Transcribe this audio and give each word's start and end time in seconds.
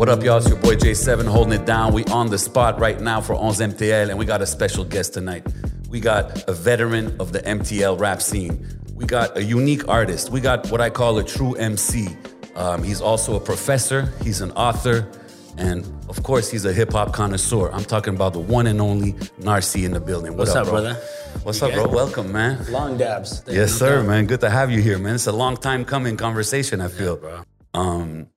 What 0.00 0.08
up, 0.08 0.22
y'all? 0.22 0.38
It's 0.38 0.48
your 0.48 0.56
boy 0.56 0.76
J7 0.76 1.26
holding 1.26 1.60
it 1.60 1.66
down. 1.66 1.92
We 1.92 2.04
on 2.06 2.30
the 2.30 2.38
spot 2.38 2.80
right 2.80 2.98
now 2.98 3.20
for 3.20 3.34
11 3.34 3.72
MTL, 3.72 4.08
and 4.08 4.18
we 4.18 4.24
got 4.24 4.40
a 4.40 4.46
special 4.46 4.82
guest 4.82 5.12
tonight. 5.12 5.46
We 5.90 6.00
got 6.00 6.42
a 6.48 6.54
veteran 6.54 7.14
of 7.20 7.32
the 7.32 7.40
MTL 7.40 8.00
rap 8.00 8.22
scene. 8.22 8.66
We 8.94 9.04
got 9.04 9.36
a 9.36 9.44
unique 9.44 9.86
artist. 9.88 10.30
We 10.30 10.40
got 10.40 10.70
what 10.70 10.80
I 10.80 10.88
call 10.88 11.18
a 11.18 11.22
true 11.22 11.52
MC. 11.56 12.08
Um, 12.56 12.82
he's 12.82 13.02
also 13.02 13.36
a 13.36 13.40
professor. 13.40 14.10
He's 14.22 14.40
an 14.40 14.52
author. 14.52 15.06
And 15.58 15.84
of 16.08 16.22
course, 16.22 16.50
he's 16.50 16.64
a 16.64 16.72
hip 16.72 16.92
hop 16.92 17.12
connoisseur. 17.12 17.70
I'm 17.70 17.84
talking 17.84 18.14
about 18.14 18.32
the 18.32 18.40
one 18.40 18.68
and 18.68 18.80
only 18.80 19.12
Narcy 19.42 19.84
in 19.84 19.92
the 19.92 20.00
building. 20.00 20.30
What 20.30 20.38
What's 20.46 20.54
up, 20.54 20.64
bro? 20.64 20.80
brother? 20.80 20.94
What's 21.42 21.60
You 21.60 21.66
up, 21.66 21.74
bro? 21.74 21.88
Welcome, 21.88 22.32
man. 22.32 22.72
Long 22.72 22.96
dabs. 22.96 23.40
Thank 23.40 23.54
Yes, 23.54 23.74
sir, 23.74 24.02
man. 24.02 24.24
Good 24.24 24.40
to 24.40 24.48
have 24.48 24.70
you 24.70 24.80
here, 24.80 24.98
man. 24.98 25.16
It's 25.16 25.26
a 25.26 25.32
long 25.32 25.58
time 25.58 25.84
coming 25.84 26.16
conversation, 26.16 26.80
I 26.80 26.88
feel. 26.88 27.18
bro. 27.18 27.42
Um, 27.74 28.28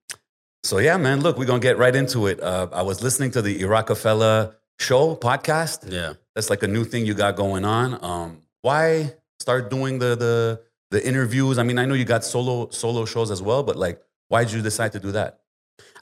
so 0.64 0.78
yeah, 0.80 0.98
man, 0.98 1.22
look, 1.22 1.38
we're 1.38 1.46
gonna 1.46 1.60
get 1.60 1.78
right 1.78 1.96
into 1.96 2.28
it. 2.28 2.42
Uh, 2.42 2.68
I 2.72 2.82
was 2.82 3.02
listening 3.04 3.32
to 3.32 3.42
the 3.42 3.64
Rockefeller 3.66 4.56
show 4.80 5.16
podcast. 5.16 5.92
Yeah. 5.92 6.14
That's 6.36 6.50
like 6.50 6.64
a 6.64 6.68
new 6.68 6.84
thing 6.84 7.06
you 7.06 7.14
got 7.14 7.36
going 7.36 7.66
on. 7.66 8.04
Um, 8.04 8.42
why 8.62 9.14
start 9.40 9.70
doing 9.70 10.00
the 10.00 10.16
the 10.16 10.62
the 10.92 11.06
interviews? 11.06 11.58
I 11.58 11.64
mean, 11.64 11.78
I 11.78 11.86
know 11.86 11.94
you 11.94 12.06
got 12.06 12.24
solo 12.24 12.70
solo 12.70 13.06
shows 13.06 13.30
as 13.32 13.42
well, 13.42 13.64
but 13.64 13.76
like, 13.76 14.02
why 14.30 14.44
did 14.44 14.54
you 14.54 14.62
decide 14.62 14.94
to 14.94 15.00
do 15.00 15.12
that? 15.12 15.40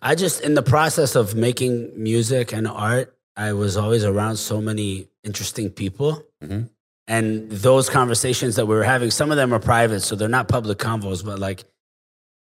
I 0.02 0.16
just, 0.16 0.42
in 0.42 0.56
the 0.56 0.64
process 0.64 1.16
of 1.16 1.36
making 1.36 1.92
music 1.96 2.54
and 2.54 2.68
art, 2.68 3.16
I 3.36 3.54
was 3.54 3.78
always 3.78 4.04
around 4.04 4.38
so 4.38 4.59
many 4.59 5.08
interesting 5.23 5.70
people. 5.70 6.26
Mhm. 6.44 6.70
And 7.08 7.52
those 7.52 7.90
conversations 7.90 8.56
that 8.56 8.66
we 8.68 8.76
were 8.76 8.84
having, 8.84 9.12
some 9.12 9.32
of 9.32 9.38
them 9.38 9.53
are 9.53 9.59
private, 9.59 10.00
so 10.02 10.16
they're 10.16 10.28
not 10.30 10.48
public 10.48 10.78
convos, 10.78 11.23
but 11.23 11.40
like 11.40 11.66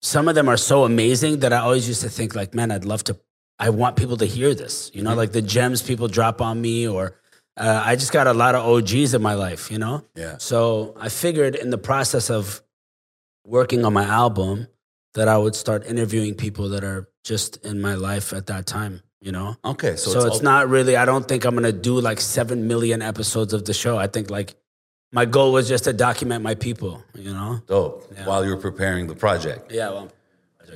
some 0.05 0.29
of 0.29 0.35
them 0.35 0.49
are 0.51 0.57
so 0.59 0.85
amazing 0.85 1.39
that 1.41 1.53
I 1.53 1.59
always 1.67 1.89
used 1.89 2.03
to 2.03 2.11
think, 2.11 2.35
like, 2.35 2.55
man, 2.55 2.71
I'd 2.71 2.85
love 2.85 3.03
to, 3.05 3.17
I 3.59 3.71
want 3.71 3.97
people 3.97 4.19
to 4.19 4.27
hear 4.27 4.55
this. 4.55 4.91
You 4.93 5.03
know, 5.03 5.13
Mhm. 5.13 5.17
like 5.23 5.33
the 5.33 5.41
gems 5.41 5.81
people 5.81 6.09
drop 6.09 6.41
on 6.43 6.61
me, 6.61 6.87
or 6.87 7.05
uh, 7.57 7.81
I 7.91 7.97
just 7.97 8.13
got 8.13 8.27
a 8.27 8.35
lot 8.35 8.55
of 8.55 8.63
OGs 8.67 9.15
in 9.15 9.23
my 9.23 9.35
life, 9.35 9.71
you 9.71 9.79
know? 9.79 10.03
Yeah. 10.15 10.37
So 10.39 10.95
I 11.01 11.09
figured 11.09 11.55
in 11.55 11.71
the 11.71 11.79
process 11.79 12.29
of 12.29 12.61
working 13.47 13.85
on 13.85 13.93
my 13.93 14.05
album 14.05 14.67
that 15.15 15.29
I 15.29 15.39
would 15.39 15.55
start 15.55 15.87
interviewing 15.87 16.35
people 16.35 16.69
that 16.71 16.83
are 16.85 17.09
just 17.25 17.57
in 17.65 17.81
my 17.81 17.95
life 17.95 18.33
at 18.33 18.47
that 18.49 18.67
time, 18.67 19.03
you 19.23 19.33
know? 19.33 19.57
Okay. 19.65 19.97
So, 19.97 20.11
So, 20.11 20.27
it's, 20.27 20.37
all- 20.39 20.43
not 20.43 20.69
really, 20.69 20.97
I 20.97 21.05
don't 21.05 21.27
think 21.29 21.45
I'm 21.47 21.55
gonna 21.55 21.73
do 21.73 21.99
like 22.01 22.21
7 22.21 22.67
million 22.67 23.01
episodes 23.03 23.53
of 23.55 23.65
the 23.65 23.73
show. 23.73 23.97
I 23.97 24.09
think 24.09 24.29
like 24.31 24.57
my 25.15 25.25
goal 25.25 25.53
was 25.53 25.69
just 25.69 25.85
to 25.85 25.93
document 25.93 26.43
my 26.43 26.55
people, 26.57 27.03
you 27.15 27.33
know? 27.33 27.61
dope 27.69 27.97
Yeah. 28.13 28.27
while 28.27 28.45
you 28.45 28.51
were 28.51 28.63
preparing 28.71 29.07
the 29.07 29.15
project, 29.15 29.71
Yeah, 29.73 29.91
well, 29.91 30.09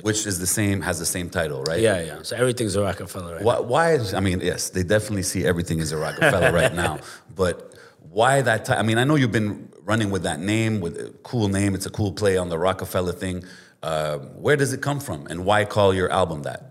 which 0.01 0.25
is 0.25 0.39
the 0.39 0.47
same 0.47 0.81
has 0.81 0.97
the 0.97 1.05
same 1.05 1.29
title, 1.29 1.61
right? 1.63 1.81
yeah, 1.81 1.99
yeah. 2.01 2.19
So 2.23 2.35
everything's 2.37 2.75
a 2.75 2.81
Rockefeller, 2.81 3.35
right? 3.35 3.43
Why, 3.43 3.59
why 3.59 3.85
is, 3.93 4.13
I 4.13 4.21
mean, 4.21 4.39
yes, 4.39 4.69
they 4.69 4.83
definitely 4.83 5.23
see 5.23 5.45
everything 5.45 5.81
as 5.81 5.91
a 5.91 5.97
Rockefeller 5.97 6.51
right 6.53 6.73
now, 6.73 6.99
but 7.35 7.75
why 8.17 8.41
that 8.41 8.65
time? 8.65 8.79
I 8.79 8.83
mean, 8.83 8.97
I 8.97 9.03
know 9.03 9.15
you've 9.15 9.31
been 9.41 9.69
running 9.83 10.09
with 10.09 10.23
that 10.23 10.39
name, 10.39 10.79
with 10.79 10.95
a 10.97 11.09
cool 11.23 11.47
name. 11.49 11.75
It's 11.75 11.85
a 11.85 11.89
cool 11.91 12.11
play 12.13 12.37
on 12.37 12.47
the 12.49 12.57
Rockefeller 12.57 13.11
thing. 13.11 13.43
Uh, 13.83 14.17
where 14.45 14.55
does 14.55 14.71
it 14.73 14.81
come 14.81 14.99
from, 14.99 15.27
and 15.27 15.45
why 15.45 15.65
call 15.65 15.93
your 15.93 16.11
album 16.11 16.43
that? 16.43 16.68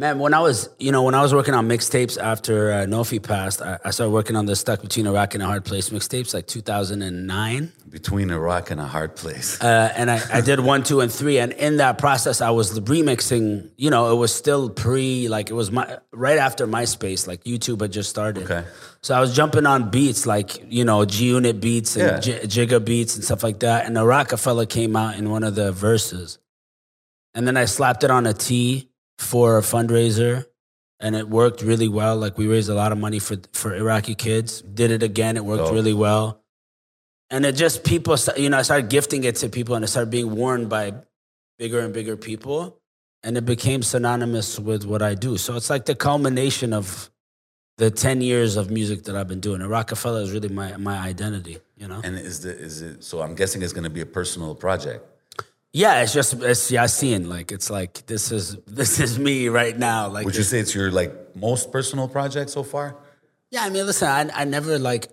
Man, 0.00 0.18
when 0.18 0.32
I 0.32 0.40
was, 0.40 0.70
you 0.78 0.92
know, 0.92 1.02
when 1.02 1.14
I 1.14 1.20
was 1.20 1.34
working 1.34 1.52
on 1.52 1.68
mixtapes 1.68 2.18
after 2.18 2.72
uh, 2.72 2.76
Nofi 2.86 3.22
passed, 3.22 3.60
I, 3.60 3.78
I 3.84 3.90
started 3.90 4.12
working 4.12 4.34
on 4.34 4.46
the 4.46 4.56
Stuck 4.56 4.80
Between 4.80 5.06
a 5.06 5.12
Rock 5.12 5.34
and 5.34 5.42
a 5.42 5.46
Hard 5.46 5.66
Place 5.66 5.90
mixtapes 5.90 6.32
like 6.32 6.46
2009. 6.46 7.70
Between 7.90 8.30
a 8.30 8.40
rock 8.40 8.70
and 8.70 8.80
a 8.80 8.86
hard 8.86 9.14
place. 9.14 9.60
Uh, 9.60 9.92
and 9.94 10.10
I, 10.10 10.22
I 10.32 10.40
did 10.40 10.60
one, 10.60 10.84
two, 10.84 11.00
and 11.00 11.12
three. 11.12 11.38
And 11.38 11.52
in 11.52 11.76
that 11.78 11.98
process, 11.98 12.40
I 12.40 12.48
was 12.48 12.80
remixing. 12.80 13.72
You 13.76 13.90
know, 13.90 14.10
it 14.10 14.14
was 14.14 14.34
still 14.34 14.70
pre, 14.70 15.28
like 15.28 15.50
it 15.50 15.54
was 15.54 15.70
my 15.70 15.98
right 16.12 16.38
after 16.38 16.66
MySpace, 16.66 17.28
like 17.28 17.44
YouTube 17.44 17.82
had 17.82 17.92
just 17.92 18.08
started. 18.08 18.44
Okay. 18.44 18.64
So 19.02 19.14
I 19.14 19.20
was 19.20 19.36
jumping 19.36 19.66
on 19.66 19.90
beats 19.90 20.24
like 20.24 20.64
you 20.72 20.84
know 20.86 21.04
G 21.04 21.26
Unit 21.26 21.60
beats 21.60 21.96
and 21.96 22.24
Yeah. 22.24 22.40
J- 22.40 22.66
Jigga 22.66 22.82
beats 22.82 23.16
and 23.16 23.24
stuff 23.24 23.42
like 23.42 23.58
that. 23.60 23.84
And 23.84 23.94
the 23.96 24.06
Rockefeller 24.06 24.64
came 24.64 24.96
out 24.96 25.16
in 25.16 25.28
one 25.28 25.42
of 25.44 25.56
the 25.56 25.72
verses, 25.72 26.38
and 27.34 27.46
then 27.46 27.58
I 27.58 27.66
slapped 27.66 28.02
it 28.02 28.10
on 28.10 28.24
a 28.24 28.32
T 28.32 28.89
for 29.20 29.58
a 29.58 29.60
fundraiser, 29.60 30.46
and 30.98 31.14
it 31.14 31.28
worked 31.28 31.62
really 31.62 31.88
well. 31.88 32.16
Like 32.16 32.38
we 32.38 32.46
raised 32.46 32.68
a 32.68 32.74
lot 32.74 32.92
of 32.92 32.98
money 32.98 33.18
for 33.18 33.36
for 33.52 33.74
Iraqi 33.74 34.14
kids. 34.14 34.62
Did 34.62 34.90
it 34.90 35.02
again. 35.02 35.36
It 35.36 35.44
worked 35.44 35.64
Dope. 35.64 35.74
really 35.74 35.94
well. 35.94 36.42
And 37.30 37.46
it 37.46 37.54
just 37.54 37.84
people, 37.84 38.16
you 38.36 38.50
know, 38.50 38.58
I 38.58 38.62
started 38.62 38.90
gifting 38.90 39.22
it 39.24 39.36
to 39.36 39.48
people, 39.48 39.74
and 39.76 39.84
it 39.84 39.88
started 39.88 40.10
being 40.10 40.34
worn 40.34 40.68
by 40.68 40.94
bigger 41.58 41.80
and 41.80 41.92
bigger 41.94 42.16
people, 42.16 42.80
and 43.22 43.36
it 43.36 43.44
became 43.44 43.82
synonymous 43.82 44.58
with 44.58 44.84
what 44.84 45.02
I 45.02 45.14
do. 45.14 45.36
So 45.36 45.54
it's 45.54 45.70
like 45.70 45.84
the 45.84 45.94
culmination 45.94 46.72
of 46.72 47.10
the 47.76 47.90
ten 47.90 48.20
years 48.20 48.56
of 48.56 48.70
music 48.70 49.04
that 49.04 49.16
I've 49.16 49.28
been 49.28 49.40
doing. 49.40 49.60
And 49.60 49.70
Rockefeller 49.70 50.22
is 50.22 50.32
really 50.32 50.48
my 50.48 50.76
my 50.76 50.98
identity, 50.98 51.58
you 51.76 51.86
know. 51.86 52.00
And 52.02 52.18
is 52.18 52.40
the 52.40 52.56
is 52.56 52.82
it? 52.82 53.04
So 53.04 53.20
I'm 53.20 53.34
guessing 53.34 53.62
it's 53.62 53.72
going 53.72 53.84
to 53.84 53.90
be 53.90 54.00
a 54.00 54.06
personal 54.06 54.54
project. 54.54 55.06
Yeah, 55.72 56.02
it's 56.02 56.12
just 56.12 56.34
it's 56.34 56.70
Yasin. 56.70 57.28
Like 57.28 57.52
it's 57.52 57.70
like 57.70 58.04
this 58.06 58.32
is 58.32 58.56
this 58.66 58.98
is 59.00 59.18
me 59.18 59.48
right 59.48 59.76
now. 59.76 60.08
Like 60.08 60.24
Would 60.24 60.36
you 60.36 60.42
say 60.42 60.58
it's 60.58 60.74
your 60.74 60.90
like 60.90 61.36
most 61.36 61.70
personal 61.70 62.08
project 62.08 62.50
so 62.50 62.62
far? 62.62 62.96
Yeah, 63.50 63.62
I 63.62 63.70
mean, 63.70 63.86
listen, 63.86 64.08
I, 64.08 64.42
I 64.42 64.44
never 64.44 64.78
like. 64.78 65.08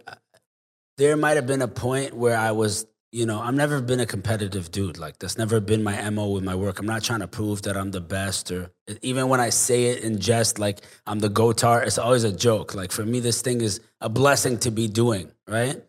There 0.97 1.16
might 1.16 1.35
have 1.35 1.46
been 1.46 1.62
a 1.62 1.67
point 1.67 2.16
where 2.16 2.35
I 2.35 2.51
was, 2.51 2.88
you 3.12 3.28
know, 3.28 3.40
I've 3.40 3.53
never 3.53 3.81
been 3.81 4.00
a 4.00 4.06
competitive 4.07 4.72
dude. 4.72 4.97
Like 4.97 5.19
that's 5.19 5.38
never 5.38 5.59
been 5.59 5.84
my 5.84 6.09
mo 6.09 6.29
with 6.29 6.44
my 6.44 6.56
work. 6.56 6.79
I'm 6.79 6.88
not 6.88 7.03
trying 7.03 7.19
to 7.19 7.28
prove 7.28 7.62
that 7.63 7.78
I'm 7.78 7.91
the 7.91 8.01
best, 8.01 8.51
or 8.51 8.72
even 9.03 9.29
when 9.29 9.40
I 9.40 9.50
say 9.50 9.85
it 9.85 10.03
in 10.03 10.19
jest, 10.19 10.57
like 10.57 10.81
I'm 11.06 11.19
the 11.19 11.29
goatar. 11.29 11.85
It's 11.85 12.00
always 12.00 12.23
a 12.23 12.31
joke. 12.31 12.73
Like 12.73 12.91
for 12.91 13.06
me, 13.06 13.19
this 13.19 13.44
thing 13.44 13.62
is 13.62 13.79
a 14.01 14.09
blessing 14.09 14.57
to 14.59 14.72
be 14.72 14.88
doing. 14.88 15.31
Right. 15.47 15.84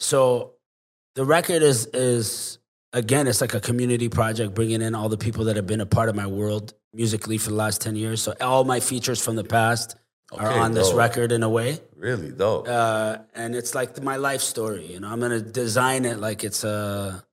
So, 0.00 0.54
the 1.14 1.24
record 1.26 1.62
is 1.62 1.86
is 1.86 2.57
again, 2.92 3.26
it's 3.26 3.40
like 3.40 3.54
a 3.54 3.60
community 3.60 4.08
project, 4.08 4.54
bringing 4.54 4.82
in 4.82 4.94
all 4.94 5.08
the 5.08 5.18
people 5.18 5.44
that 5.44 5.56
have 5.56 5.66
been 5.66 5.80
a 5.80 5.86
part 5.86 6.08
of 6.08 6.14
my 6.16 6.26
world 6.26 6.74
musically 6.92 7.38
for 7.38 7.50
the 7.50 7.56
last 7.56 7.80
ten 7.80 7.96
years. 7.96 8.22
So 8.22 8.34
all 8.40 8.64
my 8.64 8.80
features 8.80 9.22
from 9.22 9.36
the 9.36 9.44
past 9.44 9.96
are 10.32 10.48
Okay, 10.50 10.58
on 10.58 10.72
this 10.74 10.92
record 10.92 11.32
in 11.32 11.42
a 11.42 11.48
way 11.48 11.80
Really 11.96 12.30
dope. 12.30 12.68
uh, 12.68 13.18
and 13.34 13.54
it's 13.56 13.74
like 13.74 14.02
my 14.02 14.16
life 14.16 14.42
story. 14.42 14.84
You 14.92 15.00
know, 15.00 15.08
I'm 15.08 15.20
gonna 15.20 15.40
design 15.40 16.04
it 16.04 16.18
like 16.18 16.44
it's 16.44 16.64
a, 16.64 17.24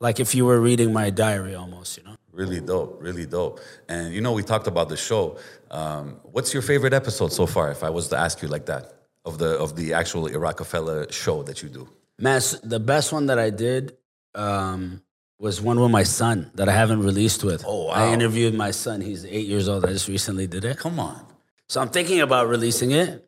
like 0.00 0.20
if 0.20 0.34
you 0.34 0.46
were 0.46 0.58
reading 0.60 0.92
my 0.92 1.10
diary 1.10 1.54
almost. 1.54 1.98
You 1.98 2.04
know, 2.04 2.16
Really 2.32 2.60
dope, 2.60 2.96
really 3.02 3.26
dope. 3.26 3.60
And 3.88 4.14
you 4.14 4.20
know, 4.22 4.32
we 4.32 4.42
talked 4.42 4.66
about 4.68 4.88
the 4.88 4.96
show. 4.96 5.36
Um, 5.70 6.20
what's 6.22 6.54
your 6.54 6.62
favorite 6.62 6.94
episode 6.94 7.32
so 7.32 7.44
far? 7.46 7.70
If 7.70 7.82
I 7.84 7.90
was 7.90 8.08
to 8.08 8.16
ask 8.16 8.40
you 8.40 8.48
like 8.48 8.66
that, 8.66 8.94
of 9.26 9.36
the 9.38 9.58
of 9.58 9.76
the 9.76 9.92
actual 9.92 10.26
Rockefeller 10.28 11.10
show 11.12 11.42
that 11.42 11.62
you 11.62 11.68
do. 11.68 11.88
man, 12.18 12.40
the 12.62 12.80
best 12.80 13.12
one 13.12 13.26
that 13.26 13.38
I 13.38 13.50
did 13.50 13.96
um, 14.34 15.02
was 15.38 15.60
one 15.60 15.80
with 15.80 15.90
my 15.90 16.02
son 16.02 16.50
that 16.54 16.68
I 16.68 16.72
haven't 16.72 17.02
released 17.02 17.42
with. 17.42 17.64
Oh, 17.66 17.86
wow. 17.86 17.92
I 17.92 18.12
interviewed 18.12 18.54
my 18.54 18.70
son. 18.70 19.00
He's 19.00 19.24
eight 19.24 19.46
years 19.46 19.68
old. 19.68 19.84
I 19.84 19.88
just 19.88 20.08
recently 20.08 20.46
did 20.46 20.64
it. 20.64 20.76
Come 20.76 21.00
on, 21.00 21.24
So 21.68 21.80
I'm 21.80 21.88
thinking 21.88 22.20
about 22.20 22.48
releasing 22.48 22.90
it. 22.90 23.26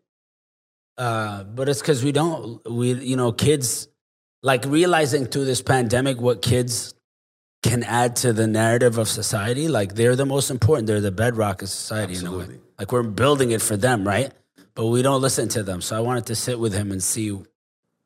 Uh, 0.99 1.45
but 1.45 1.69
it's 1.71 1.81
because 1.81 2.05
we 2.05 2.13
don't, 2.13 2.61
we, 2.71 2.93
you 2.93 3.17
know, 3.17 3.33
kids, 3.33 3.89
like 4.43 4.65
realizing 4.67 5.25
through 5.25 5.47
this 5.47 5.63
pandemic 5.63 6.21
what 6.21 6.43
kids 6.43 6.95
can 7.63 7.83
add 7.85 8.17
to 8.17 8.33
the 8.33 8.47
narrative 8.47 8.99
of 8.99 9.09
society. 9.09 9.69
Like 9.69 9.95
they're 9.95 10.17
the 10.17 10.27
most 10.27 10.51
important. 10.51 10.89
They're 10.89 11.01
the 11.01 11.13
bedrock 11.13 11.63
of 11.63 11.71
society 11.71 12.17
in 12.17 12.27
a 12.27 12.37
way. 12.37 12.47
Like 12.79 12.93
we're 12.93 13.05
building 13.05 13.53
it 13.53 13.63
for 13.63 13.77
them, 13.77 14.07
right? 14.07 14.33
But 14.75 14.87
we 14.87 15.03
don't 15.03 15.23
listen 15.23 15.49
to 15.51 15.63
them. 15.63 15.81
So 15.81 15.97
I 15.97 16.01
wanted 16.01 16.27
to 16.27 16.35
sit 16.35 16.59
with 16.59 16.75
him 16.75 16.93
and 16.93 17.03
see 17.03 17.31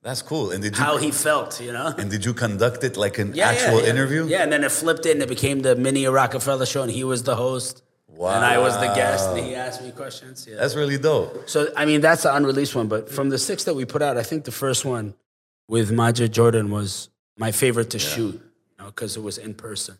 that's 0.06 0.23
cool. 0.23 0.53
And 0.53 0.62
did 0.62 0.79
you 0.79 0.85
how 0.85 0.99
he 0.99 1.11
felt, 1.11 1.61
you 1.61 1.73
know? 1.73 1.93
and 1.99 2.08
did 2.08 2.25
you 2.25 2.32
conduct 2.32 2.85
it 2.85 2.97
like 2.97 3.19
an 3.19 3.29
Yeah, 3.35 3.50
yeah, 3.50 3.50
actual 3.53 3.81
yeah. 3.82 3.91
interview? 3.93 4.23
Yeah, 4.26 4.44
and 4.44 4.53
then 4.53 4.62
it 4.62 4.70
flipped 4.70 5.05
it 5.05 5.12
and 5.17 5.23
it 5.26 5.29
became 5.29 5.62
the 5.69 5.75
mini 5.75 6.06
Rockefeller 6.06 6.64
show 6.64 6.82
and 6.87 6.93
he 6.93 7.03
was 7.03 7.25
the 7.25 7.35
host. 7.35 7.82
Wow. 8.06 8.37
And 8.37 8.44
I 8.44 8.58
was 8.58 8.75
the 8.85 8.87
guest 9.00 9.29
and 9.31 9.44
he 9.44 9.56
asked 9.56 9.82
me 9.82 9.91
questions. 9.91 10.47
Yeah. 10.49 10.58
That's 10.61 10.76
really 10.76 10.97
dope. 10.97 11.49
So 11.49 11.58
I 11.76 11.85
mean, 11.85 12.00
that's 12.00 12.23
the 12.23 12.32
unreleased 12.35 12.75
one. 12.76 12.87
But 12.87 13.11
from 13.11 13.31
the 13.31 13.38
six 13.49 13.64
that 13.64 13.75
we 13.75 13.85
put 13.85 14.00
out, 14.00 14.17
I 14.17 14.23
think 14.23 14.44
the 14.44 14.53
first 14.53 14.85
one 14.85 15.14
with 15.67 15.91
Majid 15.91 16.32
Jordan 16.32 16.70
was 16.70 17.08
my 17.37 17.50
favorite 17.50 17.91
to 17.91 17.99
shoot, 17.99 18.41
because 18.79 19.17
it 19.17 19.23
was 19.29 19.37
in 19.38 19.55
person. 19.55 19.99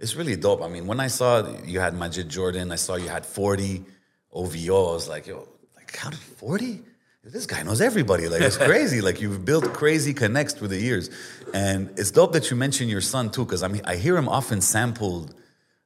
It's 0.00 0.16
really 0.16 0.36
dope. 0.36 0.62
I 0.62 0.68
mean, 0.68 0.86
when 0.88 0.98
I 0.98 1.06
saw 1.06 1.48
you 1.64 1.78
had 1.78 1.94
Majid 1.94 2.28
Jordan, 2.28 2.72
I 2.72 2.76
saw 2.76 2.96
you 2.96 3.08
had 3.08 3.24
40 3.24 3.84
OVO. 4.32 4.90
I 4.90 4.94
was 4.98 5.08
like, 5.08 5.28
yo, 5.28 5.48
like 5.76 5.96
how 5.96 6.10
did 6.10 6.18
40? 6.18 6.82
This 7.24 7.46
guy 7.46 7.62
knows 7.62 7.80
everybody. 7.80 8.28
Like 8.28 8.42
it's 8.42 8.56
crazy. 8.58 9.00
like 9.00 9.20
you've 9.20 9.44
built 9.44 9.72
crazy 9.72 10.12
connects 10.12 10.52
through 10.52 10.68
the 10.68 10.78
years, 10.80 11.08
and 11.54 11.90
it's 11.98 12.10
dope 12.10 12.32
that 12.34 12.50
you 12.50 12.56
mention 12.56 12.88
your 12.88 13.00
son 13.00 13.30
too, 13.30 13.44
because 13.44 13.62
I 13.62 13.68
mean 13.68 13.82
I 13.86 13.96
hear 13.96 14.16
him 14.16 14.28
often 14.28 14.60
sampled. 14.60 15.34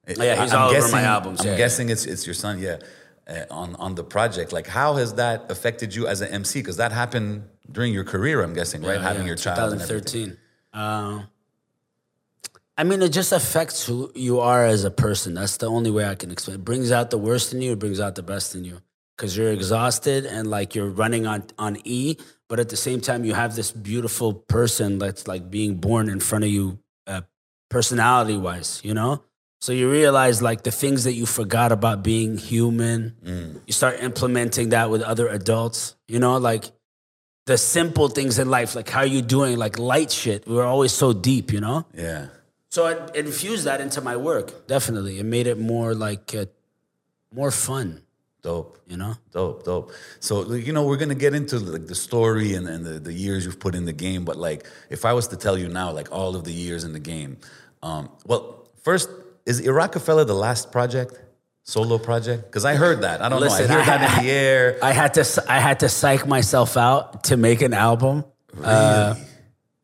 yeah, 0.06 0.43
he's 0.43 0.52
I'm 0.52 0.62
all 0.62 0.69
over 0.70 0.75
my 0.75 0.81
guessing- 0.81 0.99
albums, 0.99 1.40
I'm 1.43 1.46
yeah, 1.49 1.56
guessing 1.56 1.90
it's 1.90 2.06
it's 2.06 2.26
your 2.26 2.35
son. 2.35 2.58
Yeah, 2.58 2.79
uh, 3.29 3.44
on 3.50 3.76
on 3.76 3.94
the 3.94 4.02
project. 4.02 4.52
Like 4.52 4.67
how 4.67 4.96
has 4.96 5.14
that 5.14 5.49
affected 5.50 5.94
you 5.94 6.08
as 6.08 6.20
an 6.23 6.29
MC? 6.32 6.61
Because 6.61 6.76
that 6.79 6.90
happened 6.90 7.44
during 7.70 7.93
your 7.94 8.05
career. 8.05 8.43
I'm 8.43 8.55
guessing, 8.55 8.82
right? 8.82 9.00
Having 9.00 9.23
Yeah, 9.23 9.29
your 9.29 9.37
child. 9.37 9.73
2013. 9.79 10.37
Uh, 10.75 11.23
I 12.76 12.84
mean, 12.84 13.00
it 13.02 13.12
just 13.12 13.32
affects 13.32 13.84
who 13.87 14.11
you 14.14 14.41
are 14.41 14.64
as 14.64 14.84
a 14.84 14.91
person. 14.91 15.34
That's 15.34 15.56
the 15.56 15.67
only 15.67 15.91
way 15.91 16.05
I 16.06 16.14
can 16.17 16.31
explain. 16.31 16.56
It 16.56 16.64
brings 16.64 16.91
out 16.91 17.11
the 17.11 17.19
worst 17.19 17.52
in 17.52 17.61
you. 17.62 17.73
It 17.73 17.79
brings 17.79 18.00
out 18.00 18.14
the 18.17 18.23
best 18.23 18.55
in 18.56 18.64
you 18.64 18.81
because 19.19 19.37
you're 19.37 19.50
exhausted 19.50 20.25
and 20.25 20.49
like 20.49 20.75
you're 20.76 20.88
running 20.88 21.26
on 21.26 21.43
on 21.59 21.76
E. 21.85 22.17
But 22.49 22.61
at 22.61 22.69
the 22.70 22.76
same 22.76 23.00
time, 23.00 23.25
you 23.25 23.35
have 23.35 23.56
this 23.56 23.73
beautiful 23.73 24.32
person 24.32 24.99
that's 24.99 25.26
like 25.26 25.50
being 25.50 25.75
born 25.75 26.09
in 26.09 26.20
front 26.20 26.44
of 26.44 26.50
you, 26.50 26.79
uh, 27.06 27.23
personality 27.69 28.37
wise. 28.37 28.81
You 28.85 28.94
know. 28.94 29.25
So 29.61 29.73
you 29.73 29.91
realize 29.91 30.41
like 30.41 30.62
the 30.62 30.70
things 30.70 31.03
that 31.03 31.15
you 31.15 31.26
forgot 31.26 31.73
about 31.73 32.05
being 32.05 32.38
human. 32.38 33.17
You 33.67 33.73
start 33.73 34.00
implementing 34.00 34.69
that 34.69 34.88
with 34.88 35.03
other 35.03 35.26
adults. 35.26 35.97
You 36.06 36.20
know, 36.20 36.38
like 36.38 36.70
the 37.47 37.59
simple 37.59 38.09
things 38.09 38.38
in 38.38 38.49
life, 38.49 38.76
like 38.76 38.88
how 38.88 39.03
you 39.03 39.20
doing, 39.20 39.59
like 39.59 39.76
light 39.79 40.12
shit. 40.12 40.47
We 40.47 40.55
were 40.55 40.65
always 40.65 40.93
so 40.93 41.12
deep. 41.12 41.53
You 41.53 41.61
know. 41.61 41.87
Yeah. 41.93 42.29
So 42.70 42.87
I 42.87 43.19
infused 43.19 43.65
that 43.65 43.81
into 43.81 44.00
my 44.00 44.17
work. 44.17 44.69
Definitely, 44.69 45.19
it 45.19 45.25
made 45.25 45.49
it 45.49 45.59
more 45.59 45.93
like 45.93 46.35
uh, 46.35 46.47
more 47.35 47.50
fun. 47.50 48.03
Dope. 48.43 48.79
You 48.87 48.96
know. 48.96 49.14
Dope, 49.32 49.64
dope. 49.64 49.93
So 50.20 50.52
you 50.55 50.73
know, 50.73 50.85
we're 50.85 50.96
gonna 50.96 51.14
get 51.14 51.35
into 51.35 51.58
like 51.58 51.87
the 51.87 51.94
story 51.94 52.55
and, 52.55 52.69
and 52.69 52.85
the, 52.85 52.99
the 53.00 53.12
years 53.12 53.44
you've 53.44 53.58
put 53.61 53.75
in 53.75 53.85
the 53.85 53.93
game. 53.93 54.25
But 54.25 54.37
like, 54.37 54.67
if 54.90 55.05
I 55.05 55.12
was 55.12 55.29
to 55.29 55.37
tell 55.37 55.58
you 55.58 55.69
now, 55.69 55.90
like 55.93 56.12
all 56.12 56.37
of 56.37 56.44
the 56.44 56.52
years 56.52 56.85
in 56.85 56.93
the 56.93 57.00
game, 57.00 57.38
um, 57.82 58.11
well, 58.26 58.69
first 58.82 59.08
is 59.44 59.67
Rockefeller 59.67 60.25
the 60.25 60.35
last 60.35 60.70
project, 60.70 61.19
solo 61.64 61.99
project? 61.99 62.44
Because 62.44 62.64
I 62.64 62.75
heard 62.76 63.02
that. 63.02 63.23
I 63.23 63.29
don't 63.29 63.40
Listen, 63.40 63.69
know. 63.69 63.79
I 63.79 63.82
hear 63.82 63.93
I- 63.94 63.99
that 63.99 64.19
in 64.20 64.25
the 64.26 64.31
air. 64.31 64.79
I 64.82 64.93
had 64.93 65.14
to 65.14 65.44
I 65.49 65.58
had 65.58 65.81
to 65.81 65.88
psych 65.88 66.26
myself 66.26 66.76
out 66.76 67.25
to 67.25 67.37
make 67.37 67.61
an 67.62 67.75
album. 67.75 68.25
Uh, 68.62 69.14
Really? 69.17 69.26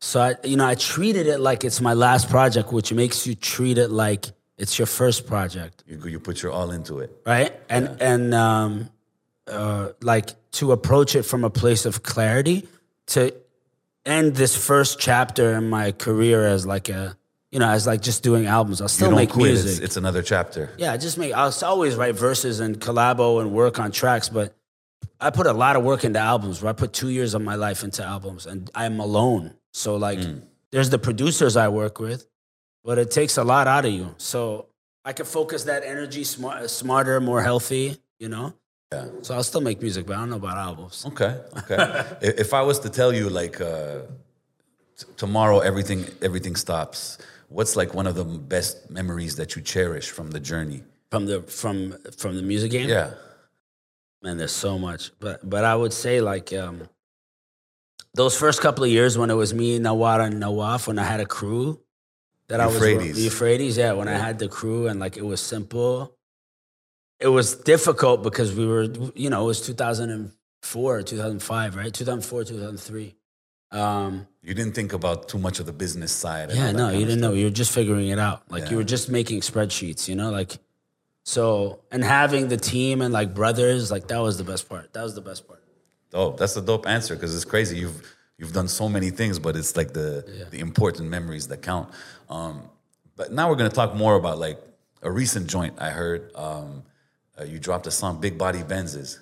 So 0.01 0.21
I, 0.21 0.35
you 0.43 0.55
know, 0.55 0.67
I 0.67 0.75
treated 0.75 1.25
it 1.25 1.39
like 1.39 1.63
it's 1.63 1.81
my 1.81 1.93
last 1.93 2.29
project, 2.29 2.71
which 2.71 2.93
makes 2.93 3.25
you 3.25 3.33
treat 3.33 3.77
it 3.79 3.89
like 3.89 4.27
it's 4.57 4.79
your 4.79 4.85
first 4.85 5.27
project, 5.27 5.83
you, 5.87 5.99
you 6.07 6.19
put 6.19 6.41
your 6.41 6.51
all 6.51 6.71
into 6.71 6.99
it. 6.99 7.11
right? 7.25 7.53
And 7.69 8.01
and 8.01 8.33
um, 8.33 8.89
uh, 9.47 9.89
like 10.01 10.31
to 10.51 10.71
approach 10.71 11.15
it 11.15 11.23
from 11.23 11.43
a 11.43 11.49
place 11.49 11.85
of 11.85 12.03
clarity 12.03 12.67
to 13.07 13.33
end 14.05 14.35
this 14.35 14.55
first 14.55 14.99
chapter 14.99 15.53
in 15.55 15.69
my 15.69 15.91
career 15.91 16.45
as 16.47 16.65
like 16.65 16.89
a 16.89 17.17
you 17.51 17.59
know 17.59 17.69
as 17.69 17.85
like 17.85 18.01
just 18.01 18.23
doing 18.23 18.45
albums. 18.45 18.81
I'll 18.81 18.87
still 18.87 19.11
make 19.11 19.31
quit. 19.31 19.51
music. 19.51 19.71
It's, 19.71 19.79
it's 19.79 19.97
another 19.97 20.21
chapter. 20.21 20.71
Yeah, 20.77 20.93
I 20.93 20.97
just 20.97 21.17
make. 21.17 21.33
I'll 21.33 21.53
always 21.63 21.95
write 21.95 22.15
verses 22.15 22.59
and 22.59 22.79
collabo 22.79 23.41
and 23.41 23.51
work 23.51 23.79
on 23.79 23.91
tracks, 23.91 24.29
but 24.29 24.55
I 25.19 25.29
put 25.29 25.47
a 25.47 25.53
lot 25.53 25.75
of 25.75 25.83
work 25.83 26.03
into 26.03 26.19
albums. 26.19 26.61
Where 26.61 26.69
I 26.69 26.73
put 26.73 26.93
two 26.93 27.09
years 27.09 27.33
of 27.33 27.41
my 27.41 27.55
life 27.55 27.83
into 27.83 28.03
albums, 28.03 28.45
and 28.45 28.69
I'm 28.73 28.99
alone. 28.99 29.53
So 29.71 29.97
like, 29.97 30.19
there's 30.71 30.89
the 30.89 30.99
producers 30.99 31.57
I 31.57 31.67
work 31.67 31.99
with, 31.99 32.25
but 32.85 32.99
it 32.99 33.09
takes 33.11 33.37
a 33.37 33.43
lot 33.43 33.67
out 33.67 33.85
of 33.85 33.91
you. 33.91 34.13
So 34.17 34.67
I 35.03 35.11
can 35.11 35.25
focus 35.25 35.63
that 35.63 35.83
energy 35.83 36.23
smart, 36.23 36.69
smarter, 36.69 37.19
more 37.19 37.41
healthy. 37.41 37.97
You 38.19 38.29
know. 38.29 38.53
Yeah. 38.93 39.07
So 39.23 39.33
I'll 39.33 39.43
still 39.43 39.61
make 39.61 39.81
music, 39.81 40.05
but 40.05 40.15
I 40.15 40.19
don't 40.19 40.29
know 40.29 40.37
about 40.37 40.57
albums. 40.57 41.05
Okay. 41.07 41.35
Okay. 41.57 42.03
If 42.21 42.53
I 42.53 42.61
was 42.61 42.79
to 42.79 42.89
tell 42.89 43.11
you 43.11 43.29
like 43.29 43.59
uh, 43.59 44.01
t- 44.97 45.05
tomorrow 45.17 45.59
everything 45.59 46.05
everything 46.21 46.55
stops, 46.55 47.17
what's 47.49 47.75
like 47.75 47.93
one 47.93 48.07
of 48.07 48.15
the 48.15 48.23
best 48.23 48.89
memories 48.89 49.35
that 49.35 49.55
you 49.55 49.61
cherish 49.61 50.11
from 50.11 50.31
the 50.31 50.39
journey? 50.39 50.83
From 51.11 51.25
the 51.25 51.41
from 51.41 51.97
from 52.17 52.35
the 52.35 52.43
music 52.43 52.71
game. 52.71 52.87
Yeah. 52.87 53.09
Man, 54.21 54.37
there's 54.37 54.55
so 54.67 54.77
much. 54.77 55.11
But 55.19 55.37
but 55.49 55.65
I 55.65 55.75
would 55.75 55.93
say 55.93 56.21
like 56.21 56.53
um, 56.53 56.87
those 58.13 58.37
first 58.37 58.61
couple 58.61 58.83
of 58.83 58.91
years 58.91 59.17
when 59.17 59.29
it 59.29 59.35
was 59.35 59.53
me, 59.53 59.79
Nawara, 59.79 60.27
and 60.27 60.39
Nawaf, 60.39 60.87
when 60.87 60.99
I 60.99 61.03
had 61.03 61.19
a 61.19 61.25
crew 61.25 61.79
that 62.47 62.59
I 62.61 62.65
was 62.67 62.75
Euphrates. 62.75 63.15
the 63.15 63.21
Euphrates, 63.23 63.77
yeah, 63.77 63.93
when 63.93 64.07
I 64.07 64.17
had 64.17 64.39
the 64.39 64.47
crew 64.47 64.87
and 64.87 64.99
like 64.99 65.17
it 65.17 65.25
was 65.25 65.41
simple. 65.41 66.15
It 67.19 67.27
was 67.29 67.55
difficult 67.55 68.23
because 68.23 68.53
we 68.53 68.67
were, 68.67 68.87
you 69.15 69.29
know, 69.29 69.43
it 69.43 69.45
was 69.47 69.61
2004, 69.61 71.01
2005, 71.03 71.75
right? 71.75 71.93
2004, 71.93 72.43
2003. 72.43 73.15
Um, 73.71 74.27
You 74.41 74.53
didn't 74.53 74.73
think 74.75 74.93
about 74.93 75.27
too 75.29 75.37
much 75.39 75.59
of 75.59 75.65
the 75.65 75.73
business 75.73 76.11
side. 76.11 76.51
yeah, 76.51 76.71
no, 76.71 76.89
you 76.89 76.99
didn't 77.05 77.21
know. 77.21 77.33
You 77.33 77.45
were 77.45 77.51
just 77.51 77.71
figuring 77.71 78.09
it 78.09 78.19
out. 78.19 78.43
Like 78.51 78.69
you 78.69 78.77
were 78.77 78.83
just 78.83 79.09
making 79.09 79.41
spreadsheets, 79.41 80.07
you 80.07 80.15
know, 80.15 80.29
like 80.29 80.57
so 81.23 81.79
and 81.91 82.03
having 82.03 82.49
the 82.49 82.57
team 82.57 83.01
and 83.01 83.11
like 83.13 83.33
brothers, 83.33 83.89
like 83.91 84.07
that 84.09 84.19
was 84.19 84.37
the 84.37 84.43
best 84.43 84.69
part. 84.69 84.93
That 84.93 85.01
was 85.03 85.15
the 85.15 85.21
best 85.21 85.47
part. 85.47 85.63
Dope. 86.11 86.37
That's 86.37 86.55
a 86.55 86.61
dope 86.61 86.87
answer 86.87 87.15
because 87.15 87.35
it's 87.35 87.45
crazy. 87.45 87.77
You've 87.77 88.15
you've 88.37 88.53
done 88.53 88.67
so 88.67 88.87
many 88.87 89.09
things, 89.09 89.39
but 89.39 89.55
it's 89.55 89.75
like 89.75 89.93
the 89.93 90.47
the 90.51 90.59
important 90.59 91.09
memories 91.09 91.47
that 91.47 91.61
count. 91.61 91.89
Um, 92.29 92.69
but 93.15 93.31
now 93.31 93.49
we're 93.49 93.55
gonna 93.55 93.69
talk 93.69 93.95
more 93.95 94.15
about 94.15 94.37
like 94.37 94.59
a 95.01 95.11
recent 95.11 95.47
joint 95.47 95.75
I 95.79 95.89
heard. 95.89 96.31
Um, 96.35 96.83
uh, 97.39 97.43
you 97.43 97.59
dropped 97.59 97.87
a 97.87 97.91
song, 97.91 98.19
Big 98.19 98.37
Body 98.37 98.59
Benzes, 98.59 99.19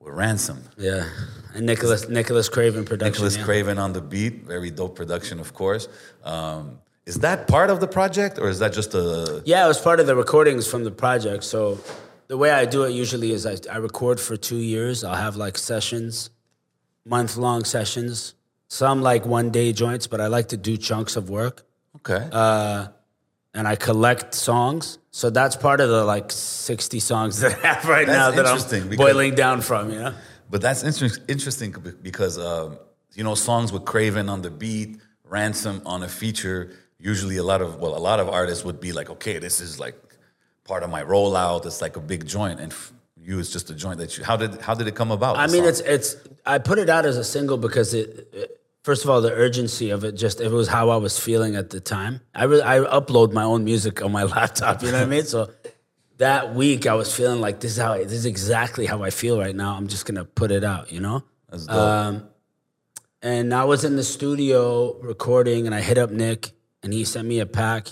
with 0.00 0.14
Ransom. 0.14 0.62
Yeah, 0.76 1.08
and 1.54 1.66
Nicholas 1.66 2.08
Nicholas 2.08 2.48
Craven 2.48 2.84
production. 2.84 3.12
Nicholas 3.12 3.36
yeah. 3.36 3.44
Craven 3.44 3.78
on 3.78 3.92
the 3.92 4.00
beat, 4.00 4.44
very 4.44 4.70
dope 4.70 4.96
production, 4.96 5.40
of 5.40 5.54
course. 5.54 5.88
Um, 6.24 6.78
is 7.06 7.16
that 7.16 7.48
part 7.48 7.70
of 7.70 7.80
the 7.80 7.86
project, 7.86 8.38
or 8.38 8.48
is 8.48 8.58
that 8.60 8.72
just 8.72 8.94
a? 8.94 9.42
Yeah, 9.44 9.64
it 9.64 9.68
was 9.68 9.80
part 9.80 10.00
of 10.00 10.06
the 10.06 10.16
recordings 10.16 10.66
from 10.66 10.84
the 10.84 10.90
project. 10.90 11.44
So 11.44 11.78
the 12.28 12.36
way 12.36 12.50
I 12.50 12.64
do 12.64 12.84
it 12.84 12.90
usually 12.90 13.32
is 13.32 13.46
I, 13.46 13.56
I 13.70 13.76
record 13.76 14.20
for 14.20 14.36
two 14.36 14.56
years. 14.56 15.04
I'll 15.04 15.14
have 15.14 15.36
like 15.36 15.58
sessions, 15.58 16.30
month 17.04 17.36
long 17.36 17.64
sessions. 17.64 18.34
Some 18.68 19.02
like 19.02 19.26
one 19.26 19.50
day 19.50 19.72
joints, 19.72 20.06
but 20.06 20.20
I 20.20 20.26
like 20.26 20.48
to 20.48 20.56
do 20.56 20.76
chunks 20.76 21.16
of 21.16 21.28
work. 21.30 21.64
Okay. 21.96 22.28
Uh, 22.32 22.88
and 23.54 23.68
I 23.68 23.76
collect 23.76 24.34
songs. 24.34 24.98
So 25.10 25.30
that's 25.30 25.54
part 25.56 25.80
of 25.80 25.88
the 25.88 26.04
like 26.04 26.30
60 26.32 26.98
songs 27.00 27.40
that 27.42 27.64
I 27.64 27.68
have 27.74 27.88
right 27.88 28.06
That's 28.06 28.18
now 28.18 28.42
that 28.42 28.46
I'm 28.46 28.56
because- 28.88 28.96
boiling 28.96 29.34
down 29.34 29.60
from, 29.60 29.90
you 29.90 29.98
know? 30.00 30.14
But 30.50 30.60
that's 30.60 30.82
inter- 30.82 31.16
interesting 31.26 31.74
because 32.02 32.38
um, 32.38 32.78
you 33.14 33.24
know 33.24 33.34
songs 33.34 33.72
with 33.72 33.84
Craven 33.86 34.28
on 34.28 34.42
the 34.42 34.50
beat, 34.50 35.00
Ransom 35.24 35.80
on 35.86 36.02
a 36.02 36.08
feature. 36.08 36.70
Usually, 36.98 37.38
a 37.38 37.42
lot 37.42 37.60
of 37.62 37.76
well, 37.80 37.96
a 37.96 37.98
lot 37.98 38.20
of 38.20 38.28
artists 38.28 38.62
would 38.64 38.78
be 38.78 38.92
like, 38.92 39.08
okay, 39.10 39.38
this 39.38 39.60
is 39.60 39.80
like 39.80 39.96
part 40.64 40.82
of 40.82 40.90
my 40.90 41.02
rollout. 41.02 41.64
It's 41.66 41.80
like 41.80 41.96
a 41.96 42.00
big 42.00 42.26
joint, 42.26 42.60
and 42.60 42.72
f- 42.72 42.92
you, 43.20 43.38
it's 43.40 43.50
just 43.50 43.70
a 43.70 43.74
joint 43.74 43.98
that 43.98 44.16
you. 44.18 44.22
How 44.22 44.36
did 44.36 44.60
how 44.60 44.74
did 44.74 44.86
it 44.86 44.94
come 44.94 45.10
about? 45.10 45.38
I 45.38 45.46
mean, 45.46 45.62
song? 45.62 45.68
it's 45.70 45.80
it's. 45.80 46.16
I 46.44 46.58
put 46.58 46.78
it 46.78 46.90
out 46.90 47.06
as 47.06 47.16
a 47.16 47.24
single 47.24 47.56
because 47.56 47.94
it, 47.94 48.28
it- 48.32 48.60
First 48.84 49.02
of 49.02 49.08
all, 49.08 49.22
the 49.22 49.32
urgency 49.32 49.88
of 49.88 50.04
it 50.04 50.12
just 50.12 50.42
it 50.42 50.50
was 50.50 50.68
how 50.68 50.90
I 50.90 50.96
was 50.96 51.18
feeling 51.18 51.56
at 51.56 51.70
the 51.70 51.80
time. 51.80 52.20
I 52.34 52.44
really, 52.44 52.62
I 52.62 52.80
upload 52.80 53.32
my 53.32 53.42
own 53.42 53.64
music 53.64 54.02
on 54.02 54.12
my 54.12 54.24
laptop. 54.36 54.82
You 54.82 54.92
know 54.92 54.98
what 54.98 55.06
I 55.06 55.08
mean? 55.08 55.24
So 55.24 55.50
that 56.18 56.54
week, 56.54 56.86
I 56.86 56.92
was 56.92 57.14
feeling 57.14 57.40
like 57.40 57.60
this 57.60 57.72
is 57.72 57.78
how 57.78 57.94
I, 57.94 58.04
this 58.04 58.12
is 58.12 58.26
exactly 58.26 58.84
how 58.84 59.02
I 59.02 59.08
feel 59.08 59.40
right 59.40 59.56
now. 59.56 59.74
I'm 59.74 59.88
just 59.88 60.04
gonna 60.04 60.26
put 60.26 60.50
it 60.50 60.64
out. 60.64 60.92
You 60.92 61.00
know. 61.00 61.24
That's 61.48 61.64
dope. 61.64 61.76
Um, 61.76 62.28
and 63.22 63.54
I 63.54 63.64
was 63.64 63.84
in 63.84 63.96
the 63.96 64.04
studio 64.04 65.00
recording, 65.00 65.64
and 65.64 65.74
I 65.74 65.80
hit 65.80 65.96
up 65.96 66.10
Nick, 66.10 66.52
and 66.82 66.92
he 66.92 67.06
sent 67.06 67.26
me 67.26 67.40
a 67.40 67.46
pack. 67.46 67.88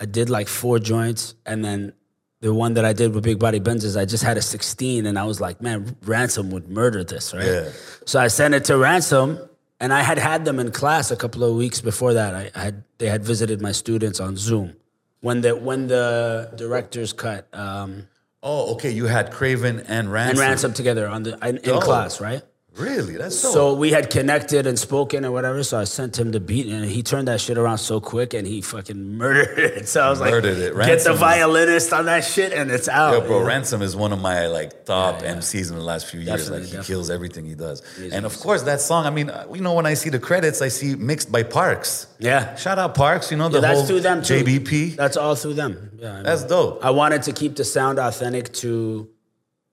I 0.00 0.06
did 0.06 0.30
like 0.30 0.48
four 0.48 0.78
joints, 0.78 1.34
and 1.44 1.62
then 1.62 1.92
the 2.40 2.54
one 2.54 2.74
that 2.74 2.86
I 2.86 2.94
did 2.94 3.14
with 3.14 3.24
Big 3.24 3.38
Body 3.38 3.60
Benzes, 3.60 4.00
I 4.00 4.06
just 4.06 4.24
had 4.24 4.38
a 4.38 4.42
16, 4.42 5.04
and 5.04 5.18
I 5.18 5.24
was 5.24 5.38
like, 5.38 5.60
man, 5.60 5.96
Ransom 6.04 6.50
would 6.50 6.70
murder 6.70 7.04
this, 7.04 7.34
right? 7.34 7.44
Yeah. 7.44 7.68
So 8.06 8.18
I 8.18 8.28
sent 8.28 8.54
it 8.54 8.64
to 8.66 8.78
Ransom, 8.78 9.38
and 9.84 9.92
I 9.92 10.00
had 10.00 10.16
had 10.18 10.46
them 10.46 10.58
in 10.58 10.72
class 10.72 11.10
a 11.10 11.16
couple 11.16 11.44
of 11.44 11.54
weeks 11.54 11.82
before 11.82 12.14
that. 12.14 12.34
I, 12.34 12.58
had 12.58 12.84
they 12.96 13.10
had 13.10 13.22
visited 13.22 13.60
my 13.60 13.72
students 13.72 14.18
on 14.18 14.34
Zoom 14.38 14.76
when 15.20 15.42
the 15.42 15.54
when 15.54 15.88
the 15.88 16.50
directors 16.56 17.12
cut 17.12 17.46
um, 17.52 18.08
oh, 18.42 18.72
okay. 18.74 18.90
You 18.90 19.04
had 19.04 19.30
Craven 19.30 19.80
and 19.80 20.10
Ransom. 20.10 20.30
and 20.30 20.48
Ransom 20.48 20.72
together 20.72 21.06
on 21.06 21.24
the 21.24 21.32
in, 21.46 21.58
in 21.58 21.62
Dope. 21.62 21.82
class, 21.82 22.18
right? 22.18 22.42
Really? 22.76 23.16
That's 23.16 23.40
dope. 23.40 23.52
So 23.52 23.74
we 23.74 23.90
had 23.92 24.10
connected 24.10 24.66
and 24.66 24.76
spoken 24.76 25.24
and 25.24 25.32
whatever. 25.32 25.62
So 25.62 25.78
I 25.78 25.84
sent 25.84 26.18
him 26.18 26.32
the 26.32 26.40
beat, 26.40 26.66
and 26.66 26.84
he 26.84 27.02
turned 27.04 27.28
that 27.28 27.40
shit 27.40 27.56
around 27.56 27.78
so 27.78 28.00
quick, 28.00 28.34
and 28.34 28.46
he 28.46 28.60
fucking 28.62 29.16
murdered 29.16 29.58
it. 29.58 29.88
So 29.88 30.00
I 30.00 30.10
was 30.10 30.18
Murdered 30.18 30.44
like, 30.58 30.62
it. 30.62 30.66
get 30.70 30.74
Ransom 30.74 31.04
the 31.04 31.14
is- 31.14 31.20
violinist 31.20 31.92
on 31.92 32.06
that 32.06 32.24
shit, 32.24 32.52
and 32.52 32.70
it's 32.72 32.88
out. 32.88 33.12
Yo, 33.12 33.20
bro, 33.20 33.38
know? 33.40 33.46
Ransom 33.46 33.80
is 33.80 33.94
one 33.94 34.12
of 34.12 34.20
my 34.20 34.48
like 34.48 34.84
top 34.84 35.22
Yeah, 35.22 35.32
yeah. 35.34 35.36
MCs 35.38 35.70
in 35.70 35.76
the 35.76 35.84
last 35.84 36.06
few 36.06 36.18
years. 36.20 36.30
Definitely, 36.42 36.52
like 36.58 36.66
he 36.66 36.72
definitely. 36.72 36.94
kills 36.94 37.10
everything 37.10 37.44
he 37.46 37.54
does. 37.54 37.82
He's 37.96 38.12
and 38.12 38.26
of 38.26 38.36
course, 38.40 38.62
that 38.62 38.80
song. 38.80 39.06
I 39.06 39.10
mean, 39.10 39.30
uh, 39.30 39.46
you 39.52 39.60
know, 39.60 39.74
when 39.74 39.86
I 39.86 39.94
see 39.94 40.10
the 40.10 40.18
credits, 40.18 40.60
I 40.60 40.68
see 40.68 40.96
mixed 40.96 41.30
by 41.30 41.44
Parks. 41.44 42.08
Yeah. 42.18 42.56
Shout 42.56 42.78
out 42.80 42.94
Parks. 42.96 43.30
You 43.30 43.36
know 43.36 43.48
the 43.48 43.58
Yeah, 43.58 43.60
that's 43.60 43.78
whole 43.80 43.86
through 43.86 44.00
them 44.00 44.22
too. 44.22 44.42
JBP. 44.42 44.96
That's 44.96 45.16
all 45.16 45.36
through 45.36 45.54
them. 45.54 45.90
Yeah, 45.98 46.10
I 46.10 46.14
mean, 46.14 46.22
That's 46.24 46.42
dope. 46.44 46.84
I 46.84 46.90
wanted 46.90 47.22
to 47.22 47.32
keep 47.32 47.54
the 47.54 47.64
sound 47.64 47.98
authentic 48.00 48.52
to 48.54 49.08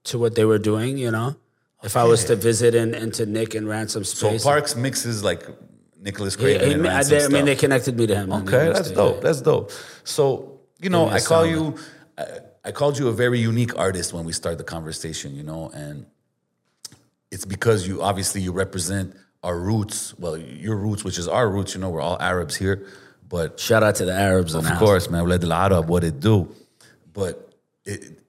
to 0.03 0.19
what 0.19 0.35
they 0.35 0.45
were 0.45 0.59
doing. 0.59 0.97
You 0.99 1.09
know, 1.11 1.35
if 1.83 1.97
I 1.97 2.03
was 2.03 2.25
to 2.25 2.35
visit 2.35 2.75
in, 2.75 2.93
into 2.93 3.25
Nick 3.25 3.55
and 3.55 3.67
Ransom 3.67 4.03
So 4.03 4.27
space, 4.29 4.43
Parks 4.43 4.75
mixes 4.75 5.23
like 5.23 5.43
Nicholas 5.99 6.35
Craven 6.35 6.67
he- 6.67 6.73
and 6.75 6.87
I, 6.87 6.93
Ransom 6.95 7.17
they- 7.19 7.25
I 7.25 7.27
mean, 7.29 7.45
they 7.45 7.55
connected 7.55 7.97
me 7.97 8.07
to 8.07 8.15
him. 8.15 8.31
Okay, 8.33 8.71
that's 8.71 8.91
dope. 8.91 9.15
yeah. 9.15 9.21
That's 9.21 9.41
dope. 9.41 9.71
So 10.03 10.59
you 10.79 10.89
know, 10.89 11.07
I 11.07 11.19
call 11.19 11.45
you, 11.45 11.75
I, 12.17 12.25
I 12.65 12.71
called 12.71 12.97
you 12.97 13.07
a 13.07 13.13
very 13.13 13.39
unique 13.39 13.77
artist 13.77 14.13
when 14.13 14.23
we 14.25 14.33
start 14.33 14.57
the 14.57 14.63
conversation. 14.63 15.35
You 15.35 15.43
know, 15.43 15.69
and 15.73 16.05
it's 17.31 17.45
because 17.45 17.87
you 17.87 18.01
obviously 18.01 18.41
you 18.41 18.51
represent 18.51 19.15
our 19.43 19.57
roots. 19.59 20.17
Well, 20.19 20.37
your 20.37 20.75
roots, 20.75 21.03
which 21.03 21.17
is 21.17 21.27
our 21.27 21.49
roots. 21.49 21.73
You 21.75 21.81
know, 21.81 21.89
we're 21.89 22.01
all 22.01 22.17
Arabs 22.19 22.55
here, 22.55 22.85
But 23.29 23.59
Shout 23.59 23.83
out 23.83 23.95
to 23.95 24.05
the 24.05 24.13
Arabs. 24.13 24.53
of 24.55 24.65
course, 24.77 25.05
house. 25.05 25.11
man, 25.11 25.23
Walad 25.25 25.43
al 25.43 25.53
Arab, 25.53 25.87
what 25.87 26.03
it 26.03 26.19
do. 26.19 26.53
But 27.13 27.49
it, 27.85 28.19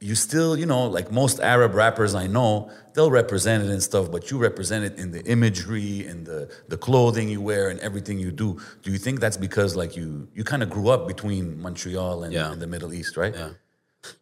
you 0.00 0.14
still, 0.14 0.58
you 0.58 0.64
know, 0.66 0.86
like 0.86 1.12
most 1.12 1.40
Arab 1.40 1.74
rappers 1.74 2.14
I 2.14 2.26
know, 2.26 2.70
they'll 2.94 3.10
represent 3.10 3.62
it 3.64 3.70
and 3.70 3.82
stuff, 3.82 4.10
but 4.10 4.30
you 4.30 4.38
represent 4.38 4.84
it 4.84 4.98
in 4.98 5.10
the 5.10 5.22
imagery, 5.26 6.06
in 6.06 6.24
the 6.24 6.50
the 6.68 6.76
clothing 6.78 7.28
you 7.28 7.40
wear, 7.42 7.68
and 7.68 7.78
everything 7.80 8.18
you 8.18 8.32
do. 8.32 8.58
Do 8.82 8.90
you 8.90 8.98
think 8.98 9.20
that's 9.20 9.36
because 9.36 9.76
like 9.76 9.96
you 9.96 10.28
you 10.34 10.42
kind 10.42 10.62
of 10.62 10.70
grew 10.70 10.88
up 10.88 11.06
between 11.06 11.60
Montreal 11.60 12.24
and, 12.24 12.32
Yeah. 12.32 12.50
and 12.52 12.60
the 12.62 12.66
Middle 12.66 12.92
East, 12.94 13.16
right? 13.16 13.34
Yeah. 13.34 13.50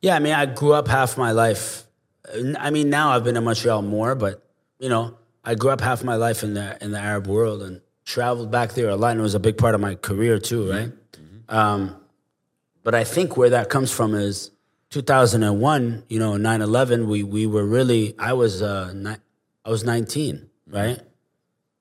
Yeah, 0.03 0.17
I 0.17 0.19
mean, 0.19 0.35
I 0.35 0.47
grew 0.47 0.73
up 0.73 0.89
half 0.89 1.17
my 1.17 1.31
life. 1.31 1.85
I 2.59 2.71
mean, 2.71 2.91
now 2.91 3.11
I've 3.13 3.23
been 3.23 3.37
in 3.37 3.45
Montreal 3.45 3.83
more, 3.83 4.17
but 4.17 4.43
you 4.81 4.89
know, 4.89 5.17
I 5.45 5.55
grew 5.55 5.71
up 5.71 5.81
half 5.81 6.03
my 6.03 6.17
life 6.17 6.43
in 6.43 6.55
the 6.55 6.77
in 6.85 6.91
the 6.91 6.99
Arab 6.99 7.29
world 7.29 7.63
and 7.63 7.81
traveled 8.05 8.51
back 8.51 8.73
there 8.75 8.89
a 8.89 8.97
lot, 8.97 9.13
and 9.13 9.21
it 9.21 9.23
was 9.23 9.37
a 9.37 9.41
big 9.41 9.57
part 9.57 9.75
of 9.77 9.81
my 9.81 9.95
career 9.95 10.39
too, 10.41 10.69
right? 10.71 10.93
Um, 11.49 11.95
but 12.83 12.95
I 12.95 13.05
think 13.05 13.37
where 13.37 13.51
that 13.51 13.69
comes 13.71 13.91
from 13.93 14.15
is 14.15 14.51
2001. 14.91 16.05
You 16.09 16.19
know, 16.19 16.33
9/11. 16.33 17.07
We 17.07 17.23
we 17.23 17.47
were 17.47 17.65
really. 17.65 18.15
I 18.19 18.33
was 18.33 18.63
uh, 18.63 18.93
ni- 18.95 19.17
I 19.65 19.71
was 19.71 19.85
19, 19.85 20.49
right? 20.67 21.01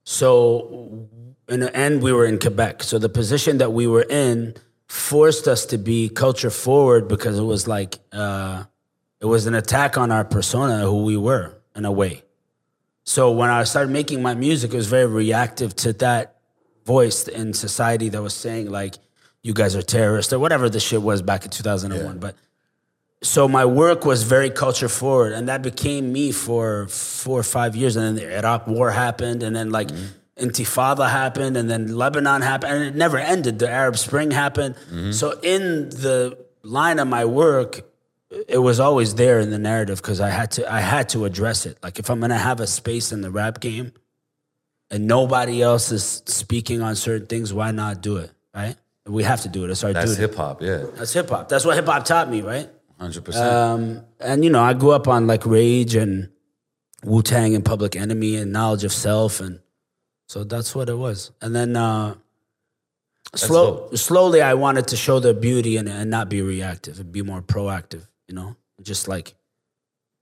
So, 0.04 1.08
in 1.50 1.60
the 1.60 1.76
end, 1.76 2.02
we 2.02 2.12
were 2.14 2.26
in 2.26 2.40
Quebec. 2.40 2.84
So 2.84 2.98
the 3.00 3.10
position 3.10 3.58
that 3.58 3.74
we 3.74 3.88
were 3.88 4.06
in 4.10 4.56
forced 4.88 5.48
us 5.48 5.66
to 5.68 5.78
be 5.78 6.10
culture 6.10 6.50
forward 6.50 7.08
because 7.08 7.38
it 7.38 7.44
was 7.44 7.68
like 7.68 8.00
uh, 8.12 8.64
it 9.20 9.26
was 9.26 9.48
an 9.48 9.54
attack 9.54 9.98
on 9.98 10.12
our 10.12 10.24
persona, 10.24 10.80
who 10.86 11.04
we 11.04 11.18
were 11.18 11.58
in 11.76 11.86
a 11.86 11.92
way. 11.92 12.24
So 13.04 13.32
when 13.32 13.50
I 13.50 13.64
started 13.64 13.92
making 13.92 14.22
my 14.22 14.34
music, 14.34 14.74
it 14.74 14.78
was 14.78 14.88
very 14.88 15.06
reactive 15.06 15.76
to 15.78 15.94
that 15.94 16.36
voice 16.86 17.28
in 17.28 17.54
society 17.54 18.10
that 18.10 18.22
was 18.22 18.34
saying 18.34 18.70
like, 18.70 18.96
"You 19.44 19.54
guys 19.54 19.76
are 19.76 19.82
terrorists" 19.82 20.34
or 20.34 20.40
whatever 20.40 20.70
the 20.70 20.80
shit 20.80 21.02
was 21.02 21.22
back 21.22 21.46
in 21.46 21.52
2001. 21.52 22.20
But 22.20 22.36
so 23.22 23.48
my 23.48 23.66
work 23.66 24.06
was 24.06 24.24
very 24.24 24.50
culture 24.50 24.90
forward, 24.90 25.34
and 25.34 25.50
that 25.50 25.62
became 25.62 26.14
me 26.14 26.32
for 26.32 26.88
four 26.88 27.40
or 27.40 27.44
five 27.44 27.76
years. 27.76 27.96
And 27.96 28.06
then 28.06 28.16
the 28.16 28.38
Iraq 28.38 28.68
War 28.68 28.92
happened, 28.92 29.42
and 29.44 29.56
then 29.56 29.72
like 29.72 29.88
mm-hmm. 29.88 30.46
Intifada 30.46 31.10
happened, 31.10 31.58
and 31.58 31.70
then 31.70 31.96
Lebanon 31.96 32.42
happened, 32.42 32.74
and 32.74 32.84
it 32.84 32.96
never 32.96 33.18
ended. 33.18 33.58
The 33.58 33.70
Arab 33.70 33.98
Spring 33.98 34.30
happened. 34.30 34.76
Mm-hmm. 34.76 35.12
So 35.12 35.40
in 35.42 35.90
the 35.90 36.38
line 36.62 37.00
of 37.00 37.08
my 37.08 37.26
work, 37.26 37.82
it 38.48 38.60
was 38.60 38.80
always 38.80 39.16
there 39.16 39.40
in 39.40 39.50
the 39.50 39.58
narrative 39.58 40.00
because 40.00 40.22
I 40.22 40.30
had 40.30 40.52
to 40.52 40.72
I 40.72 40.82
had 40.82 41.10
to 41.10 41.26
address 41.26 41.66
it. 41.66 41.80
Like 41.82 41.98
if 41.98 42.12
I'm 42.12 42.20
gonna 42.20 42.38
have 42.38 42.60
a 42.60 42.68
space 42.68 43.12
in 43.12 43.22
the 43.22 43.32
rap 43.32 43.60
game, 43.60 43.94
and 44.92 45.08
nobody 45.08 45.64
else 45.64 45.92
is 45.92 46.22
speaking 46.26 46.84
on 46.84 46.96
certain 46.96 47.26
things, 47.26 47.52
why 47.52 47.72
not 47.72 48.02
do 48.02 48.18
it? 48.18 48.32
Right? 48.54 48.76
We 49.08 49.24
have 49.24 49.42
to 49.42 49.50
do 49.50 49.64
it. 49.64 49.72
It's 49.72 49.84
our 49.84 49.94
That's 49.94 50.18
hip 50.18 50.36
hop, 50.36 50.62
yeah, 50.62 50.84
That's 50.96 51.14
hip 51.14 51.30
hop. 51.30 51.50
That's 51.50 51.66
what 51.66 51.76
hip 51.76 51.86
hop 51.86 52.04
taught 52.06 52.30
me, 52.30 52.42
right? 52.42 52.70
Hundred 53.00 53.26
percent. 53.26 53.46
Um, 53.54 54.02
and 54.20 54.44
you 54.44 54.50
know, 54.50 54.62
I 54.62 54.74
grew 54.74 54.92
up 54.92 55.08
on 55.08 55.28
like 55.28 55.46
Rage 55.46 55.96
and 55.96 56.30
Wu 57.04 57.22
Tang 57.22 57.56
and 57.56 57.64
Public 57.64 57.96
Enemy 57.96 58.38
and 58.38 58.52
Knowledge 58.52 58.84
of 58.84 58.94
Self, 58.94 59.40
and 59.40 59.60
so 60.28 60.44
that's 60.44 60.74
what 60.76 60.90
it 60.90 60.98
was. 60.98 61.32
And 61.42 61.56
then 61.56 61.76
uh, 61.76 62.16
slow, 63.36 63.90
slowly, 63.94 64.42
I 64.42 64.54
wanted 64.56 64.88
to 64.90 64.96
show 64.98 65.20
the 65.20 65.34
beauty 65.34 65.78
and, 65.78 65.88
and 65.88 66.10
not 66.10 66.30
be 66.30 66.42
reactive 66.42 67.00
and 67.00 67.12
be 67.12 67.22
more 67.22 67.42
proactive. 67.42 68.08
You 68.28 68.36
know, 68.36 68.56
just 68.82 69.08
like 69.08 69.36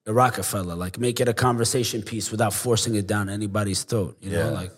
the 0.05 0.13
Rockefeller, 0.13 0.75
like 0.75 0.99
make 0.99 1.19
it 1.19 1.27
a 1.27 1.33
conversation 1.33 2.03
piece 2.03 2.29
without 2.31 2.53
forcing 2.53 2.95
it 2.95 3.07
down 3.07 3.29
anybody's 3.29 3.83
throat. 3.83 4.17
You 4.21 4.31
know, 4.31 4.39
Yeah. 4.45 4.49
like 4.51 4.71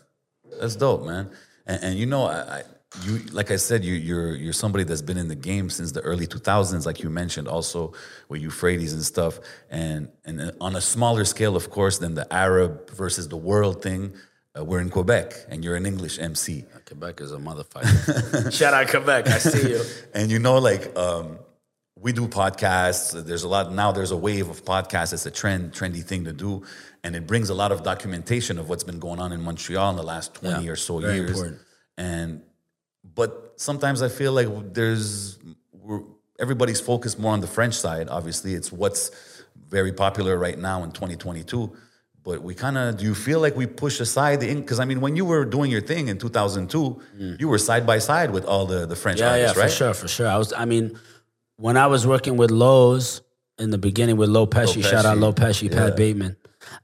That's 0.60 0.76
dope, 0.76 1.06
man. 1.06 1.30
And, 1.66 1.84
and 1.84 2.00
you 2.00 2.06
know, 2.06 2.24
I, 2.24 2.60
I 2.60 2.64
you 3.04 3.20
like 3.32 3.52
I 3.52 3.58
said, 3.58 3.84
you 3.84 3.94
you're 3.94 4.36
you're 4.36 4.54
somebody 4.54 4.84
that's 4.84 5.02
been 5.02 5.18
in 5.18 5.28
the 5.28 5.36
game 5.36 5.70
since 5.70 5.92
the 5.92 6.02
early 6.02 6.26
2000s, 6.28 6.86
like 6.86 7.04
you 7.04 7.10
mentioned, 7.10 7.48
also 7.48 7.94
with 8.30 8.42
Euphrates 8.42 8.94
and 8.94 9.04
stuff. 9.04 9.40
And 9.70 10.10
and 10.26 10.52
on 10.62 10.76
a 10.76 10.82
smaller 10.82 11.26
scale, 11.26 11.56
of 11.56 11.70
course, 11.70 11.98
than 12.00 12.16
the 12.16 12.32
Arab 12.34 12.90
versus 12.92 13.28
the 13.28 13.38
world 13.38 13.82
thing. 13.84 14.14
Uh, 14.58 14.64
we're 14.64 14.80
in 14.80 14.90
Quebec, 14.90 15.34
and 15.50 15.64
you're 15.64 15.76
an 15.76 15.86
English 15.86 16.18
MC. 16.18 16.66
Quebec 16.88 17.22
is 17.22 17.32
a 17.32 17.38
motherfucker. 17.38 18.52
Shout 18.58 18.74
out 18.74 18.88
Quebec, 18.88 19.28
I 19.28 19.38
see 19.38 19.70
you. 19.70 19.82
and 20.16 20.32
you 20.32 20.40
know 20.40 20.58
like 20.58 20.98
um, 20.98 21.38
we 21.96 22.12
do 22.12 22.28
podcasts 22.28 23.12
there's 23.26 23.44
a 23.44 23.48
lot 23.48 23.72
now 23.74 23.92
there's 23.92 24.12
a 24.12 24.18
wave 24.18 24.50
of 24.50 24.64
podcasts 24.66 25.14
it's 25.14 25.26
a 25.28 25.32
trend 25.32 25.74
trendy 25.74 26.04
thing 26.04 26.24
to 26.26 26.34
do 26.34 26.64
and 27.04 27.16
it 27.16 27.28
brings 27.28 27.50
a 27.50 27.54
lot 27.54 27.72
of 27.72 27.84
documentation 27.84 28.58
of 28.58 28.68
what's 28.70 28.84
been 28.84 29.00
going 29.00 29.20
on 29.20 29.32
in 29.32 29.42
montreal 29.44 29.90
in 29.92 29.96
the 29.96 30.04
last 30.04 30.34
20 30.36 30.64
Yeah, 30.66 30.72
or 30.72 30.76
so 30.76 31.00
very 31.00 31.16
years 31.18 31.30
important. 31.32 31.60
and 31.98 32.42
but 33.16 33.54
sometimes 33.56 34.02
i 34.02 34.10
feel 34.10 34.32
like 34.34 34.48
there's 34.74 35.38
we're, 35.72 36.02
everybody's 36.40 36.80
focused 36.82 37.20
more 37.20 37.34
on 37.34 37.42
the 37.42 37.48
french 37.48 37.74
side 37.76 38.08
obviously 38.10 38.54
it's 38.54 38.72
what's 38.72 39.12
very 39.70 39.92
popular 39.92 40.38
right 40.38 40.58
now 40.60 40.84
in 40.84 40.92
2022 40.92 41.76
but 42.24 42.42
we 42.42 42.54
kind 42.54 42.78
of 42.78 42.98
do 42.98 43.06
you 43.06 43.16
feel 43.16 43.40
like 43.40 43.56
we 43.56 43.66
push 43.66 44.00
aside 44.00 44.40
the 44.40 44.54
because 44.56 44.80
i 44.80 44.86
mean 44.86 45.02
when 45.02 45.16
you 45.16 45.26
were 45.26 45.46
doing 45.46 45.72
your 45.72 45.82
thing 45.82 46.08
in 46.10 46.18
2002 46.18 47.02
you 47.40 47.48
were 47.48 47.58
side 47.58 47.86
by 47.86 47.98
side 48.00 48.32
with 48.32 48.46
all 48.46 48.66
the 48.66 48.86
the 48.86 48.96
french 48.96 49.20
Mm. 49.20 49.22
Yeah, 49.22 49.32
artists 49.32 49.58
yeah, 49.58 49.62
right 49.64 49.72
for 49.72 49.76
sure, 49.76 49.94
for 49.94 50.08
sure. 50.08 50.28
I 50.28 50.38
was, 50.38 50.54
I 50.54 50.66
mean, 50.66 50.98
when 51.58 51.76
I 51.78 51.88
was 51.88 52.06
working 52.06 52.38
with 52.38 52.52
Lowe's 52.52 53.22
in 53.58 53.72
the 53.72 53.78
beginning 53.80 54.18
with 54.18 54.30
Low 54.30 54.46
Pesci, 54.46 54.84
shout 54.84 55.06
out 55.06 55.18
Low 55.18 55.34
Pesci, 55.34 55.72
Pat 55.72 55.96
Bateman. 55.96 56.36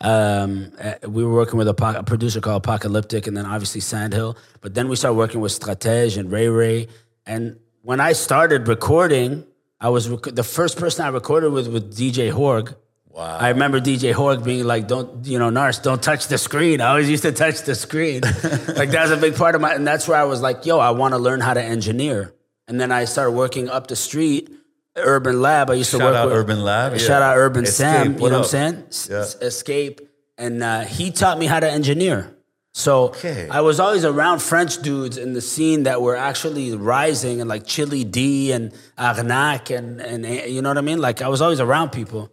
Um, 0.02 0.72
uh, 0.82 0.94
we 1.08 1.24
were 1.24 1.34
working 1.34 1.58
with 1.58 1.68
a, 1.68 2.00
a 2.00 2.04
producer 2.04 2.42
called 2.42 2.64
Apocalyptic, 2.64 3.28
and 3.28 3.36
then 3.36 3.46
obviously 3.46 3.82
Sandhill. 3.82 4.38
But 4.62 4.74
then 4.74 4.90
we 4.90 4.96
started 4.96 5.16
working 5.16 5.42
with 5.42 5.58
Stratege 5.58 6.18
and 6.18 6.32
Ray 6.32 6.48
Ray. 6.48 6.88
And 7.26 7.60
when 7.82 8.00
I 8.00 8.14
started 8.14 8.68
recording, 8.68 9.46
I 9.80 9.90
was 9.90 10.10
rec- 10.10 10.36
the 10.36 10.44
first 10.44 10.78
person 10.78 11.06
I 11.06 11.10
recorded 11.10 11.52
with 11.52 11.68
with 11.68 11.96
DJ 11.96 12.32
Horg. 12.32 12.76
Wow. 13.08 13.38
I 13.40 13.50
remember 13.50 13.80
DJ 13.80 14.14
Horg 14.14 14.44
being 14.44 14.64
like, 14.64 14.88
"Don't 14.88 15.26
you 15.26 15.38
know, 15.38 15.50
Nars, 15.50 15.80
don't 15.80 16.02
touch 16.02 16.28
the 16.28 16.38
screen." 16.38 16.82
I 16.82 16.90
always 16.90 17.10
used 17.10 17.24
to 17.24 17.32
touch 17.32 17.62
the 17.62 17.76
screen. 17.76 18.22
like 18.24 18.90
that 18.90 19.02
was 19.04 19.12
a 19.12 19.18
big 19.18 19.36
part 19.36 19.56
of 19.56 19.62
my, 19.62 19.74
and 19.74 19.86
that's 19.86 20.08
where 20.08 20.18
I 20.18 20.24
was 20.24 20.42
like, 20.42 20.66
"Yo, 20.66 20.80
I 20.80 20.92
want 20.92 21.14
to 21.14 21.20
learn 21.20 21.40
how 21.40 21.54
to 21.54 21.62
engineer." 21.62 22.34
And 22.68 22.80
then 22.80 22.92
I 22.92 23.06
started 23.06 23.32
working 23.32 23.70
up 23.70 23.88
the 23.88 23.96
street, 23.96 24.50
Urban 24.96 25.42
Lab. 25.42 25.70
I 25.70 25.74
used 25.76 25.92
to 25.92 25.98
Shout 25.98 26.06
work 26.12 26.16
out 26.16 26.28
with 26.28 26.36
Urban 26.38 26.64
Lab, 26.64 27.00
Shout 27.00 27.22
yeah. 27.22 27.30
out 27.32 27.38
Urban 27.38 27.64
Escape, 27.64 27.76
Sam. 27.76 28.14
You 28.14 28.20
know 28.20 28.26
up? 28.26 28.32
what 28.32 28.54
I'm 28.56 28.92
saying? 28.92 29.10
Yeah. 29.10 29.48
Escape, 29.48 30.02
and 30.38 30.62
uh, 30.64 30.82
he 30.82 31.12
taught 31.12 31.38
me 31.40 31.46
how 31.48 31.60
to 31.60 31.70
engineer. 31.70 32.30
So 32.76 33.10
Okay. 33.10 33.48
I 33.50 33.62
was 33.62 33.80
always 33.80 34.04
around 34.04 34.42
French 34.42 34.82
dudes 34.82 35.18
in 35.18 35.34
the 35.34 35.42
scene 35.42 35.84
that 35.84 36.02
were 36.02 36.16
actually 36.16 36.76
rising, 36.76 37.40
and 37.42 37.48
like 37.50 37.66
Chili 37.68 38.04
D 38.04 38.52
and 38.52 38.72
Arnac, 38.98 39.70
and 39.76 40.02
and 40.02 40.26
you 40.26 40.62
know 40.62 40.70
what 40.70 40.78
I 40.78 40.82
mean. 40.82 41.00
Like 41.00 41.22
I 41.22 41.28
was 41.28 41.42
always 41.42 41.60
around 41.60 41.92
people, 41.92 42.32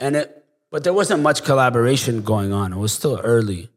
and 0.00 0.16
it, 0.16 0.44
but 0.70 0.84
there 0.84 0.94
wasn't 0.94 1.22
much 1.22 1.44
collaboration 1.44 2.22
going 2.22 2.52
on. 2.52 2.72
It 2.72 2.78
was 2.78 2.92
still 2.92 3.20
early, 3.22 3.68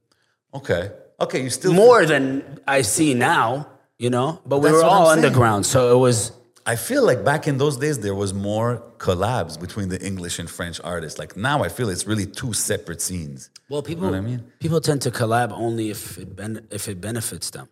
Okay. 0.54 0.92
Okay, 1.20 1.44
you 1.44 1.50
still 1.50 1.74
more 1.74 2.06
than 2.06 2.60
I 2.68 2.84
see 2.84 3.14
now. 3.14 3.68
You 3.98 4.12
know, 4.12 4.40
but 4.46 4.60
we 4.60 4.72
were 4.72 4.84
all 4.84 5.08
underground, 5.08 5.66
so 5.66 5.96
it 5.96 6.00
was. 6.00 6.32
I 6.68 6.76
feel 6.76 7.04
like 7.06 7.24
back 7.24 7.48
in 7.48 7.58
those 7.58 7.78
days 7.78 8.00
there 8.00 8.14
was 8.14 8.34
more 8.34 8.84
collabs 8.98 9.58
between 9.60 9.88
the 9.88 10.00
English 10.06 10.38
and 10.38 10.50
French 10.50 10.82
artists. 10.84 11.18
Like 11.18 11.38
now 11.38 11.64
I 11.64 11.70
feel 11.70 11.88
it's 11.90 12.06
really 12.06 12.26
two 12.26 12.52
separate 12.52 13.02
scenes. 13.02 13.50
Well, 13.70 13.82
people, 13.82 14.06
you 14.06 14.12
what 14.12 14.18
I 14.18 14.22
mean? 14.22 14.44
people 14.60 14.82
tend 14.82 15.02
to 15.04 15.12
collab 15.12 15.52
only 15.54 15.90
if 15.90 16.18
it 16.18 16.36
ben- 16.36 16.68
if 16.70 16.90
it 16.90 17.00
benefits 17.00 17.50
them, 17.52 17.70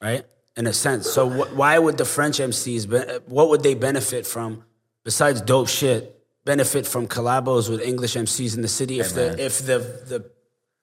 right? 0.00 0.24
In 0.56 0.66
a 0.66 0.72
sense. 0.72 1.10
So 1.10 1.28
wh- 1.28 1.54
why 1.54 1.78
would 1.78 1.98
the 1.98 2.06
French 2.06 2.38
MCs? 2.38 2.88
Be- 2.88 3.18
what 3.26 3.50
would 3.50 3.62
they 3.62 3.74
benefit 3.74 4.26
from 4.26 4.64
besides 5.04 5.42
dope 5.42 5.68
shit? 5.68 6.12
Benefit 6.46 6.86
from 6.86 7.06
collabos 7.08 7.68
with 7.68 7.82
English 7.82 8.14
MCs 8.14 8.54
in 8.56 8.62
the 8.62 8.68
city 8.68 9.00
if 9.00 9.14
man. 9.14 9.36
the 9.36 9.44
if 9.44 9.58
the 9.66 9.78
the 10.12 10.30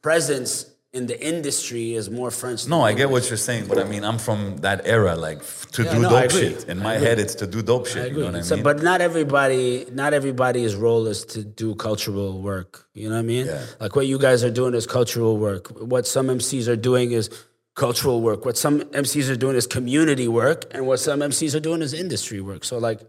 presence 0.03 0.67
in 0.93 1.07
the 1.07 1.19
industry 1.19 1.95
is 1.95 2.09
more 2.09 2.29
French. 2.29 2.67
No, 2.67 2.81
I 2.81 2.93
get 2.93 3.09
what 3.09 3.27
you're 3.27 3.37
saying, 3.49 3.65
but 3.67 3.79
I 3.79 3.83
mean 3.83 4.03
I'm 4.05 4.19
from 4.19 4.57
that 4.57 4.85
era, 4.85 5.15
like 5.15 5.41
to 5.71 5.83
Yeah, 5.83 5.93
do 5.95 6.01
no, 6.01 6.09
dope 6.09 6.31
shit. 6.31 6.69
In 6.69 6.77
my 6.79 6.93
head 6.93 7.17
it's 7.19 7.33
to 7.35 7.47
do 7.47 7.63
dope 7.63 7.87
shit. 7.87 8.03
I 8.03 8.05
You 8.07 8.19
know 8.19 8.25
what 8.27 8.35
I 8.35 8.41
So, 8.41 8.55
mean? 8.55 8.63
but 8.63 8.83
not 8.83 9.01
everybody, 9.01 9.87
not 9.91 10.13
everybody's 10.13 10.75
role 10.75 11.07
is 11.07 11.25
to 11.33 11.43
do 11.43 11.73
cultural 11.73 12.41
work. 12.41 12.87
You 12.93 13.09
know 13.09 13.15
what 13.15 13.21
I 13.21 13.33
mean? 13.33 13.47
Yeah. 13.47 13.65
Like 13.79 13.95
what 13.95 14.05
you 14.05 14.19
guys 14.19 14.43
are 14.43 14.51
doing 14.51 14.75
is 14.75 14.85
cultural 14.85 15.35
work. 15.37 15.67
What 15.81 16.05
some 16.05 16.27
MCs 16.27 16.67
are 16.67 16.75
doing 16.89 17.11
is 17.11 17.29
cultural 17.73 18.21
work. 18.21 18.45
What 18.45 18.55
some 18.55 18.81
MCs 18.81 19.29
are 19.31 19.35
doing 19.35 19.55
is 19.55 19.65
community 19.65 20.27
work, 20.27 20.65
and 20.75 20.85
what 20.85 20.99
some 20.99 21.21
MCs 21.21 21.55
are 21.55 21.59
doing 21.59 21.81
is 21.81 21.91
industry 21.93 22.39
work. 22.39 22.63
So 22.63 22.77
like 22.77 23.01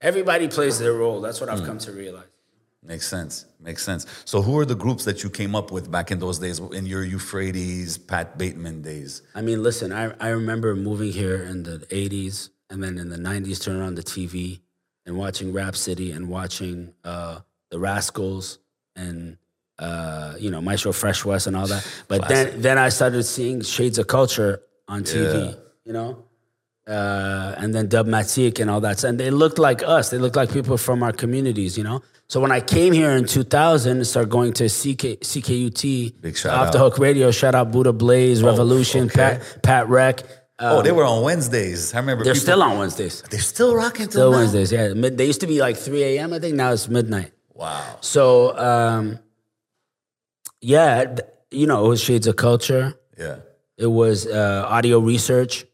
everybody 0.00 0.48
plays 0.48 0.80
their 0.80 0.92
role. 0.92 1.20
That's 1.20 1.40
what 1.40 1.48
I've 1.48 1.60
hmm. 1.60 1.66
come 1.66 1.78
to 1.78 1.92
realize. 1.92 2.24
Makes 2.82 3.08
sense. 3.08 3.44
Makes 3.60 3.82
sense. 3.82 4.06
So 4.24 4.40
who 4.40 4.58
are 4.58 4.64
the 4.64 4.74
groups 4.76 5.04
that 5.04 5.22
you 5.22 5.30
came 5.30 5.54
up 5.56 5.70
with 5.72 5.90
back 5.90 6.10
in 6.10 6.18
those 6.20 6.38
days 6.38 6.58
in 6.60 6.86
your 6.86 7.02
Euphrates, 7.04 7.98
Pat 7.98 8.38
Bateman 8.38 8.82
days? 8.82 9.22
I 9.34 9.42
mean, 9.42 9.62
listen, 9.62 9.92
I, 9.92 10.12
I 10.20 10.28
remember 10.28 10.74
moving 10.76 11.12
here 11.12 11.42
in 11.42 11.64
the 11.64 11.78
80s 11.90 12.50
and 12.70 12.82
then 12.82 12.96
in 12.98 13.08
the 13.08 13.16
90s 13.16 13.62
turning 13.62 13.82
on 13.82 13.94
the 13.96 14.02
TV 14.02 14.60
and 15.06 15.16
watching 15.16 15.52
Rap 15.52 15.74
City 15.74 16.12
and 16.12 16.28
watching 16.28 16.94
uh, 17.04 17.40
the 17.70 17.78
Rascals 17.80 18.58
and, 18.94 19.38
uh, 19.78 20.34
you 20.38 20.50
know, 20.50 20.60
Maestro 20.60 20.92
Fresh 20.92 21.24
Wes 21.24 21.46
and 21.46 21.56
all 21.56 21.66
that. 21.66 21.86
But 22.06 22.28
then, 22.28 22.60
then 22.62 22.78
I 22.78 22.90
started 22.90 23.24
seeing 23.24 23.60
Shades 23.62 23.98
of 23.98 24.06
Culture 24.06 24.62
on 24.86 25.02
TV, 25.02 25.46
Yeah. 25.48 25.54
you 25.84 25.92
know? 25.92 26.24
uh, 26.86 27.54
and 27.58 27.74
then 27.74 27.86
Dubmatique 27.88 28.60
and 28.60 28.70
all 28.70 28.80
that. 28.80 29.04
And 29.04 29.20
they 29.20 29.30
looked 29.30 29.58
like 29.58 29.82
us. 29.82 30.08
They 30.10 30.16
looked 30.16 30.36
like 30.36 30.50
people 30.50 30.78
from 30.78 31.02
our 31.02 31.12
communities, 31.12 31.76
you 31.76 31.84
know. 31.84 32.02
So 32.28 32.40
when 32.40 32.52
I 32.52 32.60
came 32.60 32.92
here 32.92 33.12
in 33.12 33.24
2000 33.24 33.96
and 33.96 34.06
started 34.06 34.28
going 34.28 34.52
to 34.54 34.64
CK, 34.66 35.20
CKUT, 35.20 36.20
Big 36.20 36.36
shout 36.36 36.52
Off 36.66 36.72
the. 36.72 36.78
Hook 36.78 36.98
Radio, 36.98 37.30
shout 37.30 37.54
out 37.54 37.70
Buddha 37.72 37.92
Blaze, 37.92 38.42
Revolution, 38.42 39.06
okay. 39.06 39.38
Pat 39.40 39.62
Pat 39.62 39.88
Rec. 39.88 40.20
Uh, 40.58 40.76
oh, 40.78 40.82
they 40.82 40.92
were 40.92 41.04
on 41.04 41.22
Wednesdays. 41.22 41.94
I 41.94 41.98
remember. 42.00 42.24
they're 42.24 42.34
people- 42.34 42.42
still 42.42 42.62
on 42.62 42.78
Wednesdays. 42.78 43.22
They're 43.30 43.40
still 43.40 43.74
rocking 43.74 44.06
till 44.06 44.10
Still 44.10 44.30
now? 44.32 44.38
Wednesdays, 44.38 44.72
yeah. 44.72 44.92
Mid, 44.92 45.16
they 45.16 45.24
used 45.24 45.40
to 45.40 45.46
be 45.46 45.60
like 45.60 45.76
3 45.76 46.02
a.m. 46.02 46.32
I 46.34 46.38
think 46.38 46.54
now 46.56 46.72
it's 46.72 46.88
midnight. 46.88 47.32
Wow. 47.54 47.96
So 48.02 48.58
um, 48.58 49.20
yeah, 50.60 51.16
you 51.50 51.66
know, 51.66 51.86
it 51.86 51.88
was 51.88 52.00
Shades 52.02 52.26
of 52.26 52.36
Culture. 52.36 52.94
Yeah. 53.16 53.36
It 53.78 53.86
was 53.86 54.26
uh, 54.26 54.66
audio 54.68 54.98
research, 54.98 55.64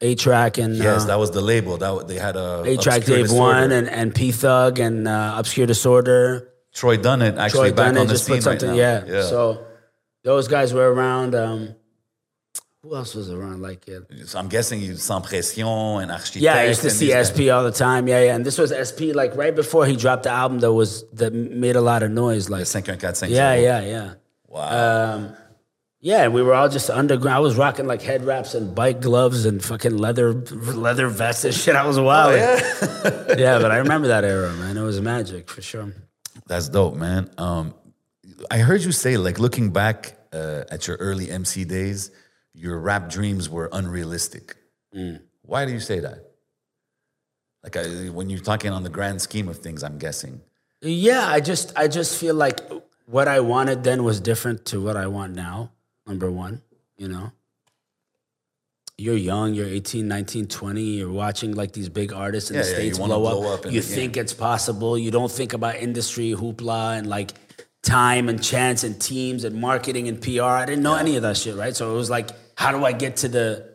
A-Trak 0.00 0.62
and 0.62 0.76
Yes, 0.76 1.04
uh, 1.04 1.06
that 1.06 1.18
was 1.18 1.30
the 1.30 1.40
label. 1.40 1.78
That 1.78 2.08
they 2.08 2.18
had 2.18 2.36
a 2.36 2.62
A-Trak 2.62 3.06
Dave 3.06 3.24
Disorder. 3.24 3.60
One 3.60 3.72
and, 3.72 3.88
and 3.88 4.14
P-Thugg 4.14 4.78
and 4.78 5.08
uh, 5.08 5.34
Obscure 5.36 5.66
Disorder. 5.66 6.50
Troy 6.72 6.98
Dunnit 6.98 7.38
actually 7.38 7.70
Troy 7.70 7.76
back 7.76 7.94
Dunn 7.94 7.98
on 7.98 8.06
the 8.06 8.12
just 8.12 8.26
scene 8.26 8.40
right 8.42 8.60
now. 8.60 8.74
yeah. 8.74 9.22
So 9.22 9.66
those 10.22 10.48
guys 10.48 10.74
were 10.74 10.92
around. 10.92 11.34
Um, 11.34 11.74
who 12.82 12.94
else 12.94 13.14
was 13.14 13.30
around? 13.30 13.62
Like 13.62 13.86
yeah. 13.88 14.00
So 14.26 14.38
I'm 14.38 14.48
guessing 14.48 14.80
you 14.80 14.96
Sans 14.96 15.26
Pression 15.26 15.66
and 15.66 16.10
Architect. 16.10 16.36
Yeah, 16.36 16.54
I 16.54 16.64
used 16.66 16.82
to 16.82 16.90
see 16.90 17.06
these 17.06 17.14
guys. 17.14 17.28
SP 17.32 17.48
all 17.50 17.64
the 17.64 17.72
time. 17.72 18.06
Yeah, 18.06 18.22
yeah. 18.22 18.34
And 18.34 18.44
this 18.44 18.58
was 18.58 18.70
SP 18.70 19.10
like 19.14 19.34
right 19.34 19.54
before 19.56 19.86
he 19.86 19.96
dropped 19.96 20.24
the 20.24 20.30
album 20.30 20.60
that 20.60 20.72
was 20.72 21.04
that 21.14 21.32
made 21.32 21.76
a 21.76 21.80
lot 21.80 22.02
of 22.02 22.10
noise. 22.10 22.50
Like 22.50 22.66
514 22.66 23.30
yeah, 23.30 23.54
yeah, 23.54 23.80
yeah. 23.80 24.14
Wow. 24.46 25.14
Um, 25.14 25.36
yeah, 26.06 26.28
we 26.28 26.40
were 26.40 26.54
all 26.54 26.68
just 26.68 26.88
underground. 26.88 27.36
I 27.36 27.40
was 27.40 27.56
rocking 27.56 27.88
like 27.88 28.00
head 28.00 28.24
wraps 28.24 28.54
and 28.54 28.72
bike 28.72 29.00
gloves 29.00 29.44
and 29.44 29.62
fucking 29.62 29.96
leather 29.96 30.34
leather 30.34 31.08
vests 31.08 31.42
and 31.44 31.52
shit. 31.52 31.74
I 31.74 31.84
was 31.84 31.98
wild. 31.98 32.32
Oh, 32.32 32.36
yeah. 32.36 33.34
yeah, 33.36 33.58
but 33.58 33.72
I 33.72 33.78
remember 33.78 34.06
that 34.06 34.22
era, 34.22 34.52
man. 34.52 34.76
It 34.76 34.82
was 34.82 35.00
magic 35.00 35.50
for 35.50 35.62
sure. 35.62 35.92
That's 36.46 36.68
dope, 36.68 36.94
man. 36.94 37.28
Um, 37.38 37.74
I 38.52 38.58
heard 38.58 38.82
you 38.82 38.92
say, 38.92 39.16
like, 39.16 39.40
looking 39.40 39.72
back 39.72 40.16
uh, 40.32 40.62
at 40.70 40.86
your 40.86 40.96
early 40.98 41.28
MC 41.28 41.64
days, 41.64 42.12
your 42.54 42.78
rap 42.78 43.10
dreams 43.10 43.50
were 43.50 43.68
unrealistic. 43.72 44.54
Mm. 44.94 45.22
Why 45.42 45.64
do 45.64 45.72
you 45.72 45.80
say 45.80 45.98
that? 45.98 46.20
Like, 47.64 47.76
I, 47.76 48.10
when 48.10 48.30
you're 48.30 48.38
talking 48.38 48.70
on 48.70 48.84
the 48.84 48.90
grand 48.90 49.22
scheme 49.22 49.48
of 49.48 49.58
things, 49.58 49.82
I'm 49.82 49.98
guessing. 49.98 50.40
Yeah, 50.82 51.26
I 51.26 51.40
just 51.40 51.76
I 51.76 51.88
just 51.88 52.16
feel 52.16 52.36
like 52.36 52.60
what 53.06 53.26
I 53.26 53.40
wanted 53.40 53.82
then 53.82 54.04
was 54.04 54.20
different 54.20 54.66
to 54.66 54.80
what 54.80 54.96
I 54.96 55.08
want 55.08 55.34
now. 55.34 55.72
Number 56.06 56.30
one, 56.30 56.62
you 56.96 57.08
know. 57.08 57.32
You're 58.98 59.16
young, 59.16 59.52
you're 59.52 59.66
18, 59.66 60.08
19, 60.08 60.46
20, 60.46 60.80
you're 60.82 61.12
watching 61.12 61.54
like 61.54 61.72
these 61.72 61.90
big 61.90 62.14
artists 62.14 62.50
in 62.50 62.56
Yeah, 62.56 62.62
the 62.62 62.68
yeah, 62.68 62.74
States 62.76 62.98
blow, 62.98 63.20
blow 63.20 63.52
up. 63.54 63.66
up 63.66 63.72
you 63.72 63.82
think 63.82 64.16
it's 64.16 64.32
possible. 64.32 64.96
You 64.96 65.10
don't 65.10 65.30
think 65.30 65.52
about 65.52 65.76
industry, 65.76 66.32
hoopla, 66.32 66.96
and 66.98 67.06
like 67.06 67.32
time 67.82 68.30
and 68.30 68.42
chance 68.42 68.84
and 68.84 68.98
teams 68.98 69.44
and 69.44 69.60
marketing 69.60 70.08
and 70.08 70.20
PR. 70.22 70.42
I 70.44 70.64
didn't 70.64 70.82
know 70.82 70.94
any 70.94 71.16
of 71.16 71.22
that 71.22 71.36
shit, 71.36 71.56
right? 71.56 71.76
So 71.76 71.92
it 71.92 71.96
was 71.96 72.08
like, 72.08 72.30
how 72.56 72.72
do 72.72 72.86
I 72.86 72.92
get 72.92 73.16
to 73.18 73.28
the, 73.28 73.68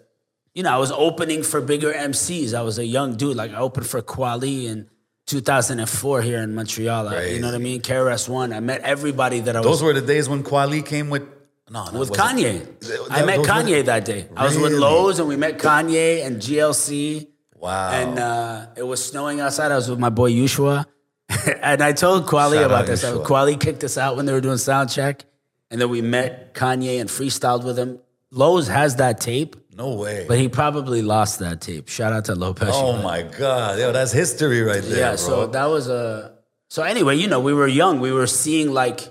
you 0.55 0.63
know, 0.63 0.71
I 0.73 0.77
was 0.79 0.91
opening 0.91 1.43
for 1.43 1.61
bigger 1.61 1.93
MCs. 1.93 2.55
I 2.55 2.61
was 2.63 2.79
a 2.79 2.85
young 2.85 3.15
dude. 3.15 3.37
Like 3.37 3.51
I 3.51 3.57
opened 3.57 3.85
for 3.85 4.01
Kweli 4.01 4.65
in 4.65 4.89
2004 5.27 6.21
here 6.23 6.39
in 6.41 6.55
Montreal. 6.55 7.07
I- 7.09 7.25
you 7.27 7.39
know 7.39 7.47
what 7.49 7.55
I 7.55 7.59
mean? 7.59 7.81
KRS 7.81 8.27
One. 8.27 8.53
I 8.53 8.59
met 8.59 8.81
everybody 8.81 9.41
that 9.41 9.55
I 9.55 9.59
was 9.59 9.67
Those 9.67 9.83
were 9.83 9.93
the 9.93 10.01
days 10.01 10.27
when 10.27 10.41
Kweli 10.43 10.83
came 10.83 11.11
with. 11.11 11.27
No, 11.71 11.85
that 11.85 11.93
with 11.93 12.09
wasn't- 12.09 12.39
Kanye. 12.39 13.07
I 13.09 13.23
met 13.23 13.39
Kanye 13.39 13.85
that 13.85 14.03
day. 14.03 14.27
I 14.35 14.43
was 14.43 14.55
with 14.57 14.73
Really? 14.73 14.79
Lowe's 14.79 15.19
and 15.19 15.27
we 15.29 15.37
met 15.37 15.57
Kanye 15.57 16.25
and 16.25 16.37
GLC. 16.41 17.27
Wow. 17.55 17.91
And 17.91 18.19
uh, 18.19 18.65
it 18.75 18.83
was 18.83 19.03
snowing 19.05 19.39
outside. 19.39 19.71
I 19.71 19.75
was 19.77 19.89
with 19.89 19.99
my 19.99 20.09
boy 20.09 20.31
Yushua. 20.31 20.85
and 21.61 21.81
I 21.81 21.93
told 21.93 22.25
Kweli 22.25 22.55
Shout 22.55 22.65
about 22.65 22.85
this. 22.87 23.05
Yushua. 23.05 23.25
Kweli 23.25 23.57
kicked 23.59 23.85
us 23.85 23.97
out 23.97 24.17
when 24.17 24.25
they 24.25 24.33
were 24.33 24.41
doing 24.41 24.57
sound 24.57 24.89
check. 24.89 25.23
And 25.69 25.79
then 25.79 25.89
we 25.89 26.01
met 26.01 26.53
Kanye 26.53 26.99
and 26.99 27.09
freestyled 27.09 27.63
with 27.63 27.79
him. 27.79 27.99
Lowe's 28.31 28.67
has 28.67 28.97
that 28.97 29.21
tape, 29.21 29.55
no 29.77 29.95
way. 29.95 30.25
but 30.27 30.37
he 30.37 30.49
probably 30.49 31.01
lost 31.01 31.39
that 31.39 31.61
tape. 31.61 31.87
Shout 31.87 32.11
out 32.13 32.25
to 32.25 32.35
Lopez. 32.35 32.69
oh 32.73 33.01
my 33.01 33.21
God. 33.23 33.79
Yo, 33.79 33.91
that's 33.93 34.11
history 34.11 34.61
right 34.61 34.81
there. 34.83 34.99
yeah, 34.99 35.09
bro. 35.11 35.15
so 35.15 35.47
that 35.47 35.65
was 35.65 35.87
a. 35.87 36.33
So 36.69 36.83
anyway, 36.83 37.15
you 37.17 37.27
know, 37.27 37.39
we 37.41 37.53
were 37.53 37.67
young. 37.67 37.99
We 38.01 38.11
were 38.11 38.27
seeing 38.27 38.73
like 38.73 39.09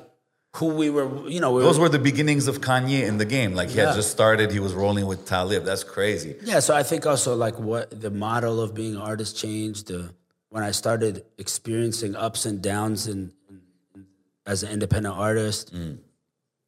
who 0.57 0.67
we 0.67 0.91
were, 0.91 1.29
you 1.29 1.41
know, 1.41 1.53
we 1.53 1.63
Those 1.63 1.79
were, 1.79 1.85
were 1.85 1.89
the 1.89 1.99
beginnings 1.99 2.49
of 2.49 2.61
Kanye 2.61 3.07
in 3.07 3.19
the 3.19 3.25
game. 3.25 3.55
Like 3.55 3.69
he 3.69 3.79
Yeah. 3.79 3.89
had 3.89 3.95
just 3.95 4.11
started, 4.11 4.51
he 4.51 4.59
was 4.59 4.75
rolling 4.75 5.07
with 5.07 5.25
Talib. 5.25 5.65
That's 5.65 5.85
crazy. 5.85 6.37
Yeah, 6.43 6.61
so 6.61 6.75
I 6.75 6.83
think 6.83 7.07
also 7.07 7.37
like 7.37 7.59
what 7.59 8.01
the 8.01 8.11
model 8.11 8.61
of 8.61 8.75
being 8.75 8.97
an 8.97 9.01
artist 9.01 9.37
changed. 9.37 9.87
The 9.89 10.13
when 10.49 10.65
I 10.65 10.73
started 10.73 11.25
experiencing 11.39 12.17
ups 12.17 12.45
and 12.47 12.61
downs 12.61 13.07
and 13.07 13.33
as 14.45 14.65
an 14.65 14.71
independent 14.73 15.17
artist, 15.17 15.73
mm. 15.73 15.99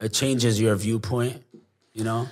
it 0.01 0.13
changes 0.13 0.61
your 0.61 0.77
viewpoint, 0.77 1.43
you 1.93 2.05
know, 2.05 2.29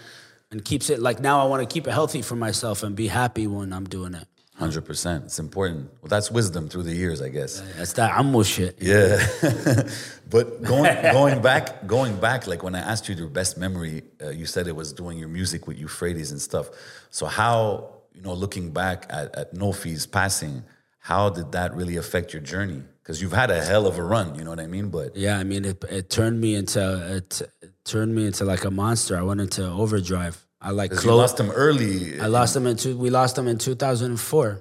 and 0.53 0.65
keeps 0.65 0.91
it 0.91 1.01
like 1.01 1.19
now 1.19 1.41
I 1.41 1.49
want 1.49 1.69
to 1.69 1.73
keep 1.73 1.89
it 1.89 1.91
healthy 1.91 2.23
for 2.23 2.37
myself 2.37 2.85
and 2.85 2.95
be 2.95 3.09
happy 3.09 3.49
when 3.49 3.73
I'm 3.73 3.87
doing 3.87 4.15
it. 4.15 4.29
Hundred 4.61 4.85
percent. 4.85 5.25
It's 5.25 5.39
important. 5.39 5.91
Well, 6.03 6.11
that's 6.11 6.31
wisdom 6.31 6.69
through 6.69 6.83
the 6.83 6.95
years, 6.95 7.23
I 7.23 7.31
guess. 7.31 7.63
That's 7.79 7.95
that 7.95 8.19
ammo 8.19 8.43
shit. 8.43 8.77
Yeah. 8.79 9.27
but 10.31 10.63
going 10.63 11.01
going 11.01 11.41
back, 11.41 11.87
going 11.87 12.21
back, 12.21 12.47
like 12.47 12.63
when 12.63 12.75
I 12.75 12.81
asked 12.81 13.09
you 13.09 13.15
your 13.15 13.29
best 13.29 13.57
memory, 13.57 14.03
uh, 14.23 14.29
you 14.29 14.45
said 14.45 14.67
it 14.67 14.77
was 14.77 14.93
doing 14.93 15.17
your 15.17 15.29
music 15.29 15.67
with 15.67 15.79
Euphrates 15.79 16.31
and 16.31 16.39
stuff. 16.43 16.69
So 17.09 17.25
how, 17.25 18.03
you 18.13 18.21
know, 18.21 18.35
looking 18.35 18.71
back 18.71 19.07
at, 19.09 19.35
at 19.35 19.55
Nofy's 19.55 20.07
passing, 20.07 20.63
how 20.99 21.31
did 21.31 21.53
that 21.53 21.75
really 21.75 21.97
affect 21.97 22.35
your 22.35 22.43
journey? 22.43 22.83
Because 23.03 23.23
you've 23.23 23.33
had 23.33 23.51
a 23.51 23.65
hell 23.65 23.87
of 23.87 23.97
a 23.97 24.03
run, 24.03 24.35
you 24.35 24.45
know 24.45 24.51
what 24.51 24.61
I 24.61 24.67
mean? 24.67 24.91
But 24.91 25.17
Yeah, 25.17 25.39
I 25.39 25.45
mean, 25.45 25.65
it, 25.65 25.83
it 25.89 26.11
turned 26.11 26.39
me 26.39 26.55
into 26.55 27.17
it, 27.17 27.41
it 27.63 27.73
turned 27.85 28.15
me 28.15 28.27
into 28.27 28.45
like 28.45 28.67
a 28.67 28.71
monster. 28.71 29.17
I 29.17 29.23
went 29.23 29.41
into 29.41 29.67
overdrive. 29.67 30.47
I 30.61 30.71
like 30.71 31.05
lost 31.05 31.37
them 31.39 31.51
early. 31.51 32.21
I 32.21 32.27
lost 32.27 32.55
them 32.55 32.67
in 32.67 32.77
two. 32.77 32.97
We 32.97 33.11
lost 33.11 33.39
him 33.39 33.49
in 33.49 33.57
2004. 33.59 34.61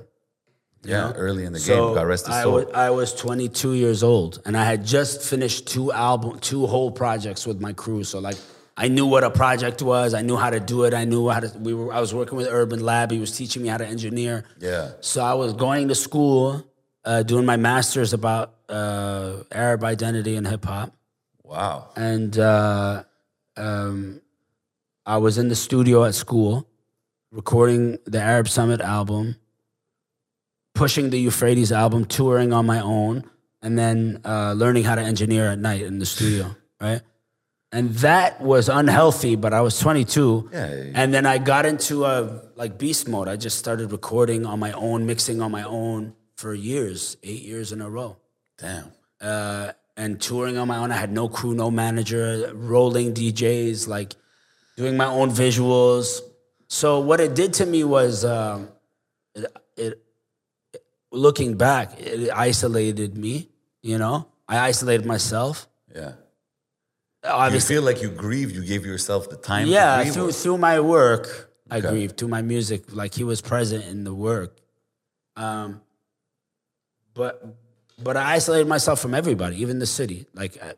yeah, 0.84 1.12
early 1.12 1.44
in 1.44 1.52
the 1.54 1.60
So 1.60 1.88
game. 1.88 1.96
God 1.96 2.08
rest 2.08 2.30
I 2.30 2.46
wa- 2.46 2.66
I 2.74 2.90
was 2.90 3.14
22 3.14 3.74
years 3.74 4.02
old, 4.02 4.42
and 4.46 4.56
I 4.56 4.64
had 4.64 4.86
just 4.86 5.22
finished 5.22 5.68
two 5.68 5.92
album, 5.92 6.40
two 6.40 6.68
whole 6.68 6.90
projects 6.92 7.46
with 7.46 7.60
my 7.60 7.74
crew. 7.74 8.06
So 8.06 8.20
like, 8.20 8.38
I 8.78 8.88
knew 8.88 9.06
what 9.06 9.26
a 9.26 9.30
project 9.30 9.82
was. 9.82 10.14
I 10.14 10.22
knew 10.22 10.38
how 10.38 10.50
to 10.50 10.62
do 10.62 10.86
it. 10.86 10.94
I 10.94 11.04
knew 11.04 11.28
how 11.28 11.42
to. 11.42 11.50
We 11.60 11.74
were. 11.74 11.92
I 11.94 12.00
was 12.00 12.14
working 12.14 12.38
with 12.38 12.48
Urban 12.48 12.80
Lab. 12.80 13.12
He 13.12 13.20
was 13.20 13.36
teaching 13.36 13.62
me 13.62 13.68
how 13.68 13.78
to 13.78 13.86
engineer. 13.86 14.46
Yeah. 14.60 14.92
So 15.02 15.22
I 15.22 15.34
was 15.34 15.52
going 15.52 15.90
to 15.90 15.96
school, 15.96 16.66
uh, 17.04 17.24
doing 17.24 17.46
my 17.46 17.58
masters 17.58 18.14
about 18.14 18.54
uh, 18.70 19.44
Arab 19.52 19.84
identity 19.84 20.38
and 20.38 20.48
hip 20.48 20.64
hop, 20.64 20.94
wow. 21.44 21.90
and 21.98 22.40
uh, 22.40 23.04
um, 23.58 24.22
I 25.10 25.18
was 25.18 25.40
in 25.40 25.48
the 25.48 25.56
studio 25.56 26.06
at 26.06 26.14
school, 26.14 26.70
recording 27.32 27.98
the 28.06 28.22
Arab 28.22 28.48
Summit 28.48 28.80
album, 28.80 29.38
pushing 30.76 31.10
the 31.10 31.20
Euphrates 31.20 31.72
album, 31.72 32.06
touring 32.06 32.54
on 32.54 32.68
my 32.68 32.80
own, 32.80 33.28
and 33.64 33.76
then 33.76 34.22
uh, 34.24 34.54
learning 34.54 34.84
how 34.84 34.94
to 34.94 35.02
engineer 35.02 35.48
at 35.48 35.58
night 35.58 35.82
in 35.82 35.98
the 35.98 36.06
studio, 36.06 36.56
right? 36.80 37.02
And 37.72 37.90
that 37.96 38.40
was 38.40 38.70
unhealthy, 38.70 39.36
but 39.36 39.52
I 39.52 39.62
was 39.62 39.80
22. 39.80 40.52
Yeah. 40.54 40.66
And 40.94 41.12
then 41.12 41.26
I 41.26 41.40
got 41.40 41.66
into 41.66 42.06
a 42.06 42.44
like 42.56 42.78
beast 42.78 43.08
mode. 43.08 43.28
I 43.28 43.36
just 43.36 43.58
started 43.58 43.92
recording 43.92 44.46
on 44.46 44.60
my 44.60 44.74
own, 44.74 45.08
mixing 45.08 45.42
on 45.42 45.52
my 45.52 45.64
own 45.64 46.14
for 46.36 46.54
years, 46.54 47.18
eight 47.24 47.42
years 47.42 47.72
in 47.72 47.82
a 47.82 47.90
row 47.90 48.18
Damn. 48.60 48.92
uh, 49.20 49.72
and 49.98 50.22
touring 50.22 50.60
on 50.60 50.68
my 50.68 50.78
own. 50.78 50.92
I 50.92 50.98
had 50.98 51.12
no 51.12 51.30
crew, 51.30 51.56
no 51.56 51.72
manager, 51.72 52.52
rolling 52.54 53.16
DJs, 53.16 53.88
like 53.88 54.14
doing 54.80 54.96
my 54.96 55.08
own 55.08 55.30
visuals. 55.30 56.22
So 56.70 57.02
what 57.02 57.20
it 57.20 57.36
did 57.36 57.54
to 57.56 57.66
me 57.66 57.84
was, 57.84 58.24
um, 58.24 58.70
it, 59.36 59.46
it, 59.76 60.02
looking 61.12 61.58
back, 61.58 62.00
it 62.00 62.30
isolated 62.34 63.18
me. 63.18 63.50
You 63.82 63.98
know, 63.98 64.28
I 64.48 64.60
isolated 64.60 65.06
myself. 65.06 65.68
Yeah. 65.94 66.14
You 67.26 67.30
Obviously, 67.30 67.76
feel 67.76 67.84
like 67.84 68.02
you 68.02 68.10
grieved, 68.10 68.56
you 68.56 68.64
gave 68.64 68.86
yourself 68.86 69.30
the 69.30 69.36
time 69.36 69.68
yeah. 69.68 70.02
to? 70.02 70.12
Through 70.12 70.30
or- 70.30 70.32
through 70.32 70.58
my 70.58 70.80
work, 70.80 71.52
I 71.70 71.80
Okay. 71.80 71.90
grieved. 71.90 72.18
Through 72.18 72.30
my 72.30 72.42
music, 72.42 72.84
like 72.94 73.14
he 73.14 73.26
was 73.26 73.42
present 73.42 73.84
in 73.86 74.06
the 74.06 74.14
work. 74.14 74.62
Um, 75.36 75.82
but 77.14 77.34
but 78.02 78.16
I 78.16 78.36
isolated 78.36 78.70
myself 78.70 79.02
from 79.02 79.14
everybody, 79.14 79.62
even 79.62 79.80
the 79.80 79.86
city. 79.86 80.26
Like, 80.34 80.54
I- 80.64 80.76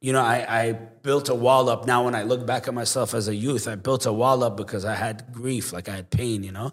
you 0.00 0.12
know, 0.12 0.20
I, 0.22 0.46
I 0.48 0.72
built 0.72 1.28
a 1.28 1.34
wall 1.34 1.68
up. 1.68 1.86
Now, 1.86 2.04
when 2.04 2.14
I 2.14 2.22
look 2.22 2.46
back 2.46 2.68
at 2.68 2.74
myself 2.74 3.14
as 3.14 3.28
a 3.28 3.34
youth, 3.34 3.66
I 3.66 3.74
built 3.76 4.06
a 4.06 4.12
wall 4.12 4.44
up 4.44 4.56
because 4.56 4.84
I 4.84 4.94
had 4.94 5.32
grief, 5.32 5.72
like 5.72 5.88
I 5.88 5.96
had 5.96 6.10
pain, 6.10 6.42
you 6.44 6.52
know. 6.52 6.72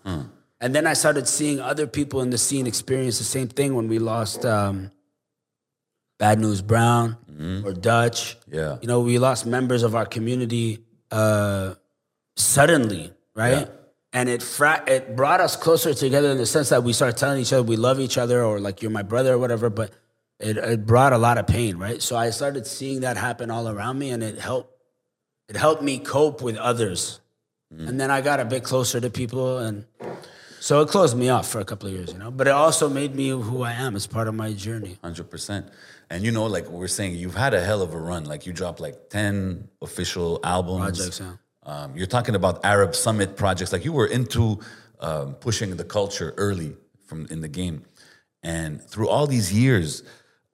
And 0.59 0.73
then 0.75 0.87
I 0.87 0.93
started 0.93 1.27
seeing 1.27 1.59
other 1.59 1.87
people 1.87 2.21
in 2.21 2.29
the 2.29 2.37
scene 2.37 2.67
experience 2.67 3.17
the 3.17 3.23
same 3.25 3.47
thing 3.47 3.75
when 3.75 3.87
we 3.87 3.99
lost 3.99 4.45
um, 4.45 4.91
Bad 6.19 6.39
News 6.39 6.61
Brown 6.61 7.17
or 7.65 7.73
Dutch. 7.73 8.37
Yeah. 8.51 8.77
You 8.81 8.87
know, 8.87 9.01
we 9.01 9.19
lost 9.19 9.45
members 9.45 9.83
of 9.83 9.95
our 9.95 10.05
community 10.05 10.79
uh, 11.11 11.75
suddenly, 12.35 13.13
right? 13.35 13.67
and 14.13 14.29
it 14.29 14.43
fra- 14.43 14.83
it 14.87 15.15
brought 15.15 15.41
us 15.41 15.55
closer 15.55 15.93
together 15.93 16.29
in 16.29 16.37
the 16.37 16.45
sense 16.45 16.69
that 16.69 16.83
we 16.83 16.93
started 16.93 17.17
telling 17.17 17.41
each 17.41 17.51
other 17.51 17.63
we 17.63 17.75
love 17.75 17.99
each 17.99 18.17
other 18.17 18.43
or 18.43 18.59
like 18.59 18.81
you're 18.81 18.91
my 18.91 19.01
brother 19.01 19.33
or 19.33 19.39
whatever. 19.39 19.69
But 19.69 19.91
it, 20.43 20.57
it 20.57 20.85
brought 20.85 21.13
a 21.13 21.17
lot 21.17 21.37
of 21.37 21.47
pain, 21.47 21.77
right? 21.77 22.01
So 22.01 22.15
I 22.15 22.29
started 22.29 22.67
seeing 22.67 23.01
that 23.01 23.17
happen 23.17 23.49
all 23.49 23.67
around 23.67 23.97
me, 23.99 24.11
and 24.11 24.21
it 24.21 24.37
helped. 24.37 24.71
It 25.49 25.55
helped 25.55 25.83
me 25.83 25.99
cope 25.99 26.41
with 26.41 26.57
others, 26.57 27.19
and 27.69 27.99
then 27.99 28.09
I 28.09 28.21
got 28.21 28.39
a 28.39 28.45
bit 28.45 28.63
closer 28.63 29.01
to 29.01 29.09
people, 29.09 29.57
and 29.57 29.85
so 30.59 30.81
it 30.81 30.87
closed 30.87 31.17
me 31.17 31.27
off 31.27 31.49
for 31.49 31.59
a 31.59 31.65
couple 31.65 31.89
of 31.89 31.93
years, 31.93 32.13
you 32.13 32.19
know. 32.19 32.31
But 32.31 32.47
it 32.47 32.51
also 32.51 32.87
made 32.87 33.13
me 33.13 33.29
who 33.29 33.63
I 33.63 33.73
am 33.73 33.97
as 33.97 34.07
part 34.07 34.29
of 34.29 34.35
my 34.35 34.53
journey. 34.53 34.97
Hundred 35.03 35.29
percent. 35.29 35.67
And 36.09 36.23
you 36.23 36.31
know, 36.31 36.45
like 36.45 36.69
we're 36.69 36.87
saying, 36.87 37.15
you've 37.15 37.35
had 37.35 37.53
a 37.53 37.61
hell 37.61 37.81
of 37.81 37.93
a 37.93 37.97
run. 37.97 38.23
Like 38.23 38.45
you 38.45 38.53
dropped 38.53 38.79
like 38.79 39.09
ten 39.09 39.67
official 39.81 40.39
albums. 40.43 40.97
Projects, 40.97 41.19
yeah. 41.19 41.33
Um, 41.63 41.97
you're 41.97 42.07
talking 42.07 42.35
about 42.35 42.63
Arab 42.63 42.95
Summit 42.95 43.35
projects. 43.35 43.73
Like 43.73 43.83
you 43.83 43.91
were 43.91 44.07
into 44.07 44.59
um, 45.01 45.33
pushing 45.35 45.75
the 45.75 45.83
culture 45.83 46.33
early 46.37 46.77
from 47.07 47.27
in 47.29 47.41
the 47.41 47.49
game, 47.49 47.83
and 48.41 48.81
through 48.81 49.09
all 49.09 49.27
these 49.27 49.51
years, 49.51 50.03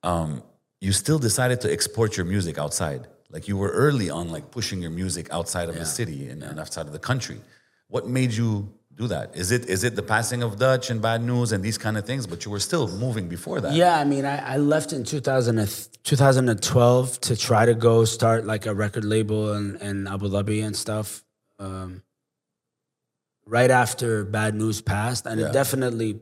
um, 0.03 0.43
you 0.81 0.91
still 0.93 1.19
decided 1.19 1.61
to 1.61 1.71
export 1.71 2.15
your 2.17 2.25
music 2.25 2.57
outside. 2.57 3.07
Like 3.31 3.47
you 3.47 3.57
were 3.57 3.69
early 3.69 4.09
on, 4.09 4.29
like 4.29 4.49
pushing 4.51 4.81
your 4.81 4.91
music 4.91 5.27
outside 5.31 5.69
of 5.69 5.75
the 5.75 5.85
city 5.85 6.29
and, 6.29 6.41
and 6.43 6.59
outside 6.59 6.87
of 6.87 6.93
the 6.93 6.99
country. 6.99 7.39
What 7.87 8.07
made 8.07 8.31
you 8.33 8.73
do 8.95 9.07
that? 9.07 9.35
Is 9.35 9.51
it 9.51 9.65
is 9.69 9.83
it 9.83 9.95
the 9.95 10.01
passing 10.01 10.41
of 10.43 10.57
Dutch 10.57 10.89
and 10.89 11.01
bad 11.01 11.21
news 11.23 11.51
and 11.51 11.63
these 11.63 11.77
kind 11.77 11.95
of 11.97 12.05
things? 12.05 12.25
But 12.27 12.43
you 12.45 12.51
were 12.51 12.59
still 12.59 12.87
moving 12.87 13.27
before 13.29 13.61
that. 13.61 13.73
Yeah, 13.73 13.97
I 13.99 14.03
mean, 14.03 14.25
I, 14.25 14.53
I 14.55 14.57
left 14.57 14.93
in 14.93 15.03
2000, 15.03 15.57
2012 16.03 17.21
to 17.21 17.35
try 17.35 17.65
to 17.65 17.75
go 17.75 18.05
start 18.05 18.45
like 18.45 18.65
a 18.65 18.73
record 18.73 19.05
label 19.05 19.53
in, 19.53 19.75
in 19.77 20.07
Abu 20.07 20.27
Dhabi 20.29 20.63
and 20.65 20.75
stuff. 20.75 21.23
Um, 21.59 22.03
right 23.45 23.71
after 23.71 24.23
Bad 24.23 24.55
News 24.55 24.81
passed, 24.81 25.25
and 25.25 25.39
Yeah. 25.39 25.47
it 25.47 25.53
definitely, 25.53 26.19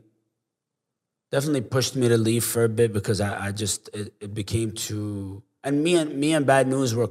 definitely 1.30 1.60
pushed 1.62 1.96
me 1.96 2.08
to 2.08 2.18
leave 2.18 2.44
for 2.44 2.64
a 2.64 2.68
bit 2.68 2.92
because 2.92 3.20
I, 3.20 3.46
I 3.46 3.52
just 3.52 3.88
it, 3.92 4.12
it 4.20 4.34
became 4.34 4.72
too. 4.72 5.42
And 5.64 5.82
me 5.82 5.96
and 5.96 6.14
me 6.16 6.32
and 6.34 6.46
Bad 6.46 6.68
News 6.68 6.94
were 6.94 7.10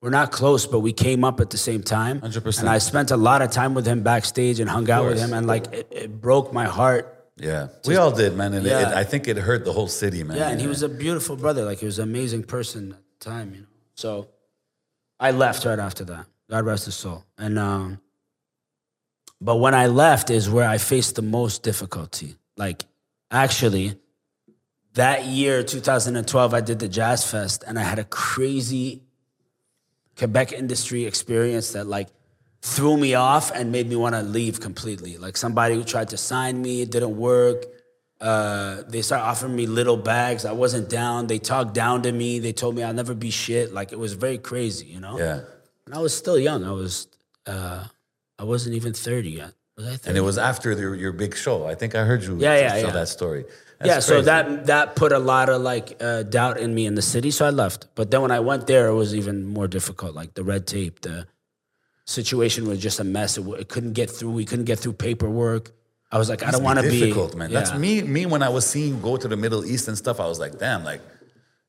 we're 0.00 0.10
not 0.10 0.30
close, 0.30 0.64
but 0.66 0.78
we 0.80 0.92
came 0.92 1.24
up 1.24 1.40
at 1.40 1.50
the 1.50 1.58
same 1.58 1.82
time. 1.82 2.20
100%. 2.20 2.60
And 2.60 2.68
I 2.68 2.78
spent 2.78 3.10
a 3.10 3.16
lot 3.16 3.42
of 3.42 3.50
time 3.50 3.74
with 3.74 3.84
him 3.84 4.02
backstage 4.04 4.60
and 4.60 4.70
hung 4.70 4.88
out 4.88 5.06
with 5.06 5.18
him, 5.18 5.32
and 5.32 5.46
like 5.46 5.72
it, 5.72 5.88
it 5.90 6.20
broke 6.20 6.52
my 6.52 6.66
heart 6.66 7.14
Yeah, 7.36 7.68
we 7.86 7.96
all 7.96 8.10
did, 8.12 8.36
man. 8.36 8.52
And 8.54 8.64
Yeah. 8.66 8.90
it, 8.90 8.96
I 8.96 9.04
think 9.04 9.26
it 9.28 9.36
hurt 9.36 9.64
the 9.64 9.72
whole 9.72 9.88
city, 9.88 10.22
man. 10.24 10.36
Yeah, 10.36 10.50
and 10.50 10.60
he 10.60 10.66
was 10.68 10.82
a 10.82 10.88
beautiful 10.88 11.36
brother. 11.36 11.64
Like 11.64 11.78
he 11.78 11.86
was 11.86 11.98
an 11.98 12.04
amazing 12.08 12.44
person 12.44 12.92
at 12.92 12.98
the 13.20 13.30
time, 13.30 13.54
you 13.54 13.60
know. 13.62 13.66
So 13.94 14.28
I 15.18 15.30
left 15.32 15.64
right 15.64 15.78
after 15.78 16.04
that. 16.04 16.26
God 16.50 16.64
rest 16.64 16.84
his 16.86 16.94
soul. 16.94 17.24
And 17.36 17.58
um 17.58 18.00
but 19.40 19.56
when 19.56 19.74
I 19.74 19.86
left 19.86 20.30
is 20.30 20.48
where 20.50 20.68
I 20.68 20.78
faced 20.78 21.14
the 21.16 21.22
most 21.22 21.62
difficulty. 21.62 22.36
Like 22.56 22.84
actually 23.30 23.98
that 24.94 25.26
year 25.26 25.62
2012 25.62 26.54
I 26.54 26.60
did 26.60 26.78
the 26.78 26.88
Jazz 26.88 27.28
Fest 27.30 27.64
and 27.66 27.78
I 27.78 27.82
had 27.82 27.98
a 27.98 28.04
crazy 28.04 29.02
Quebec 30.16 30.52
industry 30.52 31.04
experience 31.04 31.72
that 31.72 31.86
like 31.86 32.08
threw 32.60 32.96
me 32.96 33.14
off 33.14 33.50
and 33.52 33.70
made 33.70 33.88
me 33.88 33.96
want 33.96 34.14
to 34.14 34.22
leave 34.22 34.60
completely. 34.60 35.16
Like 35.16 35.36
somebody 35.36 35.74
who 35.74 35.84
tried 35.84 36.08
to 36.08 36.16
sign 36.16 36.60
me, 36.60 36.82
it 36.82 36.90
didn't 36.90 37.16
work. 37.16 37.66
Uh, 38.20 38.82
they 38.88 39.00
started 39.02 39.24
offering 39.24 39.54
me 39.54 39.66
little 39.66 39.96
bags. 39.96 40.44
I 40.44 40.52
wasn't 40.52 40.90
down. 40.90 41.28
They 41.28 41.38
talked 41.38 41.72
down 41.72 42.02
to 42.02 42.10
me. 42.10 42.40
They 42.40 42.52
told 42.52 42.74
me 42.74 42.82
I'll 42.82 42.92
never 42.92 43.14
be 43.14 43.30
shit. 43.30 43.72
Like 43.72 43.92
it 43.92 43.98
was 43.98 44.14
very 44.14 44.38
crazy, 44.38 44.86
you 44.86 44.98
know. 45.00 45.18
yeah. 45.18 45.40
And 45.86 45.94
I 45.94 46.00
was 46.00 46.14
still 46.14 46.38
young. 46.38 46.64
I 46.64 46.72
was, 46.72 47.06
uh, 47.46 47.84
I 48.38 48.44
wasn't 48.44 48.74
even 48.74 48.92
thirty 48.92 49.30
yet. 49.30 49.54
Was 49.78 49.86
I 49.86 49.90
30? 49.96 50.08
And 50.08 50.18
it 50.18 50.22
was 50.22 50.38
after 50.38 50.72
your, 50.72 50.94
your 50.94 51.12
big 51.12 51.36
show. 51.36 51.66
I 51.66 51.74
think 51.76 51.94
I 51.94 52.04
heard 52.04 52.24
you 52.24 52.36
Yeah, 52.38 52.56
yeah, 52.56 52.68
tell 52.70 52.82
yeah. 52.86 52.90
that 52.90 53.08
story. 53.08 53.44
That's 53.78 53.88
yeah, 53.88 54.00
so 54.00 54.22
that 54.22 54.66
that 54.66 54.96
put 54.96 55.12
a 55.12 55.20
lot 55.20 55.48
of 55.48 55.62
like 55.62 55.96
uh, 56.02 56.24
doubt 56.24 56.58
in 56.58 56.74
me 56.74 56.84
in 56.84 56.96
the 56.96 57.02
city, 57.02 57.30
so 57.30 57.46
I 57.46 57.50
left. 57.50 57.86
But 57.94 58.10
then 58.10 58.22
when 58.22 58.32
I 58.32 58.40
went 58.40 58.66
there, 58.66 58.88
it 58.88 58.94
was 58.94 59.14
even 59.14 59.44
more 59.44 59.68
difficult. 59.68 60.16
Like 60.16 60.34
the 60.34 60.42
red 60.42 60.66
tape, 60.66 61.02
the 61.02 61.28
situation 62.04 62.66
was 62.66 62.80
just 62.80 62.98
a 62.98 63.04
mess. 63.04 63.38
It, 63.38 63.46
it 63.46 63.68
couldn't 63.68 63.92
get 63.92 64.10
through. 64.10 64.32
We 64.32 64.44
couldn't 64.44 64.64
get 64.64 64.80
through 64.80 64.94
paperwork. 64.94 65.70
I 66.10 66.18
was 66.18 66.28
like, 66.28 66.42
I 66.42 66.50
don't 66.50 66.64
want 66.64 66.80
to 66.80 66.90
be 66.90 66.98
difficult, 66.98 67.36
man. 67.36 67.52
That's 67.52 67.72
me. 67.72 68.02
Me 68.02 68.26
when 68.26 68.42
I 68.42 68.48
was 68.48 68.66
seeing 68.66 68.96
you 68.96 69.00
go 69.00 69.16
to 69.16 69.28
the 69.28 69.36
Middle 69.36 69.64
East 69.64 69.86
and 69.86 69.96
stuff, 69.96 70.18
I 70.18 70.26
was 70.26 70.40
like, 70.40 70.58
damn, 70.58 70.82
like 70.82 71.02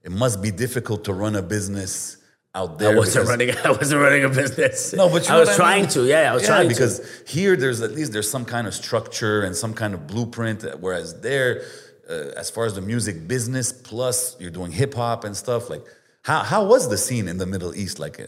it 0.02 0.12
must 0.12 0.42
be 0.42 0.50
difficult 0.50 1.04
to 1.06 1.14
run 1.14 1.36
a 1.36 1.44
business 1.44 2.18
out 2.60 2.80
there. 2.80 2.94
I 2.94 2.98
wasn't 2.98 3.26
because- 3.26 3.30
running. 3.30 3.50
I 3.70 3.72
wasn't 3.80 4.02
running 4.06 4.24
a 4.26 4.30
business. 4.42 4.94
No, 5.02 5.06
but 5.14 5.22
you 5.28 5.34
I 5.36 5.40
was 5.40 5.56
trying 5.56 5.84
mean? 5.84 5.90
to. 5.92 6.02
Yeah, 6.14 6.32
I 6.32 6.34
was 6.38 6.46
trying 6.52 6.68
because 6.74 6.96
to. 7.00 7.06
here 7.38 7.54
there's 7.62 7.80
at 7.88 7.92
least 7.98 8.12
there's 8.16 8.30
some 8.38 8.46
kind 8.56 8.66
of 8.70 8.74
structure 8.74 9.38
and 9.46 9.56
some 9.64 9.74
kind 9.82 9.94
of 9.96 10.00
blueprint. 10.12 10.60
Whereas 10.80 11.08
there, 11.28 11.52
uh, 12.10 12.42
as 12.44 12.48
far 12.56 12.64
as 12.70 12.74
the 12.80 12.82
music 12.94 13.16
business, 13.34 13.68
plus 13.92 14.36
you're 14.42 14.56
doing 14.60 14.72
hip 14.82 14.94
hop 15.02 15.20
and 15.28 15.36
stuff. 15.46 15.64
Like, 15.74 15.84
how 16.30 16.40
how 16.52 16.62
was 16.74 16.84
the 16.94 16.98
scene 17.06 17.28
in 17.28 17.38
the 17.44 17.46
Middle 17.54 17.74
East? 17.84 17.98
Like, 18.06 18.20
uh, 18.20 18.26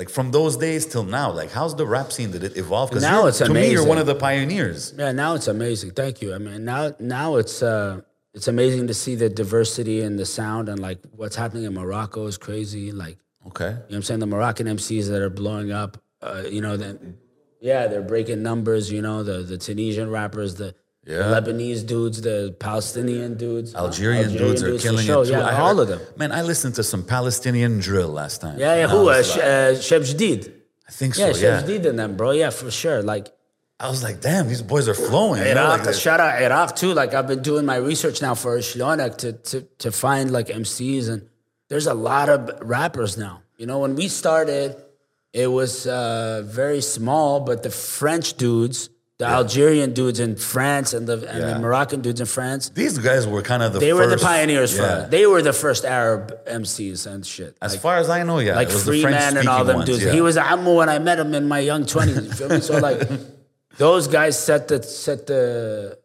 like 0.00 0.08
from 0.16 0.30
those 0.38 0.54
days 0.66 0.82
till 0.92 1.04
now. 1.04 1.28
Like, 1.40 1.50
how's 1.58 1.74
the 1.82 1.86
rap 1.86 2.08
scene? 2.12 2.30
Did 2.36 2.42
it 2.48 2.56
evolve? 2.56 2.90
Because 2.90 3.02
Now 3.02 3.26
it's 3.28 3.38
to 3.38 3.52
me, 3.52 3.70
you're 3.72 3.86
one 3.94 3.98
of 4.04 4.06
the 4.12 4.18
pioneers. 4.28 4.80
Yeah, 4.98 5.12
now 5.12 5.34
it's 5.38 5.48
amazing. 5.56 5.90
Thank 5.92 6.14
you. 6.22 6.34
I 6.34 6.38
mean, 6.38 6.64
now 6.72 6.82
now 6.98 7.36
it's 7.42 7.62
uh, 7.62 8.00
it's 8.36 8.48
amazing 8.48 8.88
to 8.88 8.94
see 9.02 9.14
the 9.14 9.28
diversity 9.42 10.00
and 10.06 10.18
the 10.18 10.26
sound 10.26 10.68
and 10.68 10.80
like 10.88 10.98
what's 11.20 11.36
happening 11.36 11.64
in 11.68 11.74
Morocco 11.74 12.26
is 12.26 12.36
crazy. 12.38 12.90
Like 13.04 13.18
Okay. 13.48 13.64
You 13.66 13.70
know 13.70 13.80
what 13.88 13.96
I'm 13.96 14.02
saying? 14.02 14.20
The 14.20 14.26
Moroccan 14.26 14.66
MCs 14.66 15.08
that 15.08 15.20
are 15.22 15.30
blowing 15.30 15.70
up, 15.72 15.98
uh, 16.22 16.42
you 16.50 16.60
know, 16.60 16.76
that 16.76 16.98
yeah, 17.60 17.86
they're 17.86 18.02
breaking 18.02 18.42
numbers, 18.42 18.90
you 18.90 19.02
know, 19.02 19.22
the 19.22 19.38
the 19.42 19.58
Tunisian 19.58 20.10
rappers, 20.10 20.54
the, 20.56 20.74
the 21.04 21.12
Yeah. 21.12 21.22
Lebanese 21.34 21.86
dudes, 21.86 22.20
the 22.22 22.54
Palestinian 22.58 23.36
dudes, 23.36 23.74
uh, 23.74 23.78
Algerian, 23.78 24.32
dudes 24.32 24.62
are 24.62 24.78
killing 24.78 25.04
sure. 25.06 25.22
it 25.22 25.26
too. 25.26 25.32
Yeah, 25.32 25.46
I 25.46 25.58
all 25.60 25.76
heard- 25.76 25.82
of 25.82 25.88
them. 25.88 26.00
Man, 26.16 26.32
I 26.32 26.42
listened 26.42 26.74
to 26.76 26.82
some 26.82 27.02
Palestinian 27.04 27.78
drill 27.80 28.08
last 28.08 28.40
time. 28.40 28.58
Yeah, 28.58 28.74
yeah. 28.76 28.88
Who? 28.88 29.00
Uh, 29.02 29.04
like- 29.04 29.26
uh, 29.26 29.76
Sheb 29.88 30.02
Jadid. 30.10 30.52
I 30.88 30.92
think 30.92 31.14
so. 31.14 31.26
Yeah, 31.26 31.32
Yeah. 31.36 31.62
Sheb 31.62 31.68
Jadid 31.68 31.86
and 31.90 31.98
them, 31.98 32.16
bro. 32.16 32.30
Yeah, 32.32 32.50
for 32.50 32.70
sure. 32.70 33.02
Like 33.02 33.26
I 33.80 33.88
was 33.90 34.02
like, 34.02 34.20
damn, 34.20 34.48
these 34.48 34.62
boys 34.62 34.88
are 34.88 34.94
flowing. 34.94 35.42
You 35.46 35.54
know, 35.54 35.64
Iraq, 35.66 35.86
like, 35.86 35.94
shout 35.94 36.20
out 36.20 36.40
Iraq 36.40 36.76
too. 36.76 36.92
Like 36.94 37.12
I've 37.12 37.26
been 37.26 37.42
doing 37.42 37.64
my 37.66 37.76
research 37.76 38.22
now 38.22 38.34
for 38.34 38.56
Shlonak 38.58 39.18
to, 39.18 39.32
to 39.50 39.60
to 39.84 39.90
find 39.92 40.30
like 40.30 40.46
MCs 40.48 41.08
and 41.08 41.28
there's 41.68 41.86
a 41.86 41.94
lot 41.94 42.28
of 42.28 42.60
rappers 42.62 43.16
now. 43.16 43.42
You 43.56 43.66
know, 43.66 43.78
when 43.80 43.94
we 43.96 44.08
started, 44.08 44.76
it 45.32 45.46
was 45.48 45.86
uh, 45.86 46.42
very 46.44 46.80
small, 46.80 47.40
but 47.40 47.62
the 47.62 47.70
French 47.70 48.34
dudes, 48.34 48.90
the 49.18 49.26
Algerian 49.26 49.92
dudes 49.92 50.18
in 50.18 50.34
France 50.36 50.92
and 50.92 51.06
the 51.06 51.14
and 51.32 51.40
Yeah. 51.40 51.54
the 51.54 51.58
Moroccan 51.60 52.00
dudes 52.02 52.20
in 52.20 52.26
France, 52.26 52.70
these 52.70 52.98
guys 52.98 53.26
were 53.26 53.42
kind 53.42 53.62
of 53.62 53.72
the 53.72 53.78
they 53.78 53.92
were 53.92 54.06
the 54.06 54.12
first- 54.18 54.24
pioneers 54.24 54.74
for 54.76 54.82
yeah. 54.82 55.04
it. 55.04 55.10
They 55.10 55.24
were 55.26 55.40
the 55.40 55.52
first 55.52 55.84
Arab 55.84 56.36
MCs 56.46 57.06
and 57.06 57.24
shit. 57.24 57.56
As 57.62 57.72
Like- 57.72 57.80
far 57.80 57.96
as 57.98 58.10
I 58.10 58.24
know, 58.24 58.38
yeah. 58.40 58.56
like 58.56 58.68
it 58.68 58.74
was 58.74 58.84
the 58.84 58.92
Freeman 58.92 59.36
and 59.36 59.48
all 59.48 59.64
them 59.64 59.76
ones, 59.76 59.88
dudes. 59.88 60.02
yeah. 60.04 60.12
He 60.12 60.20
was 60.20 60.36
Ammu 60.36 60.76
when 60.76 60.88
I 60.88 60.98
met 60.98 61.18
him 61.20 61.32
in 61.34 61.46
my 61.46 61.60
young 61.60 61.86
twenties. 61.86 62.16
You 62.26 62.32
feel 62.32 62.48
me? 62.48 62.60
So 62.60 62.78
like, 62.78 63.00
those 63.78 64.08
guys 64.08 64.36
set 64.38 64.66
the 64.68 64.82
set 64.82 65.26
the, 65.28 65.96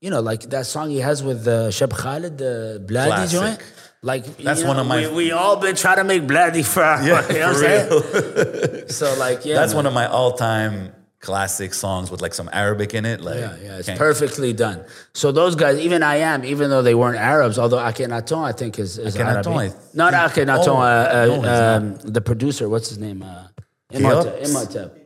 you 0.00 0.10
know, 0.10 0.20
like 0.20 0.42
that 0.50 0.66
song 0.66 0.90
he 0.90 0.98
has 1.00 1.22
with 1.22 1.48
uh, 1.48 1.68
Cheb 1.70 1.90
Khaled, 1.90 2.36
the 2.38 2.84
Bladi 2.86 3.06
Classic. 3.08 3.40
joint. 3.40 3.60
Like 4.02 4.24
That's 4.38 4.64
one 4.64 4.76
know, 4.76 4.82
of 4.82 4.88
my- 4.88 5.08
We, 5.08 5.14
we 5.26 5.32
all 5.32 5.56
been 5.56 5.76
trying 5.76 5.96
to 5.96 6.04
make 6.04 6.26
bloody 6.26 6.62
for, 6.74 6.80
Yeah, 6.80 7.26
you 7.28 7.38
know 7.38 7.52
what 7.52 7.64
I'm 7.66 7.90
for 8.00 8.62
saying? 8.64 8.84
So 8.88 9.14
like, 9.18 9.44
yeah, 9.44 9.54
That's 9.56 9.72
man. 9.72 9.76
one 9.76 9.86
of 9.86 9.92
my 9.92 10.06
all-time 10.06 10.92
classic 11.20 11.74
songs 11.74 12.10
with 12.10 12.22
like 12.22 12.32
some 12.32 12.48
Arabic 12.50 12.94
in 12.94 13.04
it. 13.04 13.20
Like, 13.20 13.40
Yeah, 13.40 13.56
yeah, 13.62 13.76
it's 13.78 13.90
perfectly 13.90 14.54
done. 14.54 14.82
So 15.12 15.32
those 15.32 15.54
guys, 15.54 15.78
even 15.78 16.02
I 16.02 16.16
am, 16.16 16.44
even 16.46 16.70
though 16.70 16.80
they 16.80 16.94
weren't 16.94 17.18
Arabs, 17.18 17.58
although 17.58 17.76
Akhenaton 17.76 18.42
I 18.42 18.52
think 18.52 18.78
is, 18.78 18.96
is 18.96 19.14
Akhenaton, 19.16 19.54
Arabic. 19.54 19.76
I 19.76 19.76
Not 19.94 20.32
think- 20.32 20.48
Akhenaton, 20.48 20.66
oh, 20.68 20.80
uh, 20.80 21.26
no, 21.26 21.44
uh, 21.44 21.76
um, 21.76 21.94
the 21.96 22.22
producer, 22.22 22.70
what's 22.70 22.88
his 22.88 22.96
name? 22.98 23.22
Uh, 23.22 23.48
Imhotep. 23.92 24.40
Imhotep. 24.46 24.96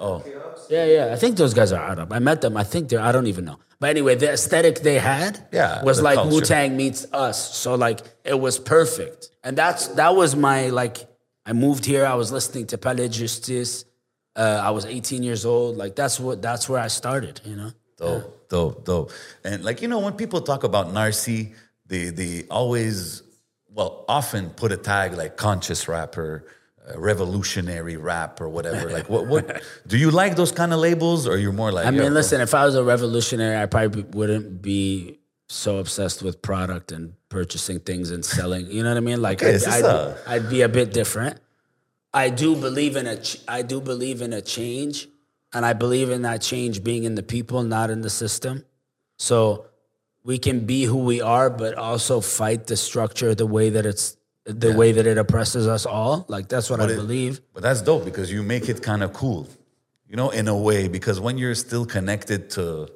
Oh, 0.00 0.22
Yeah, 0.68 0.84
yeah. 0.84 1.12
I 1.12 1.16
think 1.16 1.36
those 1.36 1.54
guys 1.54 1.72
are 1.72 1.82
Arab. 1.82 2.12
I 2.12 2.18
met 2.18 2.40
them. 2.40 2.56
I 2.56 2.64
think 2.64 2.88
they're. 2.88 3.00
I 3.00 3.12
don't 3.12 3.26
even 3.26 3.44
know. 3.44 3.58
But 3.80 3.90
anyway, 3.90 4.16
the 4.16 4.32
aesthetic 4.32 4.80
they 4.80 4.98
had 4.98 5.46
Yeah, 5.52 5.84
was 5.84 5.98
the 5.98 6.04
like 6.04 6.16
culture. 6.16 6.34
Wu 6.34 6.40
Tang 6.40 6.76
meets 6.76 7.06
us. 7.12 7.56
So 7.56 7.74
like 7.74 8.00
it 8.24 8.38
was 8.38 8.58
perfect, 8.58 9.30
and 9.44 9.56
that's 9.56 9.88
that 9.88 10.14
was 10.14 10.36
my 10.36 10.68
like. 10.68 11.06
I 11.46 11.54
moved 11.54 11.86
here. 11.86 12.04
I 12.04 12.14
was 12.14 12.30
listening 12.30 12.66
to 12.66 12.78
Palais 12.78 13.08
Justice. 13.08 13.86
Uh, 14.36 14.60
I 14.62 14.70
was 14.70 14.84
18 14.84 15.22
years 15.22 15.46
old. 15.46 15.78
Like 15.78 15.96
that's 15.96 16.20
what 16.20 16.42
that's 16.42 16.68
where 16.68 16.80
I 16.80 16.88
started. 16.88 17.40
You 17.44 17.56
know. 17.56 17.70
dope, 17.96 18.48
dope, 18.50 18.84
dope. 18.84 19.12
And 19.44 19.64
like 19.64 19.80
you 19.80 19.88
know, 19.88 20.00
when 20.00 20.12
people 20.12 20.40
talk 20.42 20.64
about 20.64 20.88
Narcy, 20.88 21.54
they 21.86 22.10
they 22.10 22.44
always, 22.50 23.22
well, 23.72 24.04
often 24.08 24.50
put 24.50 24.72
a 24.72 24.76
tag 24.76 25.14
like 25.14 25.36
conscious 25.36 25.88
rapper. 25.88 26.44
Uh, 26.94 26.98
Revolutionary 26.98 27.96
rap 27.96 28.40
or 28.40 28.48
whatever. 28.48 28.90
Like, 28.90 29.08
what? 29.08 29.26
What 29.26 29.62
do 29.86 29.96
you 29.98 30.10
like 30.10 30.36
those 30.36 30.52
kind 30.52 30.72
of 30.72 30.80
labels, 30.80 31.26
or 31.26 31.36
you're 31.38 31.52
more 31.52 31.72
like? 31.72 31.86
I 31.86 31.90
yo, 31.90 32.02
mean, 32.04 32.14
listen. 32.14 32.40
If 32.40 32.54
I 32.54 32.64
was 32.64 32.74
a 32.74 32.84
revolutionary, 32.84 33.56
I 33.60 33.66
probably 33.66 34.02
wouldn't 34.02 34.62
be 34.62 35.18
so 35.48 35.78
obsessed 35.78 36.22
with 36.22 36.42
product 36.42 36.92
and 36.92 37.14
purchasing 37.30 37.80
things 37.80 38.10
and 38.10 38.24
selling. 38.24 38.70
You 38.70 38.82
know 38.82 38.90
what 38.90 38.96
I 38.98 39.00
mean? 39.00 39.22
Like, 39.22 39.42
Okay, 39.42 39.56
I'd, 39.56 39.64
I'd, 39.66 39.84
a- 39.84 40.18
I'd 40.26 40.50
be 40.50 40.62
a 40.62 40.68
bit 40.68 40.92
different. 40.92 41.38
I 42.12 42.30
do 42.30 42.54
believe 42.56 42.96
in 42.96 43.06
a. 43.06 43.16
ch- 43.20 43.40
I 43.48 43.62
do 43.62 43.80
believe 43.80 44.22
in 44.22 44.32
a 44.32 44.40
change, 44.42 45.08
and 45.54 45.64
I 45.64 45.72
believe 45.72 46.10
in 46.10 46.22
that 46.22 46.42
change 46.42 46.82
being 46.84 47.04
in 47.04 47.14
the 47.14 47.22
people, 47.22 47.62
not 47.62 47.90
in 47.90 48.00
the 48.02 48.10
system. 48.10 48.64
So 49.18 49.66
we 50.22 50.38
can 50.38 50.66
be 50.66 50.84
who 50.84 50.98
we 50.98 51.20
are, 51.22 51.48
but 51.48 51.74
also 51.74 52.20
fight 52.20 52.66
the 52.66 52.76
structure 52.76 53.34
the 53.34 53.46
way 53.46 53.70
that 53.70 53.86
it's 53.86 54.16
the 54.48 54.72
way 54.72 54.92
that 54.92 55.06
it 55.06 55.18
oppresses 55.18 55.66
us 55.66 55.84
all. 55.86 56.24
Like 56.28 56.48
that's 56.48 56.70
what 56.70 56.80
I 56.80 56.84
it- 56.90 56.96
believe. 56.96 57.40
But 57.54 57.62
that's 57.62 57.82
dope 57.82 58.04
because 58.04 58.32
you 58.32 58.42
make 58.42 58.68
it 58.68 58.82
kind 58.82 59.02
of 59.02 59.12
cool, 59.12 59.46
you 60.08 60.16
know, 60.16 60.30
in 60.30 60.48
a 60.48 60.56
way. 60.56 60.88
Because 60.88 61.20
when 61.20 61.38
you're 61.38 61.54
still 61.54 61.84
connected 61.86 62.50
to 62.50 62.88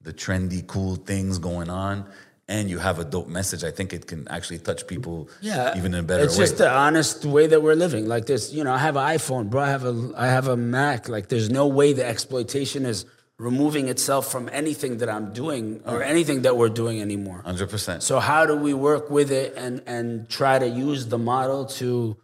the 0.00 0.12
trendy, 0.12 0.66
cool 0.66 0.96
things 0.96 1.38
going 1.38 1.70
on, 1.70 2.06
and 2.48 2.68
you 2.68 2.78
have 2.78 2.98
a 2.98 3.04
dope 3.04 3.28
message, 3.28 3.64
I 3.64 3.70
think 3.70 3.92
it 3.94 4.06
can 4.06 4.28
actually 4.28 4.58
touch 4.58 4.86
people, 4.86 5.30
Yeah, 5.40 5.76
even 5.78 5.94
in 5.94 6.00
a 6.00 6.02
better 6.02 6.22
way. 6.22 6.26
It's 6.26 6.36
way. 6.38 6.44
just 6.44 6.58
the 6.58 6.70
honest 6.70 7.24
way 7.24 7.46
that 7.46 7.62
we're 7.62 7.74
living. 7.74 8.06
Like 8.06 8.26
this, 8.26 8.52
you 8.52 8.64
know, 8.64 8.72
I 8.72 8.78
have 8.78 8.96
an 8.96 9.02
iPhone, 9.16 9.48
bro. 9.48 9.62
I 9.62 9.68
have 9.70 9.84
a 9.84 10.12
I 10.16 10.26
have 10.26 10.48
a 10.48 10.56
Mac. 10.56 11.08
Like 11.08 11.28
there's 11.28 11.48
no 11.50 11.66
way 11.66 11.92
the 11.94 12.04
exploitation 12.06 12.84
is 12.86 13.06
removing 13.38 13.88
itself 13.88 14.30
from 14.30 14.48
anything 14.52 14.98
that 14.98 15.08
I'm 15.08 15.32
doing 15.32 15.80
or 15.86 16.02
anything 16.02 16.42
that 16.42 16.56
we're 16.56 16.68
doing 16.68 17.00
anymore. 17.00 17.42
Hundred 17.44 17.70
percent. 17.70 18.02
So 18.02 18.20
how 18.20 18.46
do 18.46 18.56
we 18.56 18.74
work 18.74 19.10
with 19.10 19.30
it 19.30 19.54
and 19.56 19.82
and 19.86 20.28
try 20.28 20.58
to 20.58 20.68
use 20.68 21.06
the 21.06 21.18
model 21.18 21.66
to 21.80 22.16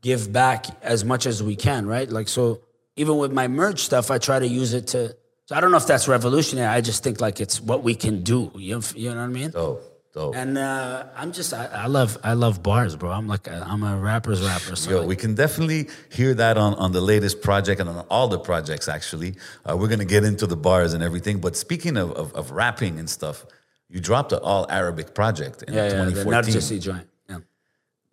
give 0.00 0.32
back 0.32 0.66
as 0.82 1.04
much 1.04 1.26
as 1.26 1.42
we 1.42 1.56
can, 1.56 1.86
right? 1.86 2.08
Like 2.08 2.28
so 2.28 2.62
even 2.96 3.18
with 3.18 3.32
my 3.32 3.48
merch 3.48 3.80
stuff, 3.80 4.10
I 4.10 4.18
try 4.18 4.38
to 4.38 4.48
use 4.48 4.72
it 4.74 4.88
to 4.88 5.14
so 5.48 5.56
I 5.56 5.62
don't 5.62 5.70
know 5.70 5.78
if 5.78 5.86
that's 5.86 6.08
revolutionary. 6.08 6.68
I 6.68 6.82
just 6.82 7.02
think 7.02 7.22
like 7.22 7.40
it's 7.40 7.58
what 7.58 7.82
we 7.82 7.94
can 7.94 8.22
do. 8.22 8.52
You 8.54 8.76
know, 8.76 8.82
you 8.94 9.08
know 9.08 9.16
what 9.16 9.22
I 9.22 9.26
mean? 9.28 9.50
Dope, 9.50 9.82
dope. 10.12 10.34
And 10.36 10.58
uh, 10.58 11.04
I'm 11.16 11.32
just 11.32 11.52
I, 11.52 11.66
I 11.66 11.86
love 11.86 12.18
I 12.22 12.32
love 12.34 12.62
bars, 12.62 12.96
bro. 12.96 13.10
I'm 13.10 13.26
like 13.28 13.46
a, 13.46 13.64
I'm 13.66 13.82
a 13.82 13.96
rapper's 13.96 14.42
rapper. 14.42 14.76
So 14.76 14.90
Yo, 14.90 14.98
like, 14.98 15.08
we 15.08 15.16
can 15.16 15.34
definitely 15.34 15.88
hear 16.10 16.34
that 16.34 16.56
on, 16.58 16.74
on 16.74 16.92
the 16.92 17.00
latest 17.00 17.42
project 17.42 17.80
and 17.80 17.88
on 17.88 18.04
all 18.10 18.28
the 18.28 18.38
projects, 18.38 18.88
actually. 18.88 19.34
Uh, 19.68 19.76
we're 19.76 19.88
going 19.88 19.98
to 20.00 20.04
get 20.04 20.24
into 20.24 20.46
the 20.46 20.56
bars 20.56 20.92
and 20.94 21.02
everything. 21.02 21.40
But 21.40 21.56
speaking 21.56 21.96
of, 21.96 22.12
of, 22.12 22.32
of 22.34 22.50
rapping 22.50 22.98
and 22.98 23.08
stuff, 23.08 23.46
you 23.88 24.00
dropped 24.00 24.32
an 24.32 24.40
all 24.42 24.66
Arabic 24.70 25.14
project 25.14 25.62
in 25.62 25.74
yeah, 25.74 25.84
yeah, 25.84 25.88
the 26.04 26.10
2014. 26.12 26.30
Narcissi 26.32 26.78
joint. 26.78 27.08
Yeah. 27.28 27.38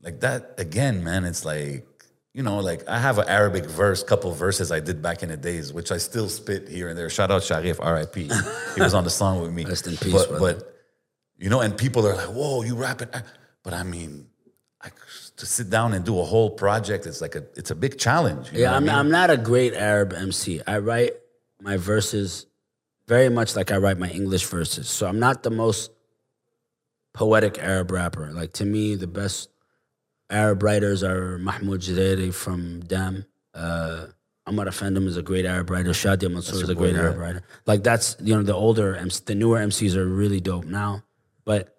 like 0.01 0.19
that, 0.21 0.55
again, 0.58 1.03
man, 1.03 1.25
it's 1.25 1.43
like, 1.43 1.86
you 2.34 2.43
know, 2.43 2.60
like 2.60 2.88
I 2.88 2.99
have 2.99 3.17
an 3.17 3.27
Arabic 3.29 3.65
verse, 3.65 4.03
couple 4.03 4.31
verses 4.34 4.71
I 4.71 4.79
did 4.81 5.01
back 5.01 5.23
in 5.23 5.29
the 5.29 5.38
days, 5.38 5.71
which 5.71 5.91
I 5.91 5.97
still 5.97 6.27
spit 6.29 6.67
here 6.67 6.89
and 6.89 6.97
there. 6.97 7.10
Shout 7.10 7.31
out 7.31 7.43
Sharif, 7.43 7.79
RIP. 7.79 8.15
he 8.15 8.81
was 8.81 8.93
on 8.93 9.05
the 9.05 9.10
song 9.10 9.41
with 9.41 9.53
me. 9.53 9.63
Rest 9.65 9.88
in 9.88 9.95
peace, 9.97 10.13
But, 10.13 10.29
brother. 10.29 10.55
but 10.55 10.74
you 11.38 11.50
know, 11.50 11.62
and 11.62 11.78
people 11.78 12.08
are 12.08 12.15
like, 12.15 12.28
whoa, 12.28 12.63
you 12.63 12.76
rap 12.76 13.02
it. 13.02 13.13
But 13.63 13.74
I 13.74 13.84
mean, 13.84 14.28
I, 14.82 14.89
to 15.38 15.45
sit 15.45 15.69
down 15.69 15.93
and 15.93 16.06
do 16.06 16.19
a 16.19 16.24
whole 16.24 16.52
project, 16.52 17.06
it's 17.06 17.21
like 17.21 17.36
a, 17.36 17.43
it's 17.56 17.71
a 17.71 17.76
big 17.76 17.98
challenge. 17.98 18.52
you 18.52 18.62
Yeah, 18.62 18.67
what 18.67 18.74
I 18.74 18.78
I'm, 18.78 18.86
mean? 18.86 18.95
I'm 18.95 19.12
not 19.12 19.30
a 19.30 19.38
great 19.38 19.74
Arab 19.74 20.13
MC. 20.13 20.62
I 20.65 20.78
write 20.80 21.13
my 21.62 21.78
verses 21.78 22.45
very 23.08 23.30
much 23.30 23.56
like 23.56 23.71
I 23.71 23.78
write 23.78 23.98
my 23.98 24.10
English 24.10 24.45
verses. 24.45 24.89
So 24.89 25.08
I'm 25.08 25.19
not 25.19 25.43
the 25.43 25.52
most 25.52 25.91
poetic 27.13 27.58
Arab 27.60 27.91
rapper. 27.91 28.32
Like 28.32 28.54
to 28.54 28.65
me, 28.65 28.95
the 28.95 29.08
best 29.08 29.50
Arab 30.30 30.63
writers 30.63 31.04
are 31.04 31.38
Mahmoud 31.38 31.82
Jaderi 31.82 32.34
from 32.34 32.82
Dam. 32.82 33.26
Uh, 33.54 34.08
Amar 34.48 34.65
Effendim 34.67 35.08
is 35.08 35.17
a 35.17 35.24
great 35.24 35.45
Arab 35.45 35.69
writer. 35.69 35.89
Shadia 35.91 36.32
Mansour 36.32 36.56
is 36.56 36.69
a 36.69 36.76
boy, 36.76 36.82
great 36.82 36.95
yeah. 36.95 37.02
Arab 37.02 37.17
writer. 37.17 37.43
Like 37.65 37.84
that's 37.84 38.15
you 38.21 38.36
know 38.36 38.43
the 38.43 38.54
older 38.54 38.95
MC, 38.95 39.24
the 39.26 39.36
newer 39.36 39.60
MCs 39.60 39.95
are 39.95 40.06
really 40.06 40.39
dope 40.39 40.65
now. 40.65 41.04
But 41.45 41.75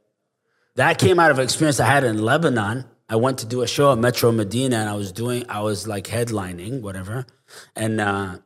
that 0.76 0.98
came 0.98 1.18
out 1.18 1.31
of 1.31 1.38
an 1.38 1.44
experience 1.44 1.81
I 1.81 1.87
had 1.87 2.05
in 2.05 2.22
Lebanon. 2.22 2.85
I 3.09 3.16
went 3.16 3.38
to 3.38 3.46
do 3.46 3.62
a 3.62 3.66
show 3.66 3.92
at 3.92 3.98
Metro 3.98 4.33
Medina 4.33 4.76
and 4.76 4.88
I 4.88 4.94
was 4.94 5.12
doing, 5.12 5.44
I 5.48 5.61
was 5.61 5.87
like 5.87 6.05
headlining, 6.05 6.81
whatever. 6.81 7.26
And 7.74 8.00
uh, 8.00 8.38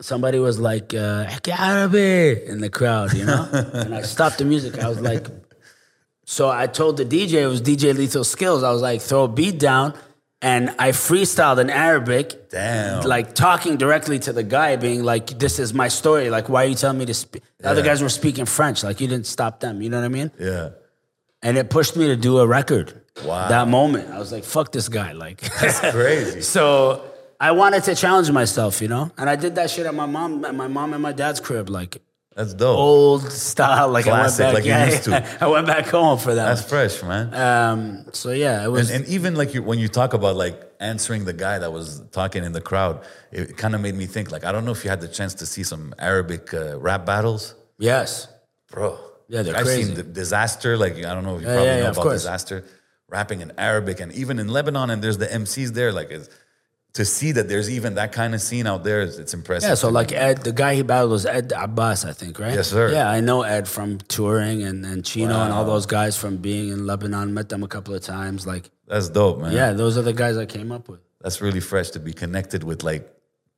somebody 0.00 0.38
was 0.38 0.58
like, 0.58 0.94
uh, 0.94 1.26
Arabi 1.48 2.44
in 2.46 2.60
the 2.60 2.70
crowd, 2.70 3.14
you 3.14 3.24
know? 3.24 3.48
and 3.52 3.94
I 3.94 4.02
stopped 4.02 4.38
the 4.38 4.44
music. 4.44 4.78
I 4.78 4.88
was 4.88 5.00
like, 5.00 5.26
so 6.24 6.50
I 6.50 6.66
told 6.66 6.98
the 6.98 7.06
DJ, 7.06 7.42
it 7.42 7.46
was 7.46 7.62
DJ 7.62 7.96
Lethal 7.96 8.24
Skills. 8.24 8.62
I 8.62 8.70
was 8.70 8.82
like, 8.82 9.00
throw 9.00 9.24
a 9.24 9.28
beat 9.28 9.58
down. 9.58 9.94
And 10.40 10.70
I 10.78 10.90
freestyled 10.90 11.58
in 11.60 11.68
Arabic. 11.68 12.48
Damn. 12.50 13.02
Like 13.02 13.34
talking 13.34 13.76
directly 13.76 14.20
to 14.20 14.32
the 14.32 14.44
guy, 14.44 14.76
being 14.76 15.02
like, 15.02 15.36
this 15.38 15.58
is 15.58 15.74
my 15.74 15.88
story. 15.88 16.30
Like, 16.30 16.48
why 16.48 16.64
are 16.64 16.68
you 16.68 16.76
telling 16.76 16.98
me 16.98 17.06
to 17.06 17.14
speak? 17.14 17.42
The 17.58 17.68
other 17.70 17.82
guys 17.82 18.00
were 18.02 18.08
speaking 18.08 18.46
French. 18.46 18.84
Like, 18.84 19.00
you 19.00 19.08
didn't 19.08 19.26
stop 19.26 19.58
them. 19.58 19.82
You 19.82 19.90
know 19.90 19.98
what 19.98 20.04
I 20.04 20.08
mean? 20.08 20.30
yeah. 20.38 20.70
and 21.42 21.58
it 21.58 21.70
pushed 21.70 21.96
me 21.96 22.06
to 22.06 22.16
do 22.16 22.38
a 22.38 22.46
record. 22.46 23.02
Wow. 23.24 23.48
That 23.48 23.66
moment, 23.66 24.10
I 24.10 24.18
was 24.20 24.30
like, 24.30 24.44
"Fuck 24.44 24.70
this 24.70 24.88
guy!" 24.88 25.10
Like, 25.10 25.40
that's 25.60 25.80
Crazy. 25.90 26.40
so 26.56 27.02
I 27.40 27.50
wanted 27.50 27.82
to 27.84 27.96
challenge 27.96 28.30
myself, 28.30 28.80
you 28.80 28.86
know, 28.88 29.10
and 29.18 29.28
I 29.28 29.34
did 29.34 29.56
that 29.56 29.70
shit 29.70 29.86
at 29.86 29.94
my 29.94 30.06
mom, 30.06 30.44
at 30.44 30.54
my 30.54 30.68
mom 30.68 30.92
and 30.92 31.02
my 31.02 31.12
dad's 31.12 31.40
crib, 31.40 31.68
like 31.68 32.00
That's 32.38 32.54
dope. 32.54 32.78
old 32.78 33.32
style. 33.32 33.88
Like 33.88 34.04
Classic, 34.04 34.46
I 34.46 34.52
went 34.52 34.64
back, 34.64 34.74
like 34.74 34.88
you 34.88 34.92
used 34.94 35.04
to. 35.10 35.44
I 35.44 35.48
went 35.48 35.66
back 35.66 35.86
home 35.86 36.18
for 36.18 36.32
that. 36.36 36.46
That's 36.54 36.62
fresh, 36.62 37.02
man. 37.02 37.34
um, 37.34 38.06
so 38.12 38.30
yeah, 38.30 38.64
it 38.64 38.68
was. 38.68 38.90
and, 38.90 39.02
and 39.04 39.12
even 39.12 39.34
like 39.34 39.54
you, 39.54 39.62
when 39.64 39.80
you 39.80 39.88
talk 39.88 40.14
about 40.14 40.36
like 40.36 40.56
answering 40.78 41.24
the 41.24 41.32
guy 41.32 41.58
that 41.58 41.72
was 41.72 42.00
talking 42.12 42.44
in 42.44 42.52
the 42.52 42.60
crowd, 42.60 43.04
it 43.32 43.56
kind 43.56 43.74
of 43.74 43.80
made 43.80 43.96
me 43.96 44.06
think 44.06 44.30
like 44.30 44.44
I 44.44 44.52
don't 44.52 44.64
know 44.64 44.70
if 44.70 44.84
you 44.84 44.90
had 44.90 45.00
the 45.00 45.08
chance 45.08 45.34
to 45.34 45.46
see 45.46 45.64
some 45.64 45.92
Arabic 45.98 46.54
uh, 46.54 46.78
rap 46.78 47.04
battles, 47.04 47.56
yes, 47.76 48.28
bro. 48.70 48.96
Yeah, 49.26 49.42
they're 49.42 49.56
I've 49.56 49.64
crazy. 49.64 49.82
seen 49.86 49.94
the 49.94 50.04
disaster. 50.04 50.76
Like 50.76 50.94
I 50.98 51.12
don't 51.14 51.24
know 51.24 51.36
if 51.38 51.42
you 51.42 51.48
Yeah, 51.48 51.54
probably 51.54 51.70
yeah, 51.70 51.76
know 51.80 51.82
yeah, 51.86 51.90
about 52.02 52.10
disaster, 52.12 52.64
rapping 53.08 53.40
in 53.40 53.50
Arabic, 53.58 53.98
and 53.98 54.12
even 54.12 54.38
in 54.38 54.46
Lebanon, 54.46 54.90
and 54.90 55.02
there's 55.02 55.18
the 55.18 55.26
MCs 55.26 55.70
there. 55.74 55.92
Like 55.92 56.12
it's, 56.12 56.28
to 56.98 57.04
see 57.04 57.30
that 57.32 57.46
there's 57.48 57.68
even 57.70 57.94
that 57.94 58.10
kind 58.12 58.34
of 58.36 58.40
scene 58.48 58.66
out 58.66 58.82
there, 58.84 59.00
it's, 59.02 59.32
impressive. 59.34 59.68
yeah. 59.70 59.74
So 59.82 59.88
like. 59.88 60.10
Ed, 60.12 60.36
the 60.48 60.52
guy 60.62 60.74
he 60.74 60.82
battled 60.82 61.12
was 61.12 61.24
Ed 61.26 61.52
Abbas, 61.66 62.04
I 62.04 62.12
think, 62.20 62.38
right? 62.44 62.54
Yes, 62.58 62.68
sir. 62.76 62.92
Yeah, 62.92 63.08
I 63.18 63.20
know 63.28 63.42
Ed 63.42 63.66
from 63.76 63.98
touring 64.16 64.58
and 64.68 64.78
and 64.90 65.04
Chino 65.10 65.36
and 65.44 65.52
all 65.56 65.64
those 65.74 65.86
guys 65.98 66.14
from 66.22 66.38
being 66.48 66.66
in 66.74 66.86
Lebanon. 66.90 67.32
Met 67.38 67.48
them 67.48 67.62
a 67.62 67.68
couple 67.68 67.94
of 67.94 68.02
times. 68.02 68.46
Like, 68.52 68.64
that's 68.90 69.08
dope, 69.18 69.38
man. 69.42 69.52
yeah, 69.52 69.72
those 69.82 69.94
are 69.98 70.02
the 70.10 70.12
guys 70.22 70.36
I 70.36 70.46
came 70.56 70.70
up 70.76 70.84
with. 70.90 71.00
that's 71.22 71.40
really 71.46 71.60
fresh 71.72 71.88
to 71.96 72.00
be 72.08 72.12
connected 72.12 72.62
with 72.70 72.80
like 72.90 73.02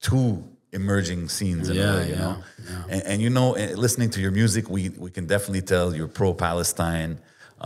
two 0.09 0.27
emerging 0.73 1.29
scenes 1.37 1.69
in 1.71 1.77
Yeah, 1.77 1.93
a 1.93 1.97
way, 1.97 2.09
you 2.09 2.15
yeah, 2.15 2.21
know. 2.27 2.37
And, 2.93 3.03
and 3.11 3.17
you 3.25 3.31
know, 3.37 3.49
eh, 3.55 3.75
listening 3.87 4.11
to 4.15 4.21
your 4.25 4.33
music, 4.41 4.65
we 4.77 4.83
we 5.05 5.11
can 5.17 5.27
definitely 5.35 5.63
tell 5.73 5.87
you're 5.97 6.13
pro 6.21 6.31
Palestine. 6.35 7.13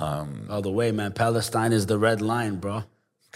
Um, 0.04 0.46
All 0.52 0.62
the 0.62 0.74
way, 0.80 0.88
man. 0.92 1.10
Palestine 1.12 1.72
is 1.78 1.84
the 1.92 1.98
red 2.08 2.20
line, 2.32 2.54
bro. 2.64 2.76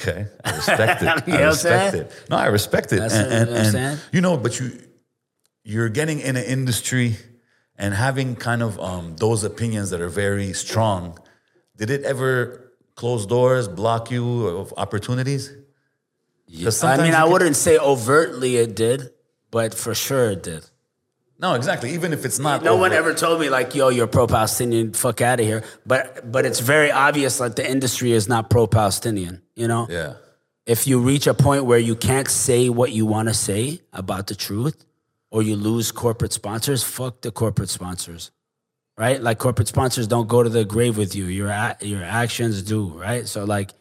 Okay, 0.00 0.26
I 0.44 0.56
respect 0.56 1.02
it. 1.02 1.06
You 1.06 1.08
know 1.08 1.16
what 1.16 1.28
I 1.28 1.42
I'm 1.42 1.48
respect 1.48 1.92
saying? 1.92 2.04
it. 2.04 2.24
No, 2.30 2.36
I 2.36 2.46
respect 2.46 2.92
it. 2.92 3.00
That's 3.00 3.14
and, 3.14 3.32
and, 3.32 3.46
know 3.46 3.52
what 3.52 3.58
I'm 3.60 3.64
and, 3.66 3.72
saying? 3.72 3.98
you 4.12 4.20
know, 4.20 4.36
but 4.36 4.58
you 4.60 4.78
you're 5.64 5.88
getting 5.88 6.20
in 6.20 6.36
an 6.36 6.44
industry 6.44 7.16
and 7.76 7.94
having 7.94 8.34
kind 8.36 8.62
of 8.62 8.80
um, 8.80 9.16
those 9.16 9.44
opinions 9.44 9.90
that 9.90 10.00
are 10.00 10.08
very 10.08 10.52
strong. 10.52 11.18
Did 11.76 11.90
it 11.90 12.02
ever 12.04 12.72
close 12.96 13.26
doors, 13.26 13.68
block 13.68 14.10
you 14.10 14.46
of 14.46 14.72
opportunities? 14.76 15.52
'Cause 16.64 16.82
I 16.82 16.96
mean, 16.96 17.12
I 17.14 17.24
wouldn't 17.24 17.56
say 17.56 17.76
overtly 17.78 18.56
it 18.56 18.74
did, 18.74 19.10
but 19.50 19.74
for 19.74 19.94
sure 19.94 20.30
it 20.30 20.42
did. 20.42 20.64
No, 21.40 21.54
exactly. 21.54 21.92
Even 21.94 22.12
if 22.12 22.24
it's 22.24 22.38
not, 22.40 22.64
No 22.64 22.76
one 22.76 22.92
ever 22.92 23.14
told 23.14 23.40
me 23.40 23.48
like, 23.48 23.74
"Yo, 23.74 23.90
you're 23.90 24.08
pro-Palestinian, 24.08 24.92
fuck 24.92 25.20
out 25.20 25.38
of 25.38 25.46
here." 25.46 25.62
But 25.86 26.30
but 26.32 26.44
it's 26.44 26.58
very 26.60 26.90
obvious 26.90 27.38
that 27.38 27.54
the 27.56 27.68
industry 27.68 28.12
is 28.12 28.28
not 28.28 28.50
pro-Palestinian. 28.50 29.42
You 29.54 29.68
know, 29.68 29.86
Yeah. 29.88 30.14
if 30.66 30.86
you 30.88 30.98
reach 30.98 31.26
a 31.28 31.34
point 31.34 31.64
where 31.64 31.78
you 31.78 31.94
can't 31.94 32.28
say 32.28 32.68
what 32.68 32.90
you 32.92 33.06
want 33.06 33.28
to 33.28 33.34
say 33.34 33.80
about 33.92 34.26
the 34.26 34.34
truth, 34.34 34.84
or 35.30 35.42
you 35.42 35.54
lose 35.54 35.92
corporate 35.92 36.32
sponsors, 36.32 36.82
fuck 36.82 37.20
the 37.20 37.30
corporate 37.30 37.68
sponsors, 37.70 38.32
right? 38.96 39.22
Like 39.22 39.38
corporate 39.38 39.68
sponsors 39.68 40.08
don't 40.08 40.26
go 40.26 40.42
to 40.42 40.48
the 40.48 40.64
grave 40.64 40.96
with 40.98 41.14
you. 41.14 41.26
Your 41.26 41.54
your 41.80 42.02
actions 42.02 42.62
do, 42.62 42.88
right? 42.88 43.28
So 43.28 43.44
like, 43.44 43.74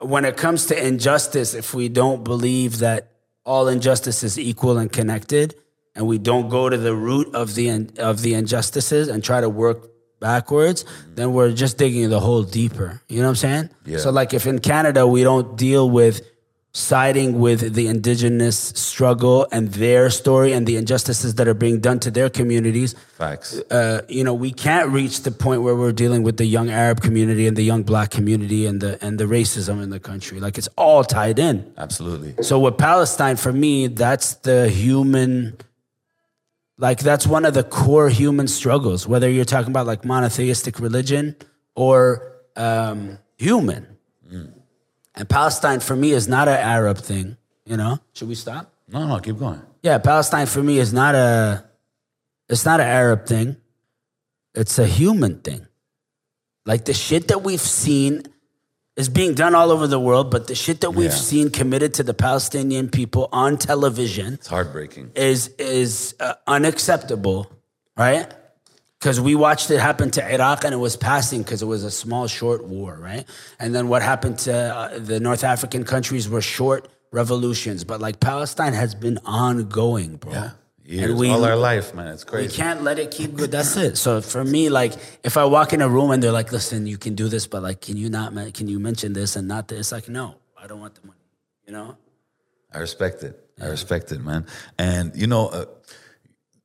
when 0.00 0.26
it 0.26 0.36
comes 0.36 0.66
to 0.66 0.86
injustice, 0.86 1.54
if 1.54 1.72
we 1.72 1.88
don't 1.88 2.24
believe 2.24 2.78
that 2.80 3.08
all 3.44 3.68
injustice 3.68 4.22
is 4.22 4.38
equal 4.38 4.76
and 4.76 4.92
connected, 4.92 5.54
and 5.94 6.06
we 6.06 6.18
don't 6.18 6.48
go 6.48 6.68
to 6.68 6.76
the 6.76 6.94
root 6.94 7.34
of 7.34 7.54
the 7.54 7.88
of 7.98 8.22
the 8.22 8.34
injustices 8.34 9.08
and 9.08 9.22
try 9.22 9.40
to 9.40 9.48
work 9.48 9.90
backwards, 10.20 10.84
then 11.14 11.32
we're 11.32 11.52
just 11.52 11.78
digging 11.78 12.10
the 12.10 12.20
hole 12.20 12.42
deeper. 12.42 13.02
You 13.08 13.18
know 13.18 13.24
what 13.24 13.30
I'm 13.30 13.36
saying? 13.36 13.70
Yeah. 13.86 13.98
So 13.98 14.10
like, 14.10 14.34
if 14.34 14.46
in 14.46 14.58
Canada 14.60 15.06
we 15.06 15.22
don't 15.22 15.56
deal 15.56 15.90
with 15.90 16.20
siding 16.72 17.40
with 17.40 17.74
the 17.74 17.88
indigenous 17.88 18.56
struggle 18.56 19.44
and 19.50 19.72
their 19.72 20.08
story 20.08 20.52
and 20.52 20.68
the 20.68 20.76
injustices 20.76 21.34
that 21.34 21.48
are 21.48 21.54
being 21.54 21.80
done 21.80 21.98
to 21.98 22.12
their 22.12 22.30
communities, 22.30 22.94
Facts. 23.18 23.58
uh, 23.72 24.02
you 24.08 24.22
know, 24.22 24.34
we 24.34 24.52
can't 24.52 24.88
reach 24.90 25.22
the 25.22 25.32
point 25.32 25.62
where 25.62 25.74
we're 25.74 25.90
dealing 25.90 26.22
with 26.22 26.36
the 26.36 26.44
young 26.44 26.70
Arab 26.70 27.00
community 27.00 27.48
and 27.48 27.56
the 27.56 27.64
young 27.64 27.82
black 27.82 28.10
community 28.10 28.66
and 28.66 28.80
the 28.80 29.04
and 29.04 29.18
the 29.18 29.24
racism 29.24 29.82
in 29.82 29.90
the 29.90 29.98
country. 29.98 30.38
Like 30.38 30.58
it's 30.58 30.68
all 30.76 31.02
tied 31.02 31.40
in. 31.40 31.72
Absolutely. 31.76 32.40
So 32.44 32.60
with 32.60 32.78
Palestine, 32.78 33.36
for 33.36 33.52
me, 33.52 33.88
that's 33.88 34.34
the 34.34 34.68
human. 34.68 35.56
Like 36.80 37.00
that's 37.00 37.26
one 37.26 37.44
of 37.44 37.52
the 37.52 37.62
core 37.62 38.08
human 38.08 38.48
struggles. 38.48 39.06
Whether 39.06 39.28
you're 39.28 39.44
talking 39.44 39.70
about 39.70 39.86
like 39.86 40.02
monotheistic 40.02 40.80
religion 40.80 41.36
or 41.74 42.40
um, 42.56 43.18
human, 43.36 43.98
and 45.14 45.28
Palestine 45.28 45.80
for 45.80 45.94
me 45.94 46.12
is 46.12 46.26
not 46.26 46.48
an 46.48 46.56
Arab 46.56 46.96
thing. 46.96 47.36
You 47.66 47.76
know, 47.76 47.98
should 48.14 48.28
we 48.28 48.34
stop? 48.34 48.72
No, 48.88 49.06
no, 49.06 49.18
keep 49.18 49.38
going. 49.38 49.60
Yeah, 49.82 49.98
Palestine 49.98 50.46
for 50.46 50.62
me 50.62 50.78
is 50.78 50.90
not 50.90 51.14
a 51.14 51.64
it's 52.48 52.64
not 52.64 52.80
an 52.80 52.86
Arab 52.86 53.26
thing. 53.26 53.58
It's 54.54 54.78
a 54.78 54.86
human 54.86 55.40
thing. 55.40 55.66
Like 56.64 56.86
the 56.86 56.94
shit 56.94 57.28
that 57.28 57.42
we've 57.42 57.60
seen 57.60 58.22
is 59.00 59.08
being 59.20 59.32
done 59.34 59.54
all 59.60 59.70
over 59.74 59.86
the 59.96 59.98
world, 60.08 60.26
but 60.34 60.42
the 60.46 60.54
shit 60.64 60.78
that 60.82 60.92
we've 60.98 61.10
Yeah. 61.18 61.30
seen 61.32 61.46
committed 61.60 61.90
to 61.98 62.02
the 62.10 62.14
Palestinian 62.28 62.86
people 62.98 63.24
on 63.44 63.50
television 63.70 64.34
It's 64.34 64.48
heartbreaking. 64.56 65.06
is 65.30 65.40
is 65.58 66.14
uh, 66.20 66.34
unacceptable, 66.56 67.40
right? 67.96 68.26
Because 68.98 69.18
we 69.28 69.34
watched 69.46 69.70
it 69.70 69.78
happen 69.90 70.10
to 70.18 70.22
Iraq 70.36 70.58
and 70.66 70.72
it 70.78 70.82
was 70.88 70.94
passing 70.96 71.40
because 71.42 71.60
it 71.62 71.70
was 71.76 71.82
a 71.84 71.90
small, 71.90 72.26
short 72.28 72.60
war, 72.74 72.90
right? 73.10 73.24
And 73.58 73.68
then 73.74 73.84
what 73.92 74.02
happened 74.02 74.36
to 74.48 74.54
uh, 74.54 74.98
the 75.10 75.18
North 75.28 75.44
African 75.54 75.82
countries 75.84 76.24
were 76.28 76.42
short 76.58 76.82
revolutions, 77.20 77.80
but 77.90 77.98
like 78.06 78.16
Palestine 78.20 78.74
has 78.74 78.94
been 78.94 79.18
ongoing, 79.24 80.16
bro. 80.16 80.32
Yeah. 80.32 80.50
Years, 80.90 81.14
we 81.14 81.28
all 81.28 81.44
our 81.44 81.54
life, 81.54 81.94
man. 81.94 82.08
It's 82.08 82.24
crazy. 82.24 82.48
we 82.48 82.52
can't 82.52 82.82
let 82.82 82.98
it 82.98 83.12
keep 83.12 83.36
good. 83.36 83.52
That's 83.52 83.76
it. 83.76 83.96
So 83.96 84.20
for 84.20 84.42
me, 84.42 84.70
like 84.70 84.92
if 85.22 85.36
I 85.36 85.44
walk 85.44 85.72
in 85.72 85.82
a 85.82 85.88
room 85.88 86.10
and 86.10 86.20
they're 86.20 86.32
like, 86.32 86.50
"Listen, 86.50 86.84
you 86.84 86.98
can 86.98 87.14
do 87.14 87.28
this, 87.28 87.46
but 87.46 87.62
like, 87.62 87.80
can 87.80 87.96
you 87.96 88.10
not? 88.10 88.32
Can 88.54 88.66
you 88.66 88.80
mention 88.80 89.12
this 89.12 89.36
and 89.36 89.46
not 89.46 89.68
this?" 89.68 89.92
Like, 89.92 90.08
no, 90.08 90.34
I 90.60 90.66
don't 90.66 90.80
want 90.80 90.96
the 90.96 91.06
money. 91.06 91.20
You 91.64 91.72
know? 91.74 91.96
I 92.74 92.78
respect 92.78 93.22
it. 93.22 93.38
I 93.60 93.66
respect 93.66 94.10
it, 94.10 94.20
man. 94.20 94.46
And 94.78 95.14
you 95.14 95.28
know, 95.28 95.46
uh, 95.48 95.66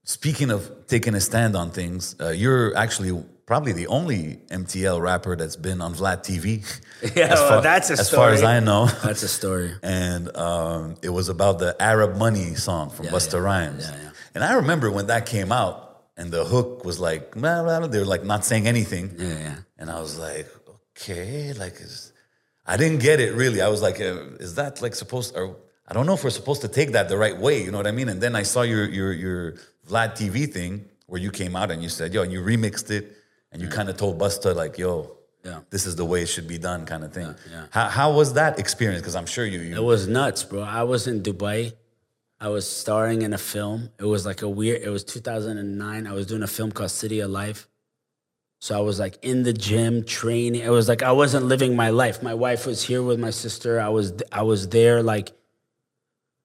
speaking 0.06 0.50
of 0.50 0.88
taking 0.88 1.14
a 1.14 1.22
stand 1.22 1.56
on 1.56 1.70
things, 1.70 2.16
uh, 2.20 2.30
you're 2.30 2.76
actually 2.76 3.24
probably 3.46 3.72
the 3.72 3.88
only 3.88 4.40
MTL 4.50 5.02
rapper 5.02 5.36
that's 5.36 5.56
been 5.56 5.82
on 5.82 5.94
Vlad 5.94 6.24
TV. 6.24 6.64
Yeah, 7.16 7.26
as 7.26 7.40
well, 7.40 7.50
far, 7.50 7.62
that's 7.62 7.90
a 7.92 7.94
as 7.94 8.10
far 8.10 8.30
as. 8.32 8.42
I 8.42 8.60
know. 8.62 8.86
That's 9.04 9.22
a 9.22 9.28
story. 9.28 9.74
and 9.84 10.36
um, 10.36 10.96
it 11.04 11.10
was 11.10 11.30
about 11.30 11.60
the 11.60 11.76
Arab 11.80 12.18
Money 12.18 12.56
song 12.56 12.90
from 12.90 13.08
Busta 13.08 13.34
yeah. 13.34 13.40
Rhymes. 13.40 13.88
Yeah, 13.88 14.02
yeah. 14.02 14.10
And 14.34 14.44
I 14.44 14.54
remember 14.54 14.90
when 14.90 15.08
that 15.08 15.28
came 15.28 15.52
out, 15.52 15.86
and 16.18 16.32
the 16.32 16.46
hook 16.46 16.84
was 16.84 17.00
like, 17.00 17.34
blah, 17.34 17.64
blah, 17.64 17.80
blah, 17.80 17.88
they 17.88 18.00
were 18.00 18.06
like 18.06 18.24
not 18.24 18.44
saying 18.44 18.66
anything. 18.66 19.14
Yeah, 19.20 19.28
yeah. 19.28 19.56
And 19.78 19.92
I 19.92 20.00
was 20.00 20.18
like, 20.18 20.48
okay, 20.92 21.54
like, 21.54 21.74
is, 21.74 22.12
I 22.66 22.78
didn't 22.78 23.02
get 23.02 23.20
it 23.20 23.34
really. 23.36 23.62
I 23.62 23.68
was 23.68 23.82
like, 23.82 24.00
uh, 24.00 24.38
is 24.40 24.56
that 24.56 24.82
like 24.82 24.96
supposed, 24.96 25.36
or 25.36 25.58
I 25.88 25.94
don't 25.94 26.08
know 26.08 26.14
if 26.14 26.24
we're 26.24 26.32
supposed 26.32 26.62
to 26.62 26.68
take 26.68 26.94
that 26.94 27.10
the 27.10 27.18
right 27.18 27.38
way, 27.38 27.64
you 27.64 27.72
know 27.72 27.78
what 27.78 27.88
I 27.88 27.92
mean? 27.92 28.10
And 28.10 28.20
then 28.20 28.36
I 28.36 28.44
saw 28.44 28.64
your 28.64 28.86
your 28.90 29.14
your 29.14 29.52
Vlad 29.88 30.14
TV 30.14 30.52
thing 30.52 30.86
where 31.06 31.22
you 31.22 31.30
came 31.30 31.56
out 31.56 31.70
and 31.70 31.84
you 31.84 31.90
said, 31.90 32.14
yo, 32.14 32.24
and 32.24 32.32
you 32.32 32.42
remixed 32.42 32.90
it, 32.90 33.15
and 33.56 33.62
you 33.64 33.70
kind 33.70 33.88
of 33.90 33.96
told 33.98 34.20
Busta 34.20 34.54
like, 34.56 34.78
yo, 34.78 34.94
Yeah. 35.46 35.60
this 35.70 35.86
is 35.90 35.96
the 35.96 36.04
way 36.12 36.20
it 36.26 36.30
should 36.34 36.48
be 36.56 36.58
done, 36.58 36.86
kind 36.86 37.04
of 37.06 37.12
thing. 37.14 37.34
yeah. 37.52 37.66
How 37.78 37.88
how 38.00 38.08
was 38.20 38.30
that 38.34 38.60
experience? 38.64 39.02
Because 39.02 39.16
I'm 39.16 39.30
sure 39.36 39.46
you 39.54 39.60
It 39.80 39.84
was 39.94 40.02
nuts, 40.08 40.42
bro. 40.50 40.62
I 40.62 40.84
was 40.84 41.02
in 41.12 41.18
Dubai. 41.28 41.62
I 42.48 42.50
was 42.50 42.66
starring 42.82 43.22
in 43.28 43.32
a 43.34 43.38
film. 43.54 43.80
It 44.04 44.08
was 44.16 44.26
like 44.30 44.42
a 44.42 44.50
weird. 44.60 44.82
It 44.88 44.90
was 44.98 45.04
2009. 45.04 46.06
I 46.12 46.14
was 46.20 46.26
doing 46.32 46.44
a 46.44 46.52
film 46.58 46.70
called 46.78 46.92
City 46.92 47.20
of 47.26 47.30
Life. 47.32 47.62
So 48.66 48.70
I 48.78 48.82
was 48.90 48.98
like 49.00 49.16
in 49.32 49.44
the 49.44 49.54
gym 49.54 50.04
training. 50.04 50.62
It 50.70 50.74
was 50.80 50.88
like 50.92 51.02
I 51.12 51.14
wasn't 51.24 51.46
living 51.54 51.76
my 51.84 51.90
life. 52.04 52.18
My 52.32 52.34
wife 52.46 52.66
was 52.72 52.80
here 52.90 53.02
with 53.10 53.20
my 53.28 53.32
sister. 53.44 53.72
I 53.80 53.90
was 53.98 54.08
I 54.32 54.44
was 54.52 54.62
there 54.78 54.98
like 55.14 55.28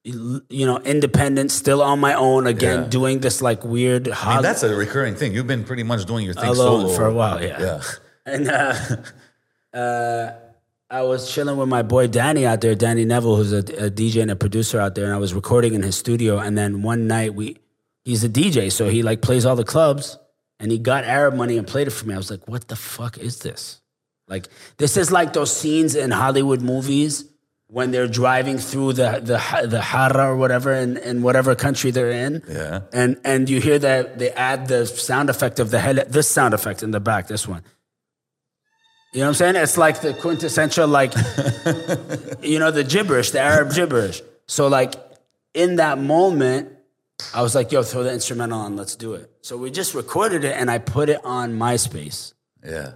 you 0.03 0.65
know, 0.65 0.79
independent, 0.79 1.51
still 1.51 1.81
on 1.81 1.99
my 1.99 2.13
own 2.15 2.47
again, 2.47 2.81
Yeah. 2.83 2.87
doing 2.89 3.19
this 3.19 3.41
like 3.41 3.63
weird 3.63 4.09
I 4.09 4.33
mean, 4.35 4.43
that's 4.43 4.63
a 4.63 4.75
recurring 4.75 5.15
thing. 5.15 5.33
You've 5.33 5.47
been 5.47 5.63
pretty 5.63 5.83
much 5.83 6.05
doing 6.05 6.25
your 6.25 6.33
thing 6.33 6.45
alone 6.45 6.81
solo 6.81 6.95
for 6.95 7.05
a 7.05 7.13
while, 7.13 7.41
yeah. 7.41 7.59
Yeah. 7.59 7.81
And 8.25 8.47
uh, 8.49 8.73
uh, 9.77 10.31
I 10.89 11.03
was 11.03 11.31
chilling 11.31 11.57
with 11.57 11.69
my 11.69 11.83
boy 11.83 12.07
Danny 12.07 12.45
out 12.45 12.61
there, 12.61 12.75
Danny 12.75 13.05
Neville, 13.05 13.35
who's 13.37 13.53
a, 13.53 13.59
a 13.59 13.89
DJ 13.91 14.21
and 14.23 14.31
a 14.31 14.35
producer 14.35 14.79
out 14.79 14.95
there, 14.95 15.05
and 15.05 15.13
I 15.13 15.17
was 15.17 15.33
recording 15.33 15.73
in 15.73 15.83
his 15.83 15.95
studio. 15.95 16.39
And 16.39 16.57
then 16.57 16.81
one 16.81 17.07
night 17.07 17.35
we, 17.35 17.57
he's 18.03 18.23
a 18.23 18.29
DJ, 18.29 18.71
so 18.71 18.89
he 18.89 19.03
like 19.03 19.21
plays 19.21 19.45
all 19.45 19.55
the 19.55 19.63
clubs, 19.63 20.17
and 20.59 20.71
he 20.71 20.79
got 20.79 21.03
Arab 21.03 21.35
money 21.35 21.57
and 21.57 21.67
played 21.67 21.87
it 21.87 21.91
for 21.91 22.05
me. 22.07 22.13
I 22.13 22.17
was 22.17 22.29
like, 22.31 22.47
what 22.47 22.67
the 22.67 22.75
fuck 22.75 23.17
is 23.17 23.39
this? 23.39 23.81
Like 24.27 24.47
this 24.77 24.97
is 24.97 25.11
like 25.11 25.33
those 25.33 25.55
scenes 25.55 25.95
in 25.95 26.09
Hollywood 26.11 26.61
movies 26.61 27.25
when 27.71 27.91
they're 27.91 28.07
driving 28.07 28.57
through 28.57 28.91
the 28.91 29.21
the 29.23 29.67
the 29.67 29.81
Hara 29.81 30.31
or 30.31 30.35
whatever 30.35 30.73
in, 30.73 30.97
in 30.97 31.21
whatever 31.21 31.55
country 31.55 31.89
they're 31.89 32.11
in. 32.11 32.43
Yeah. 32.47 32.81
And 32.91 33.17
and 33.23 33.49
you 33.49 33.61
hear 33.61 33.79
that 33.79 34.19
they 34.19 34.31
add 34.31 34.67
the 34.67 34.85
sound 34.85 35.29
effect 35.29 35.57
of 35.59 35.71
the 35.71 36.05
this 36.09 36.27
sound 36.27 36.53
effect 36.53 36.83
in 36.83 36.91
the 36.91 36.99
back, 36.99 37.27
this 37.27 37.47
one. 37.47 37.63
You 39.13 39.19
know 39.19 39.25
what 39.25 39.29
I'm 39.29 39.33
saying? 39.35 39.55
It's 39.57 39.77
like 39.77 39.99
the 39.99 40.13
quintessential, 40.13 40.87
like, 40.87 41.13
you 42.41 42.59
know, 42.59 42.71
the 42.71 42.85
gibberish, 42.87 43.31
the 43.31 43.41
Arab 43.41 43.73
gibberish. 43.73 44.21
So, 44.47 44.69
like, 44.69 44.95
in 45.53 45.75
that 45.77 45.97
moment, 45.97 46.69
I 47.33 47.41
was 47.41 47.53
like, 47.53 47.73
yo, 47.73 47.83
throw 47.83 48.03
the 48.03 48.13
instrumental 48.13 48.61
on, 48.61 48.77
let's 48.77 48.95
do 48.95 49.13
it. 49.15 49.29
So 49.41 49.57
we 49.57 49.69
just 49.69 49.95
recorded 49.95 50.45
it 50.45 50.55
and 50.55 50.71
I 50.71 50.77
put 50.77 51.09
it 51.09 51.19
on 51.25 51.59
MySpace. 51.59 52.33
Yeah. 52.65 52.93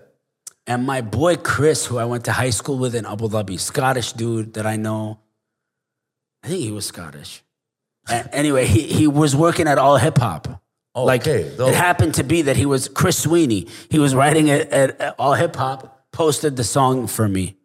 And 0.67 0.85
my 0.85 1.01
boy 1.01 1.35
Chris, 1.35 1.85
who 1.85 1.97
I 1.97 2.05
went 2.05 2.25
to 2.25 2.31
high 2.31 2.49
school 2.49 2.77
with 2.77 2.95
in 2.95 3.05
Abu 3.05 3.29
Dhabi, 3.29 3.59
Scottish 3.59 4.13
dude 4.13 4.53
that 4.55 4.65
I 4.65 4.77
know, 4.77 5.19
I 6.43 6.47
think 6.47 6.61
he 6.61 6.71
was 6.71 6.85
Scottish. 6.85 7.43
Anyway, 8.09 8.65
he, 8.65 8.81
he 8.81 9.07
was 9.07 9.35
working 9.35 9.67
at 9.67 9.77
All 9.77 9.97
Hip 9.97 10.17
Hop. 10.17 10.61
Oh, 10.93 11.03
like 11.03 11.21
okay, 11.27 11.41
it 11.41 11.75
happened 11.75 12.13
to 12.15 12.23
be 12.23 12.43
that 12.43 12.55
he 12.55 12.65
was 12.65 12.87
Chris 12.87 13.17
Sweeney. 13.17 13.67
He 13.89 13.99
was 13.99 14.15
writing 14.15 14.49
at, 14.49 14.69
at, 14.69 15.01
at 15.01 15.15
All 15.19 15.33
Hip 15.33 15.55
Hop, 15.55 16.05
posted 16.11 16.55
the 16.55 16.63
song 16.63 17.07
for 17.07 17.27
me. 17.27 17.57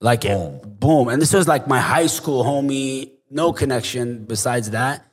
Like 0.00 0.22
Boom. 0.22 0.60
boom. 0.78 1.08
And 1.08 1.22
this 1.22 1.32
was 1.32 1.48
like 1.48 1.66
my 1.66 1.80
high 1.80 2.06
school 2.06 2.44
homie, 2.44 3.12
no 3.30 3.52
connection 3.52 4.24
besides 4.26 4.70
that. 4.70 5.04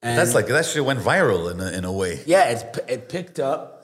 And 0.00 0.16
That's 0.16 0.34
like 0.34 0.46
that 0.46 0.64
shit 0.64 0.84
went 0.84 1.00
viral 1.00 1.50
in 1.50 1.60
a, 1.60 1.72
in 1.72 1.84
a 1.84 1.90
way. 1.92 2.20
yeah, 2.26 2.50
it, 2.50 2.78
it 2.88 3.08
picked 3.08 3.40
up. 3.40 3.77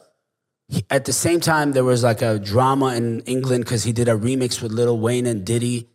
He- 0.69 0.85
At 0.91 1.05
the 1.05 1.13
same 1.13 1.41
time, 1.41 1.73
there 1.73 1.85
was 1.85 2.03
like 2.03 2.23
a 2.23 2.39
drama 2.39 2.95
in 2.95 3.21
England 3.21 3.65
because 3.65 3.85
he 3.85 3.93
did 3.93 4.09
a 4.09 4.17
remix 4.17 4.63
with 4.63 4.73
Lil 4.73 4.99
Wayne 4.99 5.27
and 5.27 5.45
Diddy, 5.45 5.89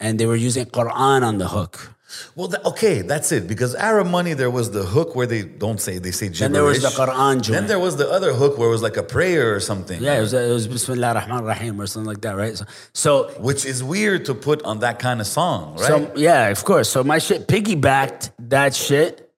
and 0.00 0.18
they 0.18 0.26
were 0.26 0.36
using 0.36 0.66
Quran 0.66 1.22
on 1.22 1.38
the 1.38 1.48
hook. 1.48 1.94
Well, 2.34 2.48
th- 2.48 2.64
okay, 2.64 3.02
that's 3.02 3.32
it. 3.32 3.46
Because 3.46 3.74
Arab 3.74 4.06
Money, 4.06 4.32
there 4.32 4.50
was 4.50 4.70
the 4.70 4.82
hook 4.82 5.14
where 5.14 5.26
they 5.26 5.42
don't 5.42 5.78
say 5.78 5.98
they 5.98 6.10
say 6.10 6.26
gibberish. 6.28 6.38
Then 6.40 6.52
there 6.52 6.64
was 6.64 6.80
the 6.82 6.88
Quran 6.88 7.46
Then 7.46 7.66
there 7.66 7.78
was 7.78 7.96
the 7.96 8.08
other 8.10 8.32
hook 8.32 8.56
where 8.56 8.68
it 8.68 8.70
was 8.72 8.80
like 8.82 8.96
a 8.96 9.02
prayer 9.02 9.54
or 9.54 9.60
something. 9.60 10.02
Yeah, 10.02 10.16
it 10.16 10.22
was, 10.22 10.32
it 10.32 10.50
was 10.50 10.66
Bismillah 10.66 11.12
Rahman 11.14 11.44
Rahim 11.44 11.78
or 11.80 11.86
something 11.86 12.06
like 12.08 12.22
that, 12.22 12.34
right? 12.34 12.56
So, 12.56 12.64
so, 12.94 13.28
Which 13.40 13.66
is 13.66 13.84
weird 13.84 14.24
to 14.24 14.34
put 14.34 14.62
on 14.62 14.78
that 14.80 14.98
kind 15.00 15.20
of 15.20 15.26
song, 15.26 15.74
right? 15.76 15.86
so 15.86 16.12
yeah, 16.16 16.48
of 16.48 16.64
course. 16.64 16.88
So 16.88 17.04
my 17.04 17.18
shit 17.18 17.46
piggybacked 17.46 18.30
that 18.48 18.74
shit, 18.74 19.30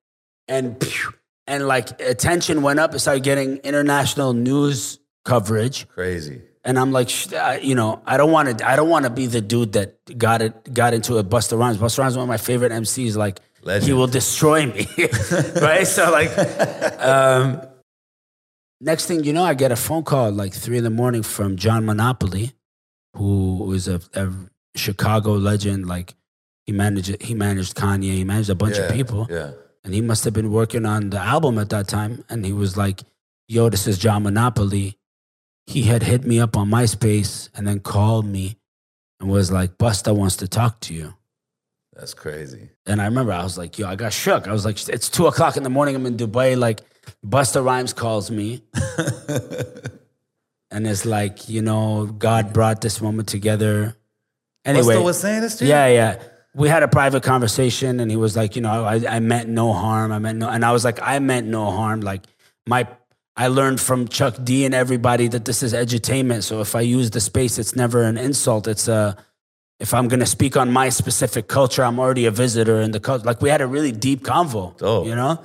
and 0.47 0.81
phew, 0.83 1.13
and 1.51 1.67
like 1.67 2.01
attention 2.01 2.63
went 2.63 2.79
up. 2.81 2.95
It 2.95 3.01
started 3.01 3.23
getting 3.25 3.59
international 3.59 4.33
news 4.33 4.99
coverage. 5.25 5.87
Crazy. 5.89 6.43
And 6.65 6.79
I'm 6.79 6.93
like, 6.93 7.09
sh- 7.09 7.33
I- 7.33 7.59
you 7.59 7.75
know, 7.75 8.03
I 8.07 8.17
don't 8.19 8.31
want 8.31 8.59
to. 8.59 8.69
I 8.69 8.77
don't 8.77 8.89
want 8.89 9.05
to 9.05 9.11
be 9.11 9.27
the 9.27 9.41
dude 9.41 9.73
that 9.73 9.89
got 10.19 10.43
it, 10.43 10.73
got 10.75 10.93
into 10.95 11.19
it. 11.19 11.29
Busta 11.29 11.59
Rhymes. 11.59 11.79
Busta 11.79 11.99
Rhymes 11.99 12.13
is 12.15 12.17
one 12.19 12.25
of 12.25 12.29
my 12.29 12.37
favorite 12.37 12.73
MCs. 12.73 13.17
Like, 13.17 13.41
Legend. 13.63 13.87
he 13.89 13.93
will 13.95 14.07
destroy 14.07 14.67
me, 14.67 14.87
right? 15.61 15.87
So 15.87 16.11
like, 16.11 16.31
um, 17.01 17.61
next 18.81 19.07
thing 19.07 19.25
you 19.25 19.33
know, 19.33 19.45
I 19.45 19.55
get 19.55 19.73
a 19.73 19.77
phone 19.77 20.03
call 20.05 20.27
at 20.29 20.35
like 20.35 20.53
three 20.53 20.79
in 20.79 20.85
the 20.85 20.91
morning 20.91 21.23
from 21.23 21.57
John 21.57 21.85
Monopoly, 21.87 22.53
who 23.17 23.73
is 23.73 23.89
a, 23.89 24.01
a 24.15 24.31
Chicago 24.77 25.33
legend. 25.33 25.87
Like, 25.89 26.15
he 26.67 26.73
managed 26.73 27.23
he 27.23 27.35
managed 27.35 27.75
Kanye. 27.75 28.13
He 28.15 28.25
managed 28.25 28.51
a 28.51 28.55
bunch 28.55 28.77
Yeah, 28.77 28.85
of 28.85 28.93
people 28.93 29.27
Yeah. 29.31 29.53
And 29.85 29.95
he 29.95 30.01
must 30.01 30.25
have 30.25 30.35
been 30.35 30.53
working 30.53 30.87
on 30.87 31.11
the 31.11 31.19
album 31.19 31.59
at 31.59 31.71
that 31.71 31.89
time. 31.89 32.25
And 32.29 32.45
he 32.45 32.53
was 32.53 32.77
like, 32.77 33.03
"Yo, 33.49 33.69
this 33.69 33.87
is 33.87 33.99
John 33.99 34.23
Monopoly." 34.23 34.99
He 35.67 35.83
had 35.83 36.03
hit 36.03 36.25
me 36.25 36.41
up 36.41 36.57
on 36.57 36.69
MySpace 36.69 37.49
and 37.55 37.67
then 37.67 37.81
called 37.81 38.27
me 38.27 38.59
and 39.21 39.31
was 39.31 39.51
like, 39.53 39.79
"Busta 39.79 40.15
wants 40.15 40.37
to 40.37 40.49
talk 40.49 40.81
to 40.81 40.95
you." 40.95 41.15
That's 41.95 42.15
crazy. 42.15 42.71
And 42.87 43.01
I 43.01 43.05
remember 43.05 43.33
I 43.33 43.43
was 43.43 43.59
like, 43.59 43.79
"Yo," 43.79 43.87
I 43.87 43.97
got 43.97 44.13
shook. 44.13 44.49
I 44.49 44.53
was 44.53 44.65
like, 44.65 44.89
"It's 44.89 45.09
two 45.09 45.27
o'clock 45.27 45.57
in 45.57 45.63
the 45.63 45.71
morning. 45.71 45.95
I'm 45.97 46.07
in 46.07 46.17
Dubai. 46.17 46.59
Like, 46.59 46.81
Busta 47.25 47.65
Rhymes 47.65 47.93
calls 47.93 48.31
me." 48.31 48.63
And 50.71 50.87
it's 50.87 51.05
like, 51.05 51.49
you 51.49 51.63
know, 51.63 52.07
God 52.07 52.53
brought 52.53 52.81
this 52.81 53.01
moment 53.01 53.29
together. 53.29 53.97
Anyway, 54.65 54.95
Busta 54.95 55.05
was 55.05 55.21
saying 55.21 55.41
this 55.41 55.57
to 55.57 55.65
you? 55.65 55.71
yeah, 55.71 55.89
yeah. 55.89 56.23
We 56.55 56.69
had 56.69 56.83
a 56.83 56.89
private 56.89 57.23
conversation, 57.23 58.01
and 58.01 58.11
he 58.11 58.17
was 58.17 58.37
like, 58.37 58.57
you 58.57 58.63
know, 58.63 58.85
I, 58.85 59.01
I 59.09 59.21
meant 59.21 59.49
no 59.49 59.73
harm. 59.73 60.11
I 60.11 60.19
meant 60.19 60.39
no, 60.39 60.49
and 60.49 60.65
I 60.65 60.73
was 60.73 60.85
like, 60.85 60.99
I 61.01 61.19
meant 61.21 61.47
no 61.47 61.71
harm. 61.71 62.01
Like 62.01 62.23
my, 62.67 62.89
I 63.37 63.47
learned 63.47 63.81
from 63.81 64.09
Chuck 64.09 64.35
D 64.43 64.65
and 64.65 64.75
everybody 64.75 65.29
that 65.29 65.45
this 65.45 65.63
is 65.63 65.73
edutainment. 65.73 66.43
So 66.43 66.61
if 66.61 66.75
I 66.75 66.81
use 66.81 67.11
the 67.11 67.21
space, 67.21 67.59
it's 67.59 67.77
never 67.77 68.03
an 68.03 68.19
insult. 68.19 68.67
It's 68.67 68.89
a, 68.89 69.17
if 69.79 69.95
I'm 69.95 70.09
gonna 70.09 70.27
speak 70.27 70.57
on 70.57 70.73
my 70.73 70.89
specific 70.89 71.47
culture, 71.47 71.85
I'm 71.85 72.01
already 72.01 72.27
a 72.27 72.31
visitor 72.31 72.81
in 72.81 72.91
the 72.91 73.01
culture. 73.01 73.25
Like 73.25 73.41
we 73.41 73.49
had 73.49 73.61
a 73.61 73.67
really 73.67 73.93
deep 73.93 74.23
convo, 74.23 74.77
Dope. 74.77 75.07
you 75.07 75.15
know. 75.15 75.41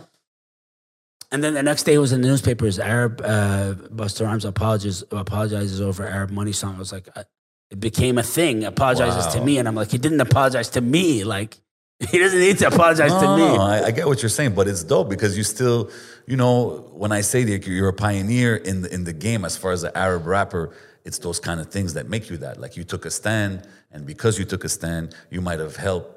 And 1.32 1.44
then 1.44 1.54
the 1.54 1.64
next 1.64 1.84
day 1.84 1.94
it 1.94 1.98
was 2.00 2.12
in 2.14 2.22
the 2.22 2.28
newspapers. 2.28 2.80
Arab 2.80 3.22
uh, 3.22 3.74
Busta 3.94 4.26
Rhymes 4.26 4.46
apologizes 4.46 5.04
apologizes 5.12 5.82
over 5.82 6.08
Arab 6.08 6.32
money 6.32 6.52
song. 6.52 6.76
I 6.76 6.80
was 6.80 6.92
like, 6.92 7.10
I, 7.16 7.26
it 7.72 7.80
became 7.80 8.18
a 8.18 8.24
thing. 8.24 8.64
Apologizes 8.64 9.34
to 9.34 9.42
me, 9.42 9.58
and 9.58 9.68
I'm 9.68 9.76
like, 9.76 9.92
he 9.92 9.98
didn't 9.98 10.22
apologize 10.22 10.70
to 10.72 10.82
me. 10.82 11.24
Like, 11.24 11.58
He 12.12 12.20
doesn't 12.20 12.40
need 12.40 12.58
to 12.60 12.68
apologize 12.68 13.12
No, 13.12 13.22
to 13.22 13.28
me. 13.38 13.56
no, 13.56 13.62
I, 13.62 13.86
I 13.86 13.92
get 13.92 14.06
what 14.06 14.22
you're 14.22 14.30
saying, 14.30 14.54
but 14.54 14.68
it's 14.68 14.84
dope 14.84 15.10
because 15.10 15.38
you 15.38 15.44
still, 15.44 15.90
you 16.28 16.36
know, 16.36 16.90
when 16.94 17.12
I 17.12 17.22
say 17.22 17.44
that 17.46 17.66
you're 17.66 17.88
a 17.88 17.94
pioneer 17.94 18.58
in 18.58 18.82
the, 18.82 18.94
in 18.94 19.06
the 19.06 19.14
game 19.14 19.46
as 19.46 19.56
far 19.56 19.72
as 19.72 19.84
an 19.84 19.92
Arab 19.96 20.26
rapper, 20.28 20.74
it's 21.06 21.20
those 21.20 21.40
kind 21.40 21.60
of 21.62 21.68
things 21.72 21.94
that 21.94 22.10
make 22.10 22.30
you 22.30 22.38
that. 22.38 22.60
Like 22.60 22.76
you 22.76 22.84
took 22.84 23.06
a 23.06 23.12
stand, 23.12 23.66
and 23.92 24.06
because 24.06 24.38
you 24.38 24.44
took 24.46 24.64
a 24.64 24.70
stand, 24.70 25.16
you 25.30 25.40
might 25.40 25.60
have 25.60 25.76
helped. 25.78 26.12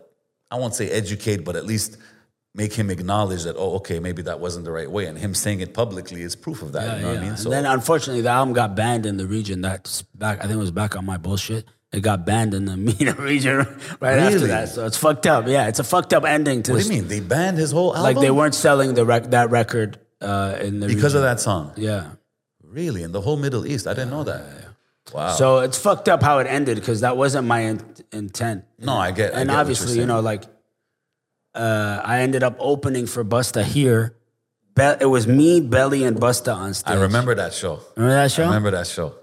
I 0.50 0.56
won't 0.56 0.74
say 0.74 0.88
educate, 0.90 1.44
but 1.44 1.54
at 1.56 1.64
least 1.66 1.98
make 2.58 2.74
him 2.74 2.90
acknowledge 2.90 3.44
that. 3.44 3.56
Oh, 3.56 3.76
okay, 3.76 3.98
maybe 4.00 4.20
that 4.22 4.40
wasn't 4.40 4.66
the 4.66 4.72
right 4.72 4.90
way, 4.90 5.06
and 5.06 5.16
him 5.16 5.32
saying 5.34 5.60
it 5.60 5.72
publicly 5.72 6.20
is 6.20 6.36
proof 6.36 6.60
of 6.60 6.72
that. 6.72 6.96
you 6.98 7.02
know 7.02 7.08
what 7.08 7.18
I 7.18 7.20
mean? 7.22 7.30
And 7.30 7.52
then 7.52 7.64
unfortunately, 7.64 8.20
the 8.20 8.28
album 8.28 8.52
got 8.52 8.74
banned 8.76 9.06
in 9.06 9.16
the 9.16 9.26
region. 9.26 9.62
That's 9.62 10.02
back. 10.14 10.38
I 10.40 10.42
think 10.42 10.54
it 10.54 10.56
was 10.68 10.70
back 10.72 10.96
on 10.96 11.06
my 11.06 11.16
bullshit. 11.16 11.64
It 11.90 12.00
got 12.02 12.26
banned 12.26 12.52
in 12.52 12.66
the 12.66 12.76
MENA 12.88 13.14
region 13.14 13.56
right 14.00 14.18
after 14.18 14.46
that. 14.48 14.68
So 14.68 14.84
it's 14.84 14.98
fucked 14.98 15.26
up. 15.26 15.46
Yeah, 15.46 15.68
it's 15.68 15.78
a 15.78 15.84
fucked 15.84 16.12
up 16.12 16.24
ending 16.26 16.62
to 16.64 16.72
what 16.74 16.82
do 16.82 16.86
you 16.86 17.00
mean 17.00 17.08
they 17.08 17.20
banned 17.20 17.56
his 17.56 17.72
whole 17.72 17.96
album? 17.96 18.02
Like 18.14 18.20
they 18.20 18.30
weren't 18.30 18.54
selling 18.54 18.92
the 18.92 19.06
rec- 19.06 19.30
that 19.30 19.48
record 19.50 19.98
uh, 20.20 20.58
in 20.60 20.80
the 20.80 20.86
because 20.86 21.14
region. 21.14 21.16
of 21.18 21.22
that 21.22 21.40
song. 21.40 21.72
Yeah. 21.76 22.10
Really, 22.62 23.02
in 23.02 23.12
the 23.12 23.22
whole 23.22 23.38
Middle 23.38 23.66
East, 23.66 23.86
I 23.86 23.94
didn't 23.94 24.10
know 24.10 24.24
that. 24.24 24.44
Wow. 25.14 25.32
So 25.32 25.60
it's 25.60 25.78
fucked 25.78 26.08
up 26.10 26.22
how 26.22 26.40
it 26.40 26.46
ended 26.46 26.76
because 26.76 27.00
that 27.00 27.16
wasn't 27.16 27.46
my 27.48 27.60
in- 27.60 27.94
intent. 28.12 28.64
no, 28.78 28.92
I 28.92 29.10
get. 29.10 29.34
I 29.34 29.40
and 29.40 29.48
get 29.48 29.54
what 29.54 29.60
obviously, 29.60 29.98
you 29.98 30.04
know, 30.04 30.20
like 30.20 30.42
uh, 31.54 32.00
I 32.04 32.20
ended 32.20 32.42
up 32.42 32.56
opening 32.58 33.06
for 33.06 33.24
Busta 33.24 33.64
here. 33.64 34.14
Be- 34.74 34.96
it 35.00 35.06
was 35.10 35.26
me, 35.26 35.60
Belly, 35.60 36.04
and 36.04 36.16
Busta 36.16 36.54
on 36.54 36.74
stage. 36.74 36.94
I 36.96 37.00
remember 37.00 37.34
that 37.34 37.52
show. 37.52 37.80
Remember 37.96 38.14
that 38.14 38.30
show? 38.30 38.44
I 38.44 38.46
remember 38.46 38.70
that 38.72 38.86
show. 38.86 39.14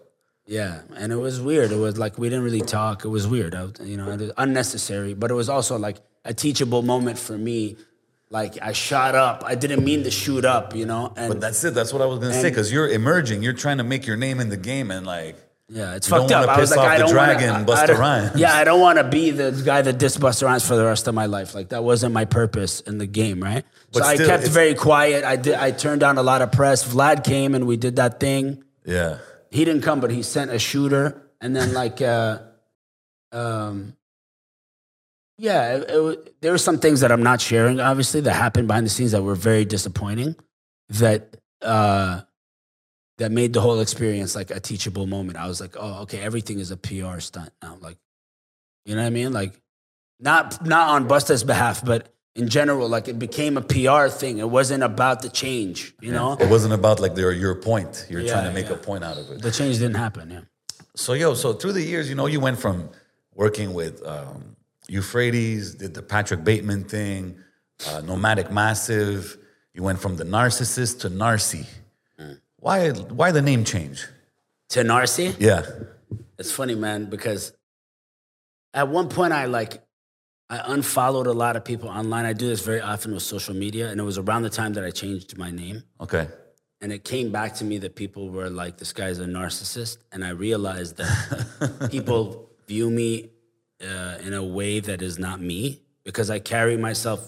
Yeah, 0.48 0.82
and 0.96 1.12
it 1.12 1.16
was 1.16 1.42
weird. 1.42 1.72
It 1.72 1.78
was 1.78 1.98
like 1.98 2.20
we 2.20 2.30
didn't 2.30 2.44
really 2.44 2.62
talk. 2.62 3.04
It 3.04 3.08
was 3.08 3.26
weird. 3.28 3.56
I, 3.56 3.68
you 3.84 3.98
know, 3.98 4.12
it 4.12 4.20
was 4.20 4.32
unnecessary, 4.38 5.14
but 5.14 5.32
it 5.32 5.34
was 5.34 5.50
also 5.50 5.78
like 5.80 5.98
a 6.24 6.34
teachable 6.34 6.82
moment 6.84 7.18
for 7.18 7.38
me. 7.38 7.78
Like 8.30 8.62
I 8.62 8.74
shot 8.74 9.16
up. 9.16 9.44
I 9.46 9.56
didn't 9.56 9.84
mean 9.84 10.04
to 10.04 10.12
shoot 10.12 10.46
up. 10.46 10.76
You 10.76 10.86
know, 10.86 11.14
and 11.16 11.30
But 11.30 11.42
that's 11.42 11.64
it. 11.64 11.74
That's 11.74 11.94
what 11.94 12.02
I 12.02 12.06
was 12.06 12.20
gonna 12.20 12.34
say. 12.34 12.50
Because 12.50 12.72
you're 12.72 12.90
emerging. 12.90 13.42
You're 13.42 13.54
trying 13.54 13.78
to 13.78 13.84
make 13.84 14.06
your 14.06 14.18
name 14.18 14.40
in 14.40 14.50
the 14.50 14.58
game, 14.58 14.92
and 14.92 15.06
like, 15.06 15.36
yeah, 15.70 15.96
it's 15.96 16.08
you 16.10 16.16
fucked 16.18 16.32
up. 16.32 16.48
I 16.48 16.60
was 16.60 16.70
piss 16.70 16.78
like, 16.78 16.86
off 16.86 16.92
I 16.92 16.98
the 16.98 17.04
don't 17.06 17.12
dragon, 17.14 17.50
wanna, 17.52 17.64
I- 17.64 17.86
Busta 17.88 17.96
I 17.96 18.00
Rhymes. 18.00 18.32
Yeah, 18.40 18.54
I 18.56 18.64
don't 18.64 18.80
want 18.82 18.98
to 19.00 19.04
be 19.04 19.32
the 19.32 19.52
guy 19.66 19.82
that 19.82 19.98
dissed 19.98 20.20
Busta 20.20 20.44
Rhymes 20.44 20.68
for 20.68 20.76
the 20.76 20.86
rest 20.86 21.08
of 21.08 21.16
my 21.16 21.26
life. 21.26 21.56
Like 21.56 21.70
that 21.70 21.84
wasn't 21.84 22.14
my 22.14 22.26
purpose 22.26 22.82
in 22.82 22.98
the 23.00 23.08
game, 23.08 23.42
right? 23.42 23.66
But 23.92 24.04
so 24.04 24.10
I 24.10 24.18
kept 24.18 24.48
very 24.48 24.76
quiet. 24.76 25.24
I 25.24 25.36
did. 25.38 25.56
I 25.56 25.72
turned 25.72 26.02
down 26.02 26.18
a 26.18 26.24
lot 26.24 26.42
of 26.42 26.52
press. 26.52 26.84
Vlad 26.88 27.24
came 27.24 27.56
and 27.56 27.66
we 27.66 27.78
did 27.78 27.96
that 27.96 28.20
thing. 28.20 28.64
yeah, 28.86 29.18
he 29.50 29.66
didn't 29.66 29.82
come, 29.84 30.00
but 30.02 30.12
he 30.12 30.22
sent 30.22 30.52
a 30.52 30.60
shooter, 30.60 31.30
and 31.42 31.56
then 31.56 31.74
like, 31.74 32.02
uh, 32.02 32.40
um, 33.32 33.96
yeah, 35.38 35.78
it, 35.78 35.86
it, 35.90 36.42
there 36.42 36.52
were 36.52 36.58
some 36.58 36.78
things 36.80 37.02
that 37.02 37.12
I'm 37.12 37.24
not 37.24 37.42
sharing, 37.42 37.80
obviously, 37.80 38.22
that 38.22 38.34
happened 38.34 38.68
behind 38.68 38.86
the 38.86 38.90
scenes 38.90 39.12
that 39.12 39.22
were 39.24 39.36
very 39.36 39.66
disappointing, 39.66 40.36
that 40.90 41.36
uh, 41.62 42.22
that 43.18 43.32
made 43.32 43.54
the 43.54 43.62
whole 43.62 43.80
experience 43.80 44.36
like 44.36 44.52
a 44.52 44.60
teachable 44.60 45.08
moment. 45.08 45.38
I 45.38 45.48
was 45.48 45.62
like, 45.62 45.76
oh, 45.80 46.02
okay, 46.04 46.20
everything 46.20 46.60
is 46.60 46.72
a 46.72 46.78
PR 46.78 47.20
stunt 47.20 47.52
now, 47.62 47.78
like, 47.82 47.98
you 48.86 48.96
know 48.96 49.02
what 49.02 49.08
I 49.08 49.12
mean? 49.12 49.34
Like, 49.34 49.60
not 50.20 50.66
not 50.66 50.90
on 50.90 51.08
Busta's 51.08 51.44
behalf, 51.44 51.84
but 51.84 52.14
in 52.36 52.50
general, 52.50 52.88
like 52.90 53.08
it 53.08 53.18
became 53.18 53.58
a 53.58 53.62
PR 53.62 54.08
thing. 54.10 54.38
It 54.38 54.50
wasn't 54.50 54.84
about 54.84 55.22
the 55.22 55.30
change, 55.30 55.94
you 56.02 56.12
know. 56.12 56.34
it 56.40 56.50
wasn't 56.50 56.74
about 56.74 57.00
like 57.00 57.18
your 57.18 57.32
your 57.32 57.56
point. 57.56 58.06
You're 58.10 58.22
Yeah, 58.22 58.34
trying 58.34 58.46
to 58.46 58.54
make 58.54 58.68
yeah. 58.68 58.74
a 58.76 58.78
point 58.78 59.04
out 59.04 59.18
of 59.18 59.30
it. 59.32 59.42
The 59.42 59.52
change 59.52 59.76
didn't 59.76 59.96
happen. 59.96 60.30
Yeah. 60.30 60.42
So 60.96 61.14
yo, 61.14 61.34
so 61.34 61.54
through 61.54 61.74
the 61.74 61.82
years, 61.82 62.08
you 62.10 62.16
know, 62.16 62.26
you 62.28 62.40
went 62.40 62.60
from 62.60 62.90
working 63.34 63.74
with 63.74 64.06
um, 64.06 64.56
Euphrates, 64.88 65.76
did 65.76 65.94
the 65.94 66.02
Patrick 66.02 66.44
Bateman 66.44 66.84
thing, 66.84 67.38
uh, 67.90 68.02
Nomadic 68.02 68.52
Massive. 68.52 69.38
You 69.74 69.84
went 69.84 70.00
from 70.00 70.16
the 70.16 70.24
narcissist 70.24 71.02
to 71.02 71.10
Narcy. 71.10 71.66
Why 72.66 72.90
why 72.90 73.32
the 73.32 73.44
name 73.44 73.64
change? 73.64 74.08
To 74.70 74.80
Narcy? 74.80 75.36
Yeah, 75.38 75.62
It's 76.40 76.52
funny, 76.52 76.74
man, 76.74 77.06
because 77.06 77.54
at 78.74 78.88
one 78.88 79.08
point 79.08 79.34
I 79.34 79.46
like 79.46 79.84
I 80.50 80.74
unfollowed 80.74 81.28
a 81.28 81.32
lot 81.32 81.56
of 81.58 81.64
people 81.64 81.90
online. 81.90 82.26
I 82.26 82.34
do 82.34 82.48
this 82.48 82.66
very 82.66 82.82
often 82.82 83.14
with 83.14 83.22
social 83.22 83.54
media, 83.54 83.92
and 83.92 84.00
it 84.00 84.04
was 84.04 84.18
around 84.18 84.42
the 84.42 84.50
time 84.50 84.74
that 84.74 84.84
I 84.84 84.90
changed 84.90 85.38
my 85.38 85.52
name. 85.52 85.84
okay. 86.02 86.28
And 86.82 86.92
it 86.92 87.04
came 87.04 87.32
back 87.32 87.54
to 87.56 87.64
me 87.64 87.78
that 87.78 87.96
people 87.96 88.32
were 88.32 88.50
like, 88.50 88.78
"This 88.78 88.94
guy's 88.94 89.20
a 89.20 89.26
narcissist," 89.26 90.00
and 90.12 90.26
I 90.26 90.30
realized 90.30 90.98
that 90.98 91.90
people 91.92 92.50
view 92.68 92.90
me 92.90 93.30
uh, 93.80 94.18
in 94.26 94.34
a 94.34 94.44
way 94.44 94.80
that 94.80 95.04
is 95.04 95.20
not 95.20 95.40
me 95.40 95.84
because 96.04 96.32
I 96.32 96.40
carry 96.40 96.78
myself 96.78 97.20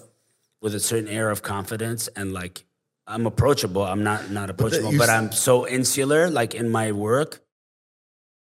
with 0.60 0.74
a 0.74 0.80
certain 0.80 1.08
air 1.08 1.30
of 1.30 1.42
confidence 1.42 2.08
and 2.16 2.32
like 2.32 2.64
I'm 3.08 3.26
approachable. 3.26 3.82
I'm 3.82 4.04
not 4.04 4.30
not 4.30 4.50
approachable, 4.50 4.92
you 4.92 4.98
but 4.98 5.08
I'm 5.08 5.32
so 5.32 5.66
insular, 5.66 6.30
like 6.30 6.54
in 6.54 6.68
my 6.70 6.92
work. 6.92 7.40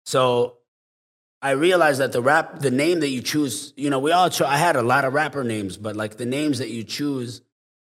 So 0.05 0.57
I 1.41 1.51
realized 1.51 1.99
that 1.99 2.11
the 2.11 2.21
rap, 2.21 2.59
the 2.59 2.69
name 2.71 2.99
that 2.99 3.09
you 3.09 3.21
choose, 3.21 3.73
you 3.75 3.89
know, 3.89 3.99
we 3.99 4.11
all. 4.11 4.29
Cho- 4.29 4.45
I 4.45 4.57
had 4.57 4.75
a 4.75 4.81
lot 4.83 5.03
of 5.05 5.13
rapper 5.13 5.43
names, 5.43 5.77
but 5.77 5.95
like 5.95 6.17
the 6.17 6.25
names 6.25 6.59
that 6.59 6.69
you 6.69 6.83
choose 6.83 7.41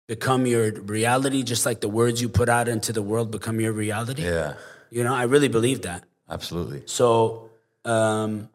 become 0.08 0.46
your 0.46 0.72
reality, 0.72 1.44
just 1.44 1.66
like 1.66 1.82
the 1.82 1.90
words 1.90 2.22
you 2.22 2.30
put 2.30 2.48
out 2.50 2.68
into 2.68 2.94
the 2.94 3.02
world 3.02 3.32
become 3.32 3.60
your 3.60 3.74
reality. 3.74 4.24
Yeah, 4.24 4.54
You 4.90 5.04
know, 5.04 5.14
I 5.14 5.24
really 5.24 5.48
believe 5.50 5.82
that. 5.84 6.04
absolutely. 6.30 6.84
So 6.86 7.50
um, 7.86 8.50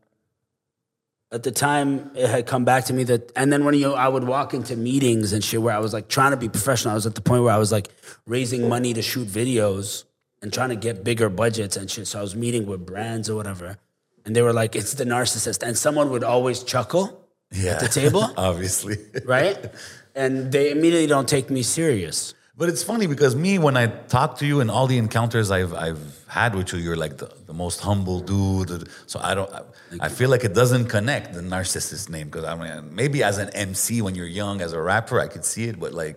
at 1.31 1.43
the 1.43 1.51
time, 1.51 2.11
it 2.15 2.29
had 2.29 2.47
come 2.47 2.65
back 2.65 2.85
to 2.87 2.93
me 2.95 3.05
that, 3.05 3.33
and 3.37 3.53
then 3.53 3.65
when 3.65 3.75
you, 3.75 3.93
I 3.93 4.09
would 4.09 4.25
walk 4.25 4.55
into 4.55 4.77
meetings 4.77 5.33
and 5.35 5.45
shit 5.45 5.61
where 5.61 5.75
I 5.75 5.79
was 5.79 5.93
like 5.93 6.09
trying 6.09 6.31
to 6.31 6.37
be 6.39 6.49
professional. 6.49 6.93
I 6.93 6.95
was 6.95 7.07
at 7.07 7.15
the 7.15 7.21
point 7.21 7.43
where 7.43 7.53
I 7.53 7.59
was 7.59 7.71
like 7.71 7.89
raising 8.27 8.69
money 8.69 8.95
to 8.95 9.03
shoot 9.03 9.29
videos 9.29 10.05
and 10.41 10.53
trying 10.53 10.71
to 10.71 10.77
get 10.77 11.05
bigger 11.05 11.29
budgets 11.29 11.77
and 11.77 11.91
shit. 11.91 12.07
So 12.07 12.19
I 12.19 12.23
was 12.23 12.35
meeting 12.35 12.65
with 12.67 12.87
brands 12.87 13.29
or 13.29 13.37
whatever, 13.37 13.77
and 14.25 14.35
they 14.35 14.41
were 14.43 14.55
like, 14.55 14.75
"It's 14.75 14.95
the 14.95 15.05
narcissist," 15.05 15.63
and 15.63 15.77
someone 15.77 16.11
would 16.11 16.25
always 16.25 16.63
chuckle 16.63 17.27
Yeah, 17.53 17.73
at 17.73 17.81
the 17.81 17.89
table, 17.89 18.25
obviously. 18.37 18.97
right? 19.27 19.59
And 20.15 20.51
they 20.51 20.71
immediately 20.71 21.07
don't 21.09 21.29
take 21.29 21.51
me 21.51 21.63
serious. 21.63 22.35
But 22.59 22.69
it's 22.69 22.83
funny 22.83 23.07
because 23.07 23.37
me, 23.37 23.59
when 23.59 23.77
I 23.77 23.87
talk 23.87 24.39
to 24.39 24.47
you 24.47 24.61
and 24.61 24.69
all 24.69 24.89
the 24.89 24.99
encounters 24.99 25.53
I've 25.53 25.73
I've 25.73 26.03
had 26.27 26.57
with 26.57 26.73
you, 26.73 26.81
you're 26.81 26.97
like 26.97 27.17
the, 27.17 27.31
the 27.47 27.55
most 27.55 27.81
humble 27.81 28.19
dude. 28.21 28.89
So 29.07 29.21
I 29.23 29.35
don't. 29.37 29.51
I, 29.55 29.63
I 30.01 30.09
feel 30.09 30.29
like 30.29 30.43
it 30.43 30.55
doesn't 30.55 30.87
connect 30.87 31.35
the 31.35 31.41
narcissist 31.41 32.09
name 32.11 32.27
because 32.29 32.45
I 32.45 32.55
mean 32.57 32.95
maybe 32.95 33.23
as 33.23 33.39
an 33.39 33.51
MC 33.51 34.03
when 34.03 34.17
you're 34.17 34.27
young 34.27 34.61
as 34.61 34.73
a 34.73 34.83
rapper 34.83 35.21
I 35.21 35.29
could 35.29 35.45
see 35.45 35.65
it, 35.71 35.79
but 35.79 35.95
like 35.95 36.17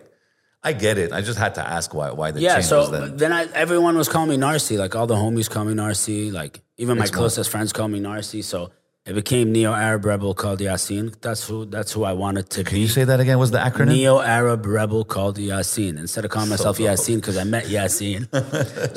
I 0.64 0.72
get 0.72 0.98
it. 0.98 1.12
I 1.12 1.20
just 1.20 1.38
had 1.38 1.54
to 1.54 1.66
ask 1.76 1.94
why 1.94 2.10
why 2.10 2.32
the 2.32 2.40
Yeah, 2.40 2.54
change 2.54 2.66
so 2.66 2.86
then. 2.88 3.16
then 3.16 3.32
I, 3.32 3.44
everyone 3.54 3.96
was 3.96 4.08
calling 4.08 4.30
me 4.30 4.36
Narcy. 4.36 4.76
Like 4.76 4.96
all 4.96 5.06
the 5.06 5.14
homies 5.14 5.48
call 5.48 5.64
me 5.64 5.74
Narcy. 5.74 6.32
Like 6.32 6.60
even 6.76 6.98
my 6.98 7.06
closest 7.06 7.50
friends 7.50 7.72
call 7.72 7.86
me 7.86 8.00
Narcy. 8.00 8.42
So 8.42 8.72
it 9.04 9.14
became 9.14 9.50
Neo 9.50 9.72
Arab 9.72 10.04
Rebel 10.04 10.32
called 10.32 10.60
Yasin. 10.60 11.20
That's 11.20 11.46
who. 11.48 11.64
That's 11.64 11.90
who 11.92 12.04
I 12.04 12.12
wanted 12.12 12.50
to 12.50 12.62
Can 12.62 12.76
be. 12.76 12.82
you 12.82 12.88
say 12.88 13.02
that 13.02 13.18
again? 13.18 13.38
What's 13.38 13.50
the 13.50 13.58
acronym? 13.58 13.88
Neo 13.88 14.20
Arab 14.20 14.64
Rebel 14.64 15.04
called 15.04 15.38
Yasin 15.38 15.98
instead 15.98 16.24
of 16.24 16.30
calling 16.30 16.48
myself. 16.50 16.78
Yasin 16.86 17.16
because 17.16 17.36
I 17.36 17.44
met 17.44 17.64
Yasin. 17.64 18.28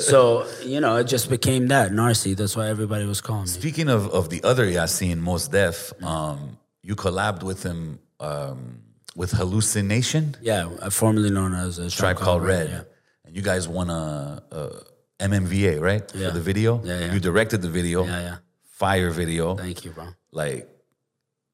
so 0.00 0.46
you 0.64 0.80
know, 0.80 0.96
it 0.96 1.04
just 1.04 1.28
became 1.28 1.66
that 1.68 1.90
Narcy. 1.90 2.36
That's 2.36 2.56
why 2.56 2.68
everybody 2.68 3.04
was 3.04 3.20
calling 3.20 3.42
me. 3.42 3.48
Speaking 3.48 3.88
of 3.88 4.08
of 4.10 4.30
the 4.30 4.42
other 4.44 4.66
Yasin, 4.66 5.18
Mos 5.18 5.48
Def, 5.48 5.92
um, 6.02 6.58
you 6.82 6.94
collabed 6.94 7.42
with 7.42 7.64
him 7.64 7.98
um, 8.20 8.82
with 9.16 9.32
Halluci 9.32 9.84
Nation. 9.84 10.36
Yeah, 10.40 10.68
uh, 10.80 10.90
formerly 10.90 11.30
known 11.30 11.52
as 11.54 11.78
a 11.78 11.90
Tribe 11.90 12.18
Called 12.18 12.44
Red. 12.44 12.68
Yeah. 12.70 12.82
And 13.24 13.34
you 13.34 13.42
guys 13.42 13.66
won 13.66 13.90
a, 13.90 14.40
a 14.52 14.70
MMVA, 15.18 15.80
right? 15.80 16.02
Yeah. 16.14 16.28
For 16.28 16.34
the 16.34 16.40
video. 16.40 16.80
Yeah, 16.84 17.00
yeah. 17.00 17.12
You 17.12 17.18
directed 17.18 17.60
the 17.62 17.70
video. 17.70 18.04
yeah, 18.04 18.20
yeah. 18.20 18.36
Fire 18.76 19.10
video. 19.10 19.54
Thank 19.54 19.86
you, 19.86 19.90
bro. 19.90 20.08
Like, 20.32 20.68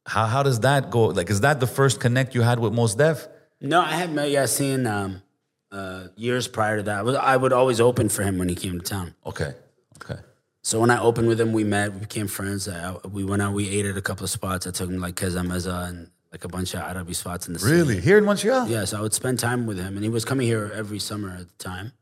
how 0.05 0.27
how 0.27 0.43
does 0.43 0.59
that 0.61 0.91
go? 0.91 1.05
Like, 1.05 1.31
is 1.31 1.43
that 1.43 1.61
the 1.61 1.69
first 1.69 2.01
connect 2.01 2.35
you 2.35 2.43
had 2.43 2.59
with 2.59 2.73
Mos 2.73 2.97
Def? 2.97 3.29
No, 3.61 3.81
I 3.81 3.93
had 3.93 4.13
met 4.13 4.29
Yasin 4.29 4.91
um, 4.91 5.23
uh, 5.71 6.09
years 6.17 6.49
prior 6.49 6.79
to 6.79 6.83
that. 6.83 6.99
I, 6.99 7.03
was, 7.03 7.15
I 7.15 7.37
would 7.37 7.53
always 7.53 7.81
open 7.81 8.09
for 8.09 8.25
him 8.25 8.39
when 8.39 8.49
he 8.49 8.57
came 8.57 8.81
to 8.81 8.85
town. 8.85 9.15
Okay. 9.25 9.55
Okay. 10.03 10.21
So 10.63 10.81
when 10.81 10.91
I 10.91 11.01
opened 11.01 11.29
with 11.29 11.41
him, 11.41 11.53
we 11.53 11.63
met, 11.63 11.93
we 11.93 12.01
became 12.01 12.27
friends. 12.27 12.69
I, 12.69 12.97
we 13.09 13.23
went 13.23 13.41
out, 13.41 13.53
we 13.53 13.69
ate 13.69 13.87
at 13.87 13.97
a 13.97 14.03
couple 14.03 14.25
of 14.25 14.31
spots. 14.31 14.67
I 14.67 14.73
took 14.73 14.91
him 14.91 14.99
like 14.99 15.15
Kaza 15.15 15.47
Maza 15.47 15.87
and 15.89 16.11
like 16.33 16.45
a 16.45 16.49
bunch 16.49 16.75
of 16.75 16.81
Arabi 16.81 17.15
spots 17.15 17.47
in 17.47 17.53
the 17.53 17.61
city. 17.61 17.73
Really? 17.73 18.01
Here 18.01 18.19
in 18.19 18.25
Montreal? 18.25 18.67
Yeah, 18.67 18.85
so 18.85 18.99
I 18.99 19.01
would 19.01 19.15
spend 19.15 19.39
time 19.39 19.67
with 19.67 19.79
him, 19.79 19.95
and 19.95 20.03
he 20.03 20.11
was 20.11 20.25
coming 20.25 20.49
here 20.49 20.73
every 20.75 20.99
summer 20.99 21.31
at 21.31 21.47
the 21.47 21.63
time. 21.63 21.93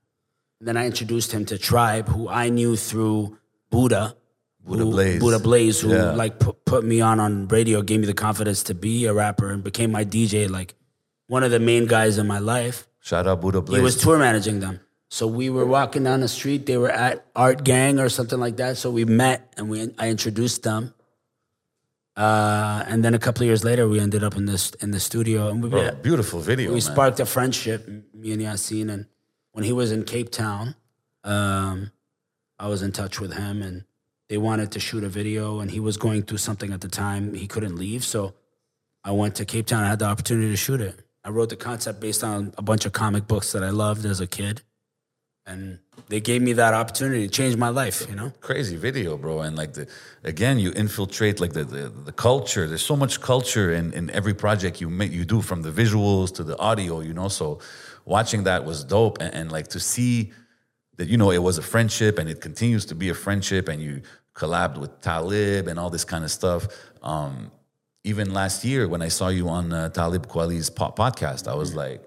And 0.60 0.66
then 0.68 0.78
I 0.78 0.86
introduced 0.86 1.32
him 1.32 1.44
to 1.46 1.58
Tribe, 1.58 2.08
who 2.08 2.26
I 2.26 2.48
knew 2.48 2.74
through 2.76 3.36
Buddha, 3.68 4.16
Buddha 4.64 4.84
who- 4.84 4.90
Blaze. 4.90 5.20
Buddha 5.20 5.38
Blaze, 5.38 5.80
who 5.80 5.90
Yeah. 5.90 6.12
like 6.12 6.38
put, 6.38 6.64
put 6.64 6.84
me 6.84 7.00
on 7.00 7.18
on 7.20 7.48
radio, 7.48 7.82
gave 7.82 8.00
me 8.00 8.06
the 8.06 8.14
confidence 8.14 8.62
to 8.64 8.74
be 8.74 9.06
a 9.06 9.12
rapper, 9.12 9.50
and 9.50 9.64
became 9.64 9.90
my 9.92 10.04
DJ, 10.04 10.48
like 10.48 10.74
one 11.28 11.42
of 11.42 11.50
the 11.50 11.58
main 11.60 11.86
guys 11.86 12.18
in 12.18 12.26
my 12.26 12.38
life. 12.38 12.86
Shout 13.00 13.26
out 13.26 13.40
Buddha 13.40 13.60
Blaze. 13.62 13.78
He 13.78 13.82
was 13.82 13.96
tour 13.96 14.18
managing 14.18 14.60
them. 14.60 14.80
So 15.08 15.26
we 15.26 15.50
were 15.50 15.66
walking 15.66 16.04
down 16.04 16.20
the 16.20 16.28
street. 16.28 16.66
They 16.66 16.76
were 16.76 16.90
at 16.90 17.24
Art 17.34 17.64
Gang 17.64 17.98
or 17.98 18.08
something 18.08 18.38
like 18.38 18.58
that. 18.58 18.76
So 18.76 18.90
we 18.90 19.04
met 19.04 19.52
and 19.56 19.68
we 19.70 19.92
I 19.98 20.08
introduced 20.10 20.62
them. 20.62 20.94
Uh, 22.16 22.84
and 22.86 23.04
then 23.04 23.14
a 23.14 23.18
couple 23.18 23.42
of 23.42 23.46
years 23.46 23.64
later, 23.64 23.88
we 23.88 23.98
ended 23.98 24.22
up 24.22 24.36
in 24.36 24.44
this 24.46 24.72
in 24.80 24.90
the 24.90 25.00
studio, 25.00 25.48
and 25.48 25.62
we 25.62 25.68
Bro, 25.70 25.92
beautiful 26.02 26.40
video. 26.40 26.68
we 26.70 26.74
man. 26.74 26.80
sparked 26.82 27.18
a 27.20 27.24
friendship, 27.26 27.88
me 28.12 28.32
and 28.32 28.42
Yassine. 28.42 28.90
And 28.92 29.06
when 29.52 29.64
he 29.64 29.72
was 29.72 29.90
in 29.90 30.04
Cape 30.04 30.30
Town, 30.30 30.74
um, 31.24 31.92
I 32.58 32.68
was 32.68 32.82
in 32.82 32.92
touch 32.92 33.20
with 33.20 33.32
him, 33.32 33.62
and 33.62 33.84
they 34.30 34.38
wanted 34.38 34.70
to 34.70 34.80
shoot 34.80 35.02
a 35.02 35.08
video, 35.08 35.58
and 35.58 35.72
he 35.72 35.80
was 35.80 35.96
going 35.96 36.22
through 36.22 36.38
something 36.38 36.72
at 36.72 36.80
the 36.80 36.88
time. 36.88 37.34
He 37.34 37.48
couldn't 37.48 37.76
leave, 37.76 38.04
so 38.04 38.32
I 39.02 39.10
went 39.10 39.34
to 39.34 39.44
Cape 39.44 39.66
Town. 39.66 39.82
I 39.82 39.88
had 39.88 39.98
the 39.98 40.04
opportunity 40.04 40.48
to 40.50 40.56
shoot 40.56 40.80
it. 40.80 41.02
I 41.24 41.30
wrote 41.30 41.48
the 41.48 41.56
concept 41.56 42.00
based 42.00 42.22
on 42.22 42.54
a 42.56 42.62
bunch 42.62 42.86
of 42.86 42.92
comic 42.92 43.26
books 43.26 43.50
that 43.52 43.64
I 43.64 43.70
loved 43.70 44.06
as 44.06 44.20
a 44.20 44.28
kid, 44.28 44.62
and 45.44 45.80
they 46.08 46.20
gave 46.20 46.42
me 46.42 46.52
that 46.52 46.74
opportunity 46.74 47.26
to 47.26 47.32
change 47.32 47.56
my 47.56 47.70
life. 47.70 48.06
You 48.08 48.14
know. 48.14 48.32
crazy 48.40 48.76
video, 48.76 49.16
bro. 49.16 49.40
And 49.40 49.56
like 49.56 49.72
the 49.72 49.88
again, 50.22 50.60
you 50.60 50.70
infiltrate 50.76 51.40
like 51.40 51.52
the 51.52 51.64
the, 51.64 51.88
the 51.88 52.12
culture. 52.12 52.68
There's 52.68 52.86
so 52.86 52.94
much 52.94 53.20
culture 53.20 53.72
in, 53.72 53.92
in 53.92 54.10
every 54.10 54.34
project 54.34 54.80
you 54.80 54.88
make 54.88 55.10
you 55.10 55.24
do, 55.24 55.42
from 55.42 55.62
the 55.62 55.72
visuals 55.72 56.32
to 56.36 56.44
the 56.44 56.56
audio. 56.58 57.00
You 57.00 57.14
know, 57.14 57.26
so 57.26 57.58
watching 58.04 58.44
that 58.44 58.64
was 58.64 58.84
dope, 58.84 59.18
and, 59.20 59.34
and 59.34 59.50
like 59.50 59.66
to 59.68 59.80
see 59.80 60.32
that 60.98 61.08
you 61.08 61.16
know 61.16 61.32
it 61.32 61.42
was 61.42 61.58
a 61.58 61.62
friendship, 61.62 62.16
and 62.18 62.28
it 62.28 62.40
continues 62.40 62.84
to 62.84 62.94
be 62.94 63.08
a 63.08 63.14
friendship, 63.14 63.68
and 63.68 63.82
you 63.82 64.02
collabed 64.34 64.78
with 64.78 65.00
Talib 65.00 65.68
and 65.68 65.78
all 65.78 65.90
this 65.90 66.04
kind 66.04 66.24
of 66.24 66.30
stuff. 66.30 66.66
Um, 67.02 67.50
even 68.04 68.32
last 68.32 68.64
year 68.64 68.88
when 68.88 69.02
I 69.02 69.08
saw 69.08 69.28
you 69.28 69.48
on 69.48 69.72
uh, 69.72 69.88
Talib 69.90 70.26
Kweli's 70.26 70.70
po- 70.70 70.92
podcast, 70.92 71.48
I 71.48 71.54
was 71.54 71.74
like. 71.74 72.02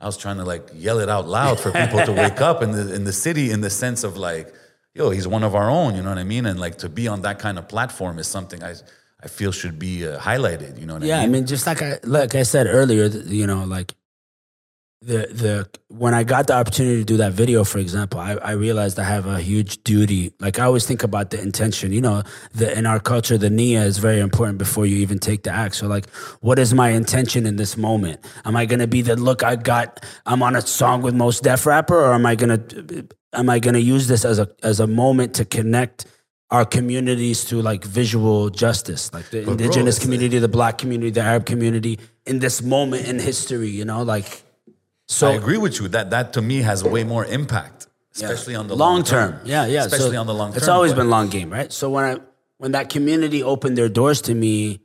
I 0.00 0.06
was 0.06 0.16
trying 0.16 0.36
to 0.36 0.44
like 0.44 0.68
yell 0.74 1.00
it 1.00 1.08
out 1.08 1.26
loud 1.26 1.58
for 1.58 1.72
people 1.72 2.00
to 2.04 2.12
wake 2.12 2.40
up 2.40 2.62
in 2.62 2.70
the 2.70 2.94
in 2.94 3.02
the 3.02 3.12
city 3.12 3.50
in 3.50 3.62
the 3.62 3.68
sense 3.70 4.04
of 4.04 4.16
like, 4.16 4.54
yo, 4.94 5.10
he's 5.10 5.26
one 5.26 5.42
of 5.42 5.56
our 5.56 5.68
own, 5.68 5.96
you 5.96 6.02
know 6.02 6.10
what 6.10 6.18
I 6.18 6.22
mean? 6.22 6.46
And 6.46 6.60
like 6.60 6.78
to 6.78 6.88
be 6.88 7.08
on 7.08 7.22
that 7.22 7.40
kind 7.40 7.58
of 7.58 7.66
platform 7.66 8.20
is 8.20 8.28
something 8.28 8.62
I 8.62 8.74
I 9.20 9.26
feel 9.26 9.50
should 9.50 9.76
be 9.76 10.06
uh, 10.06 10.20
highlighted, 10.20 10.78
you 10.78 10.86
know 10.86 10.94
what 10.94 11.02
Yeah, 11.02 11.16
I 11.18 11.22
I 11.22 11.22
mean? 11.22 11.32
mean, 11.32 11.46
just 11.46 11.66
like 11.66 11.82
I 11.82 11.98
like 12.04 12.36
I 12.36 12.44
said 12.44 12.68
earlier, 12.68 13.06
you 13.06 13.44
know, 13.48 13.64
like 13.64 13.92
the 15.00 15.28
the 15.30 15.68
when 15.88 16.12
I 16.12 16.24
got 16.24 16.48
the 16.48 16.54
opportunity 16.54 16.98
to 16.98 17.04
do 17.04 17.16
that 17.18 17.32
video, 17.32 17.62
for 17.62 17.78
example, 17.78 18.18
I, 18.18 18.32
I 18.34 18.52
realized 18.52 18.98
I 18.98 19.04
have 19.04 19.26
a 19.26 19.40
huge 19.40 19.84
duty. 19.84 20.32
Like 20.40 20.58
I 20.58 20.64
always 20.64 20.86
think 20.86 21.04
about 21.04 21.30
the 21.30 21.40
intention. 21.40 21.92
You 21.92 22.00
know, 22.00 22.22
the 22.52 22.76
in 22.76 22.84
our 22.84 22.98
culture, 22.98 23.38
the 23.38 23.48
nia 23.48 23.84
is 23.84 23.98
very 23.98 24.18
important 24.18 24.58
before 24.58 24.86
you 24.86 24.96
even 24.96 25.20
take 25.20 25.44
the 25.44 25.50
act. 25.50 25.76
So, 25.76 25.86
like, 25.86 26.08
what 26.40 26.58
is 26.58 26.74
my 26.74 26.88
intention 26.90 27.46
in 27.46 27.56
this 27.56 27.76
moment? 27.76 28.20
Am 28.44 28.56
I 28.56 28.66
gonna 28.66 28.88
be 28.88 29.02
the 29.02 29.14
look 29.14 29.44
I 29.44 29.54
got? 29.54 30.04
I'm 30.26 30.42
on 30.42 30.56
a 30.56 30.62
song 30.62 31.02
with 31.02 31.14
Mos 31.14 31.38
Def 31.40 31.64
rapper, 31.64 31.96
or 31.96 32.12
am 32.12 32.26
I 32.26 32.34
gonna 32.34 32.60
am 33.34 33.48
I 33.50 33.60
gonna 33.60 33.78
use 33.78 34.08
this 34.08 34.24
as 34.24 34.40
a 34.40 34.48
as 34.64 34.80
a 34.80 34.86
moment 34.86 35.34
to 35.34 35.44
connect? 35.44 36.06
Our 36.50 36.64
communities 36.64 37.44
to 37.50 37.60
like 37.60 37.84
visual 37.84 38.48
justice, 38.48 39.12
like 39.12 39.28
the 39.28 39.42
bro, 39.44 39.52
indigenous 39.52 39.96
it's- 39.96 40.02
community, 40.02 40.38
the 40.38 40.48
black 40.48 40.78
community, 40.78 41.10
the 41.10 41.20
Arab 41.20 41.44
community, 41.44 41.98
in 42.24 42.38
this 42.38 42.62
moment 42.62 43.06
in 43.06 43.18
history, 43.18 43.68
you 43.68 43.84
know, 43.84 44.02
like 44.02 44.42
so 45.08 45.28
I 45.28 45.32
agree 45.34 45.56
with 45.56 45.80
you 45.80 45.88
that 45.88 46.10
that 46.10 46.32
to 46.34 46.42
me 46.42 46.62
has 46.62 46.84
way 46.84 47.02
more 47.02 47.24
impact, 47.24 47.86
especially 48.14 48.54
on 48.54 48.68
the 48.68 48.76
long, 48.76 49.02
term. 49.02 49.40
Yeah, 49.44 49.66
yeah. 49.66 49.84
Especially 49.84 50.12
So 50.12 50.20
on 50.20 50.26
the 50.26 50.34
long 50.34 50.50
term. 50.50 50.58
It's 50.58 50.68
always 50.68 50.92
but- 50.92 50.98
been 50.98 51.10
long 51.10 51.28
game, 51.28 51.50
right? 51.50 51.72
So 51.72 51.90
when 51.90 52.04
I 52.04 52.20
when 52.58 52.72
that 52.72 52.90
community 52.90 53.42
opened 53.42 53.78
their 53.78 53.88
doors 53.88 54.20
to 54.22 54.34
me, 54.34 54.80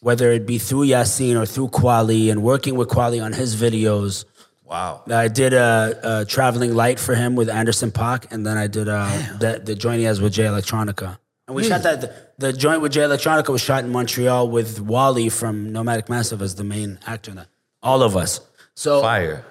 whether 0.00 0.30
it 0.32 0.46
be 0.46 0.58
through 0.58 0.86
Yassine 0.86 1.40
or 1.40 1.46
through 1.46 1.68
Kweli 1.68 2.30
and 2.30 2.42
working 2.42 2.76
with 2.76 2.88
Kweli 2.88 3.22
on 3.22 3.32
his 3.32 3.54
videos, 3.56 4.24
wow. 4.64 5.02
I 5.08 5.28
did 5.28 5.52
a, 5.52 6.20
a 6.20 6.24
traveling 6.24 6.74
light 6.74 6.98
for 6.98 7.14
him 7.14 7.34
with 7.36 7.48
Anderson 7.48 7.90
Paak, 7.90 8.32
and 8.32 8.46
then 8.46 8.56
I 8.56 8.66
did 8.68 8.88
uh, 8.88 9.06
the 9.38 9.60
the 9.62 9.74
joint 9.74 9.98
he 9.98 10.04
has 10.04 10.20
with 10.20 10.32
Jay 10.32 10.44
Electronica. 10.44 11.18
And 11.48 11.54
we 11.54 11.62
shot 11.64 11.82
that. 11.84 12.00
The, 12.00 12.12
the 12.38 12.52
joint 12.52 12.80
with 12.80 12.92
Jay 12.92 13.02
Electronica 13.02 13.48
was 13.50 13.60
shot 13.60 13.84
in 13.84 13.90
Montreal 13.90 14.48
with 14.48 14.80
Wally 14.80 15.28
from 15.28 15.72
Nomadic 15.72 16.08
Massive 16.08 16.42
as 16.42 16.54
the 16.56 16.64
main 16.64 16.98
actor. 17.06 17.30
In 17.30 17.36
that. 17.36 17.48
All 17.82 18.02
of 18.02 18.16
us. 18.16 18.40
So 18.74 19.00
Fire. 19.00 19.44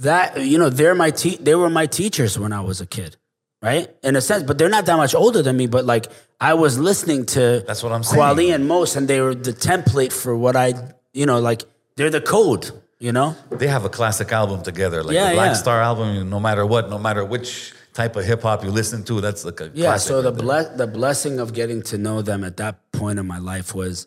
That 0.00 0.40
you 0.44 0.58
know 0.58 0.70
they're 0.70 0.94
my 0.94 1.10
te- 1.10 1.36
they 1.36 1.54
were 1.54 1.70
my 1.70 1.86
teachers 1.86 2.38
when 2.38 2.52
I 2.52 2.60
was 2.60 2.80
a 2.80 2.86
kid, 2.86 3.16
right? 3.62 3.88
In 4.02 4.16
a 4.16 4.20
sense, 4.20 4.42
but 4.44 4.56
they're 4.58 4.68
not 4.70 4.86
that 4.86 4.96
much 4.96 5.14
older 5.14 5.42
than 5.42 5.56
me. 5.56 5.66
But 5.66 5.84
like 5.84 6.06
I 6.40 6.54
was 6.54 6.78
listening 6.78 7.26
to 7.36 7.62
That's 7.66 7.82
what 7.82 7.92
I'm 7.92 8.02
saying. 8.02 8.20
Kweli 8.20 8.54
and 8.54 8.66
Mos, 8.66 8.96
and 8.96 9.06
they 9.08 9.20
were 9.20 9.34
the 9.34 9.52
template 9.52 10.12
for 10.12 10.36
what 10.36 10.56
I 10.56 10.74
you 11.12 11.26
know 11.26 11.38
like 11.40 11.64
they're 11.96 12.08
the 12.10 12.20
code, 12.22 12.70
you 12.98 13.12
know. 13.12 13.36
They 13.50 13.66
have 13.66 13.84
a 13.84 13.90
classic 13.90 14.32
album 14.32 14.62
together, 14.62 15.02
like 15.02 15.14
Yeah, 15.14 15.28
the 15.30 15.34
Black 15.34 15.48
yeah. 15.50 15.54
Star 15.64 15.82
album. 15.82 16.30
No 16.30 16.40
matter 16.40 16.64
what, 16.64 16.88
no 16.88 16.98
matter 16.98 17.22
which 17.24 17.74
type 17.92 18.16
of 18.16 18.24
hip 18.24 18.40
hop 18.42 18.64
you 18.64 18.70
listen 18.70 19.04
to, 19.04 19.20
that's 19.20 19.44
like 19.44 19.60
a 19.60 19.70
Yeah. 19.74 19.86
classic. 19.88 20.08
So 20.08 20.22
the 20.22 20.32
bless 20.32 20.68
the 20.78 20.86
blessing 20.86 21.40
of 21.40 21.52
getting 21.52 21.82
to 21.90 21.98
know 21.98 22.22
them 22.22 22.42
at 22.42 22.56
that 22.56 22.90
point 22.92 23.18
in 23.18 23.26
my 23.26 23.38
life 23.38 23.74
was 23.74 24.06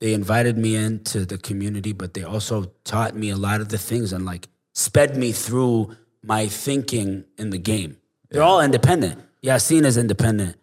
they 0.00 0.12
invited 0.12 0.58
me 0.58 0.74
into 0.74 1.24
the 1.24 1.38
community, 1.38 1.92
but 1.92 2.14
they 2.14 2.24
also 2.24 2.72
taught 2.84 3.14
me 3.14 3.30
a 3.30 3.36
lot 3.36 3.60
of 3.60 3.68
the 3.68 3.78
things 3.78 4.12
and 4.12 4.26
like 4.26 4.48
sped 4.74 5.16
me 5.16 5.32
through 5.32 5.96
my 6.22 6.46
thinking 6.48 7.24
in 7.38 7.50
the 7.50 7.58
game. 7.58 7.96
They're 8.30 8.42
all 8.42 8.60
independent. 8.60 9.22
Yassine 9.42 9.84
is 9.84 9.96
independent. 9.96 10.56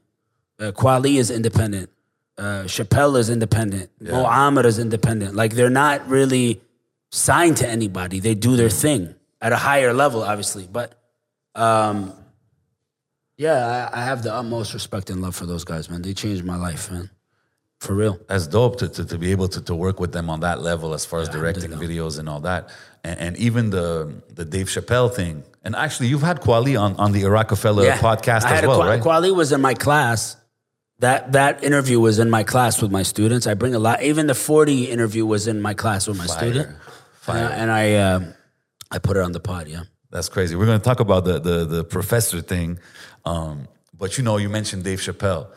Uh, 0.59 0.71
Kweli 0.71 1.17
is 1.17 1.31
independent. 1.31 1.89
Uh, 2.37 2.63
Chappelle 2.65 3.17
is 3.17 3.29
independent. 3.29 3.89
Mo 3.99 4.25
Amer 4.25 4.65
is 4.65 4.79
independent. 4.79 5.35
Like 5.35 5.53
they're 5.53 5.69
not 5.69 6.07
really 6.07 6.61
signed 7.11 7.57
to 7.57 7.67
anybody. 7.67 8.19
They 8.19 8.35
do 8.35 8.55
their 8.55 8.69
thing 8.69 9.15
at 9.41 9.51
a 9.51 9.57
higher 9.57 9.93
level, 9.93 10.23
obviously. 10.23 10.67
But 10.71 10.93
um, 11.55 12.13
yeah, 13.37 13.89
I, 13.93 14.01
I 14.01 14.03
have 14.05 14.23
the 14.23 14.33
utmost 14.33 14.73
respect 14.73 15.09
and 15.09 15.21
love 15.21 15.35
for 15.35 15.45
those 15.45 15.63
guys, 15.63 15.89
man. 15.89 16.01
They 16.01 16.13
changed 16.13 16.43
my 16.43 16.57
life, 16.57 16.91
man. 16.91 17.09
For 17.81 17.95
real. 17.95 18.19
that's 18.27 18.45
dope 18.45 18.77
to, 18.81 18.87
to, 18.87 19.03
to 19.05 19.17
be 19.17 19.31
able 19.31 19.47
to, 19.47 19.59
to 19.69 19.73
work 19.73 19.99
with 19.99 20.11
them 20.11 20.29
on 20.29 20.41
that 20.41 20.61
level 20.61 20.93
as 20.93 21.03
far 21.03 21.19
as 21.19 21.29
directing 21.29 21.71
videos 21.71 22.19
and 22.19 22.29
all 22.29 22.41
that. 22.41 22.69
And, 23.03 23.19
and 23.19 23.37
even 23.37 23.71
the 23.71 24.21
the 24.29 24.45
Dave 24.45 24.67
Chappelle 24.67 25.11
thing. 25.11 25.43
And 25.63 25.75
actually, 25.75 26.09
you've 26.09 26.21
had 26.21 26.41
Kweli 26.41 26.79
on, 26.79 26.95
on 26.97 27.11
the 27.11 27.23
Rockefeller 27.25 27.91
podcast 27.93 28.43
I 28.43 28.53
as 28.53 28.59
had 28.59 28.67
well, 28.67 28.81
Kwa- 28.81 28.87
right? 28.87 29.01
Kweli 29.01 29.35
was 29.35 29.51
in 29.51 29.61
my 29.61 29.73
class. 29.73 30.37
That 30.99 31.31
that 31.31 31.63
interview 31.63 31.99
was 31.99 32.19
in 32.19 32.29
my 32.29 32.43
class 32.43 32.79
with 32.83 32.91
my 32.91 33.01
students. 33.01 33.47
I 33.47 33.55
bring 33.55 33.73
a 33.73 33.79
lot. 33.79 34.03
Even 34.03 34.27
the 34.27 34.35
forty 34.35 34.85
interview 34.85 35.25
was 35.25 35.47
in 35.47 35.59
my 35.59 35.73
class 35.73 36.07
with 36.07 36.19
my 36.19 36.27
student. 36.27 36.69
Fire. 37.21 37.37
And 37.37 37.47
I 37.47 37.57
and 37.61 37.71
I, 37.71 37.95
um, 37.95 38.33
I 38.91 38.99
put 38.99 39.17
it 39.17 39.23
on 39.23 39.31
the 39.31 39.39
pod. 39.39 39.67
Yeah. 39.67 39.85
That's 40.11 40.29
crazy. 40.29 40.55
We're 40.55 40.67
going 40.67 40.79
to 40.79 40.85
talk 40.85 40.99
about 40.99 41.25
the 41.25 41.39
the, 41.39 41.65
the 41.65 41.83
professor 41.83 42.41
thing, 42.41 42.77
um, 43.25 43.67
but 43.97 44.19
you 44.19 44.23
know, 44.23 44.37
you 44.37 44.49
mentioned 44.49 44.83
Dave 44.83 44.99
Chappelle. 44.99 45.47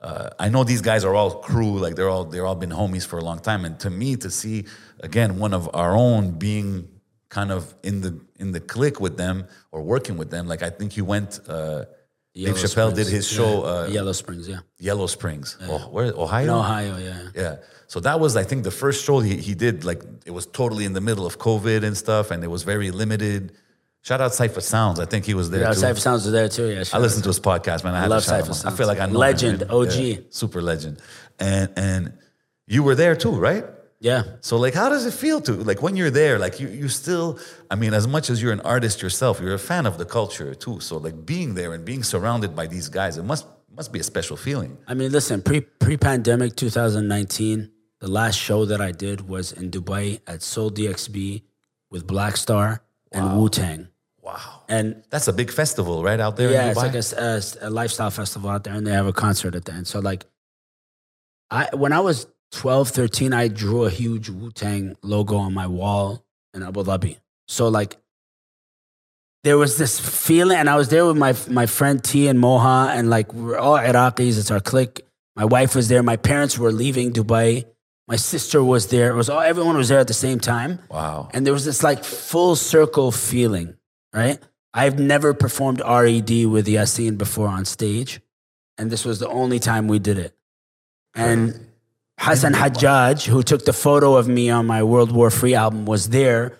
Uh, 0.00 0.30
I 0.38 0.48
know 0.48 0.62
these 0.64 0.80
guys 0.82 1.04
are 1.04 1.14
all 1.14 1.40
crew, 1.40 1.78
like 1.78 1.96
they're 1.96 2.08
all 2.08 2.24
they're 2.24 2.46
all 2.46 2.54
been 2.54 2.70
homies 2.70 3.06
for 3.06 3.18
a 3.18 3.24
long 3.24 3.40
time. 3.40 3.64
And 3.64 3.78
to 3.80 3.90
me, 3.90 4.16
to 4.16 4.30
see 4.30 4.64
again 5.00 5.38
one 5.38 5.52
of 5.54 5.68
our 5.74 5.96
own 5.96 6.38
being 6.38 6.88
kind 7.30 7.50
of 7.50 7.74
in 7.82 8.00
the 8.00 8.20
in 8.36 8.52
the 8.52 8.60
clique 8.60 9.00
with 9.00 9.16
them 9.16 9.46
or 9.72 9.82
working 9.82 10.16
with 10.16 10.30
them, 10.30 10.46
like 10.46 10.62
I 10.62 10.70
think 10.70 10.92
he 10.92 11.02
went. 11.02 11.40
Uh, 11.48 11.84
Dave 12.34 12.54
Chappelle 12.54 12.94
did 12.94 13.08
his 13.08 13.26
show, 13.26 13.64
Yeah. 13.64 13.70
uh, 13.72 13.86
Yellow 13.88 14.12
Springs. 14.12 14.48
Yeah. 14.48 14.60
Yellow 14.78 15.08
Springs, 15.08 15.56
oh, 15.62 15.78
where 15.90 16.12
Ohio. 16.14 16.44
In 16.44 16.50
Ohio. 16.50 16.96
Yeah. 16.98 17.28
Yeah. 17.34 17.56
So 17.88 17.98
that 18.00 18.20
was, 18.20 18.36
I 18.36 18.44
think, 18.44 18.62
the 18.62 18.70
first 18.70 19.04
show 19.04 19.18
he, 19.18 19.38
he 19.38 19.54
did. 19.56 19.84
Like, 19.84 20.02
it 20.24 20.30
was 20.30 20.46
totally 20.46 20.84
in 20.84 20.92
the 20.92 21.00
middle 21.00 21.26
of 21.26 21.38
COVID 21.38 21.82
and 21.82 21.96
stuff, 21.96 22.30
and 22.30 22.44
it 22.44 22.46
was 22.46 22.62
very 22.62 22.92
limited. 22.92 23.52
Shout 24.02 24.20
out 24.20 24.30
Cipha 24.32 24.62
Sounds. 24.62 25.00
I 25.00 25.04
think 25.04 25.24
he 25.26 25.34
was 25.34 25.50
there 25.50 25.60
Yeah. 25.62 25.72
too. 25.72 25.80
Cipha 25.80 25.98
Sounds 25.98 26.24
was 26.24 26.32
there 26.32 26.48
too. 26.48 26.68
Yeah. 26.68 26.84
I 26.92 26.98
listened 26.98 27.24
to 27.24 27.30
his 27.30 27.40
podcast, 27.40 27.84
man. 27.84 27.94
I, 27.94 28.00
had 28.00 28.10
love 28.10 28.22
Cipha 28.22 28.44
him 28.46 28.50
out. 28.52 28.72
I 28.72 28.76
feel 28.76 28.86
like 28.86 29.00
I 29.00 29.06
know 29.06 29.18
Legend, 29.18 29.60
man. 29.60 29.70
OG. 29.70 29.92
Yeah, 29.94 30.16
super 30.30 30.62
legend. 30.62 31.00
And 31.38 31.70
and 31.76 32.12
you 32.66 32.82
were 32.82 32.94
there 32.94 33.16
too, 33.16 33.32
right? 33.32 33.64
Yeah. 34.00 34.22
So 34.40 34.56
like, 34.58 34.74
how 34.74 34.88
does 34.88 35.04
it 35.06 35.12
feel 35.14 35.40
to 35.42 35.52
like 35.52 35.82
when 35.82 35.96
you're 35.96 36.10
there? 36.10 36.38
Like 36.38 36.60
you 36.60 36.68
you 36.68 36.88
still, 36.88 37.38
I 37.70 37.74
mean, 37.74 37.92
as 37.94 38.06
much 38.06 38.30
as 38.30 38.40
you're 38.40 38.52
an 38.52 38.60
artist 38.60 39.02
yourself, 39.02 39.40
you're 39.40 39.54
a 39.54 39.58
fan 39.72 39.84
of 39.86 39.98
the 39.98 40.04
culture 40.04 40.54
too. 40.54 40.78
So 40.80 40.96
like 40.98 41.26
being 41.26 41.54
there 41.54 41.74
and 41.74 41.84
being 41.84 42.04
surrounded 42.04 42.54
by 42.54 42.66
these 42.68 42.88
guys, 42.88 43.18
it 43.18 43.24
must 43.24 43.46
must 43.76 43.92
be 43.92 43.98
a 43.98 44.04
special 44.04 44.36
feeling. 44.36 44.78
I 44.86 44.94
mean, 44.94 45.10
listen, 45.12 45.42
pre 45.42 45.60
pre 45.62 45.96
pandemic 45.96 46.54
2019, 46.56 47.70
the 48.00 48.08
last 48.08 48.36
show 48.38 48.64
that 48.64 48.80
I 48.80 48.92
did 48.92 49.28
was 49.28 49.52
in 49.52 49.70
Dubai 49.70 50.20
at 50.26 50.42
Soul 50.42 50.70
DXB 50.70 51.42
with 51.90 52.06
Black 52.06 52.36
Star 52.36 52.82
and 53.12 53.38
Wu 53.38 53.48
Tang. 53.48 53.88
Wow. 54.22 54.62
And 54.68 55.02
That's 55.10 55.28
a 55.28 55.32
big 55.32 55.50
festival, 55.50 56.02
right 56.02 56.20
out 56.20 56.36
there. 56.36 56.50
yeah, 56.50 56.64
in 56.64 56.70
it's 56.70 56.78
Dubai? 56.78 56.82
like 56.82 57.62
a 57.62 57.64
a, 57.64 57.68
a 57.68 57.70
lifestyle 57.70 58.10
festival 58.10 58.50
out 58.50 58.64
there, 58.64 58.74
and 58.74 58.86
they 58.86 58.92
have 58.92 59.06
a 59.06 59.12
concert 59.12 59.54
at 59.54 59.64
the 59.64 59.72
end. 59.72 59.86
So 59.88 60.00
like, 60.00 60.26
I 61.50 61.68
when 61.72 61.92
I 61.92 62.00
was 62.00 62.26
12, 62.52 62.88
13, 62.90 63.32
I 63.32 63.48
drew 63.48 63.84
a 63.84 63.90
huge 63.90 64.28
Wu 64.28 64.50
Tang 64.50 64.96
logo 65.02 65.36
on 65.36 65.54
my 65.54 65.66
wall 65.66 66.24
in 66.54 66.62
Abu 66.62 66.82
Dhabi. 66.84 67.18
So 67.46 67.68
like, 67.68 67.96
there 69.44 69.56
was 69.56 69.78
this 69.78 69.98
feeling, 69.98 70.58
and 70.58 70.68
I 70.68 70.76
was 70.76 70.88
there 70.88 71.06
with 71.06 71.16
my 71.16 71.34
my 71.48 71.66
friend 71.66 72.02
T 72.02 72.28
and 72.28 72.38
Moha, 72.38 72.88
and 72.88 73.08
like 73.08 73.32
we're 73.32 73.56
all 73.58 73.78
Iraqis. 73.78 74.38
It's 74.38 74.50
our 74.50 74.60
clique. 74.60 75.06
My 75.36 75.44
wife 75.46 75.74
was 75.74 75.88
there. 75.88 76.02
My 76.02 76.16
parents 76.16 76.58
were 76.58 76.72
leaving 76.72 77.12
Dubai. 77.12 77.64
My 78.08 78.16
sister 78.16 78.64
was 78.64 78.86
there. 78.86 79.10
It 79.10 79.14
was 79.14 79.28
all 79.28 79.40
everyone 79.40 79.76
was 79.76 79.90
there 79.90 79.98
at 79.98 80.08
the 80.08 80.14
same 80.14 80.40
time. 80.40 80.80
wow. 80.90 81.28
And 81.34 81.44
there 81.44 81.52
was 81.52 81.66
this 81.66 81.82
like 81.82 82.02
full 82.04 82.56
circle 82.56 83.12
feeling, 83.12 83.76
right? 84.14 84.38
I've 84.72 84.98
never 84.98 85.34
performed 85.34 85.80
RED 85.80 86.46
with 86.46 86.64
the 86.64 86.76
Yassine 86.76 87.18
before 87.18 87.48
on 87.48 87.64
stage. 87.66 88.20
And 88.78 88.90
this 88.90 89.04
was 89.04 89.18
the 89.18 89.28
only 89.28 89.58
time 89.58 89.88
we 89.88 89.98
did 89.98 90.18
it. 90.18 90.34
And 91.14 91.68
Hassan 92.18 92.52
Hajjaj, 92.54 93.26
who 93.26 93.42
took 93.42 93.64
the 93.64 93.72
photo 93.72 94.14
of 94.16 94.28
me 94.28 94.50
on 94.50 94.66
my 94.66 94.82
World 94.82 95.12
War 95.12 95.30
Free 95.30 95.54
album, 95.54 95.84
was 95.84 96.08
there. 96.08 96.58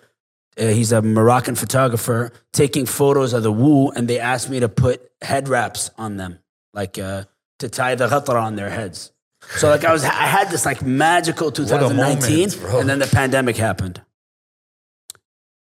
Uh, 0.59 0.67
he's 0.67 0.91
a 0.91 1.01
Moroccan 1.01 1.55
photographer 1.55 2.31
taking 2.51 2.85
photos 2.85 3.33
of 3.33 3.43
the 3.43 3.51
Wu, 3.51 3.89
and 3.91 4.07
they 4.07 4.19
asked 4.19 4.49
me 4.49 4.59
to 4.59 4.69
put 4.69 5.09
head 5.21 5.47
wraps 5.47 5.89
on 5.97 6.17
them, 6.17 6.39
like 6.73 6.99
uh, 6.99 7.23
to 7.59 7.69
tie 7.69 7.95
the 7.95 8.07
ghatra 8.07 8.41
on 8.41 8.55
their 8.55 8.69
heads. 8.69 9.11
So 9.57 9.69
like 9.69 9.83
I 9.83 9.91
was, 9.91 10.03
I 10.03 10.09
had 10.09 10.49
this 10.49 10.65
like 10.65 10.81
magical 10.81 11.51
2019, 11.59 12.49
moment, 12.61 12.79
and 12.79 12.89
then 12.89 12.99
the 12.99 13.07
pandemic 13.07 13.57
happened. 13.57 14.01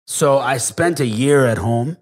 So 0.07 0.39
I 0.39 0.57
spent 0.57 1.01
a 1.01 1.07
year 1.07 1.47
at 1.47 1.59
home, 1.59 1.97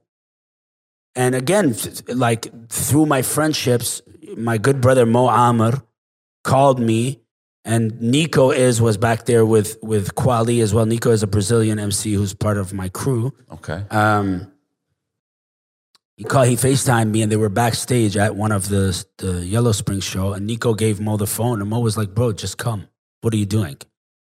and 1.14 1.35
again, 1.35 1.74
like 2.09 2.68
through 2.68 3.07
my 3.07 3.22
friendships, 3.22 4.01
my 4.37 4.59
good 4.59 4.81
brother 4.81 5.05
Mo 5.07 5.29
Amer 5.29 5.83
called 6.45 6.79
me, 6.81 7.20
and 7.64 8.01
Nico 8.01 8.53
is 8.53 8.81
was 8.81 8.97
back 8.97 9.27
there 9.27 9.45
with 9.45 9.77
with 9.83 10.14
Kweli 10.14 10.62
as 10.62 10.72
well. 10.72 10.87
Nico 10.87 11.11
is 11.11 11.22
a 11.22 11.27
Brazilian 11.27 11.79
MC 11.79 12.14
who's 12.14 12.33
part 12.33 12.59
of 12.59 12.72
my 12.72 12.89
crew. 12.89 13.35
Okay. 13.53 13.85
Um, 13.91 14.53
he 16.17 16.25
called, 16.25 16.49
he 16.49 16.57
FaceTimed 16.57 17.11
me 17.11 17.21
and 17.23 17.31
they 17.31 17.37
were 17.37 17.51
backstage 17.51 18.17
at 18.17 18.37
one 18.37 18.51
of 18.51 18.69
the, 18.71 19.05
the 19.19 19.45
Yellow 19.45 19.73
Springs 19.73 20.05
show. 20.05 20.33
And 20.33 20.47
Nico 20.47 20.73
gave 20.73 20.99
Mo 20.99 21.19
the 21.19 21.27
phone 21.27 21.61
and 21.61 21.69
Mo 21.69 21.81
was 21.81 21.99
like, 21.99 22.14
bro, 22.14 22.33
just 22.33 22.57
come. 22.57 22.89
What 23.21 23.35
are 23.35 23.37
you 23.37 23.47
doing? 23.47 23.77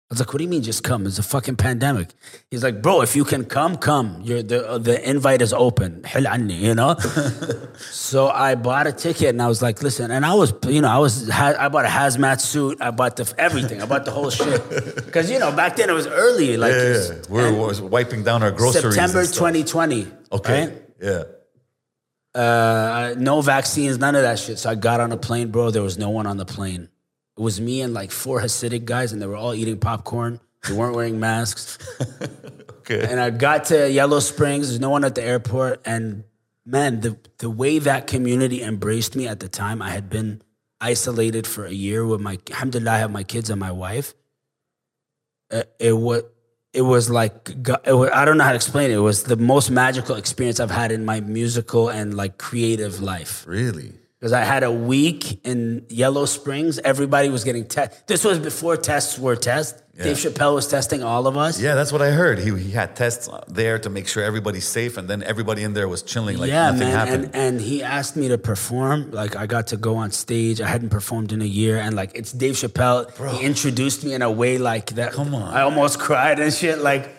I 0.08 0.14
was 0.14 0.20
like, 0.20 0.28
what 0.32 0.38
do 0.38 0.44
you 0.44 0.50
mean 0.50 0.62
just 0.62 0.84
come? 0.84 1.04
It's 1.06 1.18
a 1.18 1.22
fucking 1.22 1.56
pandemic. 1.56 2.10
He's 2.50 2.62
like, 2.62 2.80
bro, 2.80 3.00
if 3.00 3.16
you 3.16 3.24
can 3.24 3.44
come, 3.44 3.76
come. 3.76 4.20
You're, 4.22 4.42
the, 4.42 4.68
uh, 4.68 4.78
the 4.78 5.08
invite 5.08 5.42
is 5.42 5.52
open. 5.52 6.04
you 6.14 6.74
know? 6.74 6.96
so 7.90 8.28
I 8.28 8.54
bought 8.54 8.86
a 8.86 8.92
ticket 8.92 9.30
and 9.30 9.42
I 9.42 9.48
was 9.48 9.62
like, 9.62 9.82
listen, 9.82 10.10
and 10.10 10.24
I 10.24 10.34
was, 10.34 10.52
you 10.68 10.82
know, 10.82 10.88
I 10.88 10.98
was, 10.98 11.28
I 11.30 11.68
bought 11.70 11.86
a 11.86 11.88
hazmat 11.88 12.40
suit. 12.40 12.80
I 12.80 12.92
bought 12.92 13.16
the, 13.16 13.34
everything. 13.36 13.82
I 13.82 13.86
bought 13.86 14.04
the 14.04 14.12
whole 14.12 14.30
shit. 14.30 14.62
Cause 15.12 15.28
you 15.30 15.38
know, 15.38 15.50
back 15.50 15.74
then 15.76 15.90
it 15.90 15.94
was 15.94 16.06
early. 16.06 16.56
Like 16.56 16.72
yeah, 16.72 16.92
yeah, 16.92 17.12
yeah. 17.30 17.50
we 17.50 17.58
were 17.58 17.82
wiping 17.88 18.22
down 18.22 18.42
our 18.42 18.52
groceries. 18.52 18.94
September 18.94 19.24
2020. 19.24 20.06
Okay. 20.30 20.66
Right? 20.66 20.82
Yeah. 21.02 21.22
Uh, 22.36 23.14
no 23.16 23.40
vaccines, 23.40 23.98
none 23.98 24.14
of 24.14 24.22
that 24.22 24.38
shit. 24.38 24.58
So 24.58 24.70
I 24.70 24.74
got 24.74 25.00
on 25.00 25.10
a 25.10 25.16
plane, 25.16 25.50
bro. 25.50 25.70
There 25.70 25.82
was 25.82 25.96
no 25.96 26.10
one 26.10 26.26
on 26.26 26.36
the 26.36 26.44
plane. 26.44 26.88
It 27.36 27.40
was 27.40 27.60
me 27.60 27.80
and 27.80 27.94
like 27.94 28.10
four 28.10 28.40
Hasidic 28.40 28.84
guys, 28.84 29.12
and 29.12 29.20
they 29.22 29.26
were 29.26 29.36
all 29.36 29.54
eating 29.54 29.78
popcorn. 29.78 30.40
They 30.68 30.74
weren't 30.74 30.94
wearing 30.94 31.18
masks. 31.20 31.78
Okay. 32.88 33.04
And 33.04 33.18
I 33.18 33.30
got 33.30 33.64
to 33.66 33.90
Yellow 33.90 34.20
Springs. 34.20 34.68
There's 34.68 34.78
no 34.78 34.90
one 34.90 35.02
at 35.02 35.16
the 35.16 35.22
airport. 35.22 35.82
And 35.84 36.22
man, 36.64 37.00
the 37.00 37.18
the 37.38 37.50
way 37.50 37.80
that 37.80 38.06
community 38.06 38.62
embraced 38.62 39.16
me 39.16 39.26
at 39.26 39.40
the 39.40 39.48
time, 39.48 39.82
I 39.82 39.90
had 39.90 40.08
been 40.08 40.40
isolated 40.80 41.48
for 41.48 41.64
a 41.64 41.72
year 41.72 42.06
with 42.06 42.20
my. 42.20 42.38
Alhamdulillah, 42.48 42.92
I 42.92 42.98
have 42.98 43.10
my 43.10 43.24
kids 43.24 43.50
and 43.50 43.58
my 43.58 43.72
wife. 43.72 44.14
Uh, 45.50 45.64
it 45.80 45.94
was. 45.94 46.22
It 46.76 46.82
was 46.82 47.08
like 47.08 47.34
it 47.84 47.96
was, 48.00 48.10
I 48.12 48.24
don't 48.26 48.36
know 48.38 48.44
how 48.44 48.50
to 48.50 48.56
explain 48.56 48.90
it. 48.90 48.94
It 48.94 49.06
was 49.10 49.24
the 49.24 49.36
most 49.36 49.70
magical 49.70 50.14
experience 50.16 50.60
I've 50.60 50.70
had 50.70 50.92
in 50.92 51.04
my 51.04 51.20
musical 51.20 51.88
and 51.88 52.14
like 52.14 52.36
creative 52.36 53.00
life 53.00 53.44
Really? 53.46 53.92
Because 54.18 54.32
I 54.32 54.44
had 54.44 54.62
a 54.62 54.72
week 54.72 55.44
in 55.44 55.86
Yellow 55.88 56.24
Springs. 56.24 56.78
Everybody 56.78 57.28
was 57.28 57.44
getting 57.44 57.66
tested. 57.66 58.02
This 58.06 58.24
was 58.24 58.38
before 58.38 58.76
tests 58.76 59.18
were 59.18 59.36
tests. 59.36 59.82
Dave 60.02 60.18
Chappelle 60.18 60.54
was 60.54 60.68
testing 60.68 61.02
all 61.02 61.26
of 61.26 61.38
us. 61.38 61.58
Yeah, 61.58 61.74
that's 61.74 61.90
what 61.90 62.02
I 62.02 62.10
heard. 62.10 62.38
He, 62.38 62.54
he 62.54 62.70
had 62.70 62.96
tests 62.96 63.30
there 63.48 63.78
to 63.78 63.88
make 63.88 64.06
sure 64.06 64.22
everybody's 64.22 64.66
safe, 64.66 64.98
and 64.98 65.08
then 65.08 65.22
everybody 65.22 65.62
in 65.62 65.72
there 65.72 65.88
was 65.88 66.02
chilling 66.02 66.36
like 66.36 66.50
yeah, 66.50 66.66
nothing 66.66 66.80
man. 66.80 66.92
happened. 66.92 67.24
And, 67.24 67.34
and 67.34 67.60
he 67.60 67.82
asked 67.82 68.14
me 68.14 68.28
to 68.28 68.36
perform. 68.36 69.10
Like 69.10 69.36
I 69.36 69.46
got 69.46 69.68
to 69.68 69.78
go 69.78 69.96
on 69.96 70.10
stage. 70.10 70.60
I 70.60 70.68
hadn't 70.68 70.90
performed 70.90 71.32
in 71.32 71.40
a 71.40 71.46
year, 71.46 71.78
and 71.78 71.96
like 71.96 72.10
it's 72.14 72.32
Dave 72.32 72.56
Chappelle. 72.56 73.10
He 73.38 73.46
introduced 73.46 74.04
me 74.04 74.12
in 74.12 74.20
a 74.20 74.30
way 74.30 74.58
like 74.58 74.90
that. 74.96 75.12
Come 75.12 75.34
on. 75.34 75.54
I 75.54 75.62
almost 75.62 75.98
cried 75.98 76.40
and 76.40 76.52
shit. 76.52 76.78
Like 76.80 77.16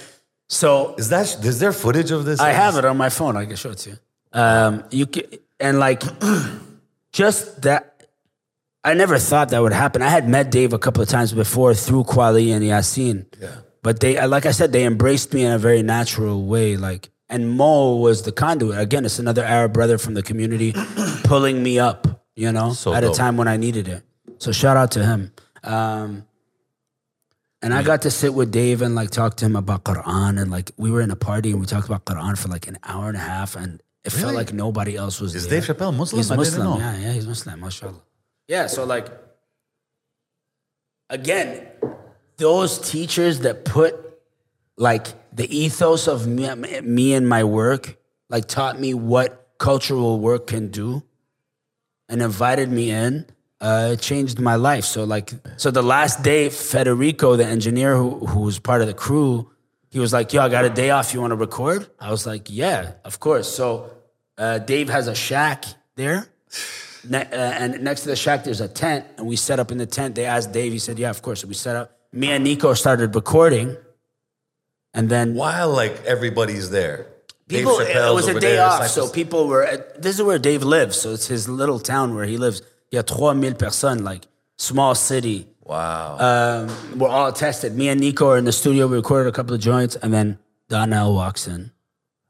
so. 0.48 0.94
is 0.98 1.10
that 1.10 1.44
is 1.44 1.60
there 1.60 1.74
footage 1.74 2.12
of 2.12 2.26
this? 2.26 2.40
I 2.40 2.52
have 2.52 2.76
it 2.76 2.86
on 2.86 2.98
my 2.98 3.10
phone. 3.10 3.38
I 3.38 3.46
can 3.46 3.56
show 3.56 3.72
it 3.72 3.80
to 3.80 3.90
you. 3.90 3.98
Um, 4.34 4.84
you 4.92 5.08
can, 5.08 5.24
and 5.60 5.80
like 5.80 6.04
just 7.18 7.64
that. 7.64 7.94
I 8.84 8.94
never 8.94 9.18
thought 9.18 9.50
that 9.50 9.60
would 9.60 9.74
happen. 9.74 10.02
I 10.02 10.08
had 10.08 10.30
met 10.30 10.52
Dave 10.52 10.72
a 10.72 10.80
couple 10.80 11.02
of 11.02 11.10
times 11.10 11.34
before 11.34 11.74
through 11.74 12.06
Kweli 12.06 12.54
and 12.56 12.64
Yasin. 12.64 13.26
Yeah. 13.42 13.56
But 13.82 14.00
they, 14.00 14.26
like 14.28 14.46
I 14.46 14.52
said, 14.52 14.72
they 14.72 14.86
embraced 14.86 15.34
me 15.34 15.44
in 15.44 15.52
a 15.52 15.58
very 15.58 15.82
natural 15.82 16.46
way. 16.46 16.78
Like, 16.78 17.10
and 17.28 17.50
Mo 17.50 17.98
was 17.98 18.22
the 18.22 18.32
conduit. 18.32 18.80
Again, 18.80 19.04
it's 19.04 19.20
another 19.20 19.44
Arab 19.44 19.74
brother 19.74 19.98
from 19.98 20.14
the 20.14 20.24
community 20.24 20.74
pulling 21.24 21.62
me 21.62 21.80
up. 21.80 22.24
You 22.36 22.52
know, 22.52 22.72
So 22.74 22.94
at 22.94 23.04
a 23.04 23.10
time 23.10 23.36
when 23.36 23.48
I 23.48 23.58
needed 23.58 23.88
it. 23.88 24.04
So 24.38 24.52
shout 24.52 24.78
out 24.78 24.92
to 24.92 25.04
him. 25.04 25.34
Um, 25.64 26.28
and 27.64 27.74
I 27.74 27.82
got 27.82 28.04
to 28.04 28.12
sit 28.12 28.34
with 28.34 28.52
Dave 28.52 28.84
and 28.84 28.94
like 28.94 29.10
talk 29.10 29.36
to 29.38 29.46
him 29.46 29.56
about 29.56 29.84
Quran 29.84 30.40
and 30.40 30.52
like 30.52 30.72
we 30.78 30.92
were 30.92 31.02
in 31.02 31.10
a 31.10 31.16
party 31.16 31.50
and 31.52 31.60
we 31.60 31.66
talked 31.66 31.88
about 31.88 32.06
Quran 32.06 32.38
for 32.38 32.48
like 32.48 32.68
an 32.68 32.78
hour 32.84 33.08
and 33.08 33.18
a 33.18 33.22
half 33.22 33.56
and 33.56 33.82
it 34.08 34.12
felt 34.12 34.34
like 34.34 34.54
nobody 34.54 34.96
else 34.96 35.20
was 35.20 35.36
Is 35.36 35.48
there. 35.48 35.60
Dave 35.60 35.70
Chappelle 35.70 35.96
Muslim? 35.96 36.20
He's 36.20 36.32
Muslim. 36.32 36.64
know. 36.64 36.78
Yeah, 36.80 36.98
yeah, 36.98 37.12
he's 37.12 37.28
Muslim. 37.28 37.60
Mashallah. 37.60 38.02
Yeah, 38.48 38.68
so 38.68 38.86
like 38.86 39.08
again, 41.10 41.68
those 42.38 42.80
teachers 42.80 43.42
that 43.42 43.66
put 43.66 43.96
like 44.78 45.08
the 45.34 45.46
ethos 45.56 46.08
of 46.08 46.28
me, 46.28 46.54
me 46.82 47.14
and 47.14 47.28
my 47.28 47.44
work, 47.44 47.98
like 48.30 48.48
taught 48.48 48.80
me 48.80 48.94
what 48.94 49.50
cultural 49.58 50.20
work 50.20 50.48
can 50.48 50.70
do 50.70 51.04
and 52.08 52.22
invited 52.22 52.70
me 52.70 52.92
in, 52.92 53.26
uh, 53.60 53.90
it 53.94 54.00
changed 54.00 54.40
my 54.40 54.56
life. 54.56 54.86
So 54.86 55.04
like, 55.04 55.34
so 55.58 55.72
the 55.72 55.82
last 55.82 56.24
day, 56.24 56.50
Federico, 56.50 57.36
the 57.36 57.46
engineer 57.46 57.96
who 57.96 58.26
who 58.26 58.42
was 58.42 58.60
part 58.60 58.82
of 58.82 58.88
the 58.88 58.94
crew, 58.94 59.52
he 59.90 60.00
was 60.00 60.14
like, 60.14 60.32
"Yo, 60.32 60.42
I 60.42 60.50
got 60.50 60.64
a 60.64 60.70
day 60.70 60.92
off. 60.92 61.14
You 61.14 61.22
want 61.22 61.32
to 61.32 61.36
record?" 61.36 61.90
I 62.00 62.12
was 62.12 62.26
like, 62.28 62.50
"Yeah, 62.50 62.94
of 63.04 63.20
course." 63.20 63.48
So 63.54 63.90
uh, 64.38 64.60
Dave 64.60 64.90
has 64.90 65.08
a 65.08 65.16
shack 65.16 65.66
there, 65.96 66.28
ne- 67.08 67.26
uh, 67.26 67.62
and 67.62 67.84
next 67.84 68.02
to 68.02 68.10
the 68.10 68.16
shack 68.16 68.44
there's 68.44 68.62
a 68.62 68.68
tent, 68.68 69.06
and 69.18 69.28
we 69.28 69.36
set 69.36 69.60
up 69.60 69.72
in 69.72 69.78
the 69.78 69.86
tent. 69.86 70.16
They 70.16 70.26
asked 70.26 70.52
Dave. 70.52 70.72
He 70.72 70.80
said, 70.80 71.00
"Yeah, 71.00 71.10
of 71.10 71.22
course." 71.22 71.42
So 71.42 71.48
we 71.48 71.54
set 71.54 71.76
up. 71.76 71.92
Me 72.12 72.32
and 72.32 72.44
Nico 72.44 72.74
started 72.74 73.14
recording, 73.16 73.76
and 74.94 75.10
then 75.10 75.36
While 75.36 75.70
like 75.70 76.04
everybody's 76.06 76.70
there, 76.70 77.08
People, 77.48 77.80
it 77.80 78.14
was 78.14 78.28
a 78.28 78.34
day 78.34 78.58
there, 78.58 78.66
off, 78.66 78.88
so 78.88 79.10
people 79.10 79.48
were. 79.48 79.64
At, 79.64 80.02
this 80.02 80.20
is 80.20 80.24
where 80.24 80.38
Dave 80.38 80.64
lives, 80.64 81.00
so 81.00 81.14
it's 81.14 81.28
his 81.28 81.48
little 81.48 81.80
town 81.80 82.14
where 82.14 82.26
he 82.26 82.38
lives. 82.38 82.62
Il 82.92 82.98
y 82.98 83.00
a 83.00 83.04
3000 83.04 83.58
personnes, 83.58 84.02
like 84.02 84.28
small 84.58 84.96
city. 84.96 85.48
Wow. 85.64 86.18
Um, 86.20 87.00
we're 87.00 87.10
all 87.10 87.32
tested. 87.32 87.76
Me 87.76 87.88
and 87.90 88.00
Nico 88.00 88.30
are 88.30 88.38
in 88.38 88.46
the 88.46 88.52
studio. 88.52 88.88
We 88.88 88.98
recorded 88.98 89.30
a 89.30 89.32
couple 89.32 89.54
of 89.54 89.62
joints, 89.62 89.96
and 89.96 90.14
then 90.14 90.40
Donnell 90.70 91.14
walks 91.14 91.48
in. 91.48 91.72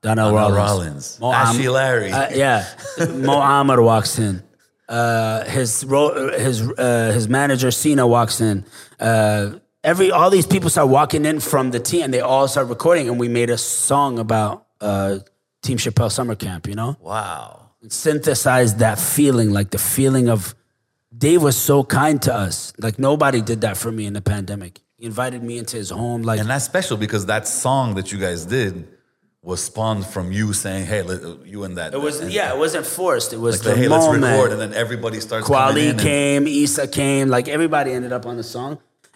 Donnell, 0.02 0.32
Donnell 0.32 0.56
Rawlings. 0.56 1.18
Rawlings. 1.20 1.20
Mo 1.20 1.32
Ashy 1.32 1.70
Larry. 1.70 2.12
Uh, 2.12 2.30
yeah, 2.34 2.68
Mo 3.14 3.42
Amer 3.42 3.82
walks 3.82 4.20
in. 4.20 4.44
Uh, 4.88 5.44
his 5.46 5.84
ro- 5.84 6.32
his 6.38 6.62
uh, 6.62 7.12
his 7.14 7.28
manager 7.28 7.72
Cena 7.72 8.08
walks 8.08 8.40
in. 8.40 8.66
Uh, 9.00 9.60
every 9.84 10.12
all 10.12 10.30
these 10.30 10.48
people 10.48 10.70
start 10.70 10.88
walking 10.88 11.26
in 11.26 11.40
from 11.40 11.72
the 11.72 11.80
team, 11.80 12.04
and 12.04 12.14
they 12.14 12.22
all 12.22 12.48
start 12.48 12.68
recording. 12.68 13.10
And 13.10 13.20
we 13.20 13.28
made 13.28 13.50
a 13.50 13.58
song 13.58 14.20
about 14.20 14.68
uh, 14.80 15.20
Team 15.62 15.78
Chappelle 15.78 16.12
Summer 16.12 16.36
Camp. 16.36 16.68
You 16.68 16.76
know, 16.76 16.98
wow. 17.02 17.72
synthesized 17.90 18.80
that 18.80 19.00
feeling, 19.00 19.50
like 19.50 19.72
the 19.72 19.80
feeling 19.80 20.30
of 20.30 20.56
Dave 21.18 21.42
was 21.42 21.58
so 21.58 21.84
kind 21.84 22.22
to 22.22 22.34
us. 22.34 22.72
Like 22.78 23.00
nobody 23.00 23.42
did 23.42 23.62
that 23.62 23.78
for 23.78 23.92
me 23.92 24.06
in 24.06 24.14
the 24.14 24.22
pandemic. 24.22 24.80
He 24.98 25.06
invited 25.06 25.44
me 25.44 25.58
into 25.58 25.76
his 25.76 25.90
home. 25.90 26.22
Like 26.22 26.40
And 26.40 26.50
that's 26.50 26.66
special 26.66 26.98
because 26.98 27.26
that 27.26 27.48
song 27.48 27.96
that 27.96 28.12
you 28.12 28.20
guys 28.20 28.46
did 28.46 28.88
was 29.48 29.64
spawned 29.64 30.06
from 30.06 30.32
you 30.38 30.52
saying, 30.52 30.86
"Hey, 30.92 31.02
let, 31.10 31.24
uh, 31.24 31.38
you 31.46 31.64
and 31.64 31.78
that." 31.78 31.94
it 31.94 32.02
was, 32.02 32.20
and, 32.20 32.32
yeah, 32.32 32.54
it 32.54 32.58
wasn't 32.66 32.86
forced. 32.86 33.32
It 33.32 33.40
was 33.48 33.54
Like, 33.66 33.76
the 33.76 33.82
hey, 33.82 33.88
moment. 33.88 34.22
let's 34.22 34.34
record, 34.34 34.52
and 34.52 34.60
then 34.64 34.74
everybody 34.74 35.20
starts 35.22 35.48
coming 35.48 35.76
Kweli 35.76 35.84
in. 35.86 35.90
and- 35.92 36.00
came, 36.00 36.48
Issa 36.48 36.88
came, 36.90 37.30
like 37.30 37.48
everybody 37.48 37.90
ended 37.98 38.12
up 38.12 38.26
on 38.26 38.36
the 38.36 38.44
song. 38.44 38.72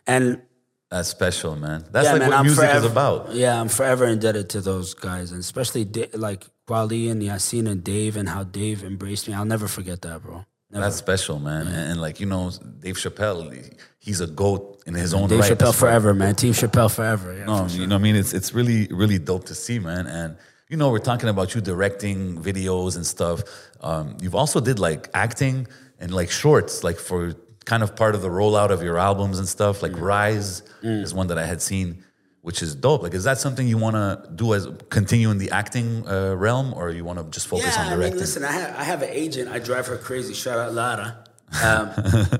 And 0.08 0.42
That's 0.90 1.10
special, 1.10 1.56
man. 1.56 1.86
That's 1.92 2.06
yeah, 2.06 2.12
like 2.14 2.20
man, 2.22 2.30
what 2.30 2.40
I'm 2.40 2.46
music 2.46 2.64
forever, 2.66 2.86
is 2.86 2.92
about. 2.92 3.34
Yeah, 3.34 3.60
I'm 3.62 3.68
forever 3.70 4.06
indebted 4.06 4.50
to 4.56 4.62
those 4.62 4.94
guys, 4.94 5.32
and 5.32 5.40
especially 5.42 5.84
like 6.14 6.48
Kweli 6.68 7.12
and 7.12 7.22
Yasin 7.22 7.66
and 7.70 7.84
Dave, 7.84 8.16
and 8.16 8.28
how 8.30 8.44
Dave 8.44 8.84
embraced 8.84 9.28
me. 9.28 9.34
I'll 9.34 9.46
never 9.56 9.68
forget 9.68 10.02
that, 10.04 10.22
bro. 10.24 10.46
Never. 10.72 10.86
That's 10.86 10.96
special, 10.96 11.40
man. 11.40 11.68
And, 11.68 11.92
and 11.92 12.02
like 12.02 12.20
you 12.20 12.26
know, 12.26 12.52
Dave 12.80 12.96
Chappelle, 12.96 13.78
he's 14.00 14.22
a 14.22 14.28
goat 14.28 14.82
in 14.86 14.94
his 14.94 15.14
own 15.14 15.28
Dave 15.28 15.40
right. 15.40 15.52
Chappelle 15.52 15.58
That's 15.58 15.80
forever, 15.80 16.14
man. 16.14 16.36
Team 16.36 16.54
Chappelle 16.54 16.94
forever. 16.94 17.36
Yeah, 17.36 17.46
No, 17.46 17.68
sure. 17.68 17.82
you 17.82 17.88
know, 17.88 17.96
what 17.96 18.00
I 18.00 18.04
mean, 18.04 18.16
it's 18.16 18.34
it's 18.34 18.54
really 18.54 18.88
really 18.92 19.20
dope 19.20 19.46
to 19.46 19.56
see, 19.56 19.80
man. 19.80 20.08
And 20.08 20.38
you 20.70 20.78
know, 20.78 20.90
we're 20.90 21.00
talking 21.00 21.28
about 21.28 21.54
you 21.54 21.62
directing 21.62 22.42
videos 22.42 22.96
and 22.96 23.06
stuff. 23.06 23.44
Um, 23.82 24.16
you've 24.22 24.36
also 24.36 24.62
did 24.62 24.80
like 24.80 25.10
acting 25.14 25.68
and 26.00 26.14
like 26.14 26.32
shorts, 26.32 26.84
like 26.84 26.98
for 26.98 27.36
kind 27.66 27.84
of 27.84 27.96
part 27.96 28.16
of 28.16 28.22
the 28.22 28.30
rollout 28.30 28.70
of 28.72 28.82
your 28.82 28.98
albums 28.98 29.38
and 29.40 29.48
stuff. 29.48 29.84
Like 29.84 29.98
Rise 30.00 30.64
is 30.82 31.14
one 31.14 31.28
that 31.28 31.38
I 31.38 31.46
had 31.46 31.62
seen, 31.62 32.04
which 32.42 32.62
is 32.62 32.76
dope. 32.76 33.04
Like, 33.04 33.14
is 33.14 33.24
that 33.24 33.38
something 33.38 33.68
you 33.68 33.78
want 33.78 33.96
to 33.96 34.30
do 34.36 34.54
as 34.54 34.68
continue 34.90 35.30
in 35.32 35.38
the 35.38 35.52
acting 35.52 36.08
uh, 36.08 36.36
realm, 36.36 36.74
or 36.74 36.90
you 36.92 37.04
want 37.06 37.20
to 37.20 37.26
just 37.30 37.48
focus 37.48 37.76
Yeah, 37.76 37.82
on 37.82 37.88
I 37.88 37.96
directing? 37.96 38.12
mean, 38.16 38.20
listen, 38.20 38.44
I 38.44 38.52
have, 38.52 38.76
I 38.76 38.84
have 38.84 39.02
an 39.02 39.10
agent. 39.12 39.50
I 39.50 39.60
drive 39.60 39.88
her 39.88 39.98
crazy. 39.98 40.34
Shout 40.34 40.58
out 40.60 40.74
Lara. 40.74 41.24
Um, 41.64 42.40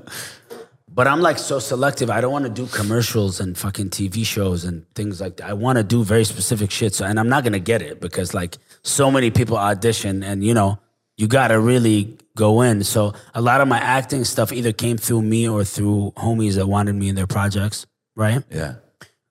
But 0.94 1.06
I'm 1.08 1.22
like 1.22 1.38
so 1.38 1.58
selective. 1.58 2.10
I 2.10 2.20
don't 2.20 2.32
want 2.32 2.44
to 2.44 2.50
do 2.50 2.66
commercials 2.66 3.40
and 3.40 3.56
fucking 3.56 3.88
TV 3.90 4.26
shows 4.26 4.64
and 4.64 4.84
things 4.94 5.22
like 5.22 5.38
that. 5.38 5.48
I 5.48 5.54
want 5.54 5.78
to 5.78 5.82
do 5.82 6.04
very 6.04 6.24
specific 6.24 6.70
shit. 6.70 6.94
So, 6.94 7.06
and 7.06 7.18
I'm 7.18 7.30
not 7.30 7.44
gonna 7.44 7.58
get 7.58 7.80
it 7.80 7.98
because 7.98 8.34
like 8.34 8.58
so 8.82 9.10
many 9.10 9.30
people 9.30 9.56
audition, 9.56 10.22
and 10.22 10.44
you 10.44 10.52
know, 10.52 10.78
you 11.16 11.28
gotta 11.28 11.58
really 11.58 12.18
go 12.36 12.60
in. 12.60 12.84
So 12.84 13.14
a 13.34 13.40
lot 13.40 13.62
of 13.62 13.68
my 13.68 13.78
acting 13.78 14.24
stuff 14.24 14.52
either 14.52 14.72
came 14.72 14.98
through 14.98 15.22
me 15.22 15.48
or 15.48 15.64
through 15.64 16.12
homies 16.16 16.56
that 16.56 16.66
wanted 16.66 16.94
me 16.94 17.08
in 17.08 17.14
their 17.14 17.26
projects, 17.26 17.86
right? 18.14 18.42
Yeah. 18.50 18.74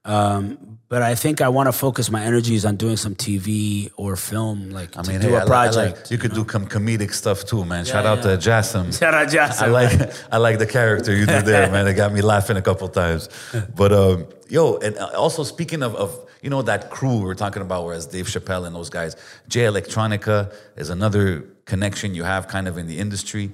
Um, 0.03 0.79
but 0.89 1.01
I 1.03 1.15
think 1.15 1.41
I 1.41 1.49
want 1.49 1.67
to 1.67 1.71
focus 1.71 2.09
my 2.09 2.23
energies 2.23 2.65
on 2.65 2.75
doing 2.75 2.97
some 2.97 3.15
TV 3.15 3.91
or 3.95 4.15
film, 4.15 4.71
like 4.71 4.97
I 4.97 5.03
to 5.03 5.11
mean, 5.11 5.21
do 5.21 5.29
hey, 5.29 5.35
a 5.35 5.45
project. 5.45 5.97
like, 6.01 6.11
you 6.11 6.17
could 6.17 6.33
do 6.33 6.45
some 6.49 6.65
comedic 6.67 7.13
stuff 7.13 7.45
too, 7.45 7.63
man. 7.65 7.85
Shout 7.85 8.03
Yeah, 8.03 8.11
out 8.11 8.21
to 8.23 8.29
Jassim. 8.29 8.91
Shout 8.99 9.13
out 9.13 9.27
Jassim. 9.27 9.61
I 9.61 9.67
like 9.67 10.11
I 10.33 10.37
like 10.37 10.57
the 10.59 10.65
character 10.65 11.15
you 11.15 11.25
did 11.25 11.45
there, 11.45 11.71
man. 11.71 11.87
It 11.87 11.93
got 11.93 12.11
me 12.11 12.21
laughing 12.21 12.57
a 12.57 12.61
couple 12.61 12.87
times. 12.89 13.29
But 13.75 13.91
um, 13.93 14.25
yo, 14.49 14.77
and 14.77 14.97
also 14.97 15.43
speaking 15.43 15.81
of, 15.83 15.95
of 15.95 16.19
you 16.41 16.49
know 16.49 16.61
that 16.63 16.89
crew 16.89 17.19
we 17.19 17.23
we're 17.25 17.35
talking 17.35 17.61
about, 17.61 17.85
whereas 17.85 18.07
Dave 18.07 18.25
Chappelle 18.25 18.65
and 18.65 18.75
those 18.75 18.89
guys, 18.89 19.15
Jay 19.47 19.61
Electronica 19.65 20.51
is 20.75 20.89
another 20.89 21.41
connection 21.65 22.15
you 22.15 22.23
have 22.23 22.47
kind 22.47 22.67
of 22.67 22.77
in 22.77 22.87
the 22.87 22.97
industry. 22.97 23.51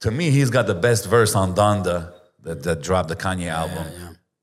To 0.00 0.10
me, 0.10 0.30
he's 0.30 0.50
got 0.50 0.66
the 0.66 0.74
best 0.74 1.06
verse 1.06 1.36
on 1.36 1.54
Donda 1.54 2.12
that, 2.42 2.62
that 2.64 2.82
dropped 2.82 3.10
the 3.10 3.16
Kanye 3.16 3.48
album. 3.48 3.86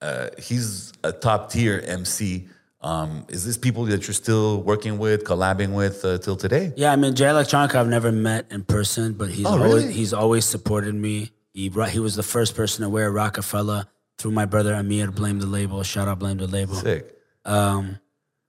Uh, 0.01 0.29
he's 0.37 0.93
a 1.03 1.11
top 1.11 1.51
tier 1.51 1.81
MC. 1.85 2.47
Um, 2.81 3.25
is 3.27 3.43
this 3.45 3.57
people 3.57 3.83
that 3.85 4.07
you're 4.07 4.13
still 4.13 4.61
working 4.63 4.97
with, 4.99 5.25
collabing 5.25 5.73
with 5.75 6.05
uh, 6.05 6.17
till 6.19 6.37
today? 6.37 6.71
Yeah, 6.77 6.93
I 6.93 6.95
mean 6.95 7.13
Jay 7.15 7.25
Electronica 7.25 7.75
I've 7.75 7.89
never 7.89 8.11
met 8.11 8.45
in 8.51 8.63
person, 8.63 9.13
but 9.13 9.29
he's 9.29 9.45
Oh, 9.45 9.61
always 9.61 9.83
really? 9.83 9.93
he's 9.93 10.13
always 10.13 10.45
supported 10.45 10.95
me. 10.95 11.31
He 11.53 11.67
brought, 11.67 11.89
he 11.89 11.99
was 11.99 12.15
the 12.15 12.23
first 12.23 12.55
person 12.55 12.83
to 12.83 12.89
wear 12.89 13.11
Rockefeller 13.11 13.85
through 14.17 14.31
my 14.31 14.45
brother 14.45 14.73
Amir. 14.73 15.11
Blame 15.11 15.39
the 15.39 15.45
label. 15.47 15.83
Shout 15.83 16.07
out, 16.07 16.19
blame 16.19 16.37
the 16.37 16.47
label. 16.47 16.75
Sick. 16.75 17.13
Um, 17.43 17.99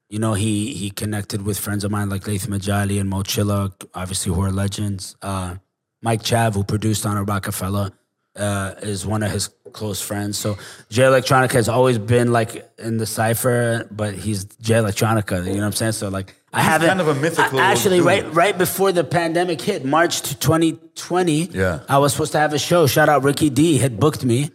you 0.09 0.21
know, 0.21 0.35
he 0.35 0.75
he 0.75 0.91
connected 0.91 1.43
with 1.43 1.59
friends 1.59 1.83
of 1.83 1.91
mine 1.91 2.09
like 2.09 2.25
Latham 2.29 2.53
Ajali 2.53 3.01
and 3.01 3.11
Mochilla, 3.11 3.73
obviously 3.95 4.33
who 4.33 4.41
are 4.43 4.53
legends. 4.53 5.17
Uh, 5.23 5.57
Mike 6.03 6.23
Chav, 6.23 6.55
who 6.55 6.63
produced 6.63 7.05
on 7.05 7.17
a 7.17 7.25
Rockefeller, 7.25 7.91
uh, 8.41 8.75
is 8.83 9.07
one 9.07 9.23
of 9.23 9.31
his 9.31 9.49
close 9.73 10.01
friends. 10.03 10.37
So 10.39 10.59
Jay 10.89 11.03
Electronica 11.03 11.53
has 11.53 11.69
always 11.69 11.99
been 11.99 12.33
like 12.33 12.69
in 12.79 12.97
the 12.97 13.07
cipher, 13.07 13.87
but 13.91 14.15
he's 14.15 14.45
Jay 14.61 14.75
Electronica. 14.75 15.45
You 15.47 15.53
know 15.55 15.61
what 15.61 15.67
I'm 15.67 15.73
saying? 15.73 15.93
So 15.93 16.09
like 16.09 16.35
I 16.53 16.63
haven't 16.63 16.89
kind 16.89 17.01
of 17.01 17.09
a 17.09 17.15
mythical 17.15 17.61
I- 17.61 17.71
actually 17.71 18.01
right 18.01 18.25
right 18.35 18.57
before 18.59 18.91
the 18.93 19.05
pandemic 19.05 19.61
hit, 19.61 19.85
March 19.85 20.23
2020. 20.23 21.43
Yeah. 21.53 21.81
I 21.89 21.99
was 21.99 22.13
supposed 22.13 22.33
to 22.33 22.39
have 22.39 22.53
a 22.53 22.59
show. 22.59 22.87
Shout 22.87 23.09
out 23.09 23.23
Ricky 23.23 23.51
D 23.51 23.79
had 23.79 24.01
booked 24.01 24.25
me 24.25 24.51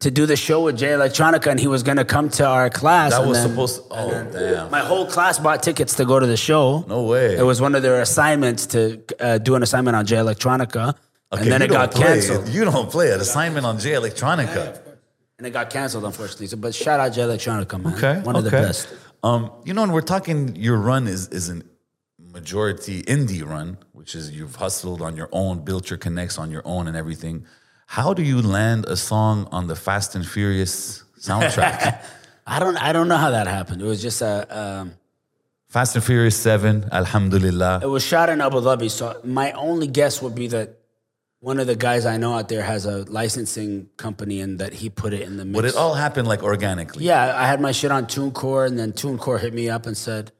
to 0.00 0.10
do 0.12 0.26
the 0.26 0.36
show 0.36 0.62
with 0.62 0.78
Jay 0.78 0.88
Electronica, 0.88 1.48
and 1.50 1.58
he 1.58 1.66
was 1.66 1.82
gonna 1.82 2.04
come 2.04 2.28
to 2.30 2.46
our 2.46 2.70
class. 2.70 3.10
That 3.12 3.26
was 3.26 3.38
then- 3.38 3.50
supposed. 3.50 3.82
oh 3.90 4.10
damn! 4.32 4.70
my 4.70 4.80
whole 4.80 5.06
class 5.06 5.38
bought 5.38 5.62
tickets 5.62 5.94
to 5.96 6.04
go 6.04 6.18
to 6.20 6.26
the 6.26 6.36
show. 6.36 6.84
No 6.88 7.02
way. 7.02 7.36
It 7.36 7.42
was 7.42 7.60
one 7.60 7.74
of 7.74 7.82
their 7.82 8.00
assignments 8.00 8.66
to 8.66 9.02
uh, 9.20 9.38
do 9.38 9.54
an 9.56 9.62
assignment 9.62 9.96
on 9.96 10.06
Jay 10.06 10.16
Electronica, 10.16 10.94
Okay, 11.32 11.42
and 11.42 11.52
then 11.52 11.62
it 11.62 11.68
got 11.68 11.92
play. 11.92 12.04
canceled. 12.04 12.48
You 12.48 12.64
don't 12.64 12.90
play 12.90 13.12
an 13.12 13.20
assignment 13.20 13.66
on 13.66 13.78
Jay 13.78 13.92
Electronica. 13.92 14.80
And 15.36 15.46
it 15.46 15.50
got 15.50 15.70
canceled, 15.70 16.04
unfortunately. 16.04 16.46
So, 16.46 16.56
but 16.56 16.74
shout 16.74 17.00
out 17.00 17.12
Jay 17.12 17.20
Electronica, 17.22 17.82
man. 17.82 17.94
Okay, 17.94 18.20
one 18.20 18.34
of 18.34 18.44
the 18.44 18.50
best. 18.50 18.88
Um, 19.22 19.50
you 19.64 19.74
know, 19.74 19.82
when 19.82 19.92
we're 19.92 20.00
talking, 20.00 20.56
your 20.56 20.78
run 20.78 21.06
is 21.06 21.28
is 21.28 21.50
a 21.50 21.60
majority 22.18 23.02
indie 23.02 23.44
run, 23.44 23.78
which 23.92 24.14
is 24.14 24.30
you've 24.30 24.56
hustled 24.56 25.02
on 25.02 25.16
your 25.16 25.28
own, 25.32 25.60
built 25.64 25.90
your 25.90 25.98
connects 25.98 26.38
on 26.38 26.50
your 26.50 26.62
own, 26.64 26.88
and 26.88 26.96
everything. 26.96 27.46
How 27.86 28.14
do 28.14 28.22
you 28.22 28.40
land 28.42 28.84
a 28.86 28.96
song 28.96 29.48
on 29.50 29.66
the 29.66 29.76
Fast 29.76 30.14
and 30.14 30.26
Furious 30.26 31.04
soundtrack? 31.20 32.02
I 32.46 32.58
don't, 32.58 32.76
I 32.76 32.92
don't 32.92 33.08
know 33.08 33.16
how 33.16 33.30
that 33.30 33.46
happened. 33.46 33.82
It 33.82 33.86
was 33.86 34.00
just 34.00 34.22
a. 34.22 34.46
Um, 34.50 34.92
Fast 35.68 35.96
and 35.96 36.04
Furious 36.04 36.36
Seven, 36.36 36.88
Alhamdulillah. 36.90 37.80
it 37.82 37.86
was 37.86 38.02
shot 38.02 38.30
in 38.30 38.40
Abu 38.40 38.60
Dhabi, 38.60 38.90
so 38.90 39.20
my 39.24 39.52
only 39.52 39.86
guess 39.86 40.22
would 40.22 40.34
be 40.34 40.46
that 40.48 40.78
one 41.40 41.60
of 41.60 41.66
the 41.66 41.76
guys 41.76 42.04
I 42.04 42.16
know 42.16 42.34
out 42.34 42.48
there 42.48 42.62
has 42.62 42.84
a 42.84 43.04
licensing 43.04 43.88
company, 43.96 44.40
and 44.40 44.58
that 44.58 44.72
he 44.74 44.90
put 44.90 45.12
it 45.12 45.22
in 45.22 45.36
the 45.36 45.44
mix. 45.44 45.56
But 45.56 45.64
it 45.66 45.76
all 45.76 45.94
happened 45.94 46.28
like 46.28 46.42
organically. 46.42 47.04
Yeah, 47.04 47.36
I 47.36 47.46
had 47.46 47.60
my 47.60 47.72
shit 47.72 47.90
on 47.90 48.06
TuneCore, 48.06 48.66
and 48.66 48.78
then 48.78 48.92
TuneCore 48.92 49.40
hit 49.40 49.54
me 49.54 49.68
up 49.68 49.86
and 49.86 49.96
said, 49.96 50.32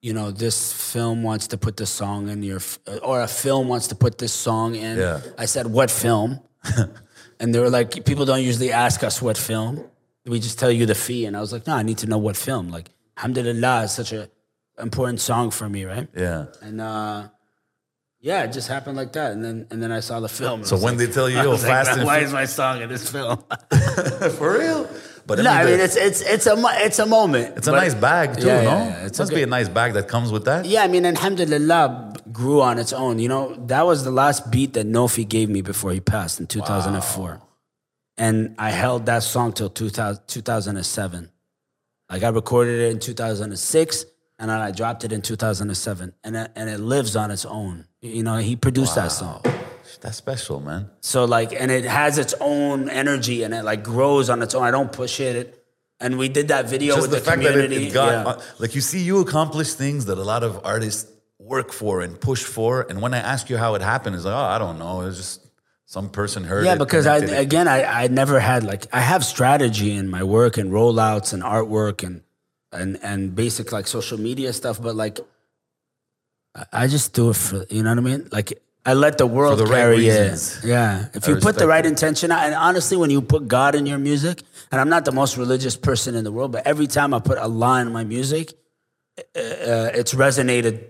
you 0.00 0.12
know, 0.12 0.30
this 0.30 0.70
film 0.70 1.22
wants 1.22 1.46
to 1.48 1.56
put 1.56 1.78
this 1.78 1.88
song 1.88 2.28
in 2.28 2.42
your, 2.42 2.58
f- 2.58 2.78
or 3.02 3.22
a 3.22 3.26
film 3.26 3.68
wants 3.68 3.88
to 3.88 3.94
put 3.94 4.18
this 4.18 4.34
song 4.34 4.74
in. 4.74 4.98
Yeah. 4.98 5.22
I 5.38 5.46
said, 5.46 5.66
what 5.66 5.90
film? 5.90 6.40
and 7.40 7.54
they 7.54 7.58
were 7.58 7.70
like, 7.70 8.04
people 8.04 8.26
don't 8.26 8.42
usually 8.42 8.70
ask 8.70 9.02
us 9.02 9.22
what 9.22 9.38
film. 9.38 9.82
We 10.26 10.40
just 10.40 10.58
tell 10.58 10.70
you 10.70 10.84
the 10.84 10.94
fee. 10.94 11.24
And 11.24 11.34
I 11.34 11.40
was 11.40 11.54
like, 11.54 11.66
no, 11.66 11.74
I 11.74 11.82
need 11.82 11.98
to 11.98 12.06
know 12.06 12.18
what 12.18 12.36
film. 12.36 12.68
Like, 12.68 12.90
Alhamdulillah 13.16 13.84
is 13.84 13.92
such 13.92 14.12
a 14.12 14.28
important 14.78 15.20
song 15.20 15.50
for 15.50 15.70
me, 15.70 15.86
right? 15.86 16.06
Yeah. 16.14 16.46
And 16.60 16.82
uh, 16.82 17.28
yeah, 18.24 18.44
it 18.44 18.52
just 18.54 18.68
happened 18.68 18.96
like 18.96 19.12
that. 19.12 19.32
And 19.32 19.44
then 19.44 19.66
and 19.70 19.82
then 19.82 19.92
I 19.92 20.00
saw 20.00 20.18
the 20.18 20.30
film. 20.30 20.64
So 20.64 20.76
when 20.76 20.96
like- 20.96 21.06
they 21.06 21.12
tell 21.12 21.28
you, 21.28 21.38
I 21.38 21.42
yo, 21.42 21.50
was 21.50 21.62
oh, 21.62 21.68
like, 21.68 21.88
and 21.88 22.04
why 22.04 22.18
is 22.20 22.32
my 22.32 22.46
song 22.46 22.80
in 22.80 22.88
this 22.88 23.10
film? 23.10 23.36
for 24.38 24.58
real. 24.58 24.88
But 25.26 25.40
no, 25.40 25.50
I 25.50 25.64
the- 25.64 25.70
mean 25.72 25.80
it's 25.80 25.94
it's 25.94 26.22
it's 26.22 26.46
a 26.46 26.54
it's 26.86 26.98
a 26.98 27.04
moment. 27.04 27.58
it's 27.58 27.68
a 27.68 27.72
nice 27.72 27.92
bag 27.94 28.38
too, 28.38 28.46
Yeah, 28.46 28.62
no? 28.62 28.70
yeah, 28.70 28.88
yeah. 28.88 29.06
It 29.06 29.18
must 29.18 29.30
be 29.30 29.42
a 29.42 29.46
nice 29.46 29.68
bag 29.68 29.92
that 29.92 30.08
comes 30.08 30.32
with 30.32 30.46
that. 30.46 30.64
Yeah, 30.64 30.84
I 30.84 30.88
mean, 30.88 31.04
Alhamdulillah 31.04 32.14
grew 32.32 32.62
on 32.62 32.78
its 32.78 32.94
own. 32.94 33.18
You 33.18 33.28
know, 33.28 33.54
that 33.66 33.84
was 33.84 34.04
the 34.04 34.10
last 34.10 34.50
beat 34.50 34.72
that 34.72 34.86
Nofy 34.86 35.28
gave 35.28 35.50
me 35.50 35.60
before 35.60 35.92
he 35.92 36.00
passed 36.00 36.40
in 36.40 36.46
2004. 36.46 37.42
And 38.16 38.54
I 38.58 38.70
held 38.70 39.04
that 39.06 39.22
song 39.22 39.52
till 39.52 39.68
2000, 39.68 40.22
2007. 40.26 41.30
Like 42.10 42.22
I 42.22 42.28
recorded 42.28 42.80
it 42.80 42.90
in 42.92 43.00
2006 43.00 44.06
and 44.50 44.62
I 44.62 44.70
dropped 44.70 45.04
it 45.04 45.12
in 45.12 45.22
2007. 45.22 46.12
And 46.24 46.36
it, 46.36 46.50
and 46.56 46.68
it 46.68 46.80
lives 46.80 47.16
on 47.16 47.30
its 47.30 47.44
own. 47.44 47.86
You 48.00 48.22
know, 48.22 48.36
he 48.36 48.56
produced 48.56 48.94
that 48.96 49.12
song. 49.12 49.42
That's 50.00 50.16
special, 50.16 50.60
man. 50.60 50.90
So 51.00 51.24
like, 51.24 51.52
and 51.58 51.70
it 51.70 51.84
has 51.84 52.18
its 52.18 52.34
own 52.40 52.88
energy 52.90 53.42
and 53.42 53.54
it 53.54 53.64
like 53.64 53.82
grows 53.82 54.28
on 54.28 54.42
its 54.42 54.54
own. 54.54 54.62
I 54.62 54.70
don't 54.70 54.92
push 54.92 55.20
it. 55.20 55.64
And 56.00 56.18
we 56.18 56.28
did 56.28 56.48
that 56.48 56.68
video 56.68 56.96
Just 56.96 57.10
with 57.10 57.24
the, 57.24 57.30
the, 57.30 57.36
that 57.36 57.38
it, 57.38 57.52
community. 57.52 57.86
it 57.86 57.94
got 57.94 58.10
yeah. 58.12 58.32
uh, 58.32 58.42
like 58.58 58.74
you 58.74 58.80
see 58.80 59.00
you 59.02 59.20
accomplish 59.20 59.72
things 59.74 60.06
that 60.06 60.18
a 60.18 60.22
lot 60.22 60.42
of 60.42 60.60
artists 60.64 61.10
work 61.38 61.72
for 61.72 62.02
and 62.02 62.20
push 62.20 62.42
for. 62.42 62.82
And 62.88 63.00
when 63.00 63.14
I 63.14 63.18
ask 63.18 63.48
you 63.48 63.56
how 63.56 63.74
it 63.76 63.82
happened, 63.82 64.16
it's 64.16 64.24
like, 64.24 64.34
oh, 64.34 64.36
I 64.36 64.58
don't 64.58 64.78
know. 64.78 65.02
It's 65.02 65.16
just 65.16 65.40
some 65.86 66.10
person 66.10 66.44
heard 66.44 66.64
Yeah, 66.64 66.74
it. 66.74 66.78
because 66.78 67.06
I 67.06 67.18
again 67.18 67.68
I 67.68 68.04
I 68.04 68.08
never 68.08 68.40
had 68.40 68.64
like 68.64 68.86
I 68.92 69.00
have 69.00 69.24
strategy 69.24 69.92
in 69.92 70.10
my 70.10 70.22
work 70.22 70.58
and 70.58 70.70
rollouts 70.72 71.32
and 71.32 71.42
artwork 71.42 72.02
and 72.06 72.22
and 72.74 72.98
and 73.02 73.34
basic 73.34 73.72
like 73.72 73.86
social 73.86 74.18
media 74.18 74.52
stuff, 74.52 74.80
but 74.82 74.94
like 74.96 75.20
I- 76.72 76.86
just 76.86 77.14
do 77.14 77.30
it 77.30 77.36
for 77.36 77.64
you 77.70 77.82
know 77.82 77.90
what 77.90 77.98
I 77.98 78.02
mean. 78.02 78.28
Like 78.30 78.60
I 78.86 78.92
let 78.94 79.16
the 79.18 79.26
world 79.26 79.58
the 79.58 79.64
right 79.64 79.78
carry 79.78 80.06
it. 80.06 80.60
Yeah, 80.62 81.06
if 81.14 81.26
I 81.26 81.32
you 81.32 81.36
put 81.36 81.56
the 81.56 81.66
right 81.66 81.84
it. 81.84 81.88
intention 81.88 82.30
out, 82.30 82.44
and 82.44 82.54
honestly, 82.54 82.96
when 82.96 83.10
you 83.10 83.22
put 83.22 83.48
God 83.48 83.74
in 83.74 83.86
your 83.86 83.98
music, 83.98 84.42
and 84.70 84.80
I'm 84.80 84.90
not 84.90 85.04
the 85.04 85.12
most 85.12 85.36
religious 85.38 85.76
person 85.76 86.14
in 86.14 86.24
the 86.24 86.32
world, 86.32 86.52
but 86.52 86.66
every 86.66 86.86
time 86.86 87.14
I 87.14 87.20
put 87.20 87.38
Allah 87.38 87.80
in 87.80 87.92
my 87.92 88.04
music, 88.04 88.52
uh, 89.18 89.22
it's 89.34 90.12
resonated 90.14 90.84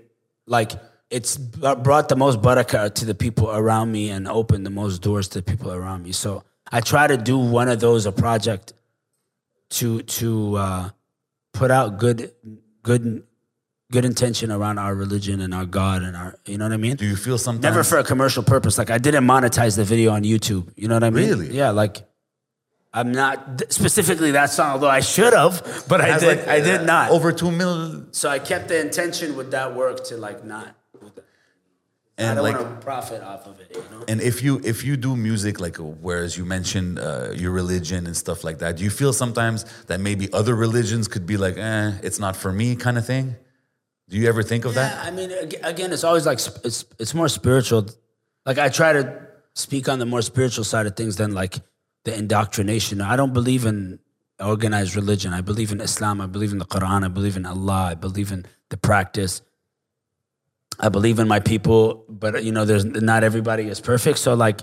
like 0.46 0.72
it's 1.10 1.36
brought 1.36 2.08
the 2.08 2.16
most 2.16 2.42
barakah 2.42 2.92
to 2.94 3.04
the 3.04 3.14
people 3.14 3.48
around 3.50 3.92
me 3.92 4.10
and 4.10 4.26
opened 4.26 4.66
the 4.66 4.70
most 4.70 5.00
doors 5.00 5.28
to 5.28 5.38
the 5.40 5.44
people 5.44 5.72
around 5.72 6.02
me. 6.02 6.12
So 6.12 6.42
I 6.72 6.80
try 6.80 7.06
to 7.06 7.16
do 7.16 7.38
one 7.38 7.68
of 7.68 7.78
those 7.78 8.06
a 8.06 8.12
project 8.12 8.72
to 9.70 10.02
to 10.02 10.56
uh, 10.56 10.90
put 11.54 11.70
out 11.70 11.98
good 11.98 12.30
good 12.82 13.24
good 13.90 14.04
intention 14.04 14.50
around 14.50 14.78
our 14.78 14.94
religion 14.94 15.40
and 15.40 15.54
our 15.54 15.64
God 15.64 16.02
and 16.02 16.16
our 16.16 16.38
you 16.44 16.58
know 16.58 16.66
what 16.66 16.72
I 16.72 16.76
mean. 16.76 16.96
Do 16.96 17.06
you 17.06 17.16
feel 17.16 17.38
sometimes? 17.38 17.62
Never 17.62 17.82
for 17.82 17.98
a 17.98 18.04
commercial 18.04 18.42
purpose. 18.42 18.76
Like 18.76 18.90
I 18.90 18.98
didn't 18.98 19.24
monetize 19.24 19.76
the 19.76 19.84
video 19.84 20.12
on 20.12 20.22
YouTube. 20.24 20.70
You 20.76 20.88
know 20.88 20.94
what 20.94 21.04
I 21.04 21.10
mean? 21.10 21.28
Really? 21.28 21.56
Yeah. 21.56 21.70
Like 21.70 22.06
I'm 22.92 23.10
not 23.10 23.62
specifically 23.70 24.32
that 24.32 24.50
song, 24.50 24.72
although 24.72 24.90
I 24.90 25.00
should 25.00 25.32
have, 25.32 25.84
but 25.88 26.00
I 26.00 26.18
did. 26.18 26.38
like, 26.38 26.48
I 26.48 26.60
did 26.60 26.82
uh, 26.82 26.84
not. 26.84 27.10
Over 27.10 27.32
two 27.32 27.50
mil. 27.50 28.06
So 28.12 28.28
I 28.28 28.38
kept 28.38 28.68
the 28.68 28.80
intention 28.80 29.36
with 29.36 29.50
that 29.52 29.74
work 29.74 30.04
to 30.04 30.16
like 30.16 30.44
not. 30.44 30.76
I 32.16 32.22
And 32.22 32.36
don't 32.36 32.44
like, 32.44 32.60
want 32.60 32.80
to 32.80 32.84
profit 32.84 33.22
off 33.22 33.46
of 33.46 33.60
it. 33.60 33.68
You 33.74 33.82
know. 33.90 34.04
and 34.06 34.20
if 34.20 34.40
you 34.42 34.60
if 34.64 34.84
you 34.84 34.96
do 34.96 35.16
music 35.16 35.58
like 35.58 35.76
whereas 35.78 36.38
you 36.38 36.44
mentioned 36.44 36.98
uh, 37.00 37.30
your 37.34 37.50
religion 37.50 38.06
and 38.06 38.16
stuff 38.16 38.44
like 38.44 38.58
that, 38.58 38.76
do 38.76 38.84
you 38.84 38.90
feel 38.90 39.12
sometimes 39.12 39.64
that 39.88 39.98
maybe 40.00 40.32
other 40.32 40.54
religions 40.54 41.08
could 41.08 41.26
be 41.26 41.36
like, 41.36 41.56
eh, 41.58 41.92
it's 42.02 42.20
not 42.20 42.36
for 42.36 42.52
me, 42.52 42.76
kind 42.76 42.98
of 42.98 43.04
thing? 43.04 43.34
Do 44.08 44.16
you 44.18 44.28
ever 44.28 44.42
think 44.44 44.64
of 44.64 44.74
Yeah, 44.74 44.82
that? 44.88 45.06
I 45.06 45.10
mean, 45.10 45.30
again, 45.64 45.92
it's 45.92 46.04
always 46.04 46.24
like 46.26 46.38
it's 46.64 46.84
it's 46.98 47.14
more 47.14 47.28
spiritual. 47.28 47.86
Like 48.46 48.58
I 48.58 48.68
try 48.68 48.92
to 48.92 49.04
speak 49.54 49.88
on 49.88 49.98
the 49.98 50.06
more 50.06 50.22
spiritual 50.22 50.64
side 50.64 50.86
of 50.86 50.94
things 50.94 51.16
than 51.16 51.32
like 51.34 51.58
the 52.04 52.12
indoctrination. 52.16 53.00
I 53.00 53.16
don't 53.16 53.32
believe 53.32 53.64
in 53.64 53.98
organized 54.38 54.94
religion. 54.94 55.32
I 55.32 55.40
believe 55.40 55.72
in 55.72 55.80
Islam. 55.80 56.20
I 56.20 56.26
believe 56.26 56.52
in 56.52 56.58
the 56.58 56.66
Quran. 56.66 57.02
I 57.04 57.08
believe 57.08 57.36
in 57.36 57.44
Allah. 57.46 57.82
I 57.92 57.94
believe 57.94 58.30
in 58.30 58.44
the 58.68 58.76
practice. 58.76 59.42
I 60.80 60.88
believe 60.88 61.18
in 61.20 61.28
my 61.28 61.38
people, 61.38 62.03
but 62.24 62.42
you 62.42 62.52
know, 62.52 62.64
there's 62.64 62.86
not 62.86 63.22
everybody 63.22 63.68
is 63.68 63.80
perfect. 63.80 64.18
So 64.18 64.32
like, 64.32 64.62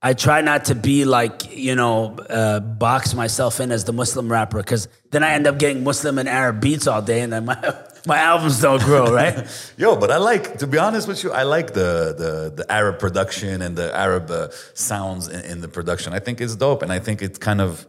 I 0.00 0.14
try 0.14 0.40
not 0.40 0.66
to 0.66 0.74
be 0.74 1.04
like, 1.04 1.54
you 1.54 1.74
know, 1.74 2.16
uh, 2.30 2.60
box 2.60 3.12
myself 3.14 3.60
in 3.60 3.72
as 3.72 3.84
the 3.84 3.92
Muslim 3.92 4.32
rapper 4.32 4.58
because 4.58 4.88
then 5.10 5.22
I 5.22 5.32
end 5.32 5.46
up 5.46 5.58
getting 5.58 5.84
Muslim 5.84 6.18
and 6.18 6.26
Arab 6.26 6.62
beats 6.62 6.86
all 6.86 7.02
day 7.02 7.20
and 7.20 7.30
then 7.32 7.44
my, 7.44 7.58
my 8.06 8.16
albums 8.16 8.62
don't 8.62 8.82
grow, 8.82 9.12
right? 9.12 9.36
Yo, 9.76 9.96
but 9.96 10.10
I 10.10 10.16
like 10.16 10.58
to 10.60 10.66
be 10.66 10.78
honest 10.78 11.08
with 11.08 11.22
you. 11.22 11.30
I 11.30 11.42
like 11.42 11.74
the 11.74 12.14
the, 12.16 12.32
the 12.56 12.72
Arab 12.72 12.98
production 12.98 13.60
and 13.60 13.76
the 13.76 13.94
Arab 13.94 14.30
uh, 14.30 14.48
sounds 14.72 15.28
in, 15.28 15.44
in 15.44 15.60
the 15.60 15.68
production. 15.68 16.14
I 16.14 16.20
think 16.20 16.40
it's 16.40 16.56
dope, 16.56 16.82
and 16.82 16.90
I 16.90 17.00
think 17.00 17.20
it's 17.20 17.38
kind 17.38 17.60
of 17.60 17.86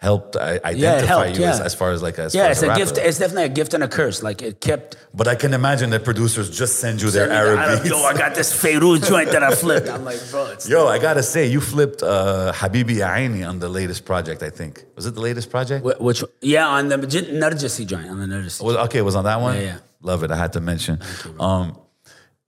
helped 0.00 0.34
I, 0.36 0.58
identify 0.64 1.06
helped, 1.06 1.38
you 1.38 1.44
as, 1.44 1.58
yeah. 1.58 1.64
as 1.64 1.74
far 1.74 1.90
as 1.92 2.02
like 2.02 2.18
as 2.18 2.34
yeah, 2.34 2.48
it's 2.48 2.58
as 2.58 2.62
a 2.62 2.68
rapper. 2.68 2.80
gift. 2.80 2.98
It's 2.98 3.18
definitely 3.18 3.44
a 3.44 3.48
gift 3.50 3.74
and 3.74 3.82
a 3.84 3.88
curse. 3.88 4.22
Like 4.22 4.40
it 4.42 4.60
kept. 4.60 4.96
But 5.12 5.28
I 5.28 5.34
can 5.34 5.52
imagine 5.52 5.90
that 5.90 6.04
producers 6.04 6.48
just 6.62 6.78
send 6.80 7.02
you 7.02 7.10
their 7.10 7.30
I 7.30 7.34
Arab 7.36 7.58
don't- 7.82 7.86
Yo, 7.86 7.98
I 8.02 8.14
got 8.14 8.34
this 8.34 8.50
Feiruz 8.62 9.06
joint 9.12 9.30
that 9.32 9.42
I 9.42 9.54
flipped. 9.54 9.88
I'm 9.88 10.04
like, 10.04 10.20
bro, 10.30 10.54
Yo, 10.66 10.86
I 10.88 10.98
gotta 10.98 11.22
say, 11.22 11.46
you 11.46 11.60
flipped 11.60 12.02
uh, 12.02 12.52
Habibi 12.54 12.96
Aini 13.14 13.46
on 13.46 13.58
the 13.58 13.68
latest 13.68 14.04
project. 14.04 14.42
I 14.42 14.50
think 14.50 14.84
was 14.96 15.04
it 15.06 15.14
the 15.14 15.20
latest 15.20 15.50
project? 15.50 15.84
Wh- 15.86 16.00
Which 16.00 16.24
yeah, 16.40 16.66
on 16.66 16.88
the 16.88 16.96
Narjasi 16.96 17.86
joint, 17.86 18.08
on 18.08 18.18
the 18.20 18.26
Narjasi. 18.34 18.62
Was, 18.64 18.76
okay, 18.76 18.98
it 19.00 19.04
was 19.04 19.16
on 19.16 19.24
that 19.24 19.40
one. 19.40 19.56
Yeah, 19.56 19.62
yeah. 19.62 19.78
Love 20.02 20.24
it. 20.24 20.30
I 20.30 20.36
had 20.36 20.54
to 20.54 20.60
mention. 20.62 20.98
um, 21.38 21.76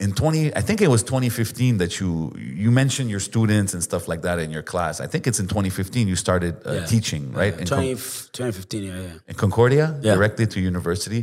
in 0.05 0.11
twenty, 0.13 0.45
I 0.61 0.63
think 0.67 0.81
it 0.87 0.89
was 0.89 1.03
2015 1.03 1.79
that 1.79 1.93
you 2.01 2.33
you 2.63 2.71
mentioned 2.83 3.09
your 3.15 3.21
students 3.31 3.71
and 3.75 3.83
stuff 3.91 4.05
like 4.13 4.23
that 4.23 4.39
in 4.45 4.51
your 4.57 4.63
class. 4.73 4.95
I 5.01 5.07
think 5.13 5.23
it's 5.29 5.41
in 5.43 5.47
2015 5.47 6.09
you 6.09 6.17
started 6.17 6.55
uh, 6.67 6.73
Yeah. 6.73 6.87
teaching, 6.95 7.23
right? 7.41 7.55
In, 7.61 7.67
20, 7.67 7.95
Con- 7.95 7.97
2015, 8.33 8.83
yeah, 8.85 9.01
yeah. 9.01 9.09
in 9.31 9.35
Concordia, 9.45 9.85
Yeah. 10.03 10.15
directly 10.17 10.47
to 10.55 10.59
university. 10.61 11.23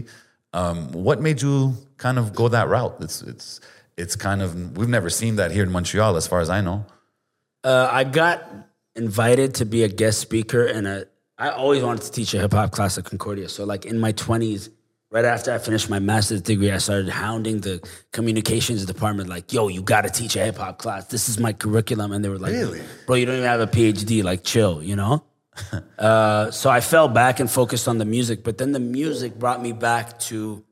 Um, 0.54 0.78
what 1.08 1.18
made 1.22 1.40
you 1.42 1.76
kind 1.98 2.18
of 2.18 2.34
go 2.34 2.46
that 2.58 2.68
route? 2.76 2.96
It's 3.06 3.22
it's 3.32 3.60
it's 4.02 4.16
kind 4.16 4.42
of 4.42 4.50
we've 4.78 4.94
never 4.98 5.10
seen 5.10 5.36
that 5.36 5.50
here 5.52 5.64
in 5.68 5.72
Montreal, 5.72 6.16
as 6.16 6.26
far 6.32 6.40
as 6.46 6.50
I 6.50 6.62
know. 6.68 6.86
Uh, 7.64 7.88
I 7.92 8.04
got 8.22 8.38
invited 8.96 9.50
to 9.56 9.66
be 9.66 9.84
a 9.84 9.90
guest 10.02 10.20
speaker 10.28 10.64
in 10.78 10.86
a. 10.86 11.06
I 11.38 11.50
always 11.50 11.84
wanted 11.84 12.04
to 12.08 12.12
teach 12.12 12.34
a 12.34 12.40
hip 12.40 12.54
hop 12.54 12.72
class 12.72 12.98
at 12.98 13.04
Concordia. 13.06 13.48
So, 13.50 13.66
like 13.74 13.86
in 13.92 13.98
my 14.00 14.12
twenties, 14.14 14.70
right 15.12 15.26
after 15.26 15.54
I 15.54 15.58
finished 15.58 15.90
my 15.90 16.00
master's 16.00 16.42
degree, 16.42 16.72
I 16.72 16.78
started 16.78 17.10
hounding 17.10 17.62
the 17.62 17.82
communications 18.12 18.86
department, 18.86 19.30
like, 19.30 19.52
"Yo, 19.52 19.68
you 19.68 19.82
got 19.82 20.02
to 20.02 20.10
teach 20.10 20.36
a 20.36 20.46
hip 20.46 20.58
hop 20.58 20.78
class. 20.78 21.06
This 21.06 21.30
is 21.30 21.40
my 21.40 21.54
curriculum." 21.54 22.12
And 22.12 22.24
they 22.24 22.30
were 22.30 22.38
like, 22.38 22.54
Really? 22.54 22.82
"Bro, 23.06 23.16
you 23.16 23.26
don't 23.26 23.36
even 23.36 23.48
have 23.48 23.62
a 23.62 23.68
PhD. 23.68 24.24
Like, 24.24 24.44
chill, 24.44 24.84
you 24.84 24.96
know." 24.96 25.24
uh, 25.98 26.52
so 26.52 26.70
I 26.70 26.80
fell 26.80 27.08
back 27.08 27.40
and 27.40 27.50
focused 27.50 27.88
on 27.88 27.98
the 27.98 28.06
music, 28.06 28.44
but 28.44 28.58
then 28.58 28.72
the 28.72 28.80
music 28.80 29.38
brought 29.38 29.62
me 29.62 29.72
back 29.72 30.20
to. 30.20 30.64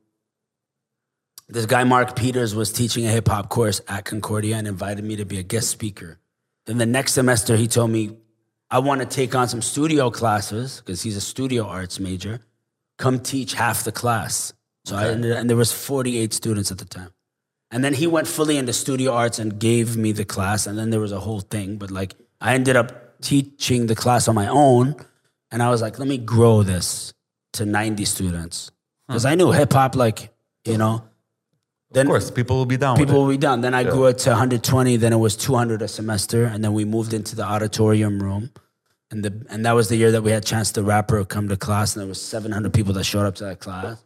This 1.50 1.66
guy 1.66 1.86
Mark 1.86 2.18
Peters 2.18 2.54
was 2.54 2.74
teaching 2.74 3.06
a 3.06 3.10
hip 3.10 3.30
hop 3.30 3.48
course 3.48 3.80
at 3.88 4.04
Concordia 4.04 4.58
and 4.58 4.68
invited 4.68 5.06
me 5.06 5.16
to 5.16 5.26
be 5.26 5.40
a 5.40 5.44
guest 5.44 5.70
speaker. 5.70 6.20
Then 6.66 6.78
the 6.78 6.86
next 6.86 7.14
semester, 7.14 7.56
he 7.56 7.68
told 7.68 7.90
me, 7.90 8.18
I 8.70 8.80
want 8.80 9.00
to 9.00 9.08
take 9.08 9.34
on 9.34 9.48
some 9.48 9.62
studio 9.62 10.12
classes 10.12 10.82
because 10.82 11.02
he's 11.02 11.16
a 11.16 11.22
studio 11.22 11.66
arts 11.66 12.02
major. 12.02 12.42
Come 12.98 13.20
teach 13.20 13.54
half 13.54 13.84
the 13.84 13.92
class. 13.92 14.54
So 14.86 14.96
I 14.96 15.10
ended, 15.10 15.32
and 15.34 15.50
there 15.50 15.58
was 15.58 15.72
48 15.72 16.34
students 16.34 16.72
at 16.72 16.78
the 16.78 16.86
time. 16.86 17.12
And 17.72 17.84
then 17.84 17.94
he 17.94 18.08
went 18.08 18.28
fully 18.28 18.58
into 18.58 18.72
studio 18.74 19.12
arts 19.14 19.40
and 19.40 19.60
gave 19.60 19.98
me 19.98 20.14
the 20.14 20.24
class. 20.26 20.66
And 20.68 20.78
then 20.78 20.90
there 20.90 21.02
was 21.02 21.12
a 21.12 21.20
whole 21.20 21.42
thing. 21.42 21.78
But 21.78 21.92
like, 21.92 22.16
I 22.40 22.54
ended 22.54 22.76
up 22.76 23.20
teaching 23.22 23.88
the 23.88 23.96
class 23.96 24.28
on 24.28 24.36
my 24.36 24.48
own. 24.48 24.96
And 25.52 25.62
I 25.62 25.70
was 25.70 25.82
like, 25.82 26.00
let 26.00 26.08
me 26.08 26.18
grow 26.18 26.64
this 26.64 27.14
to 27.54 27.66
90 27.66 28.06
students. 28.06 28.72
Because 29.08 29.26
I 29.26 29.36
knew 29.36 29.52
hip 29.52 29.74
hop, 29.74 29.96
like, 29.96 30.34
you 30.66 30.78
know, 30.78 31.04
then 31.92 32.08
Of 32.08 32.12
course, 32.12 32.32
people 32.32 32.58
will 32.58 32.66
be 32.66 32.78
down. 32.78 32.98
people 32.98 33.22
will 33.22 33.30
be 33.30 33.38
down. 33.38 33.62
Then 33.62 33.74
I 33.74 33.84
grew 33.84 34.08
it 34.08 34.18
to 34.20 34.32
120. 34.32 34.98
Then 34.98 35.14
it 35.14 35.18
was 35.18 35.38
200 35.38 35.82
a 35.82 35.88
semester, 35.88 36.44
and 36.44 36.64
then 36.64 36.74
we 36.74 36.84
moved 36.84 37.14
into 37.14 37.36
the 37.36 37.44
auditorium 37.44 38.22
room, 38.22 38.52
and 39.12 39.24
the 39.24 39.46
and 39.50 39.66
that 39.66 39.74
was 39.74 39.88
the 39.90 39.96
year 39.96 40.12
that 40.12 40.22
we 40.24 40.32
had 40.32 40.46
Chance 40.46 40.72
the 40.72 40.84
Rapper 40.84 41.24
come 41.26 41.48
to 41.50 41.58
class, 41.58 41.96
and 41.96 42.02
there 42.02 42.08
was 42.10 42.22
700 42.22 42.74
people 42.74 42.94
that 42.94 43.04
showed 43.06 43.26
up 43.26 43.36
to 43.36 43.46
that 43.46 43.60
class. 43.60 44.04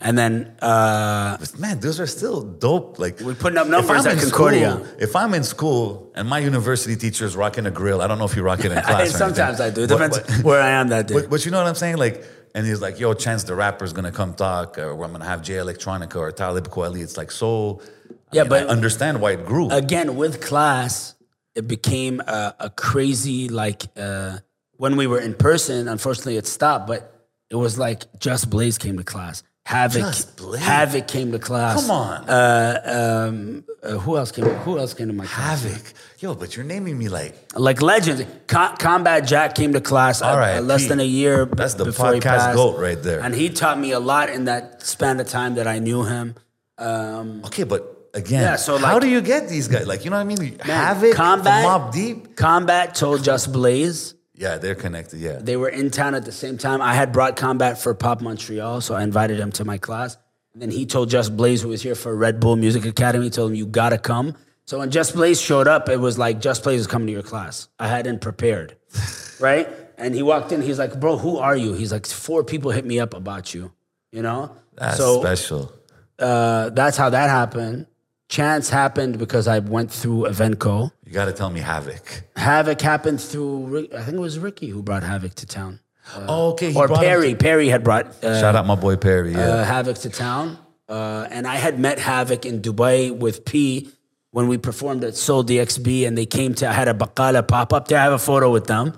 And 0.00 0.16
then 0.16 0.54
uh. 0.62 1.36
Man, 1.58 1.80
those 1.80 1.98
are 2.00 2.06
still 2.06 2.40
dope. 2.42 2.98
Like 2.98 3.20
We're 3.20 3.34
putting 3.34 3.58
up 3.58 3.66
numbers 3.66 4.06
at 4.06 4.14
in 4.14 4.20
Concordia. 4.20 4.72
school- 4.74 4.86
if 5.00 5.16
I'm 5.16 5.34
in 5.34 5.42
school 5.42 6.12
and 6.14 6.28
my 6.28 6.38
university 6.38 6.96
teacher 6.96 7.24
is 7.26 7.34
rocking 7.36 7.66
a 7.66 7.70
grill, 7.70 8.00
I 8.00 8.06
don't 8.06 8.18
know 8.18 8.24
if 8.24 8.36
you 8.36 8.42
rock 8.42 8.60
it 8.60 8.72
in 8.72 8.80
class. 8.82 9.10
sometimes 9.10 9.60
I 9.60 9.70
do. 9.70 9.82
It 9.82 9.88
But- 9.88 9.94
depends 10.12 10.18
but- 10.18 10.44
where 10.44 10.62
I 10.62 10.70
am 10.70 10.88
that 10.88 11.08
day. 11.08 11.14
But, 11.14 11.30
but 11.30 11.44
you 11.44 11.50
know 11.50 11.58
what 11.58 11.66
I'm 11.66 11.74
saying? 11.74 11.96
Like, 11.96 12.24
and 12.54 12.64
he's 12.66 12.80
like, 12.80 13.00
"Yo, 13.00 13.12
Chance 13.14 13.44
the 13.44 13.54
rapper's 13.54 13.92
gonna 13.92 14.12
come 14.12 14.34
talk, 14.34 14.78
or 14.78 14.92
I'm 15.04 15.12
gonna 15.12 15.24
have 15.24 15.42
Jay 15.42 15.54
Electronica 15.54 16.16
or 16.16 16.30
Talib 16.30 16.68
Kweli." 16.68 17.02
It's 17.02 17.16
like 17.16 17.30
so. 17.32 17.80
I 18.10 18.14
Yeah, 18.36 18.42
mean, 18.42 18.50
but- 18.50 18.62
I 18.68 18.70
understand 18.70 19.20
why 19.20 19.32
it 19.32 19.44
grew. 19.44 19.68
again 19.70 20.16
with 20.16 20.40
class 20.40 21.14
it 21.54 21.68
became 21.68 22.20
a, 22.20 22.54
a 22.60 22.70
crazy 22.70 23.48
like 23.48 23.84
uh, 23.96 24.38
when 24.76 24.96
we 24.96 25.06
were 25.06 25.20
in 25.20 25.34
person 25.34 25.88
unfortunately 25.88 26.36
it 26.36 26.46
stopped 26.46 26.86
but 26.86 27.26
it 27.50 27.56
was 27.56 27.78
like 27.78 28.04
just 28.18 28.48
blaze 28.50 28.78
came 28.78 28.96
to 28.96 29.04
class. 29.04 29.42
Havoc 29.64 30.14
havoc 30.58 31.06
came 31.06 31.30
to 31.30 31.38
class. 31.38 31.80
Come 31.82 31.90
on. 31.92 32.28
uh, 32.28 33.28
um, 33.30 33.64
uh, 33.82 33.90
who 33.98 34.16
else 34.16 34.32
came 34.32 34.44
who 34.44 34.76
else 34.76 34.92
came 34.92 35.06
to 35.06 35.12
my 35.12 35.24
class? 35.24 35.62
Havoc, 35.62 35.92
yo, 36.18 36.34
but 36.34 36.56
you're 36.56 36.64
naming 36.64 36.98
me 36.98 37.08
like 37.08 37.36
like 37.54 37.80
legends. 37.80 38.24
Com- 38.48 38.76
combat 38.76 39.24
jack 39.24 39.54
came 39.54 39.72
to 39.74 39.80
class 39.80 40.20
All 40.20 40.36
right, 40.36 40.56
uh, 40.56 40.62
less 40.62 40.80
Pete. 40.82 40.88
than 40.88 41.00
a 41.00 41.04
year 41.04 41.44
That's 41.44 41.74
the 41.74 41.84
before 41.84 42.12
podcast 42.14 42.54
goat 42.54 42.80
right 42.80 43.00
there. 43.00 43.20
and 43.20 43.34
he 43.36 43.50
taught 43.50 43.78
me 43.78 43.92
a 43.92 44.00
lot 44.00 44.30
in 44.30 44.46
that 44.46 44.82
span 44.82 45.20
of 45.20 45.28
time 45.28 45.54
that 45.54 45.68
i 45.68 45.78
knew 45.78 46.02
him. 46.04 46.34
Um, 46.78 47.42
okay, 47.44 47.62
but 47.62 48.01
again, 48.14 48.42
Yeah, 48.42 48.56
so, 48.56 48.78
how 48.78 48.98
do 48.98 49.08
you 49.08 49.20
get 49.20 49.48
these 49.48 49.68
guys? 49.68 49.86
Like, 49.86 50.04
you 50.04 50.10
know 50.10 50.16
what 50.16 50.22
I 50.22 50.24
mean? 50.24 50.56
man, 50.66 50.66
Havoc, 50.66 51.14
combat 51.14 51.64
Mobb 51.64 51.92
Deep. 51.92 52.36
combat 52.36 52.94
told 52.94 53.22
just 53.24 53.52
blaze 53.52 54.14
Yeah, 54.34 54.58
they're 54.58 54.74
connected. 54.74 55.20
Yeah, 55.20 55.38
They 55.40 55.56
were 55.56 55.68
in 55.68 55.90
town 55.90 56.14
at 56.14 56.24
the 56.24 56.32
same 56.32 56.58
time. 56.58 56.80
I 56.82 56.94
had 56.94 57.12
brought 57.12 57.36
Combat 57.36 57.78
for 57.78 57.94
Pop 57.94 58.20
Montreal, 58.20 58.80
so 58.80 58.94
I 58.94 59.02
invited 59.02 59.38
him 59.38 59.52
to 59.52 59.64
my 59.64 59.78
class. 59.78 60.16
And 60.52 60.60
then 60.62 60.70
he 60.70 60.84
told 60.86 61.08
Just 61.10 61.36
Blaze, 61.36 61.62
who 61.62 61.68
was 61.68 61.80
here 61.82 61.94
for 61.94 62.14
Red 62.14 62.38
Bull 62.40 62.56
Music 62.56 62.84
Academy, 62.84 63.30
told 63.30 63.50
him, 63.52 63.56
You 63.56 63.66
gotta 63.66 63.98
come. 63.98 64.34
So 64.66 64.78
when 64.78 64.90
Just 64.90 65.14
Blaze 65.14 65.40
showed 65.40 65.66
up, 65.68 65.88
it 65.88 65.98
was 66.00 66.18
like, 66.18 66.40
Just 66.40 66.62
Blaze 66.64 66.80
is 66.80 66.86
coming 66.86 67.06
to 67.08 67.12
your 67.12 67.22
class. 67.22 67.68
I 67.78 67.88
hadn't 67.88 68.20
prepared, 68.20 68.76
right? 69.40 69.68
And 69.96 70.14
he 70.14 70.22
walked 70.22 70.50
in, 70.52 70.60
he's 70.62 70.78
like, 70.78 70.98
Bro, 71.00 71.18
who 71.18 71.38
are 71.38 71.56
you? 71.56 71.72
He's 71.74 71.92
like, 71.92 72.06
Four 72.06 72.42
people 72.44 72.70
hit 72.70 72.84
me 72.84 72.98
up 73.00 73.14
about 73.14 73.54
you, 73.54 73.72
you 74.10 74.22
know? 74.22 74.54
that's 74.74 74.96
so 74.96 75.20
special. 75.20 75.72
uh, 76.18 76.70
that's 76.70 76.96
how 76.96 77.10
that 77.10 77.28
happened. 77.30 77.86
Chance 78.32 78.70
happened 78.70 79.18
because 79.18 79.46
I 79.46 79.58
went 79.58 79.90
through 79.90 80.24
Evenko. 80.24 80.90
You 81.04 81.12
got 81.12 81.26
to 81.26 81.32
tell 81.32 81.50
me 81.50 81.60
Havoc. 81.60 82.22
Havoc 82.34 82.80
happened 82.80 83.20
through, 83.20 83.88
I 83.94 84.00
think 84.04 84.16
it 84.16 84.20
was 84.20 84.38
Ricky 84.38 84.68
who 84.68 84.82
brought 84.82 85.02
Havoc 85.02 85.34
to 85.34 85.46
town. 85.46 85.80
oh, 86.16 86.52
okay. 86.52 86.72
he 86.72 86.78
Or 86.78 86.88
Perry. 86.88 87.34
Perry 87.34 87.68
had 87.68 87.84
brought 87.84 88.06
uh, 88.24 88.40
Shout 88.40 88.56
out 88.56 88.64
my 88.64 88.74
boy 88.74 88.96
Perry. 88.96 89.32
Yeah. 89.32 89.40
uh, 89.40 89.64
Havoc 89.64 89.98
to 89.98 90.08
town. 90.08 90.56
Uh, 90.88 91.28
and 91.30 91.46
I 91.46 91.56
had 91.56 91.78
met 91.78 91.98
Havoc 91.98 92.46
in 92.46 92.62
Dubai 92.62 93.14
with 93.14 93.44
P 93.44 93.90
when 94.30 94.48
we 94.48 94.56
performed 94.56 95.04
at 95.04 95.14
Soul 95.14 95.44
DXB, 95.44 96.08
and 96.08 96.16
they 96.16 96.24
came 96.24 96.54
to. 96.54 96.66
I 96.66 96.72
had 96.72 96.88
a 96.88 96.94
Bakala 96.94 97.46
pop 97.46 97.74
up 97.74 97.88
there. 97.88 97.98
I 97.98 98.04
have 98.04 98.14
a 98.14 98.18
photo 98.18 98.50
with 98.50 98.66
them, 98.66 98.94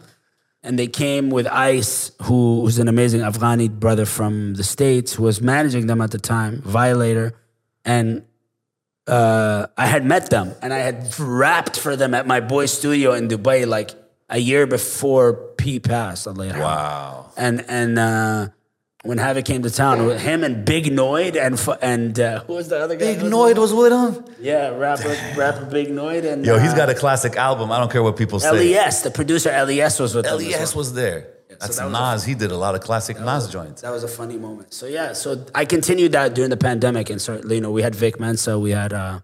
and 0.62 0.78
they 0.78 0.86
came 0.86 1.30
with 1.30 1.48
Ice, 1.48 2.12
who 2.22 2.60
was 2.60 2.78
an 2.78 2.86
amazing 2.86 3.22
Afghani 3.22 3.68
brother 3.68 4.06
from 4.06 4.54
the 4.54 4.62
states, 4.62 5.12
who 5.14 5.24
was 5.24 5.42
managing 5.42 5.88
them 5.88 6.00
at 6.00 6.12
the 6.12 6.18
time, 6.20 6.62
Violator, 6.62 7.34
and 7.84 8.22
uh, 9.06 9.66
I 9.76 9.86
had 9.86 10.04
met 10.04 10.30
them, 10.30 10.54
and 10.62 10.72
I 10.72 10.78
had 10.78 11.18
rapped 11.18 11.78
for 11.78 11.96
them 11.96 12.14
at 12.14 12.26
my 12.26 12.40
boy's 12.40 12.72
studio 12.72 13.12
in 13.12 13.28
Dubai, 13.28 13.66
like 13.66 13.90
a 14.30 14.38
year 14.38 14.66
before 14.66 15.34
P 15.56 15.80
passed. 15.80 16.26
Allah 16.26 16.48
wow. 16.58 17.30
and 17.36 17.64
and 17.68 17.98
uh, 17.98 18.48
when 19.04 19.18
Havoc 19.18 19.44
came 19.44 19.62
to 19.62 19.70
town, 19.70 20.00
it 20.00 20.04
was 20.04 20.22
him 20.22 20.42
and 20.42 20.64
Big 20.64 20.86
Noyd 20.86 21.36
and 21.36 21.60
and 21.82 22.18
uh, 22.18 22.40
who 22.44 22.54
was 22.54 22.68
the 22.68 22.78
other 22.78 22.96
guy? 22.96 23.14
Big 23.14 23.18
Noyd 23.18 23.58
was 23.58 23.72
with 23.74 23.92
him. 23.92 24.24
Yeah, 24.40 24.70
rapper 24.70 25.14
rapper 25.36 25.66
Big 25.66 25.88
Noyd 25.88 26.24
and 26.24 26.44
Yo, 26.44 26.58
he's 26.58 26.74
got 26.74 26.88
a 26.88 26.94
classic 26.94 27.36
album. 27.36 27.70
I 27.70 27.78
don't 27.78 27.92
care 27.92 28.02
what 28.02 28.16
people 28.16 28.40
say. 28.40 28.50
Les. 28.50 29.02
The 29.02 29.10
producer 29.10 29.50
Les 29.66 30.00
was 30.00 30.14
with 30.14 30.24
them. 30.24 30.34
as 30.34 30.40
Les 30.40 30.74
well. 30.74 30.80
was 30.80 30.94
there. 30.94 31.28
That's 31.60 31.76
that 31.76 31.84
was 31.86 31.94
a- 31.94 32.12
Nas. 32.14 32.24
he 32.24 32.34
did 32.34 32.50
a 32.50 32.56
lot 32.56 32.74
of 32.74 32.80
classic 32.80 33.18
Nas 33.20 33.48
joints. 33.48 33.82
That 33.82 33.90
was 33.90 34.04
a 34.04 34.08
funny 34.08 34.36
moment. 34.38 34.72
So 34.74 34.86
yeah, 34.86 35.12
so 35.12 35.44
I 35.54 35.64
continued 35.64 36.12
that 36.12 36.34
during 36.34 36.50
the 36.50 36.56
pandemic, 36.56 37.10
and 37.10 37.20
certainly, 37.20 37.56
you 37.56 37.60
know 37.60 37.70
we 37.70 37.82
had 37.82 37.94
Vic 37.94 38.18
Mensa, 38.20 38.58
we 38.58 38.70
had 38.70 38.92
uh, 38.92 39.20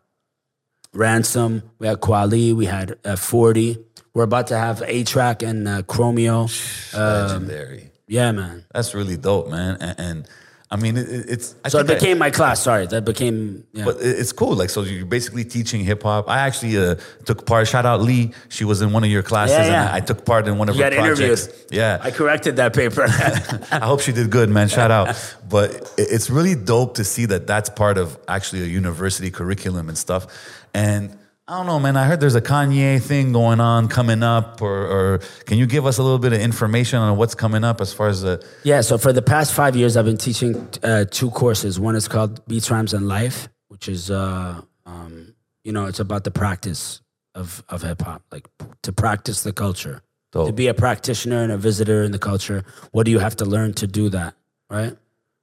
Ransom, 0.92 1.62
we 1.78 1.86
had 1.86 2.00
Kwali, 2.00 2.54
we 2.54 2.66
had 2.66 2.98
uh, 3.04 3.16
Forty. 3.16 3.78
We're 4.12 4.24
about 4.24 4.48
to 4.48 4.58
have 4.58 4.82
A-Trak 4.82 5.48
and 5.48 5.68
uh, 5.68 5.82
Chromeo. 5.82 6.50
Legendary. 6.92 7.92
Yeah, 8.08 8.32
man. 8.32 8.64
That's 8.74 8.92
really 8.92 9.16
dope, 9.16 9.48
man. 9.48 9.76
And, 9.80 10.00
and 10.00 10.28
I 10.72 10.76
mean, 10.76 10.96
it, 10.96 11.08
it- 11.08 11.28
it's. 11.28 11.56
I 11.64 11.68
So 11.68 11.78
it 11.80 11.86
think 11.88 11.96
I- 11.96 12.00
became 12.00 12.18
my 12.18 12.30
class. 12.30 12.62
Sorry, 12.62 12.86
that 12.86 13.04
became. 13.04 13.64
Yeah. 13.72 13.86
But 13.86 13.96
it's 14.00 14.30
cool. 14.32 14.54
Like, 14.54 14.70
so 14.70 14.82
you're 14.82 15.04
basically 15.04 15.44
teaching 15.44 15.84
hip 15.84 16.04
hop. 16.04 16.28
I 16.28 16.38
actually 16.46 16.78
uh, 16.78 16.94
took 17.24 17.44
part. 17.44 17.66
Shout 17.66 17.86
out 17.86 18.00
Lee. 18.02 18.32
She 18.50 18.64
was 18.64 18.80
in 18.80 18.92
one 18.92 19.02
of 19.02 19.10
your 19.10 19.24
classes, 19.24 19.56
Yeah, 19.56 19.62
and 19.64 19.72
yeah. 19.72 19.92
I, 19.92 19.96
I 19.96 20.00
took 20.00 20.24
part 20.24 20.46
in 20.46 20.58
one 20.58 20.68
of 20.68 20.76
You 20.76 20.84
her 20.84 20.90
projects. 20.92 21.48
Yeah, 21.70 21.98
I 22.00 22.12
corrected 22.12 22.56
that 22.56 22.72
paper. 22.72 23.02
I 23.72 23.84
hope 23.84 24.00
she 24.00 24.12
did 24.12 24.30
good, 24.30 24.48
man. 24.48 24.68
Shout 24.68 24.92
out. 24.92 25.08
But 25.48 25.92
it's 25.98 26.30
really 26.30 26.54
dope 26.54 26.94
to 26.96 27.04
see 27.04 27.26
that 27.26 27.48
that's 27.48 27.68
part 27.70 27.98
of 27.98 28.16
actually 28.28 28.62
a 28.62 28.66
university 28.66 29.30
curriculum 29.32 29.88
and 29.88 29.98
stuff. 29.98 30.28
And 30.72 31.18
I 31.50 31.56
don't 31.56 31.66
know, 31.66 31.80
man. 31.80 31.96
I 31.96 32.04
heard 32.04 32.20
there's 32.20 32.36
a 32.36 32.40
Kanye 32.40 33.02
thing 33.02 33.32
going 33.32 33.58
on 33.58 33.88
coming 33.88 34.22
up, 34.22 34.62
or, 34.62 34.86
or 34.86 35.18
can 35.46 35.58
you 35.58 35.66
give 35.66 35.84
us 35.84 35.98
a 35.98 36.02
little 36.04 36.20
bit 36.20 36.32
of 36.32 36.40
information 36.40 37.00
on 37.00 37.16
what's 37.16 37.34
coming 37.34 37.64
up 37.64 37.80
as 37.80 37.92
far 37.92 38.06
as 38.06 38.22
the? 38.22 38.46
Yeah, 38.62 38.82
so 38.82 38.96
for 38.98 39.12
the 39.12 39.20
past 39.20 39.52
five 39.52 39.74
years, 39.74 39.96
I've 39.96 40.04
been 40.04 40.16
teaching 40.16 40.68
uh, 40.84 41.06
two 41.10 41.28
courses. 41.30 41.80
One 41.80 41.96
is 41.96 42.06
called 42.06 42.46
Beats, 42.46 42.70
Rhymes, 42.70 42.94
and 42.94 43.08
Life, 43.08 43.48
which 43.66 43.88
is, 43.88 44.12
uh, 44.12 44.60
um, 44.86 45.34
you 45.64 45.72
know, 45.72 45.86
it's 45.86 45.98
about 45.98 46.22
the 46.22 46.30
practice 46.30 47.00
of, 47.34 47.64
of 47.68 47.82
hip 47.82 48.00
hop, 48.02 48.22
like 48.30 48.48
to 48.82 48.92
practice 48.92 49.42
the 49.42 49.52
culture. 49.52 50.02
Dope. 50.30 50.46
To 50.46 50.52
be 50.52 50.68
a 50.68 50.74
practitioner 50.74 51.42
and 51.42 51.50
a 51.50 51.58
visitor 51.58 52.04
in 52.04 52.12
the 52.12 52.20
culture, 52.20 52.62
what 52.92 53.06
do 53.06 53.10
you 53.10 53.18
have 53.18 53.34
to 53.36 53.44
learn 53.44 53.74
to 53.74 53.88
do 53.88 54.08
that, 54.10 54.36
right? 54.70 54.96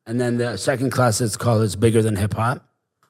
And 0.05 0.21
then 0.21 0.37
the 0.37 0.55
second 0.55 0.91
class 0.91 1.19
is 1.19 1.35
called 1.35 1.63
It's 1.63 1.75
Bigger 1.75 2.01
Than 2.01 2.15
Hip 2.15 2.33
Hop. 2.35 2.65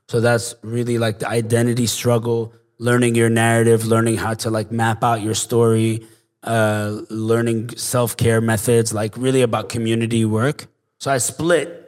So 0.07 0.19
that's 0.19 0.55
really 0.63 0.97
like 0.97 1.19
the 1.19 1.29
identity 1.29 1.85
struggle, 1.85 2.55
learning 2.79 3.15
your 3.15 3.29
narrative, 3.29 3.85
learning 3.85 4.17
how 4.17 4.33
to 4.35 4.49
like 4.49 4.71
map 4.71 5.03
out 5.03 5.21
your 5.21 5.33
story, 5.33 6.05
uh, 6.43 7.01
learning 7.09 7.75
self 7.77 8.15
care 8.17 8.41
methods, 8.41 8.93
like 8.93 9.17
really 9.17 9.41
about 9.41 9.69
community 9.69 10.25
work. 10.25 10.67
So 10.99 11.11
I 11.11 11.17
split 11.17 11.83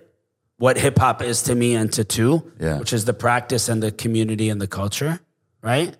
what 0.58 0.78
hip 0.78 0.98
hop 0.98 1.22
is 1.22 1.44
to 1.44 1.56
me 1.56 1.76
into 1.76 2.04
two, 2.04 2.52
Yeah. 2.60 2.80
which 2.80 2.92
is 2.94 3.06
the 3.06 3.14
practice 3.14 3.70
and 3.70 3.82
the 3.82 3.92
community 3.92 4.50
and 4.50 4.60
the 4.60 4.68
culture, 4.68 5.20
right? 5.62 5.96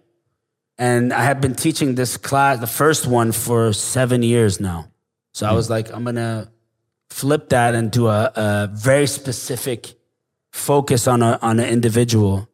And 0.78 1.14
I 1.14 1.24
have 1.24 1.40
been 1.42 1.56
teaching 1.56 1.96
this 1.96 2.18
class, 2.18 2.60
the 2.60 2.68
first 2.68 3.08
one, 3.08 3.32
for 3.32 3.74
seven 3.74 4.24
years 4.24 4.60
now. 4.60 4.88
So 5.34 5.46
I 5.48 5.54
was 5.54 5.70
like, 5.70 5.92
I'm 5.94 6.04
gonna 6.04 6.50
flip 7.10 7.50
that 7.50 7.76
and 7.76 7.92
do 7.92 8.08
a, 8.08 8.32
a 8.36 8.70
very 8.74 9.08
specific 9.08 9.96
focus 10.52 11.08
on 11.08 11.22
a 11.22 11.38
on 11.42 11.60
an 11.60 11.70
individual 11.70 12.50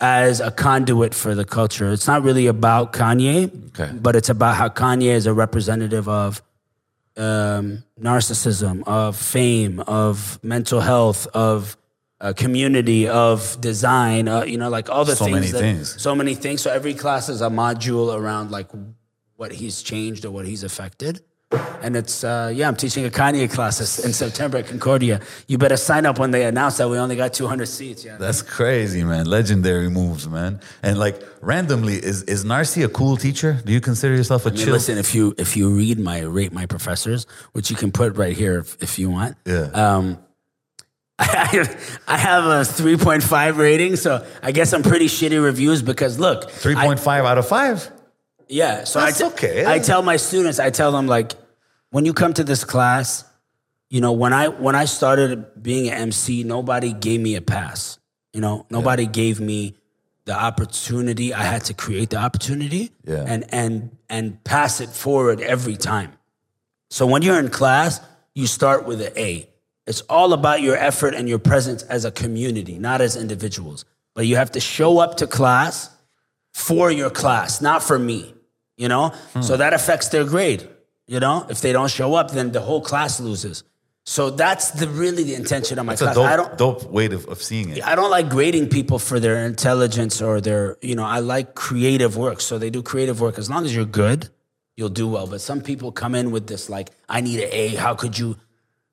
as 0.00 0.40
a 0.40 0.50
conduit 0.50 1.14
for 1.14 1.34
the 1.34 1.44
culture. 1.44 1.92
It's 1.92 2.06
not 2.06 2.22
really 2.22 2.46
about 2.46 2.92
Kanye, 2.92 3.50
Okay. 3.78 3.92
but 3.96 4.16
it's 4.16 4.28
about 4.30 4.56
how 4.56 4.68
Kanye 4.68 5.12
is 5.14 5.26
a 5.26 5.34
representative 5.34 6.08
of 6.08 6.42
um, 7.16 7.84
narcissism, 8.00 8.82
of 8.86 9.16
fame, 9.16 9.80
of 9.80 10.38
mental 10.42 10.80
health, 10.80 11.26
of 11.34 11.76
uh, 12.20 12.32
community, 12.34 13.08
of 13.08 13.60
design. 13.60 14.28
Uh, 14.28 14.42
you 14.44 14.56
know, 14.56 14.68
like 14.70 14.88
all 14.88 15.04
the 15.04 15.16
So 15.16 15.24
things. 15.26 15.34
many 15.34 15.46
that- 15.52 15.58
things. 15.58 16.00
So 16.00 16.14
many 16.14 16.34
things. 16.34 16.62
So 16.62 16.70
every 16.70 16.94
class 16.94 17.28
is 17.28 17.40
a 17.42 17.48
module 17.48 18.14
around 18.14 18.50
like 18.50 18.68
what 19.36 19.52
he's 19.52 19.82
changed 19.82 20.24
or 20.24 20.30
what 20.30 20.46
he's 20.46 20.62
affected. 20.64 21.22
And 21.82 21.96
it's 21.96 22.22
uh, 22.22 22.52
yeah, 22.54 22.68
I'm 22.68 22.76
teaching 22.76 23.04
a 23.06 23.10
Kanye 23.10 23.50
class 23.50 23.98
in 24.04 24.12
September 24.12 24.58
at 24.58 24.68
Concordia. 24.68 25.20
You 25.48 25.58
better 25.58 25.76
sign 25.76 26.06
up 26.06 26.18
when 26.18 26.30
they 26.30 26.44
announce 26.44 26.76
that 26.76 26.88
we 26.88 26.96
only 26.98 27.16
got 27.16 27.32
200 27.32 27.66
seats. 27.66 28.04
Yeah, 28.04 28.18
That's 28.18 28.42
crazy, 28.42 29.02
man. 29.02 29.26
Legendary 29.26 29.88
moves, 29.90 30.28
man. 30.28 30.60
And 30.82 30.98
like 30.98 31.20
randomly, 31.40 31.94
is 31.94 32.22
is 32.24 32.44
Narcy 32.44 32.84
a 32.84 32.88
cool 32.88 33.16
teacher? 33.16 33.60
Do 33.64 33.72
you 33.72 33.80
consider 33.80 34.14
yourself 34.14 34.46
a 34.46 34.50
I 34.50 34.52
mean, 34.52 34.64
chill? 34.64 34.72
listen, 34.72 34.98
if 34.98 35.14
you 35.14 35.34
if 35.38 35.56
you 35.56 35.70
read 35.70 35.98
my 35.98 36.20
rate 36.20 36.52
my 36.52 36.66
professors, 36.66 37.26
which 37.52 37.70
you 37.70 37.76
can 37.76 37.90
put 37.90 38.16
right 38.16 38.36
here 38.36 38.58
if, 38.58 38.80
if 38.80 38.98
you 38.98 39.10
want. 39.10 39.36
Yeah. 39.44 39.70
Um, 39.72 40.18
I 41.18 41.24
have, 41.26 42.00
I 42.08 42.16
have 42.16 42.44
a 42.44 42.60
3.5 42.62 43.56
rating, 43.58 43.96
so 43.96 44.24
I 44.42 44.52
guess 44.52 44.72
I'm 44.72 44.82
pretty 44.82 45.06
shitty 45.06 45.42
reviews 45.42 45.82
because 45.82 46.18
look, 46.18 46.48
3.5 46.50 46.76
I- 46.76 46.86
point 46.86 47.06
out 47.26 47.38
of 47.38 47.48
five. 47.48 47.90
Yeah, 48.48 48.82
so 48.84 48.98
That's 49.00 49.20
I 49.20 49.28
te- 49.28 49.32
okay. 49.34 49.66
I 49.66 49.78
tell 49.78 50.02
my 50.02 50.16
students, 50.16 50.58
I 50.58 50.70
tell 50.70 50.90
them 50.90 51.06
like, 51.06 51.34
when 51.90 52.04
you 52.04 52.12
come 52.12 52.32
to 52.34 52.44
this 52.44 52.64
class, 52.64 53.24
you 53.88 54.00
know, 54.00 54.12
when 54.12 54.32
I 54.32 54.48
when 54.48 54.74
I 54.74 54.84
started 54.84 55.62
being 55.62 55.88
an 55.88 55.94
MC, 55.94 56.44
nobody 56.44 56.92
gave 56.92 57.20
me 57.20 57.34
a 57.36 57.40
pass. 57.42 57.98
You 58.32 58.40
know, 58.40 58.66
nobody 58.70 59.06
gave 59.06 59.40
me 59.40 59.74
the 60.24 60.34
opportunity. 60.34 61.34
I 61.34 61.42
had 61.42 61.64
to 61.64 61.74
create 61.74 62.10
the 62.10 62.18
opportunity 62.18 62.92
Yeah. 63.04 63.24
and 63.26 63.44
and 63.52 63.96
and 64.08 64.42
pass 64.44 64.80
it 64.80 64.90
forward 64.90 65.40
every 65.40 65.76
time. 65.76 66.12
So 66.90 67.06
when 67.06 67.22
you're 67.22 67.38
in 67.38 67.48
class, 67.50 68.00
you 68.34 68.46
start 68.46 68.86
with 68.86 69.00
an 69.00 69.12
A. 69.16 69.48
It's 69.86 70.02
all 70.02 70.32
about 70.32 70.62
your 70.62 70.76
effort 70.76 71.14
and 71.14 71.28
your 71.28 71.40
presence 71.40 71.82
as 71.84 72.04
a 72.04 72.12
community, 72.12 72.78
not 72.78 73.00
as 73.00 73.16
individuals. 73.16 73.84
But 74.14 74.26
you 74.26 74.36
have 74.36 74.52
to 74.52 74.60
show 74.60 74.98
up 74.98 75.16
to 75.16 75.26
class 75.26 75.90
for 76.52 76.90
your 76.92 77.10
class, 77.10 77.60
not 77.60 77.82
for 77.82 77.98
me. 77.98 78.34
You 78.76 78.88
know? 78.88 79.08
Hmm. 79.32 79.42
So 79.42 79.56
that 79.56 79.72
affects 79.74 80.08
their 80.08 80.24
grade. 80.24 80.68
You 81.10 81.18
know? 81.18 81.44
If 81.50 81.60
they 81.60 81.72
don't 81.72 81.90
show 81.90 82.14
up, 82.14 82.30
then 82.30 82.52
the 82.52 82.60
whole 82.60 82.80
class 82.80 83.18
loses. 83.18 83.64
So 84.06 84.30
that's 84.30 84.70
the 84.80 84.86
really 84.88 85.24
the 85.24 85.34
intention 85.34 85.78
of 85.80 85.84
my 85.84 85.94
It's 85.94 86.02
a 86.02 86.04
class. 86.04 86.14
dope, 86.14 86.26
I 86.26 86.36
don't 86.36 86.56
dope 86.56 86.90
way 86.90 87.06
of, 87.06 87.26
of 87.26 87.42
seeing 87.42 87.70
it. 87.70 87.84
I 87.84 87.96
don't 87.96 88.10
like 88.10 88.30
grading 88.30 88.68
people 88.68 88.98
for 88.98 89.18
their 89.18 89.44
intelligence 89.44 90.22
or 90.22 90.40
their, 90.40 90.76
you 90.80 90.94
know, 90.94 91.04
I 91.04 91.18
like 91.18 91.54
creative 91.66 92.16
work. 92.16 92.40
So 92.40 92.58
they 92.58 92.70
do 92.70 92.80
creative 92.82 93.20
work. 93.20 93.38
As 93.38 93.50
long 93.50 93.64
as 93.64 93.74
you're 93.74 93.92
good, 94.04 94.30
you'll 94.76 94.88
do 94.88 95.08
well. 95.08 95.26
But 95.26 95.40
some 95.40 95.60
people 95.60 95.90
come 95.90 96.14
in 96.14 96.30
with 96.30 96.46
this, 96.46 96.70
like, 96.70 96.90
I 97.08 97.20
need 97.20 97.40
an 97.40 97.50
A. 97.52 97.74
How 97.74 97.94
could 97.94 98.16
you? 98.16 98.36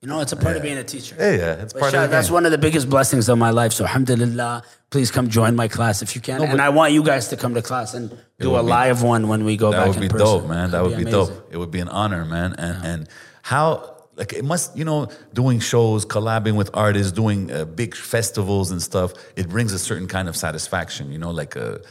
You 0.01 0.07
know, 0.07 0.21
it's 0.21 0.31
a 0.31 0.35
part 0.35 0.55
of 0.55 0.61
being 0.61 0.77
a 0.77 0.83
teacher. 0.83 1.15
Yeah, 1.17 1.31
yeah, 1.31 1.53
it's 1.63 1.73
But 1.73 1.79
part 1.79 1.93
Shah, 1.93 2.03
of 2.03 2.11
that's 2.11 2.27
game. 2.27 2.35
one 2.35 2.45
of 2.45 2.51
the 2.51 2.59
biggest 2.59 2.87
blessings 2.87 3.29
of 3.29 3.39
my 3.39 3.49
life. 3.49 3.73
So, 3.73 3.83
alhamdulillah, 3.83 4.61
please 4.91 5.09
come 5.09 5.27
join 5.27 5.55
my 5.55 5.67
class 5.67 6.03
if 6.03 6.13
you 6.15 6.21
can. 6.21 6.41
and 6.43 6.61
I 6.61 6.69
want 6.69 6.93
you 6.93 7.01
guys 7.01 7.29
to 7.29 7.37
come 7.37 7.55
to 7.55 7.63
class 7.63 7.95
and 7.95 8.15
do 8.39 8.55
a 8.55 8.61
be- 8.61 8.69
live 8.69 9.01
one 9.01 9.27
when 9.27 9.43
we 9.43 9.57
go 9.57 9.71
back. 9.71 9.85
That 9.85 9.89
would 9.89 10.01
be 10.01 10.09
person. 10.09 10.25
dope, 10.25 10.47
man. 10.47 10.69
That 10.71 10.83
would 10.83 10.97
be, 10.97 11.05
dope. 11.05 11.49
It 11.51 11.57
would 11.57 11.71
be 11.71 11.79
an 11.79 11.89
honor, 11.89 12.25
man. 12.25 12.53
And 12.59 12.85
and 12.85 13.09
how 13.41 13.95
like 14.15 14.33
it 14.33 14.45
must, 14.45 14.77
you 14.77 14.85
know, 14.85 15.09
doing 15.33 15.59
shows, 15.59 16.05
collabing 16.05 16.55
with 16.57 16.69
artists, 16.75 17.11
doing 17.11 17.51
uh, 17.51 17.65
big 17.65 17.95
festivals 17.95 18.69
and 18.69 18.81
stuff. 18.81 19.13
It 19.35 19.49
brings 19.49 19.73
a 19.73 19.79
certain 19.79 20.07
kind 20.07 20.27
of 20.29 20.35
satisfaction, 20.35 21.11
you 21.11 21.17
know, 21.17 21.31
like 21.31 21.55
a 21.55 21.81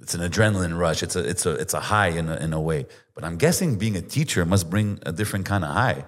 it's 0.00 0.14
an 0.14 0.28
adrenaline 0.28 0.76
rush. 0.76 1.04
It's 1.04 1.14
a 1.14 1.20
it's 1.20 1.46
a 1.46 1.52
it's 1.52 1.74
a 1.74 1.80
high 1.80 2.08
in 2.08 2.28
a, 2.28 2.36
in 2.36 2.52
a 2.52 2.60
way. 2.60 2.86
But 3.14 3.22
I'm 3.22 3.36
guessing 3.36 3.76
being 3.78 3.96
a 3.96 4.02
teacher 4.02 4.44
must 4.44 4.68
bring 4.68 4.98
a 5.06 5.12
different 5.12 5.46
kind 5.46 5.64
of 5.64 5.70
high. 5.70 6.04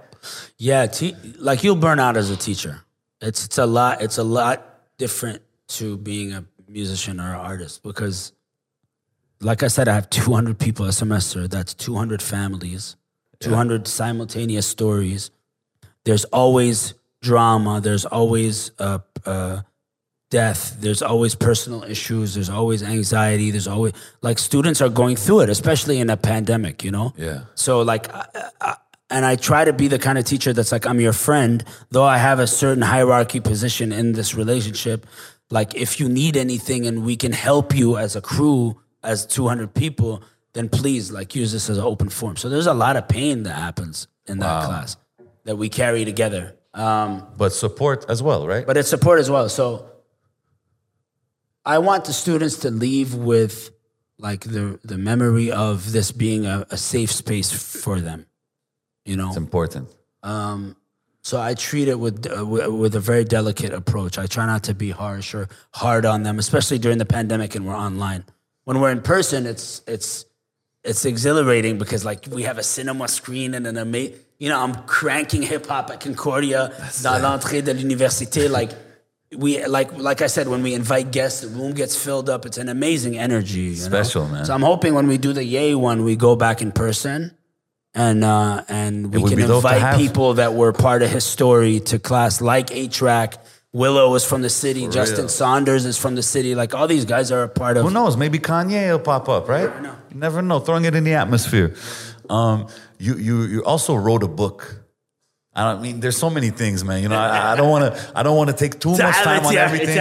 Yeah, 0.58 0.86
te- 0.86 1.16
like 1.38 1.64
you'll 1.64 1.76
burn 1.76 1.98
out 1.98 2.16
as 2.16 2.30
a 2.30 2.36
teacher. 2.36 2.82
It's 3.20 3.44
it's 3.44 3.58
a 3.58 3.66
lot. 3.66 4.02
It's 4.02 4.18
a 4.18 4.24
lot 4.24 4.64
different 4.98 5.42
to 5.68 5.96
being 5.96 6.32
a 6.32 6.44
musician 6.68 7.20
or 7.20 7.30
an 7.34 7.40
artist 7.40 7.82
because, 7.82 8.32
like 9.40 9.62
I 9.62 9.68
said, 9.68 9.88
I 9.88 9.94
have 9.94 10.10
200 10.10 10.58
people 10.58 10.86
a 10.86 10.92
semester. 10.92 11.48
That's 11.48 11.74
200 11.74 12.22
families, 12.22 12.96
200 13.40 13.86
simultaneous 13.86 14.66
stories. 14.66 15.30
There's 16.04 16.24
always 16.26 16.94
drama. 17.20 17.80
There's 17.80 18.06
always 18.06 18.70
uh, 18.78 19.00
uh, 19.26 19.60
death. 20.30 20.76
There's 20.80 21.02
always 21.02 21.34
personal 21.34 21.84
issues. 21.84 22.34
There's 22.34 22.48
always 22.48 22.82
anxiety. 22.82 23.50
There's 23.50 23.68
always 23.68 23.92
like 24.22 24.38
students 24.38 24.80
are 24.80 24.88
going 24.88 25.16
through 25.16 25.40
it, 25.40 25.50
especially 25.50 25.98
in 25.98 26.08
a 26.08 26.16
pandemic. 26.16 26.84
You 26.84 26.90
know. 26.90 27.12
Yeah. 27.16 27.40
So 27.54 27.82
like, 27.82 28.12
I, 28.14 28.26
I, 28.60 28.76
and 29.10 29.24
I 29.24 29.36
try 29.36 29.64
to 29.64 29.72
be 29.72 29.88
the 29.88 29.98
kind 29.98 30.18
of 30.18 30.24
teacher 30.24 30.52
that's 30.52 30.72
like, 30.72 30.86
I'm 30.86 31.00
your 31.00 31.12
friend, 31.12 31.64
though 31.90 32.04
I 32.04 32.18
have 32.18 32.38
a 32.38 32.46
certain 32.46 32.82
hierarchy 32.82 33.40
position 33.40 33.92
in 33.92 34.12
this 34.12 34.34
relationship. 34.34 35.06
Like, 35.50 35.74
if 35.74 35.98
you 36.00 36.08
need 36.08 36.36
anything 36.36 36.86
and 36.86 37.04
we 37.04 37.16
can 37.16 37.32
help 37.32 37.74
you 37.74 37.96
as 37.96 38.14
a 38.16 38.20
crew, 38.20 38.80
as 39.02 39.26
200 39.26 39.74
people, 39.74 40.22
then 40.52 40.68
please 40.68 41.10
like 41.10 41.34
use 41.34 41.52
this 41.52 41.68
as 41.70 41.78
an 41.78 41.84
open 41.84 42.08
forum. 42.08 42.36
So 42.36 42.48
there's 42.48 42.66
a 42.68 42.74
lot 42.74 42.96
of 42.96 43.08
pain 43.08 43.42
that 43.44 43.54
happens 43.54 44.06
in 44.26 44.38
that 44.38 44.64
class 44.66 44.96
that 45.44 45.56
we 45.56 45.68
carry 45.68 46.04
together. 46.04 46.56
Um, 46.74 47.26
But 47.36 47.52
support 47.52 48.06
as 48.08 48.22
well, 48.22 48.46
right? 48.46 48.64
but 48.66 48.76
it's 48.76 48.88
support 48.88 49.18
as 49.18 49.28
well. 49.28 49.48
So 49.48 49.86
I 51.64 51.78
want 51.78 52.04
the 52.04 52.12
students 52.12 52.58
to 52.58 52.70
leave 52.70 53.14
with 53.14 53.70
like 54.18 54.44
the 54.44 54.78
the 54.84 54.98
memory 54.98 55.50
of 55.50 55.92
this 55.92 56.12
being 56.12 56.46
a, 56.46 56.66
a 56.70 56.76
safe 56.76 57.10
space 57.10 57.50
for 57.52 58.00
them. 58.00 58.26
You 59.04 59.16
know, 59.16 59.28
it's 59.28 59.36
important. 59.36 59.88
so 61.22 61.40
I 61.40 61.54
treat 61.54 61.88
it 61.88 61.98
with, 61.98 62.26
uh, 62.26 62.44
with 62.46 62.68
with 62.68 62.94
a 62.94 63.00
very 63.00 63.24
delicate 63.24 63.72
approach. 63.72 64.18
I 64.18 64.26
try 64.26 64.46
not 64.46 64.62
to 64.64 64.74
be 64.74 64.90
harsh 64.90 65.34
or 65.34 65.48
hard 65.72 66.06
on 66.06 66.22
them, 66.22 66.38
especially 66.38 66.78
during 66.78 66.98
the 66.98 67.06
pandemic 67.06 67.54
and 67.54 67.66
we're 67.66 67.76
online. 67.76 68.24
When 68.64 68.80
we're 68.80 68.90
in 68.90 69.02
person, 69.02 69.46
it's 69.46 69.82
it's 69.86 70.24
it's 70.84 71.04
exhilarating 71.04 71.78
because 71.78 72.04
like 72.04 72.26
we 72.30 72.44
have 72.44 72.58
a 72.58 72.62
cinema 72.62 73.08
screen 73.08 73.54
and 73.54 73.66
an 73.66 73.76
amazing. 73.76 74.16
You 74.38 74.48
know, 74.48 74.58
I'm 74.58 74.74
cranking 74.86 75.42
hip 75.42 75.66
hop 75.66 75.90
at 75.90 76.00
Concordia 76.00 76.72
dans 77.02 77.20
l'entrée 77.20 77.62
de 77.62 77.72
l'université. 77.74 78.48
Like 78.60 78.70
we 79.36 79.64
like 79.66 79.92
like 79.98 80.22
I 80.22 80.26
said, 80.28 80.48
when 80.48 80.62
we 80.62 80.72
invite 80.74 81.10
guests, 81.12 81.42
the 81.42 81.48
room 81.48 81.72
gets 81.74 81.94
filled 81.96 82.30
up. 82.30 82.46
It's 82.46 82.58
an 82.58 82.68
amazing 82.68 83.18
energy. 83.18 83.60
you 83.60 83.76
know? 83.76 83.88
Special, 83.88 84.26
man. 84.28 84.44
So 84.46 84.54
I'm 84.54 84.62
hoping 84.62 84.94
when 84.94 85.06
we 85.06 85.18
do 85.18 85.32
the 85.32 85.44
Yay 85.44 85.74
one, 85.74 86.02
we 86.04 86.16
go 86.16 86.34
back 86.34 86.62
in 86.62 86.72
person 86.72 87.36
and 87.94 88.24
uh, 88.24 88.64
and 88.68 89.12
we 89.12 89.22
can 89.28 89.40
invite 89.40 89.96
people 89.96 90.34
that 90.34 90.54
were 90.54 90.72
part 90.72 91.02
of 91.02 91.10
his 91.10 91.24
story 91.24 91.80
to 91.80 91.98
class, 91.98 92.40
like 92.40 92.70
A-Trak. 92.70 93.38
Willow 93.72 94.12
is 94.16 94.24
from 94.24 94.42
the 94.42 94.50
city. 94.50 94.86
For 94.86 94.92
Justin 94.92 95.20
real. 95.20 95.28
Saunders 95.28 95.84
is 95.84 95.96
from 95.96 96.16
the 96.16 96.22
city. 96.22 96.56
Like 96.56 96.74
all 96.74 96.88
these 96.88 97.04
guys 97.04 97.30
are 97.30 97.44
a 97.44 97.48
part 97.48 97.76
of. 97.76 97.84
Who 97.84 97.90
knows? 97.90 98.16
Maybe 98.16 98.38
Kanye 98.38 98.90
will 98.90 98.98
pop 98.98 99.28
up, 99.28 99.48
right? 99.48 99.68
Never 99.68 99.80
know. 99.80 99.96
You 100.10 100.18
never 100.18 100.42
know. 100.42 100.58
Throwing 100.58 100.84
it 100.84 100.96
in 100.96 101.04
the 101.04 101.14
atmosphere. 101.14 101.74
Um, 102.28 102.66
you 102.98 103.16
you 103.16 103.42
you 103.42 103.64
also 103.64 103.94
wrote 103.94 104.22
a 104.22 104.28
book. 104.28 104.76
I 105.54 105.72
don't 105.72 105.82
mean 105.82 106.00
there's 106.00 106.16
so 106.16 106.30
many 106.30 106.50
things, 106.50 106.84
man. 106.84 107.02
You 107.02 107.08
know, 107.08 107.18
I, 107.18 107.56
don't 107.56 107.68
want 107.68 107.92
to 107.92 108.12
I 108.14 108.22
don't 108.22 108.36
want 108.36 108.50
to 108.50 108.56
take 108.56 108.80
too 108.80 108.90
much 108.90 109.16
time 109.16 109.44
on 109.44 109.56
everything. 109.56 109.96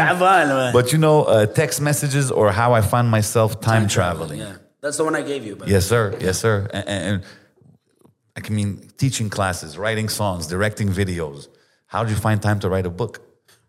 But 0.74 0.92
you 0.92 1.00
know, 1.00 1.24
uh, 1.24 1.48
text 1.48 1.82
messages 1.82 2.30
or 2.32 2.52
how 2.52 2.74
I 2.74 2.82
find 2.82 3.10
myself 3.10 3.60
time, 3.60 3.82
time 3.82 3.90
traveling. 3.90 4.40
traveling. 4.40 4.40
Yeah. 4.40 4.66
That's 4.82 4.98
the 4.98 5.04
one 5.04 5.16
I 5.16 5.22
gave 5.22 5.46
you. 5.46 5.58
Yes, 5.66 5.86
sir. 5.86 6.16
Yes, 6.22 6.40
sir. 6.40 6.70
And, 6.72 6.88
and, 6.88 7.24
I 8.48 8.54
mean 8.54 8.90
teaching 8.98 9.30
classes, 9.30 9.78
writing 9.78 10.10
songs, 10.10 10.48
directing 10.48 10.90
videos. 10.90 11.48
How 11.88 12.04
did 12.04 12.12
you 12.12 12.18
find 12.18 12.42
time 12.42 12.60
to 12.60 12.70
write 12.70 12.86
a 12.86 12.90
book? 12.90 13.22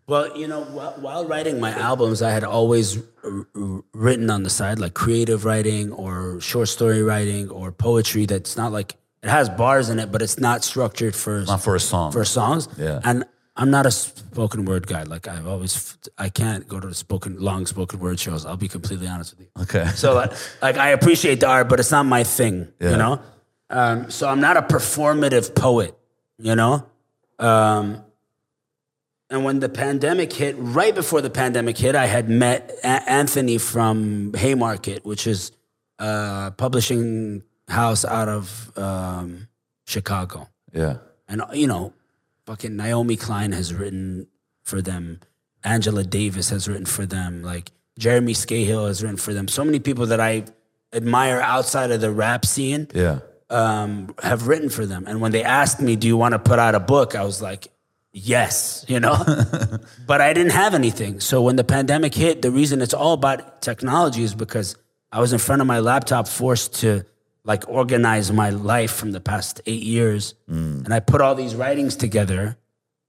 Well, 0.07 0.37
you 0.37 0.47
know, 0.47 0.61
while, 0.63 0.93
while 0.99 1.25
writing 1.25 1.59
my 1.59 1.71
albums, 1.71 2.21
I 2.21 2.31
had 2.31 2.43
always 2.43 3.01
written 3.93 4.29
on 4.29 4.43
the 4.43 4.49
side 4.49 4.79
like 4.79 4.93
creative 4.93 5.45
writing 5.45 5.91
or 5.93 6.39
short 6.41 6.67
story 6.69 7.01
writing 7.01 7.49
or 7.49 7.71
poetry 7.71 8.25
that's 8.25 8.57
not 8.57 8.71
like 8.71 8.95
it 9.23 9.29
has 9.29 9.49
bars 9.49 9.89
in 9.89 9.99
it, 9.99 10.11
but 10.11 10.21
it's 10.21 10.39
not 10.39 10.63
structured 10.63 11.15
for 11.15 11.41
Not 11.41 11.61
for 11.61 11.75
a 11.75 11.79
song. 11.79 12.11
for 12.11 12.25
songs. 12.25 12.67
Yeah. 12.77 12.99
And 13.03 13.23
I'm 13.55 13.69
not 13.69 13.85
a 13.85 13.91
spoken 13.91 14.65
word 14.65 14.87
guy. 14.87 15.03
Like 15.03 15.27
I've 15.27 15.47
always, 15.47 15.95
I 16.17 16.29
can't 16.29 16.67
go 16.67 16.79
to 16.79 16.87
the 16.87 16.95
spoken 16.95 17.39
long 17.39 17.65
spoken 17.67 17.99
word 17.99 18.19
shows. 18.19 18.45
I'll 18.45 18.57
be 18.57 18.67
completely 18.67 19.07
honest 19.07 19.37
with 19.37 19.41
you. 19.47 19.61
Okay. 19.63 19.85
So 19.95 20.15
like, 20.15 20.31
like 20.61 20.77
I 20.77 20.89
appreciate 20.89 21.39
the 21.41 21.47
art, 21.47 21.69
but 21.69 21.79
it's 21.79 21.91
not 21.91 22.05
my 22.05 22.23
thing. 22.23 22.67
Yeah. 22.79 22.91
You 22.91 22.97
know. 22.97 23.21
Um, 23.71 24.11
so 24.11 24.27
I'm 24.27 24.39
not 24.41 24.57
a 24.57 24.61
performative 24.61 25.55
poet. 25.55 25.95
You 26.37 26.55
know. 26.55 26.85
Um, 27.39 28.03
and 29.29 29.45
when 29.45 29.59
the 29.59 29.69
pandemic 29.69 30.33
hit, 30.33 30.55
right 30.57 30.93
before 30.93 31.21
the 31.21 31.29
pandemic 31.29 31.77
hit, 31.77 31.95
I 31.95 32.05
had 32.05 32.29
met 32.29 32.71
A- 32.83 33.09
Anthony 33.09 33.57
from 33.57 34.33
Haymarket, 34.33 35.05
which 35.05 35.25
is 35.25 35.51
a 35.99 36.51
publishing 36.57 37.43
house 37.69 38.03
out 38.03 38.27
of 38.27 38.77
um, 38.77 39.47
Chicago. 39.85 40.49
yeah. 40.73 40.97
And, 41.29 41.41
you 41.53 41.65
know, 41.65 41.93
fucking 42.45 42.75
Naomi 42.75 43.15
Klein 43.15 43.53
has 43.53 43.73
written 43.73 44.27
for 44.63 44.81
them. 44.81 45.21
Angela 45.63 46.03
Davis 46.03 46.49
has 46.49 46.67
written 46.67 46.85
for 46.85 47.05
them. 47.05 47.41
Like 47.41 47.71
Jeremy 47.97 48.33
Scahill 48.33 48.87
has 48.87 49.01
written 49.01 49.15
for 49.15 49.33
them. 49.33 49.47
So 49.47 49.63
many 49.63 49.79
people 49.79 50.07
that 50.07 50.19
I 50.19 50.43
admire 50.91 51.39
outside 51.39 51.89
of 51.91 52.01
the 52.01 52.11
rap 52.11 52.45
scene 52.45 52.89
Yeah. 52.93 53.19
Um, 53.51 54.15
have 54.23 54.47
written 54.47 54.69
for 54.69 54.85
them. 54.85 55.05
And 55.07 55.21
when 55.21 55.31
they 55.31 55.43
asked 55.43 55.81
me, 55.81 55.95
"Do 55.95 56.07
you 56.07 56.17
want 56.17 56.33
to 56.33 56.39
put 56.39 56.57
out 56.57 56.73
a 56.73 56.79
book?" 56.79 57.15
I 57.15 57.23
was 57.23 57.41
like, 57.41 57.67
"Yes," 58.13 58.85
you 58.87 58.99
know. 58.99 59.15
but 60.07 60.21
I 60.21 60.33
didn't 60.33 60.53
have 60.53 60.73
anything. 60.73 61.19
So 61.19 61.41
when 61.41 61.57
the 61.57 61.63
pandemic 61.63 62.15
hit, 62.15 62.41
the 62.41 62.51
reason 62.51 62.81
it's 62.81 62.93
all 62.93 63.13
about 63.13 63.61
technology 63.61 64.23
is 64.23 64.33
because 64.33 64.75
I 65.11 65.19
was 65.19 65.33
in 65.33 65.39
front 65.39 65.61
of 65.61 65.67
my 65.67 65.79
laptop, 65.79 66.27
forced 66.27 66.75
to 66.81 67.05
like 67.43 67.67
organize 67.67 68.31
my 68.31 68.51
life 68.51 68.91
from 68.91 69.11
the 69.11 69.19
past 69.19 69.61
eight 69.65 69.83
years, 69.83 70.33
and 70.85 70.93
I 70.93 70.99
put 70.99 71.21
all 71.21 71.35
these 71.35 71.55
writings 71.55 71.95
together, 71.95 72.57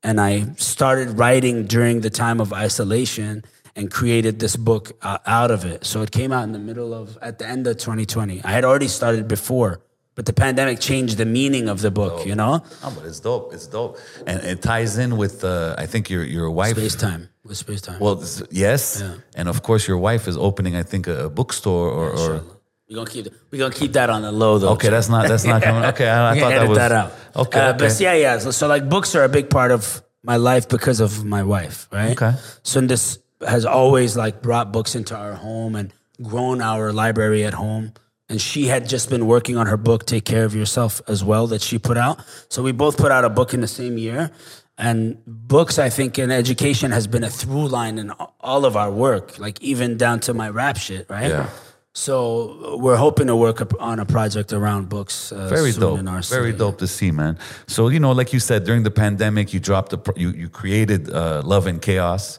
and 0.03 0.21
I 0.21 0.47
started 0.57 1.19
writing 1.19 1.67
during 1.67 2.01
the 2.01 2.11
time 2.11 2.41
of 2.41 2.53
isolation. 2.53 3.45
And 3.75 3.91
created 3.91 4.39
this 4.39 4.55
book 4.55 4.93
uh, 5.01 5.17
out 5.25 5.51
of 5.51 5.65
it. 5.65 5.87
So 5.87 6.03
it 6.03 6.11
came 6.11 6.31
out 6.31 6.45
in 6.45 6.53
the 6.53 6.59
middle 6.59 6.93
of, 6.93 7.17
at 7.23 7.39
the 7.39 7.47
end 7.47 7.67
of 7.67 7.79
2020. 7.79 8.45
I 8.45 8.51
had 8.51 8.67
already 8.67 8.87
started 8.87 9.27
before, 9.27 9.81
but 10.15 10.27
the 10.27 10.33
pandemic 10.33 10.79
changed 10.81 11.17
the 11.17 11.25
meaning 11.25 11.69
of 11.69 11.81
the 11.81 11.91
book, 11.91 12.27
you 12.27 12.35
know? 12.35 12.63
Oh, 12.85 12.93
but 12.97 13.05
it's 13.07 13.21
dope. 13.21 13.55
It's 13.55 13.67
dope, 13.67 13.99
and 14.27 14.43
it 14.45 14.61
ties 14.63 14.99
in 14.99 15.17
with 15.17 15.45
uh, 15.45 15.75
I 15.79 15.87
think 15.87 16.11
your 16.11 16.25
your 16.25 16.51
wife. 16.51 16.77
Space 16.77 16.97
time. 16.97 17.29
With 17.45 17.57
space 17.57 17.81
time. 17.81 17.99
Well, 17.99 18.23
yes, 18.51 19.03
and 19.35 19.49
of 19.49 19.63
course 19.63 19.89
your 19.89 19.99
wife 19.99 20.29
is 20.29 20.37
opening. 20.37 20.77
I 20.77 20.83
think 20.85 21.07
a, 21.09 21.25
a 21.27 21.31
bookstore 21.31 21.89
or, 21.91 22.11
or 22.11 22.43
we're 22.89 22.97
gonna 22.97 23.11
keep 23.11 23.27
we 23.51 23.59
gonna 23.59 23.75
keep 23.75 23.93
that 23.95 24.11
on 24.11 24.23
the 24.23 24.31
low 24.33 24.59
though. 24.59 24.71
okay, 24.75 24.91
that's 24.91 25.09
not 25.09 25.27
that's 25.29 25.45
not 25.45 25.63
coming. 25.67 25.85
Okay, 25.93 26.09
I, 26.09 26.33
I 26.33 26.39
thought 26.41 26.51
that 26.51 26.69
was 26.69 26.79
that 26.79 26.93
out. 26.93 27.13
Okay, 27.35 27.59
Uh, 27.61 27.69
okay. 27.71 27.79
But 27.79 28.01
yeah, 28.01 28.15
yeah. 28.15 28.39
So, 28.39 28.51
so 28.53 28.69
like 28.69 28.89
books 28.89 29.15
are 29.17 29.25
a 29.25 29.29
big 29.29 29.49
part 29.49 29.71
of 29.73 30.03
my 30.23 30.37
life 30.37 30.69
because 30.69 31.01
of 31.01 31.25
my 31.25 31.43
wife, 31.43 31.89
right? 31.91 32.13
Okay. 32.13 32.37
So 32.63 32.81
this 32.83 33.19
has 33.49 33.65
always 33.65 34.17
like 34.17 34.41
brought 34.43 34.71
books 34.73 34.95
into 34.95 35.17
our 35.17 35.33
home 35.35 35.75
and 35.75 35.93
grown 36.23 36.61
our 36.61 36.93
library 36.93 37.45
at 37.45 37.55
home. 37.55 37.93
And 38.29 38.41
she 38.41 38.67
had 38.67 38.89
just 38.89 39.11
been 39.11 39.27
working 39.27 39.57
on 39.57 39.67
her 39.67 39.77
book, 39.77 40.07
Take 40.07 40.25
Care 40.25 40.45
of 40.45 40.55
Yourself, 40.55 41.03
as 41.07 41.23
well, 41.23 41.47
that 41.49 41.61
she 41.61 41.79
put 41.79 41.99
out. 41.99 42.25
So 42.49 42.63
we 42.63 42.73
both 42.73 42.97
put 42.97 43.13
out 43.13 43.25
a 43.25 43.31
book 43.31 43.53
in 43.53 43.61
the 43.61 43.69
same 43.69 43.99
year. 43.99 44.31
And 44.79 45.23
books, 45.27 45.79
I 45.79 45.91
think, 45.91 46.19
in 46.19 46.31
education 46.31 46.93
has 46.93 47.07
been 47.07 47.25
a 47.25 47.31
through 47.31 47.69
line 47.69 47.99
in 47.99 48.11
all 48.41 48.65
of 48.65 48.77
our 48.77 48.91
work, 48.91 49.39
like 49.39 49.61
even 49.61 49.97
down 49.97 50.21
to 50.21 50.35
my 50.35 50.49
rap 50.49 50.79
shit, 50.79 51.11
right? 51.11 51.29
Yeah. 51.29 51.51
So 51.95 52.79
we're 52.79 52.97
hoping 52.97 53.27
to 53.27 53.37
work 53.37 53.61
on 53.79 54.01
a 54.01 54.07
project 54.07 54.55
around 54.55 54.89
books. 54.89 55.31
Uh, 55.31 55.49
very 55.49 55.73
soon 55.73 55.81
dope 55.81 55.99
In 55.99 56.09
our 56.09 56.23
very 56.23 56.53
dope 56.53 56.79
to 56.79 56.87
see 56.87 57.11
man 57.11 57.39
so 57.67 57.89
you 57.89 58.01
know 58.01 58.13
like 58.13 58.33
you 58.33 58.41
said 58.41 58.65
during 58.65 58.83
the 58.83 58.91
pandemic 58.91 59.53
you 59.53 59.61
dropped 59.61 59.93
a 59.93 59.99
pro- 59.99 60.17
you, 60.17 60.31
you 60.31 60.49
created 60.49 61.11
uh, 61.11 61.43
love 61.45 61.67
and 61.67 61.83
chaos 61.83 62.39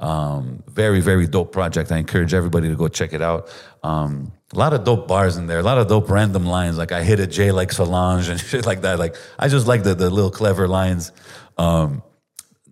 um, 0.00 0.62
very 0.68 1.00
very 1.00 1.26
dope 1.26 1.50
project 1.50 1.90
i 1.92 1.96
encourage 1.96 2.34
everybody 2.34 2.68
to 2.68 2.74
go 2.76 2.88
check 2.88 3.12
it 3.12 3.22
out 3.22 3.48
um, 3.82 4.32
a 4.52 4.58
lot 4.58 4.72
of 4.72 4.84
dope 4.84 5.06
bars 5.08 5.36
in 5.36 5.46
there 5.46 5.58
a 5.58 5.62
lot 5.62 5.78
of 5.78 5.88
dope 5.88 6.10
random 6.10 6.46
lines 6.46 6.76
like 6.76 6.92
i 6.92 7.02
hit 7.02 7.20
a 7.20 7.26
j 7.26 7.50
like 7.52 7.72
solange 7.72 8.28
and 8.28 8.40
shit 8.50 8.66
like 8.66 8.82
that 8.82 8.98
like 8.98 9.16
i 9.38 9.48
just 9.48 9.66
like 9.66 9.82
the, 9.82 9.94
the 9.94 10.10
little 10.10 10.30
clever 10.30 10.68
lines 10.68 11.12
um, 11.58 12.02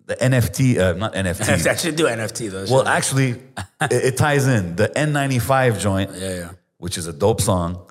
the 0.05 0.15
nft 0.15 0.77
uh, 0.77 0.93
not 0.93 1.13
nft 1.13 1.67
I 1.67 1.75
should 1.75 1.95
do 1.95 2.05
NFT 2.05 2.49
though. 2.49 2.65
well 2.69 2.87
actually 2.87 3.31
it, 3.81 3.91
it 3.91 4.17
ties 4.17 4.47
in 4.47 4.75
the 4.75 4.89
n95 4.89 5.79
joint 5.79 6.11
yeah, 6.15 6.35
yeah. 6.35 6.51
which 6.77 6.97
is 6.97 7.07
a 7.07 7.13
dope 7.13 7.41
song. 7.41 7.85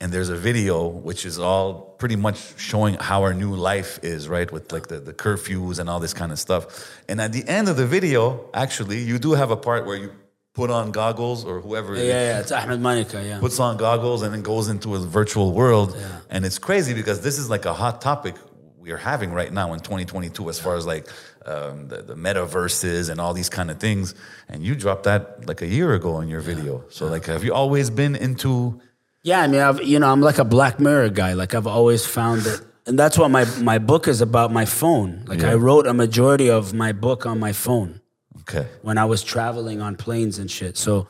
And 0.00 0.12
there's 0.12 0.28
a 0.28 0.36
video 0.36 0.86
which 0.86 1.24
is 1.24 1.38
all 1.38 1.94
pretty 1.98 2.16
much 2.16 2.60
showing 2.60 2.94
how 2.94 3.22
our 3.22 3.32
new 3.32 3.54
life 3.54 4.00
is, 4.02 4.28
right? 4.28 4.50
With 4.52 4.70
like 4.70 4.88
the, 4.88 4.98
the 5.00 5.14
curfews 5.14 5.78
and 5.78 5.88
all 5.88 5.98
this 5.98 6.12
kind 6.12 6.30
of 6.30 6.38
stuff. 6.38 6.92
And 7.08 7.20
at 7.22 7.32
the 7.32 7.46
end 7.48 7.70
of 7.70 7.78
the 7.78 7.86
video, 7.86 8.50
actually, 8.52 8.98
you 8.98 9.18
do 9.18 9.32
have 9.32 9.50
a 9.50 9.56
part 9.56 9.86
where 9.86 9.96
you 9.96 10.12
put 10.54 10.70
on 10.70 10.92
goggles 10.92 11.44
or 11.44 11.60
whoever 11.60 11.96
Yeah, 11.96 12.02
yeah, 12.02 12.40
it's 12.40 12.52
Ahmed 12.52 12.80
Manika, 12.80 13.24
yeah. 13.24 13.40
puts 13.40 13.58
on 13.58 13.76
goggles 13.76 14.22
and 14.22 14.32
then 14.32 14.42
goes 14.42 14.68
into 14.68 14.94
a 14.94 14.98
virtual 14.98 15.52
world. 15.52 15.96
And 16.30 16.46
it's 16.46 16.58
crazy 16.58 16.94
because 16.94 17.20
this 17.20 17.38
is 17.38 17.50
like 17.50 17.64
a 17.64 17.74
hot 17.74 18.00
topic 18.00 18.36
we 18.78 18.92
are 18.92 18.98
having 18.98 19.32
right 19.32 19.52
now 19.52 19.72
in 19.72 19.80
2022 19.80 20.50
as 20.50 20.60
far 20.60 20.76
as 20.76 20.86
like 20.86 21.08
um, 21.46 21.88
the, 21.88 22.02
the 22.02 22.14
metaverses 22.14 23.08
and 23.10 23.18
all 23.20 23.32
these 23.32 23.48
kind 23.48 23.70
of 23.70 23.80
things. 23.80 24.14
And 24.48 24.62
you 24.62 24.74
dropped 24.74 25.04
that 25.04 25.46
like 25.48 25.62
a 25.62 25.66
year 25.66 25.94
ago 25.94 26.20
in 26.20 26.28
your 26.28 26.40
video. 26.40 26.84
So 26.90 27.06
like, 27.06 27.24
have 27.26 27.42
you 27.42 27.54
always 27.54 27.88
been 27.90 28.14
into? 28.14 28.80
Yeah, 29.22 29.40
I 29.40 29.46
mean, 29.46 29.62
I've, 29.62 29.82
you 29.82 29.98
know, 29.98 30.12
I'm 30.12 30.20
like 30.20 30.38
a 30.38 30.44
Black 30.44 30.78
Mirror 30.78 31.08
guy. 31.10 31.32
Like 31.32 31.54
I've 31.54 31.66
always 31.66 32.04
found 32.04 32.42
that, 32.42 32.60
and 32.86 32.98
that's 32.98 33.16
what 33.16 33.30
my 33.30 33.46
my 33.62 33.78
book 33.78 34.06
is 34.06 34.20
about. 34.20 34.52
My 34.52 34.66
phone. 34.66 35.24
Like 35.26 35.42
I 35.42 35.54
wrote 35.54 35.86
a 35.86 35.94
majority 35.94 36.50
of 36.50 36.74
my 36.74 36.92
book 36.92 37.24
on 37.24 37.40
my 37.40 37.52
phone 37.52 38.00
Okay. 38.48 38.68
when 38.82 38.98
I 38.98 39.04
was 39.04 39.22
traveling 39.22 39.80
on 39.80 39.96
planes 39.96 40.38
and 40.38 40.50
shit. 40.50 40.76
So 40.76 41.08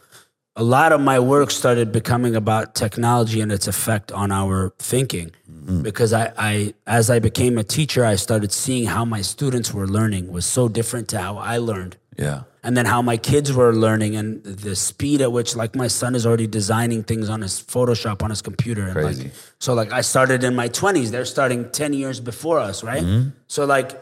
a 0.56 0.62
lot 0.62 0.92
of 0.92 1.00
my 1.00 1.18
work 1.18 1.50
started 1.50 1.90
becoming 1.90 2.36
about 2.36 2.74
technology 2.74 3.40
and 3.40 3.50
its 3.50 3.66
effect 3.66 4.12
on 4.12 4.30
our 4.30 4.72
thinking. 4.78 5.32
Mm-hmm. 5.50 5.82
Because 5.82 6.12
I, 6.12 6.32
I, 6.38 6.74
as 6.86 7.10
I 7.10 7.18
became 7.18 7.58
a 7.58 7.64
teacher, 7.64 8.04
I 8.04 8.16
started 8.16 8.52
seeing 8.52 8.86
how 8.86 9.04
my 9.04 9.20
students 9.20 9.74
were 9.74 9.88
learning 9.88 10.32
was 10.32 10.46
so 10.46 10.68
different 10.68 11.08
to 11.08 11.18
how 11.18 11.38
I 11.38 11.58
learned. 11.58 11.96
Yeah. 12.16 12.42
and 12.62 12.76
then 12.76 12.86
how 12.86 13.02
my 13.02 13.16
kids 13.16 13.52
were 13.52 13.74
learning 13.74 14.14
and 14.14 14.42
the 14.44 14.76
speed 14.76 15.20
at 15.20 15.32
which 15.32 15.56
like 15.56 15.74
my 15.74 15.88
son 15.88 16.14
is 16.14 16.24
already 16.24 16.46
designing 16.46 17.02
things 17.02 17.28
on 17.28 17.42
his 17.42 17.60
photoshop 17.60 18.22
on 18.22 18.30
his 18.30 18.40
computer 18.40 18.82
and 18.84 18.92
Crazy. 18.92 19.24
like 19.24 19.32
so 19.58 19.74
like 19.74 19.92
i 19.92 20.00
started 20.00 20.44
in 20.44 20.54
my 20.54 20.68
20s 20.68 21.10
they're 21.10 21.24
starting 21.24 21.68
10 21.70 21.92
years 21.92 22.20
before 22.20 22.60
us 22.60 22.84
right 22.84 23.02
mm-hmm. 23.02 23.30
so 23.48 23.64
like 23.64 24.00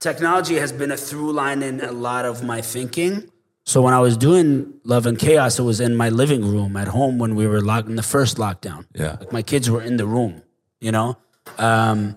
technology 0.00 0.56
has 0.56 0.72
been 0.72 0.90
a 0.90 0.96
through 0.96 1.32
line 1.32 1.62
in 1.62 1.80
a 1.80 1.92
lot 1.92 2.24
of 2.24 2.42
my 2.42 2.60
thinking 2.60 3.30
so 3.64 3.82
when 3.82 3.92
i 3.94 4.00
was 4.00 4.16
doing 4.16 4.72
love 4.84 5.04
and 5.06 5.18
chaos 5.18 5.58
it 5.58 5.62
was 5.62 5.80
in 5.80 5.94
my 5.94 6.08
living 6.08 6.42
room 6.44 6.76
at 6.76 6.88
home 6.88 7.18
when 7.18 7.34
we 7.34 7.46
were 7.46 7.60
locked 7.60 7.88
in 7.88 7.96
the 7.96 8.02
first 8.02 8.36
lockdown 8.38 8.86
Yeah. 8.94 9.16
like 9.20 9.32
my 9.32 9.42
kids 9.42 9.70
were 9.70 9.82
in 9.82 9.96
the 9.98 10.06
room 10.06 10.42
you 10.80 10.90
know 10.92 11.16
um, 11.58 12.16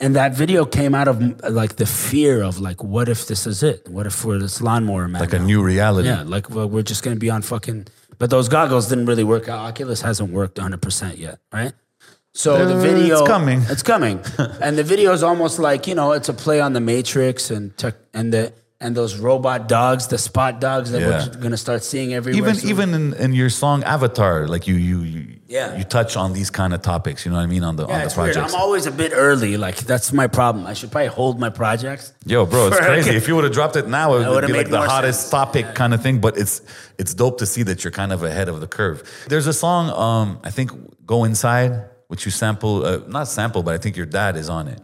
and 0.00 0.14
that 0.14 0.34
video 0.34 0.64
came 0.64 0.94
out 0.94 1.08
of 1.08 1.20
like 1.50 1.76
the 1.76 1.86
fear 1.86 2.42
of 2.42 2.60
like, 2.60 2.84
what 2.84 3.08
if 3.08 3.26
this 3.26 3.46
is 3.48 3.62
it? 3.64 3.88
What 3.88 4.06
if 4.06 4.24
we're 4.24 4.38
this 4.38 4.60
lawnmower 4.60 5.08
man? 5.08 5.20
Like 5.20 5.32
a 5.32 5.38
new 5.40 5.60
reality. 5.62 6.08
yeah, 6.08 6.22
like 6.22 6.50
well, 6.50 6.68
we're 6.68 6.82
just 6.82 7.02
gonna 7.02 7.16
be 7.16 7.30
on 7.30 7.42
fucking. 7.42 7.88
But 8.18 8.30
those 8.30 8.48
goggles 8.48 8.88
didn't 8.88 9.06
really 9.06 9.24
work 9.24 9.48
out. 9.48 9.58
Oculus 9.60 10.00
hasn't 10.02 10.30
worked 10.30 10.58
100 10.58 10.80
percent 10.80 11.18
yet, 11.18 11.40
right? 11.52 11.72
So 12.34 12.64
the 12.66 12.76
Uh, 12.76 12.80
video, 12.80 13.18
it's 13.18 13.28
coming. 13.28 13.62
It's 13.68 13.82
coming, 13.82 14.20
and 14.62 14.76
the 14.78 14.84
video 14.84 15.12
is 15.12 15.22
almost 15.22 15.58
like 15.58 15.86
you 15.86 15.94
know, 15.94 16.12
it's 16.12 16.28
a 16.28 16.34
play 16.34 16.60
on 16.60 16.72
the 16.72 16.80
Matrix 16.80 17.50
and 17.50 17.76
tech, 17.76 17.94
and 18.14 18.32
the 18.32 18.52
and 18.80 18.94
those 18.96 19.16
robot 19.18 19.66
dogs, 19.66 20.06
the 20.06 20.18
spot 20.18 20.60
dogs 20.60 20.92
that 20.92 21.00
Yeah. 21.00 21.26
we're 21.34 21.40
gonna 21.42 21.56
start 21.56 21.82
seeing 21.82 22.14
everywhere. 22.14 22.38
Even 22.40 22.54
soon. 22.54 22.70
even 22.70 22.94
in, 22.94 23.14
in 23.14 23.32
your 23.32 23.50
song 23.50 23.82
Avatar, 23.82 24.46
like 24.46 24.68
you 24.68 24.76
you 24.76 25.00
you 25.00 25.24
Yeah. 25.48 25.76
you 25.78 25.82
touch 25.82 26.16
on 26.16 26.32
these 26.32 26.48
kind 26.50 26.72
of 26.72 26.80
topics. 26.82 27.24
You 27.24 27.32
know 27.32 27.38
what 27.38 27.42
I 27.42 27.46
mean 27.46 27.64
on 27.64 27.74
the 27.74 27.82
on 27.84 27.88
the 27.88 27.94
weird. 28.04 28.12
projects. 28.12 28.54
I'm 28.54 28.60
always 28.60 28.86
a 28.86 28.92
bit 28.92 29.10
early. 29.16 29.56
Like 29.56 29.78
that's 29.78 30.12
my 30.12 30.28
problem. 30.28 30.64
I 30.64 30.74
should 30.74 30.92
probably 30.92 31.08
hold 31.08 31.40
my 31.40 31.48
projects. 31.50 32.12
Yo, 32.24 32.46
bro, 32.46 32.68
it's 32.68 32.78
crazy. 32.78 33.16
If 33.16 33.26
you 33.26 33.34
would 33.34 33.42
have 33.44 33.52
dropped 33.54 33.74
it 33.74 33.88
now, 33.88 34.14
it 34.14 34.28
would 34.28 34.46
be 34.46 34.52
like 34.52 34.70
the 34.70 34.82
hottest 34.82 35.22
sense. 35.22 35.30
topic 35.30 35.74
kind 35.74 35.92
of 35.92 36.00
thing. 36.02 36.20
But 36.20 36.38
it's 36.38 36.62
it's 36.98 37.14
dope 37.14 37.38
to 37.38 37.46
see 37.46 37.64
that 37.64 37.82
you're 37.82 37.90
kind 38.02 38.12
of 38.12 38.22
ahead 38.22 38.48
of 38.48 38.60
the 38.60 38.68
curve. 38.68 39.02
There's 39.26 39.48
a 39.48 39.52
song, 39.64 39.90
um, 39.90 40.38
I 40.44 40.50
think, 40.50 40.70
"Go 41.04 41.24
Inside." 41.24 41.72
Which 42.08 42.24
you 42.24 42.30
sample, 42.30 42.84
uh, 42.84 43.00
not 43.06 43.28
sample, 43.28 43.62
but 43.62 43.74
I 43.74 43.78
think 43.78 43.96
your 43.96 44.06
dad 44.06 44.36
is 44.36 44.48
on 44.48 44.68
it. 44.68 44.80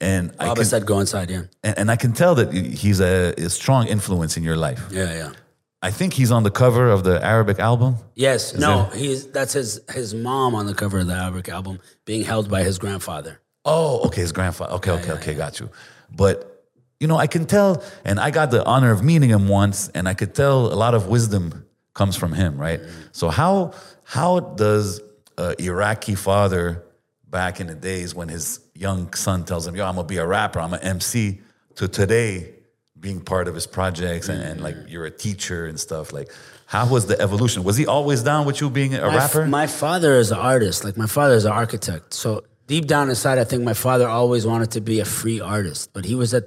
And 0.00 0.34
I 0.40 0.52
can, 0.52 0.64
said 0.64 0.84
go 0.84 0.98
inside, 0.98 1.30
yeah. 1.30 1.42
and, 1.62 1.78
and 1.78 1.90
I 1.90 1.94
can 1.94 2.12
tell 2.12 2.34
that 2.34 2.52
he's 2.52 3.00
a, 3.00 3.34
a 3.38 3.48
strong 3.48 3.86
influence 3.86 4.36
in 4.36 4.42
your 4.42 4.56
life. 4.56 4.82
Yeah, 4.90 5.14
yeah. 5.14 5.32
I 5.80 5.92
think 5.92 6.12
he's 6.12 6.32
on 6.32 6.42
the 6.42 6.50
cover 6.50 6.90
of 6.90 7.04
the 7.04 7.24
Arabic 7.24 7.60
album. 7.60 7.96
Yes, 8.16 8.56
no, 8.56 8.84
he's 8.94 9.26
that's 9.28 9.52
his 9.52 9.80
his 9.90 10.12
mom 10.12 10.56
on 10.56 10.66
the 10.66 10.74
cover 10.74 10.98
of 10.98 11.06
the 11.06 11.14
Arabic 11.14 11.48
album, 11.48 11.78
being 12.04 12.24
held 12.24 12.50
by 12.50 12.64
his 12.64 12.78
grandfather. 12.78 13.40
Oh, 13.64 14.06
okay, 14.06 14.22
his 14.22 14.32
grandfather. 14.32 14.74
Okay, 14.74 14.90
okay, 14.90 15.12
okay, 15.12 15.34
got 15.34 15.60
you. 15.60 15.70
But 16.10 16.66
you 16.98 17.06
know, 17.08 17.16
I 17.16 17.26
can 17.26 17.46
tell, 17.46 17.82
and 18.04 18.20
I 18.20 18.30
got 18.30 18.50
the 18.50 18.64
honor 18.64 18.90
of 18.90 19.02
meeting 19.02 19.30
him 19.30 19.48
once, 19.48 19.88
and 19.88 20.08
I 20.08 20.14
could 20.14 20.34
tell 20.34 20.72
a 20.72 20.74
lot 20.74 20.94
of 20.94 21.08
wisdom 21.08 21.64
comes 21.94 22.16
from 22.16 22.32
him, 22.32 22.58
right? 22.58 22.80
So 23.12 23.28
how 23.28 23.72
how 24.04 24.40
does 24.40 25.00
a 25.42 25.62
Iraqi 25.62 26.14
father 26.14 26.84
back 27.28 27.60
in 27.60 27.66
the 27.66 27.74
days 27.74 28.14
when 28.14 28.28
his 28.28 28.60
young 28.74 29.12
son 29.14 29.44
tells 29.44 29.66
him, 29.66 29.74
"Yo, 29.76 29.84
I'm 29.86 29.96
gonna 29.96 30.06
be 30.06 30.18
a 30.18 30.26
rapper, 30.26 30.60
I'm 30.60 30.74
an 30.74 30.80
MC," 30.80 31.40
to 31.76 31.88
today 31.88 32.30
being 32.98 33.20
part 33.20 33.48
of 33.48 33.54
his 33.54 33.66
projects 33.66 34.28
and, 34.28 34.40
and 34.40 34.60
like 34.60 34.76
you're 34.86 35.04
a 35.04 35.10
teacher 35.10 35.66
and 35.66 35.78
stuff, 35.78 36.12
like 36.12 36.30
how 36.66 36.86
was 36.86 37.06
the 37.06 37.20
evolution? 37.20 37.64
Was 37.64 37.76
he 37.76 37.86
always 37.86 38.22
down 38.22 38.46
with 38.46 38.60
you 38.60 38.70
being 38.70 38.94
a 38.94 39.00
My 39.00 39.16
rapper? 39.16 39.46
My 39.46 39.66
father 39.66 40.12
is 40.14 40.30
an 40.30 40.38
artist. 40.38 40.84
Like 40.84 40.96
my 40.96 41.06
father 41.06 41.34
is 41.34 41.44
an 41.44 41.52
architect. 41.52 42.14
So 42.14 42.44
deep 42.66 42.86
down 42.86 43.10
inside, 43.10 43.38
I 43.38 43.44
think 43.44 43.62
my 43.64 43.74
father 43.74 44.08
always 44.08 44.46
wanted 44.46 44.70
to 44.72 44.80
be 44.80 45.00
a 45.00 45.04
free 45.04 45.40
artist, 45.40 45.90
but 45.92 46.04
he 46.04 46.14
was 46.14 46.32
at 46.32 46.44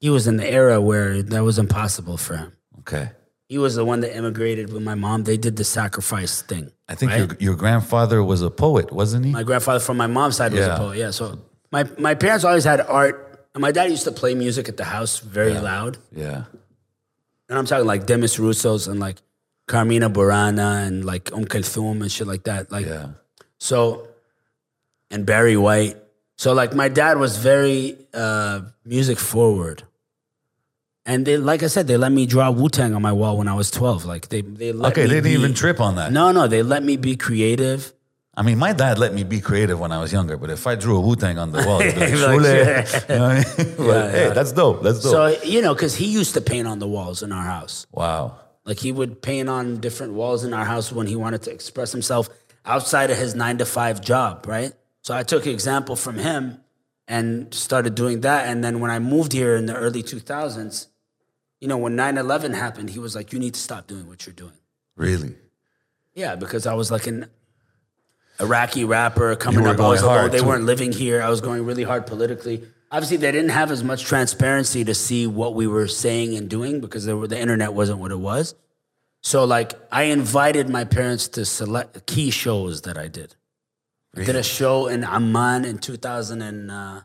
he 0.00 0.10
was 0.10 0.26
in 0.26 0.36
the 0.36 0.48
era 0.60 0.80
where 0.80 1.22
that 1.22 1.42
was 1.42 1.58
impossible 1.58 2.16
for 2.16 2.36
him. 2.36 2.52
okay. 2.80 3.10
He 3.48 3.58
was 3.58 3.76
the 3.76 3.84
one 3.84 4.00
that 4.00 4.16
immigrated 4.16 4.72
with 4.72 4.82
my 4.82 4.96
mom. 4.96 5.22
They 5.22 5.36
did 5.36 5.56
the 5.56 5.64
sacrifice 5.64 6.42
thing. 6.42 6.72
I 6.88 6.96
think 6.96 7.12
right? 7.12 7.18
your, 7.18 7.36
your 7.38 7.54
grandfather 7.54 8.22
was 8.22 8.42
a 8.42 8.50
poet, 8.50 8.92
wasn't 8.92 9.24
he? 9.26 9.32
my 9.32 9.44
grandfather 9.44 9.80
from 9.80 9.96
my 9.96 10.08
mom's 10.08 10.36
side 10.36 10.52
was 10.52 10.66
a 10.66 10.76
poet. 10.76 10.98
Yeah. 10.98 11.10
So 11.12 11.38
my 11.70 11.84
my 11.98 12.14
parents 12.14 12.44
always 12.44 12.64
had 12.64 12.80
art. 12.80 13.22
And 13.54 13.62
my 13.62 13.72
dad 13.72 13.90
used 13.90 14.04
to 14.04 14.12
play 14.12 14.34
music 14.34 14.68
at 14.68 14.76
the 14.76 14.84
house 14.84 15.18
very 15.20 15.54
loud. 15.54 15.96
yeah. 16.12 16.44
And 17.48 17.56
I'm 17.58 17.64
talking 17.64 17.86
like 17.86 18.06
Demis 18.06 18.36
Roussos 18.36 18.88
and 18.88 18.98
like 19.00 19.16
Carmina 19.68 20.10
Burana 20.10 20.86
and 20.86 21.04
like 21.04 21.32
Um 21.32 21.44
Kulthum 21.44 22.02
and 22.02 22.10
shit 22.10 22.26
like 22.26 22.44
that. 22.44 22.70
Like 22.72 22.86
Yeah. 22.86 23.10
so, 23.58 24.08
and 25.10 25.24
Barry 25.24 25.56
White. 25.56 25.96
So 26.36 26.52
like 26.52 26.74
my 26.74 26.88
dad 26.88 27.18
was 27.18 27.38
very 27.38 27.96
uh, 28.12 28.60
music 28.84 29.18
forward. 29.18 29.84
And 31.08 31.24
they, 31.24 31.36
like 31.36 31.62
I 31.62 31.68
said, 31.68 31.86
they 31.86 31.96
let 31.96 32.10
me 32.10 32.26
draw 32.26 32.50
Wu 32.50 32.68
Tang 32.68 32.92
on 32.92 33.00
my 33.00 33.12
wall 33.12 33.38
when 33.38 33.46
I 33.48 33.54
was 33.54 33.70
12. 33.70 34.04
Like 34.04 34.28
they, 34.28 34.40
they 34.42 34.72
let 34.72 34.92
Okay, 34.92 35.02
me 35.02 35.06
they 35.08 35.14
didn't 35.14 35.24
be- 35.30 35.38
even 35.38 35.54
trip 35.54 35.80
on 35.80 35.94
that. 35.96 36.10
No, 36.12 36.32
no, 36.32 36.48
they 36.48 36.62
let 36.62 36.82
me 36.82 36.96
be 36.96 37.14
creative. 37.16 37.92
I 38.38 38.42
mean, 38.42 38.58
my 38.58 38.72
dad 38.74 38.98
let 38.98 39.14
me 39.14 39.22
be 39.24 39.40
creative 39.40 39.78
when 39.80 39.92
I 39.92 39.98
was 40.00 40.12
younger, 40.12 40.36
but 40.36 40.50
if 40.50 40.66
I 40.66 40.74
drew 40.74 40.96
a 40.98 41.00
Wu 41.00 41.16
Tang 41.16 41.38
on 41.38 41.52
the 41.52 41.64
wall, 41.64 41.78
like, 41.86 41.96
like, 41.96 42.10
"Shule." 42.12 43.08
You 43.08 43.14
know 43.16 43.24
I 43.24 43.34
mean? 43.36 43.76
But, 43.86 44.10
hey, 44.10 44.30
that's 44.34 44.52
dope. 44.52 44.82
That's 44.82 45.00
dope. 45.00 45.12
So 45.12 45.42
you 45.46 45.62
know, 45.62 45.74
because 45.74 45.94
he 45.94 46.06
used 46.06 46.34
to 46.34 46.40
paint 46.42 46.66
on 46.68 46.78
the 46.80 46.88
walls 46.88 47.22
in 47.22 47.30
our 47.32 47.44
house. 47.44 47.86
wow. 47.92 48.38
Like 48.66 48.80
he 48.80 48.90
would 48.90 49.22
paint 49.22 49.48
on 49.48 49.78
different 49.78 50.14
walls 50.14 50.42
in 50.42 50.52
our 50.52 50.64
house 50.64 50.90
when 50.90 51.06
he 51.06 51.14
wanted 51.14 51.40
to 51.42 51.52
express 51.52 51.92
himself 51.92 52.28
outside 52.64 53.12
of 53.12 53.16
his 53.16 53.36
nine 53.36 53.58
to 53.58 53.64
five 53.64 54.00
job, 54.00 54.44
right? 54.48 54.72
So 55.02 55.14
I 55.14 55.22
took 55.22 55.46
example 55.46 55.94
from 55.94 56.18
him 56.18 56.58
and 57.06 57.54
started 57.54 57.94
doing 57.94 58.22
that. 58.22 58.48
And 58.48 58.64
then 58.64 58.80
when 58.80 58.90
I 58.90 58.98
moved 58.98 59.32
here 59.32 59.54
in 59.54 59.66
the 59.66 59.76
early 59.76 60.02
2000s, 60.02 60.88
you 61.60 61.68
know, 61.68 61.78
when 61.78 61.96
9 61.96 62.18
11 62.18 62.52
happened, 62.52 62.90
he 62.90 62.98
was 62.98 63.14
like, 63.14 63.32
you 63.32 63.38
need 63.38 63.54
to 63.54 63.60
stop 63.60 63.86
doing 63.86 64.06
what 64.08 64.26
you're 64.26 64.34
doing. 64.34 64.52
Really? 64.96 65.34
Yeah, 66.14 66.36
because 66.36 66.66
I 66.66 66.74
was 66.74 66.90
like 66.90 67.06
an 67.06 67.26
Iraqi 68.40 68.84
rapper 68.84 69.36
coming 69.36 69.66
up. 69.66 69.78
I 69.80 69.88
was 69.88 70.00
going 70.00 70.10
alone. 70.12 70.18
hard, 70.20 70.32
They 70.32 70.38
too. 70.40 70.46
weren't 70.46 70.64
living 70.64 70.92
here. 70.92 71.22
I 71.22 71.28
was 71.30 71.40
going 71.40 71.64
really 71.64 71.82
hard 71.82 72.06
politically. 72.06 72.62
Obviously, 72.90 73.16
they 73.16 73.32
didn't 73.32 73.50
have 73.50 73.70
as 73.70 73.82
much 73.82 74.04
transparency 74.04 74.84
to 74.84 74.94
see 74.94 75.26
what 75.26 75.54
we 75.54 75.66
were 75.66 75.88
saying 75.88 76.36
and 76.36 76.48
doing 76.48 76.80
because 76.80 77.04
there 77.04 77.16
were, 77.16 77.26
the 77.26 77.38
internet 77.38 77.72
wasn't 77.74 77.98
what 77.98 78.12
it 78.12 78.18
was. 78.18 78.54
So, 79.22 79.44
like, 79.44 79.72
I 79.90 80.04
invited 80.04 80.68
my 80.68 80.84
parents 80.84 81.26
to 81.28 81.44
select 81.44 82.06
key 82.06 82.30
shows 82.30 82.82
that 82.82 82.96
I 82.96 83.08
did. 83.08 83.34
I 84.16 84.22
did 84.24 84.36
a 84.36 84.42
show 84.42 84.86
in 84.86 85.02
Amman 85.04 85.64
in 85.64 85.78
2000 85.78 86.40
and 86.42 86.70
uh, 86.70 87.00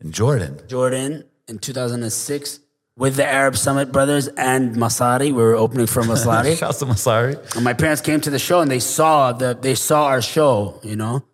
In 0.00 0.12
Jordan. 0.12 0.60
Jordan 0.66 1.24
in 1.48 1.58
2006 1.60 2.60
with 3.00 3.16
the 3.16 3.26
Arab 3.26 3.56
Summit 3.56 3.90
Brothers 3.92 4.28
and 4.28 4.76
Massari. 4.76 5.32
We 5.32 5.42
were 5.42 5.56
opening 5.56 5.86
for 5.86 6.02
Massari. 6.12 6.56
Shouts 6.56 6.78
to 6.80 6.84
Massari. 6.84 7.34
And 7.56 7.64
my 7.64 7.72
parents 7.72 8.02
came 8.02 8.20
to 8.20 8.30
the 8.30 8.38
show 8.38 8.60
and 8.60 8.70
they 8.70 8.78
saw 8.78 9.32
the 9.32 9.58
they 9.60 9.74
saw 9.74 10.04
our 10.06 10.20
show, 10.22 10.78
you 10.84 10.96
know, 10.96 11.24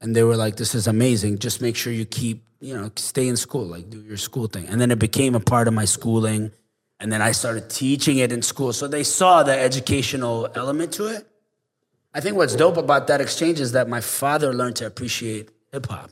and 0.00 0.14
they 0.16 0.24
were 0.24 0.36
like, 0.36 0.56
"This 0.56 0.74
is 0.74 0.86
amazing. 0.88 1.38
Just 1.38 1.62
make 1.62 1.76
sure 1.76 1.92
you 1.92 2.04
keep, 2.04 2.44
you 2.60 2.74
know, 2.76 2.90
stay 2.96 3.28
in 3.28 3.36
school, 3.36 3.64
like 3.64 3.88
do 3.88 4.00
your 4.02 4.16
school 4.16 4.48
thing." 4.48 4.66
And 4.66 4.80
then 4.80 4.90
it 4.90 4.98
became 4.98 5.36
a 5.36 5.40
part 5.40 5.68
of 5.68 5.74
my 5.74 5.84
schooling, 5.84 6.50
and 6.98 7.12
then 7.12 7.22
I 7.22 7.30
started 7.32 7.70
teaching 7.70 8.18
it 8.18 8.32
in 8.32 8.42
school. 8.42 8.72
So 8.72 8.88
they 8.88 9.04
saw 9.04 9.44
the 9.44 9.56
educational 9.56 10.48
element 10.56 10.92
to 10.94 11.06
it. 11.06 11.24
I 12.12 12.20
think 12.20 12.36
what's 12.36 12.56
dope 12.56 12.78
about 12.78 13.06
that 13.06 13.20
exchange 13.20 13.60
is 13.60 13.72
that 13.72 13.88
my 13.88 14.00
father 14.00 14.52
learned 14.52 14.76
to 14.76 14.86
appreciate 14.86 15.50
hip 15.70 15.86
hop. 15.86 16.10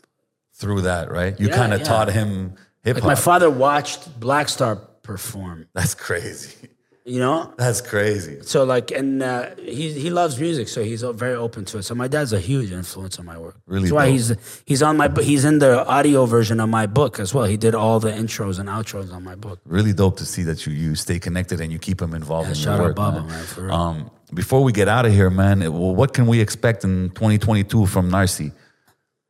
Through 0.53 0.83
that, 0.83 1.11
right? 1.11 1.35
You 1.41 1.49
Yeah, 1.49 1.57
kind 1.57 1.73
of 1.75 1.81
yeah. 1.81 1.87
taught 1.87 2.13
him 2.13 2.55
hip 2.85 2.97
Like 2.97 3.05
my 3.05 3.15
father 3.15 3.51
watched 3.51 4.19
Black 4.21 4.49
Star 4.49 4.77
perform, 5.03 5.67
That's 5.75 5.95
crazy. 5.95 6.69
you 7.05 7.19
know. 7.19 7.53
That's 7.59 7.81
crazy. 7.81 8.39
So 8.43 8.65
like, 8.65 8.91
and 8.91 9.23
uh, 9.23 9.55
he 9.57 9.93
he 9.93 10.11
loves 10.11 10.39
music, 10.41 10.69
so 10.69 10.83
he's 10.83 11.03
very 11.03 11.35
open 11.35 11.65
to 11.67 11.79
it. 11.79 11.83
So 11.83 11.95
my 11.95 12.09
dad's 12.09 12.33
a 12.33 12.41
huge 12.41 12.73
influence 12.73 13.19
on 13.19 13.27
my 13.27 13.39
work. 13.39 13.57
Really 13.67 13.85
That's 13.85 13.93
why 13.93 14.09
he's 14.11 14.33
he's 14.65 14.83
on 14.83 14.97
my 14.97 15.09
he's 15.21 15.45
in 15.45 15.59
the 15.59 15.87
audio 15.87 16.25
version 16.27 16.61
of 16.61 16.69
my 16.69 16.87
book 16.87 17.19
as 17.21 17.35
well. 17.35 17.45
He 17.45 17.57
did 17.57 17.75
all 17.75 18.01
the 18.01 18.11
intros 18.11 18.59
and 18.59 18.69
outros 18.69 19.13
on 19.13 19.23
my 19.25 19.35
book. 19.35 19.61
Really 19.67 19.93
dope 19.93 20.17
to 20.19 20.27
see 20.27 20.43
that 20.45 20.67
you 20.67 20.73
you 20.73 20.95
stay 20.95 21.19
connected 21.19 21.61
and 21.61 21.71
you 21.73 21.79
keep 21.79 22.01
him 22.01 22.15
involved 22.15 22.49
in 22.49 22.55
shout 22.55 22.65
your 22.65 22.75
out 22.75 22.81
work. 22.89 22.97
Baba, 22.97 23.21
man. 23.21 23.29
man, 23.29 23.45
for 23.45 23.63
real. 23.65 23.75
Um, 23.75 24.11
before 24.33 24.63
we 24.65 24.73
get 24.73 24.89
out 24.89 25.05
of 25.07 25.13
here, 25.13 25.31
man, 25.31 25.61
well, 25.61 25.95
what 25.95 26.13
can 26.15 26.27
we 26.27 26.41
expect 26.41 26.83
in 26.85 27.11
2022 27.11 27.87
from 27.87 28.11
Narcy? 28.11 28.53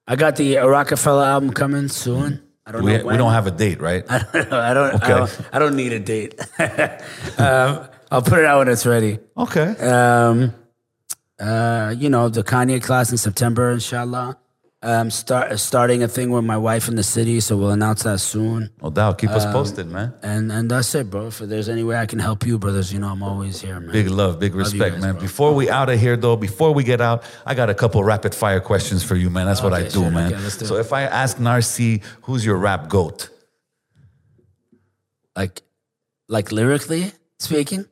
I 0.06 0.16
got 0.16 0.36
the 0.36 0.56
Rockefeller 0.59 1.24
album 1.24 1.52
coming 1.52 1.89
soon. 1.89 2.40
I 2.66 2.73
don't 2.73 2.85
We, 2.85 2.97
know 2.99 3.05
we 3.07 3.16
don't 3.16 3.32
have 3.32 3.47
a 3.47 3.51
date, 3.51 3.81
right? 3.81 4.05
I 4.11 4.24
don't. 4.32 4.53
I 4.53 4.74
don't, 4.74 4.95
Okay. 4.95 5.12
I 5.12 5.19
don't, 5.19 5.41
I 5.53 5.59
don't 5.59 5.77
need 5.77 5.93
a 5.93 6.01
date. 6.01 6.41
um, 7.39 7.89
I'll 8.11 8.23
put 8.23 8.39
it 8.39 8.45
out 8.47 8.59
when 8.61 8.69
it's 8.69 8.86
ready. 8.86 9.19
Okay. 9.36 9.77
Um, 9.78 10.55
uh, 11.39 11.95
you 11.97 12.09
know, 12.09 12.28
the 12.28 12.43
Kanye 12.43 12.82
class 12.82 13.11
in 13.11 13.19
September, 13.19 13.70
inshallah. 13.73 14.39
Um, 14.85 15.11
start 15.11 15.59
starting 15.59 16.02
a 16.02 16.09
thing 16.09 16.28
with 16.31 16.44
my 16.44 16.59
wife 16.59 16.89
in 16.89 16.94
the 16.97 17.02
city, 17.02 17.40
so 17.40 17.56
we'll 17.56 17.70
announce 17.70 18.02
that 18.02 18.19
soon. 18.20 18.69
No 18.82 18.90
doubt. 18.90 19.16
Keep 19.16 19.31
Um, 19.31 19.36
us 19.36 19.47
posted, 19.47 19.86
man. 19.90 20.12
And 20.23 20.52
and 20.52 20.70
that's 20.70 20.94
it, 20.94 21.09
bro. 21.09 21.28
If 21.28 21.39
there's 21.39 21.70
any 21.70 21.82
way 21.82 21.97
I 21.97 22.05
can 22.05 22.19
help 22.19 22.44
you, 22.47 22.59
brothers, 22.59 22.93
you 22.93 22.98
know 22.98 23.09
I'm 23.09 23.23
always 23.23 23.62
here, 23.62 23.81
man. 23.81 23.93
Big 23.93 24.11
love, 24.11 24.39
big 24.39 24.55
respect, 24.55 24.97
guys, 24.97 25.02
man. 25.02 25.12
bro. 25.15 25.23
Before 25.23 25.55
we 25.55 25.70
out 25.70 25.89
of 25.89 25.98
here, 25.98 26.16
though, 26.19 26.36
before 26.36 26.74
we 26.74 26.85
get 26.85 27.01
out, 27.01 27.23
I 27.47 27.55
got 27.55 27.70
a 27.70 27.74
couple 27.74 28.05
rapid 28.05 28.35
fire 28.35 28.61
questions 28.61 29.02
for 29.02 29.16
you, 29.16 29.31
man. 29.31 29.47
That's 29.47 29.62
what 29.62 29.73
I 29.73 29.85
do, 29.85 29.90
sure. 29.90 30.11
man. 30.11 30.32
Okay, 30.35 30.43
let's 30.43 30.59
do 30.59 30.66
so 30.66 30.77
if 30.77 30.93
I 30.93 31.02
ask 31.05 31.39
Narcy, 31.39 32.02
who's 32.23 32.44
your 32.44 32.59
rap 32.59 32.89
goat? 32.90 33.31
Like, 35.35 35.62
like 36.28 36.52
lyrically 36.52 37.12
speaking. 37.39 37.86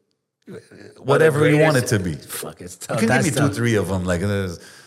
Whatever 0.99 1.49
you 1.49 1.59
want 1.59 1.77
it 1.77 1.87
to 1.89 1.99
be. 1.99 2.15
Fuck, 2.15 2.61
it's 2.61 2.77
tough. 2.77 3.01
You 3.01 3.09
can 3.09 3.17
give 3.17 3.25
me 3.27 3.31
two, 3.31 3.47
tough. 3.47 3.55
three 3.55 3.77
of 3.77 3.89
them. 3.89 4.05
Like, 4.05 4.23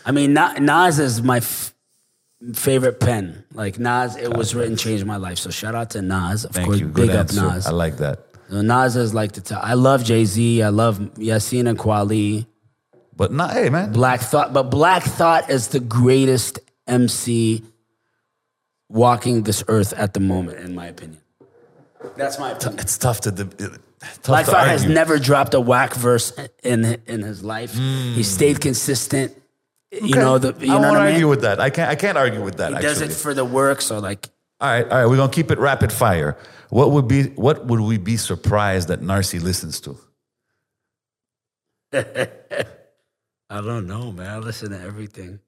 I 0.04 0.12
mean, 0.12 0.32
Na- 0.34 0.54
Nas 0.58 0.98
is 0.98 1.22
my 1.22 1.38
f- 1.38 1.72
favorite 2.54 3.00
pen. 3.00 3.44
Like 3.52 3.78
Nas, 3.78 4.16
it 4.16 4.36
was 4.36 4.54
written, 4.54 4.76
changed 4.76 5.06
my 5.06 5.16
life. 5.16 5.38
So 5.38 5.50
shout 5.50 5.74
out 5.74 5.90
to 5.90 6.02
Nas. 6.02 6.44
Of 6.44 6.52
thank 6.52 6.66
course, 6.66 6.80
you. 6.80 6.88
Good 6.88 7.08
big 7.08 7.16
up 7.16 7.28
answer. 7.28 7.42
Nas. 7.42 7.66
I 7.66 7.70
like 7.70 7.96
that. 7.98 8.26
So 8.50 8.62
Nas 8.62 8.96
is 8.96 9.14
like 9.14 9.32
the 9.32 9.40
top. 9.40 9.64
I 9.64 9.74
love 9.74 10.04
Jay 10.04 10.24
Z. 10.24 10.62
I 10.62 10.68
love 10.68 10.98
Yasin 11.16 11.68
and 11.68 11.78
Kweli. 11.78 12.46
But 13.16 13.32
not, 13.32 13.52
hey, 13.52 13.70
man. 13.70 13.92
Black 13.92 14.20
Thought, 14.20 14.52
but 14.52 14.64
Black 14.64 15.02
Thought 15.02 15.48
is 15.48 15.68
the 15.68 15.80
greatest 15.80 16.58
MC 16.86 17.62
walking 18.88 19.42
this 19.42 19.64
earth 19.68 19.92
at 19.94 20.12
the 20.14 20.20
moment, 20.20 20.58
in 20.58 20.74
my 20.74 20.86
opinion. 20.86 21.20
That's 22.16 22.38
my 22.38 22.52
opinion. 22.52 22.80
It's 22.80 22.98
tough 22.98 23.22
to, 23.22 23.30
deb- 23.30 23.56
tough 23.58 24.22
Black 24.22 24.44
to 24.44 24.50
Thought 24.50 24.68
has 24.68 24.84
never 24.84 25.18
dropped 25.18 25.54
a 25.54 25.60
whack 25.60 25.94
verse 25.94 26.32
in 26.62 27.00
in 27.06 27.22
his 27.22 27.42
life. 27.42 27.74
Hmm. 27.74 28.12
He 28.12 28.22
stayed 28.22 28.60
consistent. 28.60 29.34
You 29.92 30.14
know 30.16 30.38
the. 30.38 30.54
You 30.64 30.72
I 30.72 30.78
know 30.78 30.80
won't 30.80 30.92
what 30.92 31.02
I 31.02 31.06
argue 31.06 31.18
mean. 31.20 31.28
with 31.28 31.40
that. 31.42 31.60
I 31.60 31.70
can't. 31.70 31.90
I 31.90 31.94
can't 31.94 32.18
argue 32.18 32.42
with 32.42 32.56
that. 32.56 32.70
He 32.70 32.76
actually. 32.76 32.88
does 32.88 33.00
it 33.02 33.12
for 33.12 33.34
the 33.34 33.44
work. 33.44 33.80
So 33.80 33.98
like, 33.98 34.28
all 34.60 34.68
right, 34.68 34.82
all 34.84 34.98
right. 34.98 35.06
We're 35.06 35.16
gonna 35.16 35.32
keep 35.32 35.50
it 35.50 35.58
rapid 35.58 35.92
fire. 35.92 36.36
What 36.70 36.90
would 36.90 37.06
be? 37.08 37.24
What 37.30 37.66
would 37.66 37.80
we 37.80 37.96
be 37.98 38.16
surprised 38.16 38.88
that 38.88 39.00
Narcy 39.00 39.40
listens 39.40 39.80
to? 39.80 39.96
I 43.48 43.60
don't 43.60 43.86
know, 43.86 44.10
man. 44.12 44.28
I 44.28 44.38
listen 44.38 44.70
to 44.70 44.80
everything. 44.80 45.38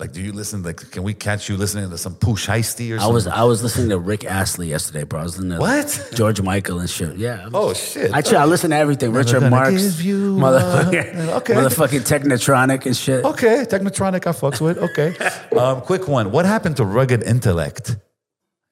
Like, 0.00 0.12
do 0.12 0.20
you 0.22 0.32
listen? 0.32 0.62
Like, 0.62 0.90
can 0.90 1.02
we 1.02 1.12
catch 1.14 1.48
you 1.48 1.56
listening 1.56 1.90
to 1.90 1.98
some 1.98 2.14
Pooh 2.14 2.34
Shiesty 2.34 2.90
or 2.94 2.98
something? 2.98 3.00
I 3.10 3.14
was 3.14 3.26
I 3.26 3.42
was 3.44 3.62
listening 3.62 3.90
to 3.90 3.98
Rick 3.98 4.24
Astley 4.24 4.68
yesterday, 4.68 5.04
bro. 5.04 5.20
I 5.20 5.22
was 5.24 5.36
listening 5.36 5.58
to 5.58 5.60
What? 5.60 6.10
George 6.14 6.40
Michael 6.42 6.78
and 6.80 6.88
shit. 6.88 7.16
Yeah. 7.16 7.40
I'm- 7.42 7.50
Oh 7.54 7.74
shit! 7.74 8.12
I, 8.14 8.22
try, 8.22 8.40
I 8.40 8.46
listen 8.46 8.70
to 8.70 8.76
everything. 8.76 9.12
Richard 9.12 9.40
gonna 9.40 9.50
Marx, 9.50 10.00
you 10.02 10.34
motherfucking. 10.36 11.28
Okay. 11.40 11.54
motherfucking 11.54 12.00
Technotronic 12.08 12.86
and 12.86 12.96
shit. 12.96 13.24
Okay, 13.24 13.64
Technotronic, 13.68 14.26
I 14.26 14.32
fucks 14.32 14.60
with. 14.60 14.78
Okay, 14.78 15.14
um, 15.58 15.82
quick 15.82 16.08
one. 16.08 16.30
What 16.32 16.46
happened 16.46 16.76
to 16.78 16.84
Rugged 16.84 17.22
Intellect? 17.22 17.96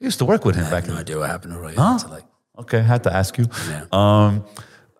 I 0.00 0.04
used 0.04 0.18
to 0.20 0.24
work 0.24 0.44
with 0.44 0.54
him 0.56 0.66
I 0.66 0.70
back 0.70 0.84
have 0.84 0.88
no 0.88 0.94
in. 0.94 1.00
idea 1.00 1.18
what 1.18 1.28
happened 1.30 1.52
to 1.52 1.58
Roy. 1.58 1.74
Huh? 1.76 1.98
Like, 2.08 2.24
Okay, 2.58 2.80
had 2.82 3.04
to 3.04 3.12
ask 3.14 3.36
you. 3.38 3.46
Yeah. 3.68 3.84
Um, 3.92 4.44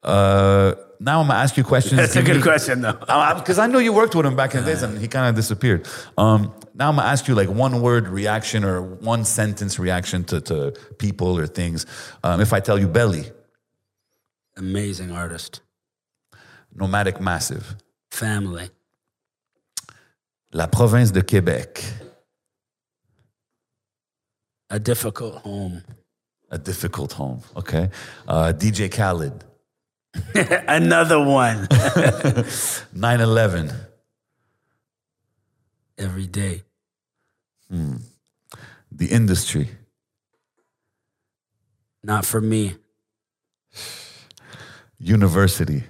uh, 0.03 0.75
now 1.01 1.21
I'm 1.21 1.29
gonna 1.29 1.39
ask 1.39 1.57
you 1.57 1.65
questions. 1.65 1.97
that's 1.97 2.17
a 2.17 2.23
good 2.23 2.37
me- 2.37 2.43
question, 2.43 2.81
though. 2.81 2.93
because 2.93 3.59
I 3.59 3.67
know 3.67 3.79
you 3.79 3.93
worked 3.93 4.15
with 4.15 4.27
him 4.27 4.35
back 4.37 4.55
in 4.55 4.65
the 4.65 4.71
days 4.71 4.83
and 4.83 4.99
he 4.99 5.07
kind 5.09 5.29
of 5.29 5.35
disappeared. 5.37 5.87
Um, 6.17 6.53
now 6.75 6.89
I'm 6.89 6.97
gonna 6.97 7.09
ask 7.09 7.29
you 7.29 7.35
like 7.35 7.49
one 7.49 7.81
word 7.81 8.09
reaction 8.09 8.65
or 8.65 8.83
one 8.83 9.25
sentence 9.25 9.79
reaction 9.79 10.25
to, 10.25 10.41
to 10.43 10.73
people 10.99 11.39
or 11.39 11.47
things. 11.47 11.87
Um, 12.25 12.41
if 12.41 12.53
I 12.53 12.61
tell 12.61 12.79
you 12.79 12.89
belly, 12.89 13.25
Amazing 14.57 15.13
artist. 15.13 15.61
nomadic 16.75 17.21
massive, 17.21 17.77
Family. 18.11 18.71
la 20.53 20.67
province 20.67 21.11
de 21.13 21.23
Québec, 21.23 21.81
A 24.71 24.79
difficult 24.79 25.37
home. 25.45 25.83
a 26.51 26.59
difficult 26.59 27.13
home. 27.13 27.41
Okay, 27.57 27.89
uh, 28.27 28.53
DJ 28.57 28.89
Khaled, 28.91 29.45
Another 30.69 31.23
one. 31.23 31.67
9/11, 32.95 33.75
Every 35.99 36.27
day. 36.27 36.63
Hmm. 37.71 37.97
the 38.91 39.07
industry, 39.07 39.69
Not 42.03 42.25
for 42.25 42.41
me. 42.41 42.77
university, 44.99 45.85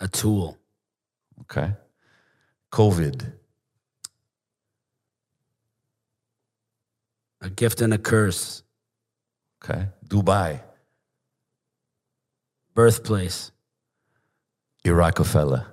A 0.00 0.08
tool. 0.08 0.58
okay, 1.42 1.72
COVID, 2.72 3.32
A 7.42 7.48
gift 7.48 7.80
and 7.80 7.94
a 7.94 7.98
curse. 7.98 8.62
Okay, 9.62 9.86
Dubai, 10.08 10.60
Birthplace. 12.74 13.52
Rockefeller. 14.86 15.66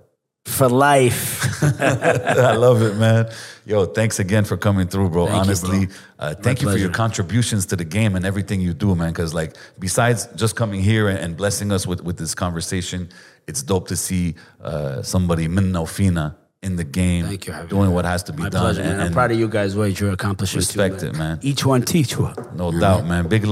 For 0.46 0.70
life. 0.70 1.62
I 1.82 2.56
love 2.56 2.82
it, 2.82 2.96
man. 2.96 3.30
Yo, 3.66 3.86
thanks 3.86 4.20
again 4.20 4.44
for 4.46 4.58
coming 4.58 4.88
through, 4.88 5.10
bro. 5.10 5.26
Thank 5.26 5.36
you, 5.36 5.42
Honestly, 5.42 5.86
bro. 5.88 5.96
Uh, 6.20 6.36
thank 6.36 6.62
you 6.62 6.70
for 6.70 6.78
your 6.78 6.90
contributions 6.92 7.66
to 7.68 7.76
the 7.76 7.84
game 7.86 8.16
and 8.16 8.26
everything 8.26 8.62
you 8.62 8.74
do, 8.74 8.96
man. 8.96 9.10
Because 9.12 9.34
like, 9.34 9.56
besides 9.80 10.28
just 10.36 10.56
coming 10.56 10.82
here 10.82 11.08
and, 11.10 11.20
and 11.20 11.38
blessing 11.38 11.72
us 11.72 11.86
with, 11.88 12.04
with 12.04 12.18
this 12.18 12.34
conversation, 12.36 13.10
it's 13.48 13.62
dope 13.64 13.88
to 13.90 13.96
see 13.96 14.36
uh, 14.62 15.02
somebody 15.02 15.48
minna 15.48 15.86
fina 15.86 16.38
in 16.64 16.76
the 16.76 16.84
game, 16.84 17.26
Thank 17.28 17.46
you, 17.48 17.54
Javier. 17.54 17.70
doing 17.70 17.92
what 17.92 18.04
has 18.06 18.24
to 18.24 18.34
be 18.34 18.44
My 18.44 18.50
done. 18.50 18.62
pleasure. 18.62 18.82
and, 18.82 18.98
man. 18.98 19.08
I'm 19.08 19.14
proud 19.14 19.32
of 19.32 19.40
you 19.40 19.48
guys, 19.48 19.76
what 19.76 20.00
you're 20.00 20.12
accomplishing. 20.12 20.56
too, 20.60 20.80
Respect 20.82 21.04
it, 21.04 21.16
man. 21.16 21.40
Each 21.44 21.64
one 21.66 21.84
teach 21.84 22.18
one. 22.18 22.36
no 22.56 22.72
doubt, 22.72 23.06
man. 23.06 23.28
Big 23.28 23.44
love. 23.44 23.52